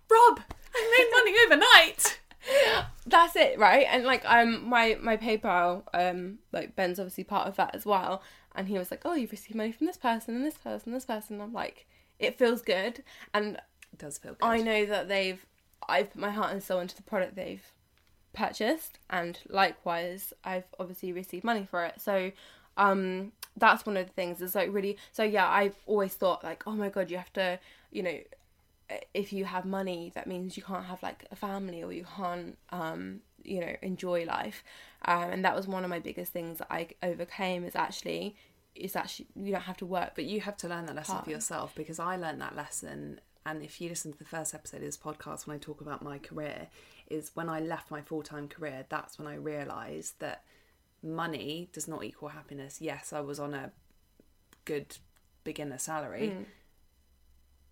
"Rob, 0.10 0.42
I 0.76 0.98
made 0.98 1.10
money 1.12 1.36
overnight." 1.46 2.20
That's 3.06 3.36
it, 3.36 3.58
right? 3.60 3.86
And 3.90 4.04
like 4.06 4.24
um 4.26 4.68
my 4.70 4.98
my 5.02 5.18
PayPal 5.18 5.84
um 5.94 6.40
like 6.52 6.76
Ben's 6.76 7.00
obviously 7.00 7.24
part 7.24 7.48
of 7.48 7.56
that 7.58 7.76
as 7.76 7.86
well, 7.86 8.22
and 8.56 8.68
he 8.68 8.78
was 8.78 8.92
like, 8.92 9.02
oh, 9.06 9.14
you've 9.16 9.32
received 9.32 9.56
money 9.56 9.72
from 9.72 9.88
this 9.88 9.98
person 9.98 10.36
and 10.36 10.46
this 10.46 10.58
person, 10.58 10.90
and 10.90 10.96
this 10.96 11.06
person. 11.06 11.42
I'm 11.42 11.54
like, 11.54 11.86
it 12.20 12.38
feels 12.38 12.62
good, 12.62 13.04
and 13.34 13.58
It 13.92 14.00
does 14.00 14.18
feel 14.18 14.34
good. 14.34 14.46
I 14.46 14.58
know 14.62 14.86
that 14.86 15.08
they've 15.08 15.46
I've 15.88 16.12
put 16.12 16.22
my 16.22 16.32
heart 16.32 16.52
and 16.52 16.64
soul 16.64 16.80
into 16.80 16.96
the 16.96 17.04
product 17.04 17.36
they've 17.36 17.66
purchased 18.34 18.98
and 19.10 19.40
likewise 19.50 20.34
I've 20.44 20.66
obviously 20.80 21.14
received 21.14 21.44
money 21.44 21.68
for 21.70 21.84
it. 21.86 22.02
So 22.02 22.32
um 22.78 23.32
that's 23.56 23.86
one 23.86 23.98
of 23.98 24.08
the 24.08 24.14
things 24.14 24.42
is 24.42 24.56
like 24.56 24.74
really 24.74 24.98
so 25.12 25.24
yeah, 25.24 25.48
I've 25.48 25.76
always 25.86 26.16
thought 26.16 26.44
like, 26.44 26.64
oh 26.66 26.72
my 26.72 26.90
god, 26.90 27.12
you 27.12 27.18
have 27.18 27.34
to, 27.34 27.60
you 27.92 28.02
know, 28.04 28.18
if 29.14 29.34
you 29.34 29.46
have 29.46 29.66
money 29.66 30.12
that 30.16 30.28
means 30.28 30.58
you 30.58 30.64
can't 30.64 30.86
have 30.86 31.02
like 31.02 31.26
a 31.32 31.36
family 31.36 31.84
or 31.84 31.92
you 31.92 32.06
can't 32.18 32.58
um 32.70 33.22
you 33.44 33.60
know 33.60 33.76
enjoy 33.82 34.24
life 34.26 34.64
um 35.06 35.30
and 35.32 35.46
that 35.46 35.56
was 35.56 35.68
one 35.68 35.84
of 35.84 35.90
my 35.90 36.00
biggest 36.00 36.32
things 36.32 36.60
that 36.60 36.68
I 36.70 36.90
overcame 37.02 37.64
is 37.64 37.76
actually 37.76 38.36
is 38.76 38.96
actually 38.96 39.28
you 39.36 39.52
don't 39.52 39.62
have 39.62 39.78
to 39.78 39.86
work 39.86 40.12
But 40.16 40.26
you 40.26 40.42
have 40.42 40.58
to 40.58 40.68
learn 40.68 40.86
that 40.88 40.96
lesson 40.96 41.16
Hard. 41.16 41.26
for 41.26 41.32
yourself 41.32 41.74
because 41.76 42.00
I 42.00 42.16
learned 42.18 42.42
that 42.42 42.56
lesson. 42.56 43.20
And 43.46 43.62
if 43.62 43.82
you 43.82 43.90
listen 43.90 44.12
to 44.14 44.18
the 44.18 44.26
first 44.26 44.54
episode 44.56 44.78
of 44.78 44.84
this 44.84 44.98
podcast, 44.98 45.46
when 45.46 45.56
I 45.56 45.60
talk 45.60 45.82
about 45.82 46.02
my 46.02 46.18
career, 46.18 46.68
is 47.08 47.32
when 47.34 47.50
I 47.50 47.60
left 47.60 47.92
my 47.92 48.02
full 48.02 48.24
time 48.24 48.48
career, 48.48 48.86
that's 48.90 49.20
when 49.20 49.28
I 49.28 49.36
realised 49.36 50.20
that 50.20 50.44
money 51.04 51.70
does 51.74 51.88
not 51.88 52.04
equal 52.04 52.30
happiness. 52.30 52.78
Yes, 52.80 53.12
I 53.12 53.20
was 53.20 53.40
on 53.40 53.54
a 53.54 53.72
good 54.66 54.98
beginner 55.44 55.78
salary, 55.78 56.34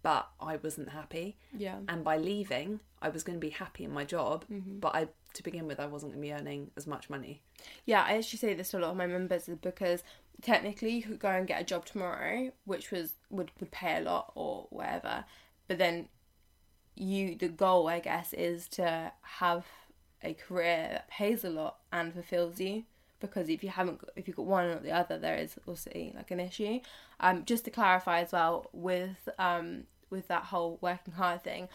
but 0.03 0.27
I 0.39 0.55
wasn't 0.57 0.89
happy. 0.89 1.37
yeah 1.57 1.77
And 1.87 2.03
by 2.03 2.17
leaving, 2.17 2.79
I 3.01 3.09
was 3.09 3.23
going 3.23 3.37
to 3.39 3.45
be 3.47 3.51
happy 3.51 3.83
in 3.83 3.91
my 3.91 4.05
job, 4.05 4.45
Mm-hmm. 4.51 4.79
but 4.79 4.95
I, 4.95 5.07
to 5.33 5.43
begin 5.43 5.67
with, 5.67 5.79
I 5.79 5.85
wasn't 5.87 6.11
going 6.13 6.21
to 6.23 6.27
be 6.27 6.33
earning 6.33 6.71
as 6.77 6.85
much 6.87 7.09
money. 7.09 7.41
Yeah, 7.85 8.03
I 8.07 8.17
actually 8.17 8.39
say 8.39 8.53
this 8.53 8.71
to 8.71 8.77
a 8.77 8.81
lot 8.81 8.91
of 8.91 8.97
my 8.97 9.07
members 9.07 9.47
is 9.47 9.57
because 9.57 10.03
technically 10.41 10.91
you 10.91 11.03
could 11.03 11.19
go 11.19 11.29
and 11.29 11.47
get 11.47 11.61
a 11.61 11.65
job 11.65 11.85
tomorrow, 11.85 12.51
which 12.65 12.91
was 12.91 13.13
would 13.29 13.51
would 13.59 13.71
pay 13.71 13.97
a 13.97 14.01
lot 14.01 14.31
or 14.35 14.67
whatever, 14.71 15.25
but 15.67 15.77
then 15.77 16.07
you 16.95 17.35
the 17.35 17.47
goal 17.47 17.87
I 17.87 17.99
guess 17.99 18.33
is 18.33 18.67
to 18.69 19.11
have 19.21 19.65
a 20.23 20.33
career 20.33 20.87
that 20.91 21.07
pays 21.09 21.43
a 21.43 21.49
lot 21.49 21.77
and 21.91 22.13
fulfills 22.13 22.59
you. 22.59 22.83
Because 23.21 23.47
if 23.47 23.63
you 23.63 23.69
haven't, 23.69 23.99
got, 23.99 24.09
if 24.15 24.27
you've 24.27 24.35
got 24.35 24.45
one 24.45 24.65
or 24.65 24.79
the 24.79 24.91
other, 24.91 25.17
there 25.17 25.37
is 25.37 25.55
also 25.65 25.91
like 26.15 26.31
an 26.31 26.39
issue. 26.39 26.79
Um, 27.19 27.45
just 27.45 27.63
to 27.65 27.71
clarify 27.71 28.19
as 28.21 28.31
well, 28.31 28.69
with 28.73 29.29
um, 29.39 29.83
with 30.09 30.27
that 30.27 30.43
whole 30.43 30.77
working 30.81 31.13
hard 31.13 31.43
thing, 31.43 31.69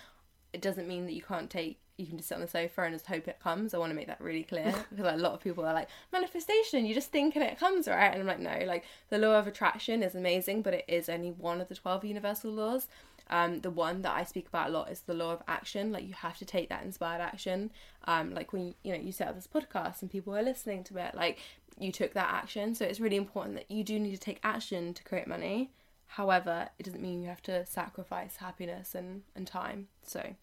it 0.53 0.61
doesn't 0.61 0.87
mean 0.87 1.07
that 1.07 1.15
you 1.15 1.23
can't 1.23 1.49
take 1.49 1.79
you 1.99 2.07
can 2.07 2.19
just 2.19 2.29
sit 2.29 2.35
on 2.35 2.43
the 2.43 2.47
sofa 2.47 2.83
and 2.83 2.95
just 2.95 3.07
hope 3.07 3.27
it 3.27 3.41
comes. 3.43 3.73
I 3.73 3.79
want 3.79 3.91
to 3.91 3.97
make 3.97 4.07
that 4.09 4.21
really 4.21 4.43
clear 4.43 4.75
because 4.91 5.05
like, 5.05 5.15
a 5.15 5.19
lot 5.19 5.33
of 5.33 5.41
people 5.41 5.65
are 5.65 5.73
like 5.73 5.89
manifestation. 6.13 6.85
You 6.85 6.95
just 6.95 7.11
think 7.11 7.37
and 7.37 7.45
it 7.45 7.59
comes, 7.59 7.89
right? 7.89 8.13
And 8.13 8.21
I'm 8.21 8.27
like, 8.27 8.39
no. 8.39 8.67
Like 8.67 8.85
the 9.09 9.19
law 9.19 9.39
of 9.39 9.47
attraction 9.47 10.03
is 10.03 10.15
amazing, 10.15 10.63
but 10.63 10.75
it 10.75 10.85
is 10.89 11.09
only 11.09 11.31
one 11.31 11.61
of 11.61 11.69
the 11.69 11.75
twelve 11.75 12.05
universal 12.05 12.51
laws. 12.51 12.87
Um, 13.29 13.61
the 13.61 13.71
one 13.71 14.03
that 14.03 14.17
I 14.17 14.25
speak 14.25 14.49
about 14.49 14.69
a 14.69 14.73
lot 14.73 14.91
is 14.91 15.01
the 15.01 15.15
law 15.15 15.33
of 15.33 15.43
action. 15.49 15.93
Like 15.93 16.07
you 16.07 16.15
have 16.15 16.39
to 16.39 16.45
take 16.45 16.69
that 16.69 16.85
inspired 16.85 17.21
action. 17.21 17.71
Um, 18.05 18.35
like 18.35 18.53
when 18.53 18.75
you 18.83 18.93
know 18.93 19.01
you 19.01 19.13
set 19.13 19.29
up 19.29 19.35
this 19.35 19.49
podcast 19.49 20.03
and 20.03 20.11
people 20.11 20.37
are 20.37 20.43
listening 20.43 20.85
to 20.85 20.99
it, 20.99 21.15
like 21.15 21.39
you 21.79 21.93
took 21.93 22.15
that 22.15 22.33
action. 22.33 22.75
So 22.75 22.85
it's 22.85 23.01
really 23.01 23.17
important 23.17 23.57
that 23.57 23.71
you 23.71 23.85
do 23.85 23.99
need 23.99 24.13
to 24.13 24.19
take 24.19 24.41
action 24.43 24.95
to 24.95 25.03
create 25.03 25.27
money. 25.27 25.71
However, 26.07 26.69
it 26.79 26.85
doesn't 26.85 27.03
mean 27.03 27.23
you 27.23 27.29
have 27.29 27.43
to 27.43 27.67
sacrifice 27.67 28.37
happiness 28.37 28.95
and, 28.95 29.23
and 29.35 29.47
time. 29.47 29.89
So, 30.03 30.35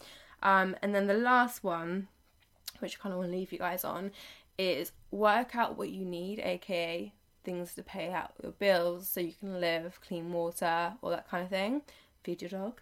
um, 0.42 0.76
and 0.82 0.94
then 0.94 1.08
the 1.08 1.14
last 1.14 1.64
one, 1.64 2.10
which 2.80 2.98
I 3.00 3.02
kind 3.02 3.14
of 3.14 3.20
want 3.20 3.32
to 3.32 3.38
leave 3.38 3.52
you 3.52 3.60
guys 3.60 3.84
on, 3.84 4.12
is 4.58 4.92
work 5.10 5.56
out 5.56 5.78
what 5.78 5.90
you 5.90 6.06
need, 6.06 6.40
aka 6.40 7.14
things 7.44 7.76
to 7.76 7.84
pay 7.84 8.12
out 8.12 8.32
your 8.42 8.52
bills 8.54 9.10
so 9.10 9.20
you 9.20 9.34
can 9.34 9.60
live, 9.60 10.00
clean 10.06 10.32
water, 10.32 10.94
all 11.02 11.10
that 11.10 11.30
kind 11.30 11.44
of 11.44 11.50
thing. 11.50 11.82
Feed 12.24 12.42
your 12.42 12.50
dog. 12.50 12.80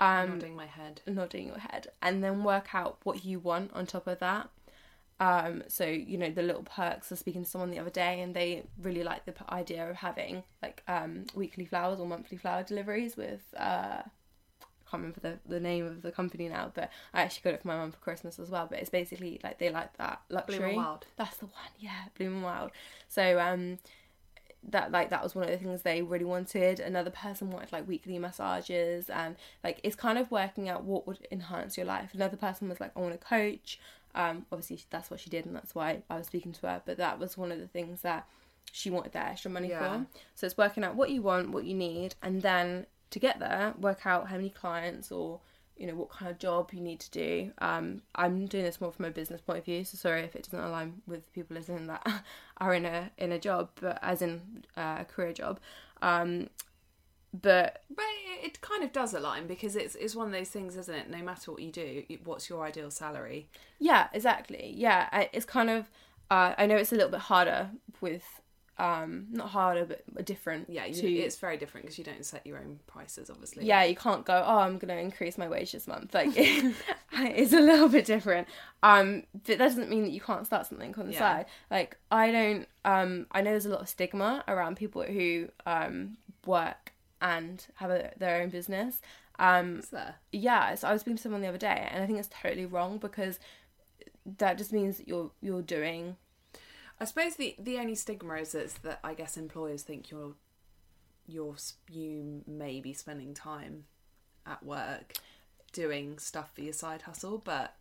um, 0.00 0.30
Nodding 0.30 0.56
my 0.56 0.66
head. 0.66 1.00
nodding 1.06 1.46
your 1.48 1.58
head 1.58 1.88
and 2.02 2.22
then 2.22 2.44
work 2.44 2.74
out 2.74 2.98
what 3.04 3.24
you 3.24 3.38
want 3.38 3.72
on 3.74 3.86
top 3.86 4.06
of 4.06 4.18
that 4.18 4.48
um 5.20 5.62
so 5.68 5.84
you 5.86 6.18
know 6.18 6.28
the 6.28 6.42
little 6.42 6.64
perks 6.64 7.12
i 7.12 7.14
was 7.14 7.20
speaking 7.20 7.44
to 7.44 7.48
someone 7.48 7.70
the 7.70 7.78
other 7.78 7.88
day 7.90 8.20
and 8.20 8.34
they 8.34 8.64
really 8.82 9.04
like 9.04 9.24
the 9.26 9.30
p- 9.30 9.44
idea 9.50 9.88
of 9.88 9.94
having 9.94 10.42
like 10.60 10.82
um 10.88 11.24
weekly 11.36 11.64
flowers 11.64 12.00
or 12.00 12.06
monthly 12.06 12.36
flower 12.36 12.64
deliveries 12.64 13.16
with 13.16 13.40
uh 13.56 14.02
I 14.60 14.90
can't 14.90 15.02
remember 15.02 15.20
the, 15.20 15.38
the 15.48 15.60
name 15.60 15.86
of 15.86 16.02
the 16.02 16.12
company 16.12 16.48
now, 16.48 16.70
but 16.72 16.88
I 17.12 17.22
actually 17.22 17.42
got 17.50 17.54
it 17.54 17.62
for 17.62 17.68
my 17.68 17.76
mum 17.76 17.90
for 17.90 17.96
Christmas 17.98 18.38
as 18.38 18.48
well. 18.50 18.66
But 18.70 18.78
it's 18.78 18.90
basically 18.90 19.40
like 19.42 19.58
they 19.58 19.70
like 19.70 19.96
that 19.96 20.20
luxury. 20.28 20.58
Bloom 20.58 20.68
and 20.68 20.76
Wild. 20.76 21.06
That's 21.16 21.36
the 21.38 21.46
one, 21.46 21.72
yeah, 21.80 22.02
Bloom 22.16 22.34
and 22.34 22.42
Wild. 22.44 22.70
So 23.08 23.40
um, 23.40 23.78
that 24.70 24.90
like 24.92 25.10
that 25.10 25.22
was 25.22 25.34
one 25.34 25.44
of 25.44 25.50
the 25.50 25.56
things 25.58 25.82
they 25.82 26.02
really 26.02 26.24
wanted. 26.24 26.80
Another 26.80 27.10
person 27.10 27.50
wanted 27.50 27.72
like 27.72 27.86
weekly 27.86 28.18
massages 28.18 29.10
and 29.10 29.36
like 29.62 29.80
it's 29.82 29.96
kind 29.96 30.18
of 30.18 30.30
working 30.30 30.68
out 30.68 30.84
what 30.84 31.06
would 31.06 31.26
enhance 31.30 31.76
your 31.76 31.86
life. 31.86 32.10
Another 32.14 32.36
person 32.36 32.68
was 32.68 32.80
like 32.80 32.92
i 32.96 33.00
want 33.00 33.14
a 33.14 33.18
coach. 33.18 33.78
Um 34.14 34.46
obviously 34.50 34.80
that's 34.90 35.10
what 35.10 35.20
she 35.20 35.28
did 35.30 35.44
and 35.44 35.54
that's 35.56 35.74
why 35.74 36.02
i 36.08 36.16
was 36.16 36.26
speaking 36.28 36.52
to 36.52 36.66
her 36.68 36.82
but 36.86 36.96
that 36.98 37.18
was 37.18 37.36
one 37.36 37.50
of 37.50 37.58
the 37.58 37.66
things 37.66 38.00
that 38.02 38.26
she 38.72 38.88
wanted 38.88 39.12
that 39.12 39.30
extra 39.32 39.50
money 39.50 39.68
Yeah. 39.68 39.98
for. 39.98 40.06
So 40.34 40.46
it's 40.46 40.56
working 40.56 40.84
out 40.84 40.94
what 40.94 41.10
you 41.10 41.20
want 41.20 41.50
what 41.50 41.64
you 41.64 41.74
need 41.74 42.14
and 42.22 42.40
then 42.42 42.86
to 43.10 43.18
get 43.18 43.38
there 43.40 43.74
work 43.78 44.06
out 44.06 44.28
how 44.28 44.36
many 44.36 44.50
clients 44.50 45.12
or 45.12 45.40
you 45.76 45.86
know 45.86 45.94
what 45.94 46.08
kind 46.10 46.30
of 46.30 46.38
job 46.38 46.70
you 46.72 46.80
need 46.80 47.00
to 47.00 47.10
do 47.10 47.50
um 47.58 48.00
i'm 48.14 48.46
doing 48.46 48.64
this 48.64 48.80
more 48.80 48.92
from 48.92 49.04
a 49.04 49.10
business 49.10 49.40
point 49.40 49.58
of 49.58 49.64
view 49.64 49.84
so 49.84 49.96
sorry 49.96 50.20
if 50.22 50.36
it 50.36 50.44
doesn't 50.44 50.64
align 50.64 51.02
with 51.06 51.32
people 51.32 51.56
listening 51.56 51.86
that 51.86 52.06
are 52.58 52.74
in 52.74 52.84
a 52.84 53.10
in 53.18 53.32
a 53.32 53.38
job 53.38 53.68
but 53.80 53.98
as 54.02 54.22
in 54.22 54.64
uh, 54.76 54.98
a 55.00 55.04
career 55.04 55.32
job 55.32 55.58
um 56.02 56.48
but 57.32 57.82
But 57.90 58.04
it, 58.44 58.60
kind 58.60 58.84
of 58.84 58.92
does 58.92 59.12
align 59.12 59.48
because 59.48 59.74
it's 59.74 59.96
it's 59.96 60.14
one 60.14 60.26
of 60.28 60.32
those 60.32 60.50
things, 60.50 60.76
isn't 60.76 60.94
it? 60.94 61.10
No 61.10 61.18
matter 61.18 61.50
what 61.50 61.60
you 61.60 61.72
do, 61.72 62.04
what's 62.22 62.48
your 62.48 62.64
ideal 62.64 62.92
salary? 62.92 63.48
yeah 63.80 64.06
exactly 64.12 64.72
yeah 64.76 65.26
it's 65.32 65.44
kind 65.44 65.68
of 65.68 65.90
uh, 66.30 66.54
i 66.56 66.64
know 66.64 66.76
it's 66.76 66.92
a 66.92 66.94
little 66.94 67.10
bit 67.10 67.20
harder 67.20 67.70
with 68.00 68.22
um 68.78 69.26
not 69.30 69.48
harder 69.50 69.84
but 69.86 70.24
different 70.26 70.68
Yeah, 70.68 70.84
you, 70.86 70.94
to 70.94 71.08
it's 71.12 71.36
very 71.36 71.56
different 71.56 71.86
because 71.86 71.96
you 71.98 72.04
don't 72.04 72.24
set 72.24 72.44
your 72.46 72.58
own 72.58 72.80
prices, 72.88 73.30
obviously. 73.30 73.64
yeah 73.64 73.84
you 73.84 73.94
can't 73.94 74.24
go 74.24 74.42
oh 74.44 74.58
i'm 74.58 74.78
going 74.78 74.88
to 74.88 74.98
increase 74.98 75.38
my 75.38 75.48
wage 75.48 75.72
this 75.72 75.86
month. 75.86 76.12
Like 76.12 76.30
it's 76.36 77.52
a 77.52 77.60
little 77.60 77.88
bit 77.88 78.04
different. 78.04 78.48
Um 78.82 79.22
but 79.32 79.44
that 79.44 79.58
doesn't 79.58 79.88
mean 79.88 80.02
that 80.02 80.10
you 80.10 80.20
can't 80.20 80.44
start 80.46 80.66
something 80.66 80.94
on 80.98 81.06
the 81.06 81.12
Yeah. 81.12 81.18
side. 81.20 81.46
Like 81.70 81.96
i 82.10 82.32
don't 82.32 82.66
um 82.84 83.26
i 83.30 83.40
know 83.42 83.50
there's 83.50 83.66
a 83.66 83.70
lot 83.70 83.80
of 83.82 83.88
stigma 83.88 84.42
around 84.48 84.76
people 84.76 85.02
who 85.02 85.48
um 85.66 86.16
work 86.44 86.92
and 87.20 87.64
have 87.76 87.90
a, 87.90 88.10
their 88.18 88.42
own 88.42 88.48
business. 88.50 89.00
Um 89.38 89.82
yeah 90.32 90.74
so 90.74 90.88
i 90.88 90.92
was 90.92 91.00
speaking 91.02 91.16
to 91.16 91.22
someone 91.22 91.40
the 91.42 91.48
other 91.48 91.58
day 91.58 91.88
and 91.92 92.02
i 92.02 92.06
think 92.06 92.18
it's 92.18 92.28
totally 92.42 92.66
wrong 92.66 92.98
because 92.98 93.38
that 94.38 94.58
just 94.58 94.72
means 94.72 94.96
that 94.98 95.06
you're 95.08 95.30
you're 95.40 95.62
doing 95.62 96.16
I 97.00 97.04
suppose 97.04 97.36
the 97.36 97.56
the 97.58 97.78
only 97.78 97.94
stigma 97.94 98.34
is, 98.36 98.52
that 98.52 99.00
I 99.02 99.14
guess 99.14 99.36
employers 99.36 99.82
think 99.82 100.10
you're 100.10 100.34
you're 101.26 101.56
you 101.90 102.42
may 102.46 102.80
be 102.80 102.92
spending 102.92 103.34
time 103.34 103.84
at 104.46 104.62
work 104.64 105.14
doing 105.72 106.18
stuff 106.18 106.54
for 106.54 106.60
your 106.60 106.72
side 106.72 107.02
hustle, 107.02 107.38
but 107.38 107.74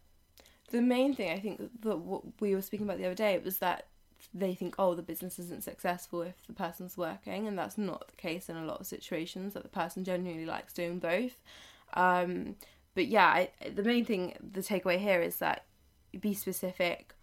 the 0.71 0.81
main 0.81 1.13
thing 1.13 1.31
I 1.31 1.39
think 1.39 1.61
that 1.81 1.97
what 1.97 2.23
we 2.39 2.55
were 2.55 2.61
speaking 2.61 2.85
about 2.85 2.97
the 2.97 3.05
other 3.05 3.15
day 3.15 3.39
was 3.43 3.59
that 3.59 3.87
they 4.33 4.55
think 4.55 4.75
oh 4.79 4.95
the 4.95 5.01
business 5.01 5.37
isn't 5.37 5.63
successful 5.63 6.21
if 6.21 6.35
the 6.47 6.53
person's 6.53 6.97
working 6.97 7.45
and 7.47 7.57
that's 7.57 7.77
not 7.77 8.07
the 8.07 8.15
case 8.15 8.49
in 8.49 8.55
a 8.55 8.65
lot 8.65 8.79
of 8.79 8.87
situations 8.87 9.53
that 9.53 9.63
the 9.63 9.69
person 9.69 10.03
genuinely 10.03 10.45
likes 10.45 10.73
doing 10.73 10.99
both. 10.99 11.37
Um, 11.93 12.55
but 12.95 13.07
yeah 13.07 13.27
I, 13.27 13.49
the 13.69 13.83
main 13.83 14.05
thing 14.05 14.33
the 14.41 14.61
takeaway 14.61 14.97
here 14.97 15.21
is 15.21 15.37
that 15.37 15.65
be 16.19 16.33
specific 16.33 17.13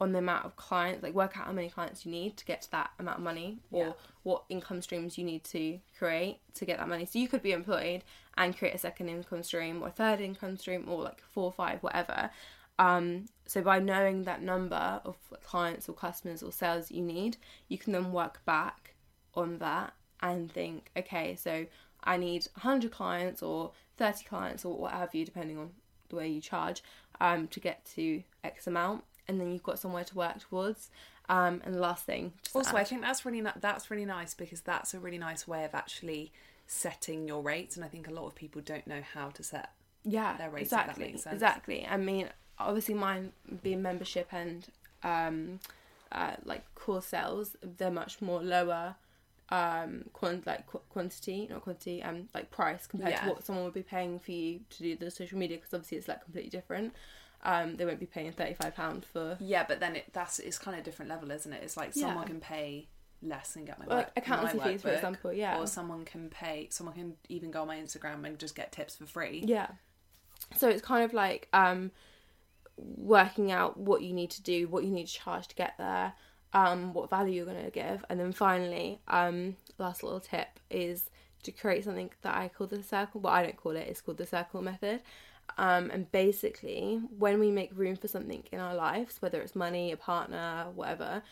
on 0.00 0.12
the 0.12 0.18
amount 0.18 0.46
of 0.46 0.56
clients 0.56 1.02
like 1.02 1.12
work 1.14 1.36
out 1.36 1.44
how 1.46 1.52
many 1.52 1.68
clients 1.68 2.06
you 2.06 2.10
need 2.10 2.36
to 2.36 2.44
get 2.46 2.62
to 2.62 2.70
that 2.70 2.90
amount 2.98 3.18
of 3.18 3.22
money 3.24 3.58
or 3.70 3.84
Yeah. 3.86 3.92
what 4.22 4.44
income 4.48 4.80
streams 4.80 5.18
you 5.18 5.24
need 5.24 5.44
to 5.44 5.78
create 5.98 6.38
to 6.54 6.64
get 6.64 6.78
that 6.78 6.88
money. 6.88 7.04
So 7.04 7.18
you 7.18 7.28
could 7.28 7.42
be 7.42 7.52
employed 7.52 8.02
and 8.38 8.56
create 8.56 8.74
a 8.74 8.78
second 8.78 9.08
income 9.10 9.42
stream 9.42 9.82
or 9.82 9.88
a 9.88 9.90
third 9.90 10.20
income 10.20 10.56
stream 10.56 10.88
or 10.88 11.02
like 11.02 11.20
four 11.20 11.44
or 11.44 11.52
five 11.52 11.82
whatever. 11.82 12.30
Um, 12.78 13.26
so 13.46 13.60
by 13.60 13.78
knowing 13.78 14.22
that 14.22 14.40
number 14.42 15.02
of 15.04 15.16
clients 15.44 15.86
or 15.86 15.92
customers 15.92 16.42
or 16.42 16.50
sales 16.50 16.90
you 16.90 17.02
need, 17.02 17.36
you 17.68 17.76
can 17.76 17.92
then 17.92 18.10
work 18.10 18.42
back 18.46 18.94
on 19.34 19.58
that 19.58 19.92
and 20.22 20.50
think, 20.50 20.90
okay, 20.96 21.36
so 21.36 21.66
I 22.02 22.16
need 22.16 22.46
100 22.54 22.90
clients 22.90 23.42
or 23.42 23.72
30 23.98 24.24
clients 24.24 24.64
or 24.64 24.78
what 24.78 24.92
have 24.92 25.14
you, 25.14 25.26
depending 25.26 25.58
on 25.58 25.72
the 26.08 26.16
way 26.16 26.28
you 26.28 26.40
charge, 26.40 26.82
um, 27.20 27.48
to 27.48 27.60
get 27.60 27.84
to 27.96 28.22
X 28.42 28.66
amount, 28.66 29.04
and 29.30 29.40
then 29.40 29.52
you've 29.52 29.62
got 29.62 29.78
somewhere 29.78 30.04
to 30.04 30.14
work 30.14 30.40
towards. 30.40 30.90
Um, 31.28 31.62
and 31.64 31.74
the 31.74 31.78
last 31.80 32.04
thing, 32.04 32.32
also 32.54 32.76
I 32.76 32.82
think 32.84 33.02
that's 33.02 33.24
really 33.24 33.42
that's 33.60 33.90
really 33.90 34.04
nice 34.04 34.34
because 34.34 34.60
that's 34.62 34.94
a 34.94 34.98
really 34.98 35.18
nice 35.18 35.46
way 35.46 35.64
of 35.64 35.74
actually 35.74 36.32
setting 36.66 37.26
your 37.28 37.40
rates, 37.42 37.76
and 37.76 37.84
I 37.84 37.88
think 37.88 38.08
a 38.08 38.12
lot 38.12 38.26
of 38.26 38.34
people 38.34 38.60
don't 38.62 38.86
know 38.86 39.02
how 39.14 39.28
to 39.30 39.42
set. 39.42 39.70
yeah 40.02 40.36
their 40.38 40.50
rates, 40.50 40.72
exactly 40.72 41.14
exactly 41.32 41.86
i 41.88 41.96
mean 41.96 42.26
obviously 42.58 42.94
mine 42.94 43.32
being 43.62 43.82
membership 43.82 44.28
and 44.32 44.66
um 45.12 45.60
uh 46.12 46.32
like 46.44 46.62
core 46.74 47.02
sales 47.02 47.48
they're 47.78 47.90
much 48.04 48.20
more 48.22 48.40
lower 48.42 48.94
um 49.50 50.04
quant 50.12 50.46
like 50.46 50.66
qu- 50.66 50.80
quantity 50.94 51.46
not 51.50 51.60
quantity 51.62 52.02
um 52.02 52.28
like 52.34 52.50
price 52.50 52.86
compared 52.86 53.12
Yeah. 53.12 53.22
to 53.24 53.28
what 53.30 53.44
someone 53.44 53.64
would 53.66 53.74
be 53.74 53.82
paying 53.82 54.18
for 54.18 54.32
you 54.32 54.60
to 54.74 54.78
do 54.82 54.96
the 54.96 55.10
social 55.10 55.38
media 55.38 55.56
because 55.58 55.74
obviously 55.74 55.98
it's 55.98 56.08
like 56.08 56.22
completely 56.24 56.50
different 56.58 56.94
um 57.42 57.76
they 57.76 57.86
won't 57.86 57.98
be 58.00 58.06
paying 58.06 58.30
35 58.32 58.74
pound 58.74 59.04
for 59.04 59.36
Yeah, 59.40 59.64
but 59.66 59.80
then 59.80 59.96
it 59.96 60.12
that's 60.12 60.38
it's 60.38 60.58
kind 60.58 60.74
of 60.76 60.82
a 60.82 60.84
different 60.84 61.10
level, 61.10 61.30
isn't 61.30 61.52
it? 61.52 61.62
It's 61.62 61.76
like 61.76 61.92
Yeah. 61.94 62.06
someone 62.08 62.26
can 62.26 62.40
pay 62.40 62.88
less 63.22 63.56
and 63.56 63.66
get 63.66 63.78
my 63.78 63.86
Well, 63.86 63.98
work, 63.98 64.10
accountancy 64.16 64.58
my 64.58 64.64
fees, 64.64 64.82
for 64.82 64.90
example, 64.90 65.32
yeah. 65.32 65.58
or 65.58 65.66
someone 65.66 66.04
can 66.04 66.30
pay, 66.30 66.68
someone 66.70 66.94
can 66.94 67.16
even 67.28 67.50
go 67.50 67.62
on 67.62 67.66
my 67.68 67.76
Instagram 67.76 68.24
and 68.26 68.38
just 68.38 68.54
get 68.54 68.72
tips 68.72 68.96
for 68.96 69.06
free. 69.06 69.42
Yeah. 69.46 69.68
So 70.56 70.68
it's 70.68 70.82
kind 70.82 71.04
of 71.04 71.12
like 71.12 71.48
um 71.52 71.90
working 72.76 73.52
out 73.52 73.78
what 73.78 74.02
you 74.02 74.12
need 74.12 74.30
to 74.30 74.42
do, 74.42 74.68
what 74.68 74.84
you 74.84 74.90
need 74.90 75.06
to 75.06 75.12
charge 75.12 75.48
to 75.48 75.54
get 75.54 75.74
there, 75.78 76.14
um, 76.52 76.92
what 76.92 77.10
value 77.10 77.34
you're 77.34 77.46
gonna 77.46 77.70
give, 77.70 78.04
and 78.08 78.18
then 78.18 78.32
finally, 78.32 79.00
um, 79.08 79.56
last 79.78 80.02
little 80.02 80.20
tip 80.20 80.58
is 80.70 81.10
to 81.42 81.52
create 81.52 81.84
something 81.84 82.10
that 82.22 82.34
I 82.34 82.48
call 82.48 82.66
the 82.66 82.82
circle. 82.82 83.20
Well, 83.20 83.32
I 83.32 83.42
don't 83.42 83.56
call 83.56 83.72
it. 83.76 83.86
It's 83.88 84.00
called 84.00 84.18
the 84.18 84.26
circle 84.26 84.62
method. 84.62 85.02
Um, 85.58 85.90
and 85.90 86.10
basically, 86.12 87.00
when 87.18 87.40
we 87.40 87.50
make 87.50 87.70
room 87.74 87.96
for 87.96 88.08
something 88.08 88.44
in 88.52 88.60
our 88.60 88.74
lives, 88.74 89.20
whether 89.20 89.40
it's 89.40 89.54
money, 89.54 89.92
a 89.92 89.96
partner, 89.96 90.66
whatever, 90.74 91.22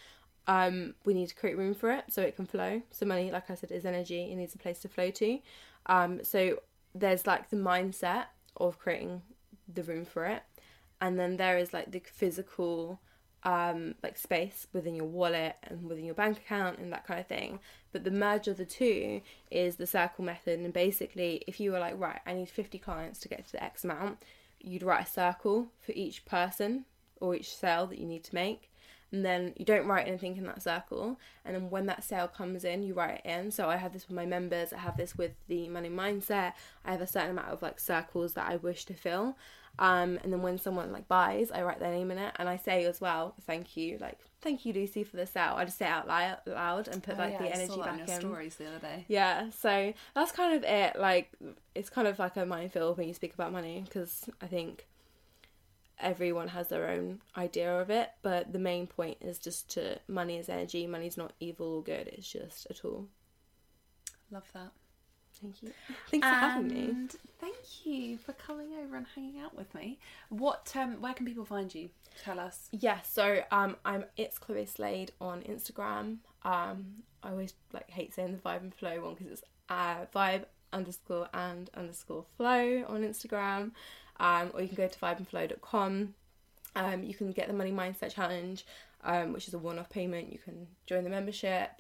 um, 0.47 0.95
we 1.05 1.15
need 1.15 1.29
to 1.29 1.35
create 1.35 1.59
room 1.59 1.75
for 1.75 1.91
it 1.91 2.05
so 2.09 2.23
it 2.23 2.35
can 2.35 2.47
flow. 2.47 2.83
So 2.91 3.07
money, 3.07 3.31
like 3.31 3.51
I 3.51 3.55
said, 3.55 3.71
is 3.71 3.85
energy. 3.85 4.33
It 4.33 4.37
needs 4.37 4.55
a 4.55 4.59
place 4.59 4.81
to 4.81 4.89
flow 4.89 5.11
to. 5.11 5.39
Um, 5.87 6.25
so 6.25 6.61
there's 6.95 7.27
like 7.27 7.51
the 7.51 7.57
mindset 7.57 8.27
of 8.57 8.79
creating 8.79 9.23
the 9.73 9.83
room 9.83 10.05
for 10.05 10.25
it, 10.25 10.43
and 11.01 11.19
then 11.19 11.37
there 11.37 11.59
is 11.59 11.73
like 11.73 11.91
the 11.91 12.01
physical, 12.01 13.01
um, 13.45 13.95
like 14.03 14.17
space 14.17 14.67
within 14.73 14.95
your 14.95 15.07
wallet 15.07 15.57
and 15.65 15.89
within 15.89 16.05
your 16.05 16.15
bank 16.15 16.39
account 16.39 16.79
and 16.79 16.93
that 16.93 17.07
kind 17.07 17.21
of 17.21 17.27
thing. 17.27 17.61
But 17.93 18.05
the 18.05 18.11
merge 18.11 18.49
of 18.49 18.57
the 18.57 18.65
two 18.65 19.23
is 19.51 19.77
the 19.77 19.87
circle 19.87 20.25
method. 20.25 20.59
And 20.61 20.73
basically, 20.73 21.45
if 21.47 21.61
you 21.61 21.73
were 21.73 21.79
like, 21.79 21.99
right, 21.99 22.21
I 22.27 22.35
need 22.35 22.49
50 22.49 22.79
clients 22.79 23.19
to 23.21 23.29
get 23.29 23.47
to 23.47 23.53
the 23.53 23.63
X 23.63 23.85
amount, 23.85 24.19
you'd 24.61 24.83
write 24.83 25.07
a 25.07 25.11
circle 25.11 25.69
for 25.81 25.93
each 25.93 26.25
person 26.25 26.85
or 27.21 27.35
each 27.35 27.55
sale 27.55 27.87
that 27.87 27.99
you 27.99 28.07
need 28.07 28.25
to 28.25 28.35
make. 28.35 28.71
And 29.11 29.25
then 29.25 29.55
you 29.57 29.65
don't 29.65 29.87
write 29.87 30.07
anything 30.07 30.37
in 30.37 30.45
that 30.45 30.63
circle. 30.63 31.19
And 31.45 31.55
then 31.55 31.71
when 31.71 31.87
that 31.87 32.05
sale 32.05 32.29
comes 32.29 32.65
in, 32.65 32.83
you 32.83 32.93
write 32.93 33.23
it 33.25 33.29
in. 33.29 33.51
So 33.51 33.71
I 33.71 33.77
have 33.77 33.95
this 33.95 34.07
with 34.07 34.17
my 34.17 34.27
members, 34.27 34.73
I 34.73 34.79
have 34.79 34.99
this 34.99 35.17
with 35.17 35.33
the 35.47 35.69
money 35.69 35.89
mindset. 35.89 36.53
I 36.85 36.93
have 36.93 37.01
a 37.01 37.07
certain 37.07 37.31
amount 37.31 37.49
of 37.49 37.63
like 37.63 37.81
circles 37.81 38.35
that 38.35 38.51
I 38.51 38.57
wish 38.57 38.85
to 38.87 38.95
fill. 38.95 39.37
Um, 39.79 40.19
and 40.25 40.33
then 40.33 40.43
when 40.43 40.59
someone 40.59 40.91
like 40.93 41.07
buys, 41.07 41.51
I 41.53 41.63
write 41.63 41.79
their 41.79 41.93
name 41.93 42.11
in 42.11 42.19
it, 42.19 42.35
and 42.39 42.49
I 42.49 42.57
say 42.57 42.85
as 42.87 43.01
well, 43.01 43.35
"Thank 43.47 43.77
you," 43.77 43.97
like 44.01 44.19
"Thank 44.41 44.67
you, 44.67 44.73
Lucy, 44.73 45.05
for 45.05 45.17
the 45.17 45.27
sale." 45.27 45.55
I 45.57 45.65
just 45.65 45.79
say 45.79 45.87
it 45.87 45.91
out 45.91 46.09
loud, 46.09 46.39
loud 46.47 46.89
and 46.89 47.03
put 47.03 47.15
Oh, 47.15 47.19
like 47.19 47.35
yeah, 47.35 47.39
the 47.39 47.45
I 47.49 47.53
saw 47.67 47.75
energy 47.75 47.83
that 47.83 47.99
back 47.99 48.09
in. 48.09 48.21
stories 48.21 48.57
the 48.57 48.67
other 48.67 48.79
day. 48.81 49.05
Yeah, 49.09 49.51
so 49.51 49.93
that's 50.15 50.33
kind 50.33 50.57
of 50.57 50.65
it. 50.65 50.99
Like, 50.99 51.31
it's 51.77 51.91
kind 51.91 52.09
of 52.09 52.19
like 52.19 52.37
a 52.37 52.45
minefield 52.45 52.99
when 52.99 53.07
you 53.07 53.15
speak 53.15 53.35
about 53.35 53.53
money 53.53 53.83
because 53.85 54.29
I 54.43 54.47
think 54.49 54.87
everyone 56.01 56.49
has 56.49 56.69
their 56.69 56.89
own 56.89 57.21
idea 57.37 57.81
of 57.81 57.91
it, 57.91 58.11
but 58.23 58.53
the 58.53 58.59
main 58.59 58.87
point 58.87 59.19
is 59.21 59.39
just 59.39 59.69
to 59.71 59.99
money 60.09 60.37
is 60.39 60.49
energy. 60.49 60.87
Money's 60.87 61.17
not 61.17 61.33
evil 61.41 61.75
or 61.77 61.83
good. 61.83 62.09
It's 62.09 62.31
just 62.31 62.67
a 62.71 62.75
tool. 62.75 63.09
Love 64.31 64.49
that. 64.55 64.73
Thank 65.41 65.63
you. 65.63 65.71
Thanks 66.11 66.27
for 66.27 66.35
having 66.35 66.69
me. 66.69 66.89
And 66.91 67.15
Thank 67.41 67.87
you 67.87 68.19
for 68.19 68.33
coming 68.33 68.71
over 68.83 68.97
and 68.97 69.07
hanging 69.15 69.41
out 69.41 69.57
with 69.57 69.73
me. 69.75 69.99
What 70.29 70.73
um 70.75 71.01
where 71.01 71.15
can 71.15 71.25
people 71.27 71.45
find 71.45 71.73
you? 71.75 71.91
Tell 72.25 72.41
us. 72.41 72.69
Yeah, 72.73 73.01
so 73.03 73.43
um, 73.53 73.77
I'm 73.85 74.05
it's 74.17 74.39
Chloe 74.39 74.67
Slade 74.67 75.13
on 75.21 75.43
Instagram. 75.43 76.19
Um, 76.43 77.05
I 77.23 77.31
always 77.31 77.55
like 77.73 77.89
hate 77.91 78.15
saying 78.15 78.33
the 78.33 78.39
vibe 78.39 78.63
and 78.63 78.75
flow 78.75 79.01
one 79.03 79.15
because 79.15 79.33
it's 79.33 79.43
uh, 79.69 80.07
vibe 80.15 80.45
underscore 80.73 81.29
and 81.33 81.71
underscore 81.75 82.25
flow 82.37 82.85
on 82.89 83.03
Instagram. 83.03 83.71
Um, 84.21 84.51
or 84.53 84.63
you 84.63 84.69
can 84.69 84.77
go 84.77 84.89
to 84.89 84.99
vibeandflow.com. 84.99 86.15
Um, 86.75 87.03
you 87.03 87.15
can 87.15 87.33
get 87.33 87.47
the 87.47 87.55
Money 87.55 87.73
Mindset 87.73 88.13
Challenge, 88.13 88.65
um, 89.05 89.33
which 89.33 89.47
is 89.47 89.55
a 89.55 89.59
one-off 89.59 89.91
payment. 89.91 90.33
You 90.33 90.39
can 90.39 90.67
join 90.87 91.05
the 91.05 91.11
membership, 91.11 91.71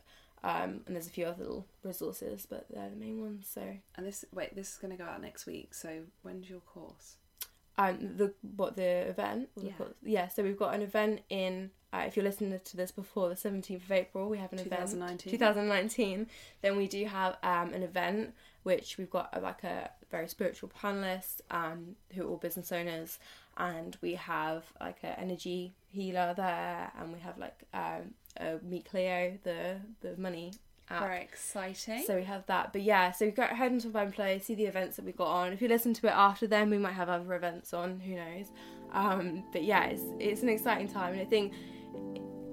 um, 0.45 0.80
and 0.86 0.95
there's 0.95 1.07
a 1.07 1.11
few 1.11 1.26
other 1.26 1.43
little 1.45 1.66
resources, 1.82 2.47
but 2.49 2.66
they're 2.70 2.91
the 2.91 2.97
main 2.97 3.20
ones. 3.20 3.49
So 3.53 3.62
And 3.97 4.07
this 4.07 4.24
wait, 4.32 4.55
this 4.55 4.72
is 4.72 4.76
gonna 4.78 4.97
go 4.97 5.05
out 5.05 5.20
next 5.22 5.47
week, 5.47 5.74
so 5.74 6.01
when's 6.22 6.49
your 6.49 6.61
course? 6.61 7.16
um, 7.80 8.16
the 8.16 8.34
what 8.57 8.74
the 8.76 9.09
event? 9.09 9.51
Or 9.57 9.62
the 9.62 9.68
Yeah. 9.68 9.86
yeah. 10.03 10.28
So 10.28 10.43
we've 10.43 10.59
got 10.59 10.74
an 10.74 10.82
event 10.82 11.20
in 11.30 11.70
uh, 11.93 12.03
if 12.07 12.16
you're 12.16 12.24
listening 12.24 12.59
to 12.62 12.76
this 12.76 12.91
before 12.91 13.28
the 13.30 13.34
17th 13.34 13.76
of 13.84 13.93
April, 13.93 14.28
we 14.28 14.36
have 14.39 14.53
an 14.53 14.59
2019. 14.59 15.32
event. 15.34 15.41
2019. 15.41 16.26
Then 16.61 16.76
we 16.76 16.86
do 16.86 17.07
have 17.07 17.36
um, 17.43 17.72
an 17.72 17.82
event 17.82 18.34
which 18.64 18.99
we've 18.99 19.09
got 19.09 19.34
uh, 19.34 19.41
like 19.41 19.64
a 19.64 19.91
very 20.11 20.28
spiritual 20.28 20.70
panelist 20.70 21.41
um, 21.51 21.95
who 22.14 22.24
are 22.24 22.28
all 22.30 22.36
business 22.36 22.72
owners, 22.72 23.18
and 23.57 23.97
we 24.03 24.16
have 24.16 24.64
like 24.80 24.99
an 25.03 25.14
energy 25.16 25.72
healer 25.91 26.34
there, 26.36 26.93
and 26.99 27.12
we 27.12 27.18
have 27.20 27.39
like 27.39 27.59
um, 27.74 28.14
uh, 28.41 28.57
Meet 28.62 28.86
Cleo, 28.91 29.39
the 29.43 29.76
the 30.01 30.16
money 30.16 30.53
app. 30.91 31.03
Very 31.03 31.22
exciting. 31.22 32.05
So 32.07 32.16
we 32.16 32.24
have 32.24 32.47
that. 32.47 32.72
But 32.72 32.82
yeah, 32.82 33.12
so 33.12 33.26
we 33.26 33.30
go 33.30 33.43
ahead 33.43 33.72
into 33.72 33.89
Vine 33.89 34.12
Play, 34.12 34.39
see 34.39 34.55
the 34.55 34.66
events 34.66 34.97
that 34.97 35.05
we've 35.05 35.16
got 35.16 35.28
on. 35.28 35.53
If 35.53 35.62
you 35.62 35.68
listen 35.68 35.95
to 35.95 36.07
it 36.07 36.12
after 36.14 36.47
then, 36.47 36.70
we 36.70 36.78
might 36.78 36.93
have 36.93 37.09
other 37.09 37.34
events 37.34 37.72
on, 37.74 38.01
who 38.01 38.14
knows. 38.14 38.47
Um, 38.93 39.45
but 39.53 39.64
yeah, 39.64 39.86
it's, 39.86 40.03
it's 40.18 40.43
an 40.43 40.49
exciting 40.49 40.89
time. 40.89 41.12
And 41.12 41.20
I 41.20 41.24
think 41.24 41.53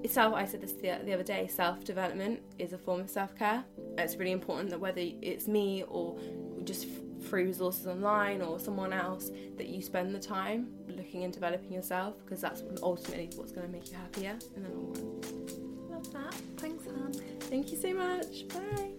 self, 0.08 0.34
I 0.34 0.46
said 0.46 0.62
this 0.62 0.74
the, 0.74 1.00
the 1.04 1.14
other 1.14 1.24
day, 1.24 1.48
self 1.48 1.84
development 1.84 2.42
is 2.60 2.74
a 2.74 2.78
form 2.78 3.02
of 3.02 3.10
self 3.10 3.36
care. 3.36 3.64
It's 3.98 4.16
really 4.16 4.32
important 4.32 4.70
that 4.72 4.80
whether 4.80 5.02
it's 5.02 5.48
me 5.48 5.84
or 5.88 6.18
just 6.64 6.88
free 7.26 7.46
resources 7.46 7.88
online 7.88 8.42
or 8.42 8.60
someone 8.60 8.94
else, 8.94 9.32
that 9.58 9.68
you 9.68 9.82
spend 9.82 10.14
the 10.14 10.20
time 10.20 10.70
looking 10.88 11.24
and 11.24 11.34
developing 11.34 11.74
yourself 11.74 12.16
because 12.24 12.42
that's 12.42 12.64
ultimately 12.82 13.30
what's 13.36 13.52
going 13.52 13.66
to 13.66 13.72
make 13.72 13.90
you 13.92 13.98
happier 13.98 14.38
in 14.56 14.64
the 14.64 14.70
long 14.70 14.94
run. 14.94 15.90
Love 15.90 16.14
that. 16.14 16.34
Thanks, 16.58 16.86
Han. 16.86 17.14
Thank 17.42 17.72
you 17.72 17.78
so 17.78 17.94
much. 17.94 18.48
Bye. 18.50 18.92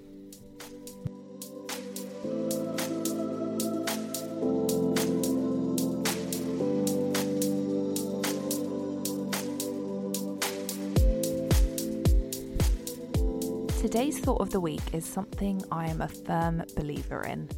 Today's 13.81 14.19
thought 14.19 14.41
of 14.41 14.51
the 14.51 14.59
week 14.59 14.83
is 14.93 15.05
something 15.05 15.63
I 15.71 15.87
am 15.87 16.01
a 16.03 16.09
firm 16.09 16.65
believer 16.75 17.23
in. 17.23 17.49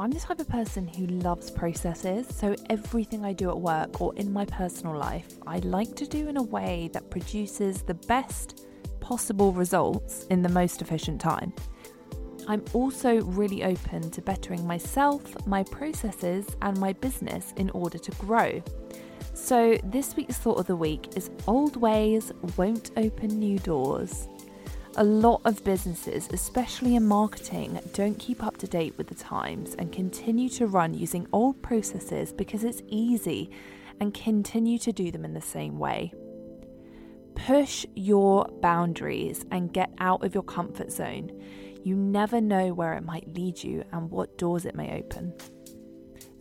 I'm 0.00 0.12
the 0.12 0.20
type 0.20 0.38
of 0.38 0.48
person 0.48 0.86
who 0.86 1.08
loves 1.08 1.50
processes, 1.50 2.28
so 2.30 2.54
everything 2.70 3.24
I 3.24 3.32
do 3.32 3.50
at 3.50 3.58
work 3.58 4.00
or 4.00 4.14
in 4.14 4.32
my 4.32 4.44
personal 4.44 4.96
life, 4.96 5.26
I 5.44 5.58
like 5.58 5.96
to 5.96 6.06
do 6.06 6.28
in 6.28 6.36
a 6.36 6.42
way 6.42 6.88
that 6.92 7.10
produces 7.10 7.82
the 7.82 7.94
best 7.94 8.68
possible 9.00 9.52
results 9.52 10.24
in 10.30 10.40
the 10.40 10.48
most 10.50 10.82
efficient 10.82 11.20
time. 11.20 11.52
I'm 12.46 12.64
also 12.74 13.22
really 13.22 13.64
open 13.64 14.08
to 14.12 14.22
bettering 14.22 14.64
myself, 14.64 15.20
my 15.48 15.64
processes, 15.64 16.46
and 16.62 16.78
my 16.78 16.92
business 16.92 17.52
in 17.56 17.68
order 17.70 17.98
to 17.98 18.10
grow. 18.12 18.62
So, 19.34 19.78
this 19.82 20.14
week's 20.14 20.36
thought 20.36 20.58
of 20.58 20.66
the 20.68 20.76
week 20.76 21.16
is 21.16 21.30
old 21.48 21.76
ways 21.76 22.30
won't 22.56 22.92
open 22.96 23.30
new 23.30 23.58
doors. 23.58 24.28
A 25.00 25.04
lot 25.04 25.42
of 25.44 25.62
businesses, 25.62 26.28
especially 26.32 26.96
in 26.96 27.06
marketing, 27.06 27.78
don't 27.92 28.18
keep 28.18 28.42
up 28.42 28.56
to 28.56 28.66
date 28.66 28.94
with 28.98 29.06
the 29.06 29.14
times 29.14 29.76
and 29.76 29.92
continue 29.92 30.48
to 30.48 30.66
run 30.66 30.92
using 30.92 31.28
old 31.32 31.62
processes 31.62 32.32
because 32.32 32.64
it's 32.64 32.82
easy 32.88 33.48
and 34.00 34.12
continue 34.12 34.76
to 34.80 34.92
do 34.92 35.12
them 35.12 35.24
in 35.24 35.34
the 35.34 35.40
same 35.40 35.78
way. 35.78 36.12
Push 37.36 37.86
your 37.94 38.46
boundaries 38.60 39.44
and 39.52 39.72
get 39.72 39.92
out 39.98 40.24
of 40.24 40.34
your 40.34 40.42
comfort 40.42 40.90
zone. 40.90 41.30
You 41.84 41.94
never 41.94 42.40
know 42.40 42.74
where 42.74 42.94
it 42.94 43.04
might 43.04 43.32
lead 43.36 43.62
you 43.62 43.84
and 43.92 44.10
what 44.10 44.36
doors 44.36 44.64
it 44.64 44.74
may 44.74 44.98
open. 44.98 45.32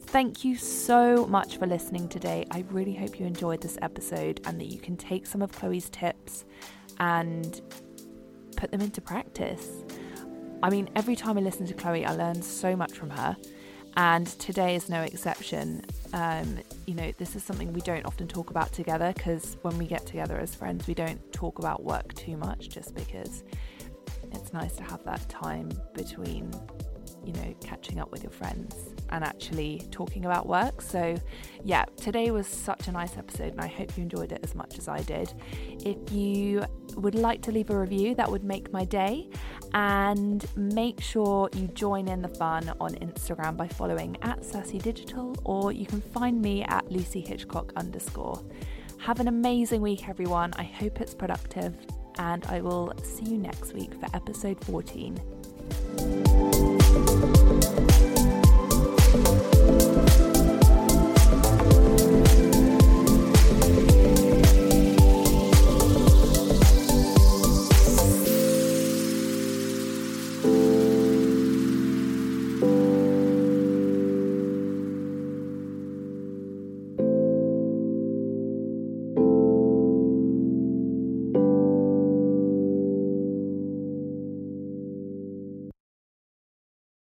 Thank 0.08 0.44
you 0.44 0.56
so 0.56 1.28
much 1.28 1.58
for 1.58 1.68
listening 1.68 2.10
today. 2.10 2.44
I 2.50 2.66
really 2.72 2.96
hope 2.96 3.20
you 3.20 3.28
enjoyed 3.28 3.62
this 3.62 3.78
episode 3.84 4.42
and 4.46 4.60
that 4.60 4.72
you 4.72 4.80
can 4.80 4.98
take 4.98 5.28
some 5.28 5.44
of 5.44 5.52
Chloe's 5.52 5.92
tips 5.92 6.44
and 7.00 7.62
put 8.58 8.72
them 8.72 8.82
into 8.82 9.00
practice. 9.00 9.84
I 10.62 10.70
mean, 10.70 10.90
every 10.96 11.16
time 11.16 11.38
I 11.38 11.42
listen 11.42 11.66
to 11.68 11.74
Chloe, 11.74 12.06
I 12.06 12.14
learn 12.14 12.42
so 12.42 12.76
much 12.76 12.92
from 12.94 13.12
her, 13.12 13.38
and 13.96 14.28
today 14.28 14.76
is 14.76 14.90
no 14.90 15.04
exception. 15.04 15.86
Um, 16.14 16.60
you 16.86 16.96
know, 16.96 17.12
this 17.18 17.36
is 17.36 17.44
something 17.44 17.72
we 17.72 17.82
don't 17.82 18.06
often 18.06 18.28
talk 18.28 18.50
about 18.50 18.74
together 18.74 19.14
because 19.16 19.58
when 19.62 19.78
we 19.78 19.86
get 19.86 20.06
together 20.06 20.38
as 20.38 20.54
friends, 20.56 20.88
we 20.88 20.94
don't 20.94 21.22
talk 21.32 21.60
about 21.60 21.84
work 21.84 22.14
too 22.16 22.38
much 22.38 22.70
just 22.70 22.94
because 22.96 23.44
it's 24.32 24.52
nice 24.52 24.76
to 24.76 24.84
have 24.84 25.04
that 25.06 25.28
time 25.30 25.72
between, 25.94 26.52
you 27.28 27.34
know, 27.34 27.54
catching 27.62 28.00
up 28.00 28.12
with 28.12 28.24
your 28.24 28.32
friends 28.32 28.90
and 29.10 29.24
actually 29.24 29.86
talking 29.92 30.26
about 30.26 30.48
work. 30.48 30.82
So, 30.82 31.16
yeah, 31.64 31.86
today 31.98 32.32
was 32.32 32.48
such 32.48 32.88
a 32.88 32.92
nice 32.92 33.18
episode, 33.18 33.52
and 33.52 33.62
I 33.62 33.68
hope 33.68 33.96
you 33.98 34.04
enjoyed 34.04 34.32
it 34.32 34.40
as 34.44 34.56
much 34.56 34.78
as 34.78 34.88
I 34.88 35.02
did. 35.02 35.34
If 35.86 36.12
you 36.12 36.66
would 36.96 37.16
like 37.16 37.42
to 37.44 37.52
leave 37.52 37.70
a 37.70 37.78
review, 37.78 38.16
that 38.16 38.30
would 38.30 38.44
make 38.44 38.72
my 38.72 38.86
day. 38.86 39.30
And 39.74 40.46
make 40.56 41.02
sure 41.02 41.50
you 41.54 41.68
join 41.68 42.08
in 42.08 42.22
the 42.22 42.30
fun 42.30 42.72
on 42.80 42.96
Instagram 42.96 43.58
by 43.58 43.68
following 43.68 44.18
at 44.22 44.44
Sassy 44.44 44.78
Digital, 44.78 45.36
or 45.44 45.72
you 45.72 45.86
can 45.86 46.02
find 46.02 46.42
me 46.42 46.64
at 46.64 46.90
Lucy 46.92 47.22
Hitchcock 47.22 47.74
underscore. 47.76 48.44
Have 49.00 49.20
an 49.20 49.28
amazing 49.28 49.82
week, 49.82 50.08
everyone. 50.10 50.54
I 50.56 50.64
hope 50.64 51.02
it's 51.02 51.14
productive, 51.14 51.76
and 52.18 52.46
I 52.46 52.62
will 52.62 52.94
see 53.04 53.26
you 53.26 53.38
next 53.38 53.74
week 53.74 53.94
for 53.94 54.08
episode 54.16 54.64
14. 54.66 55.37
Thank 55.70 56.28
you. 58.46 58.47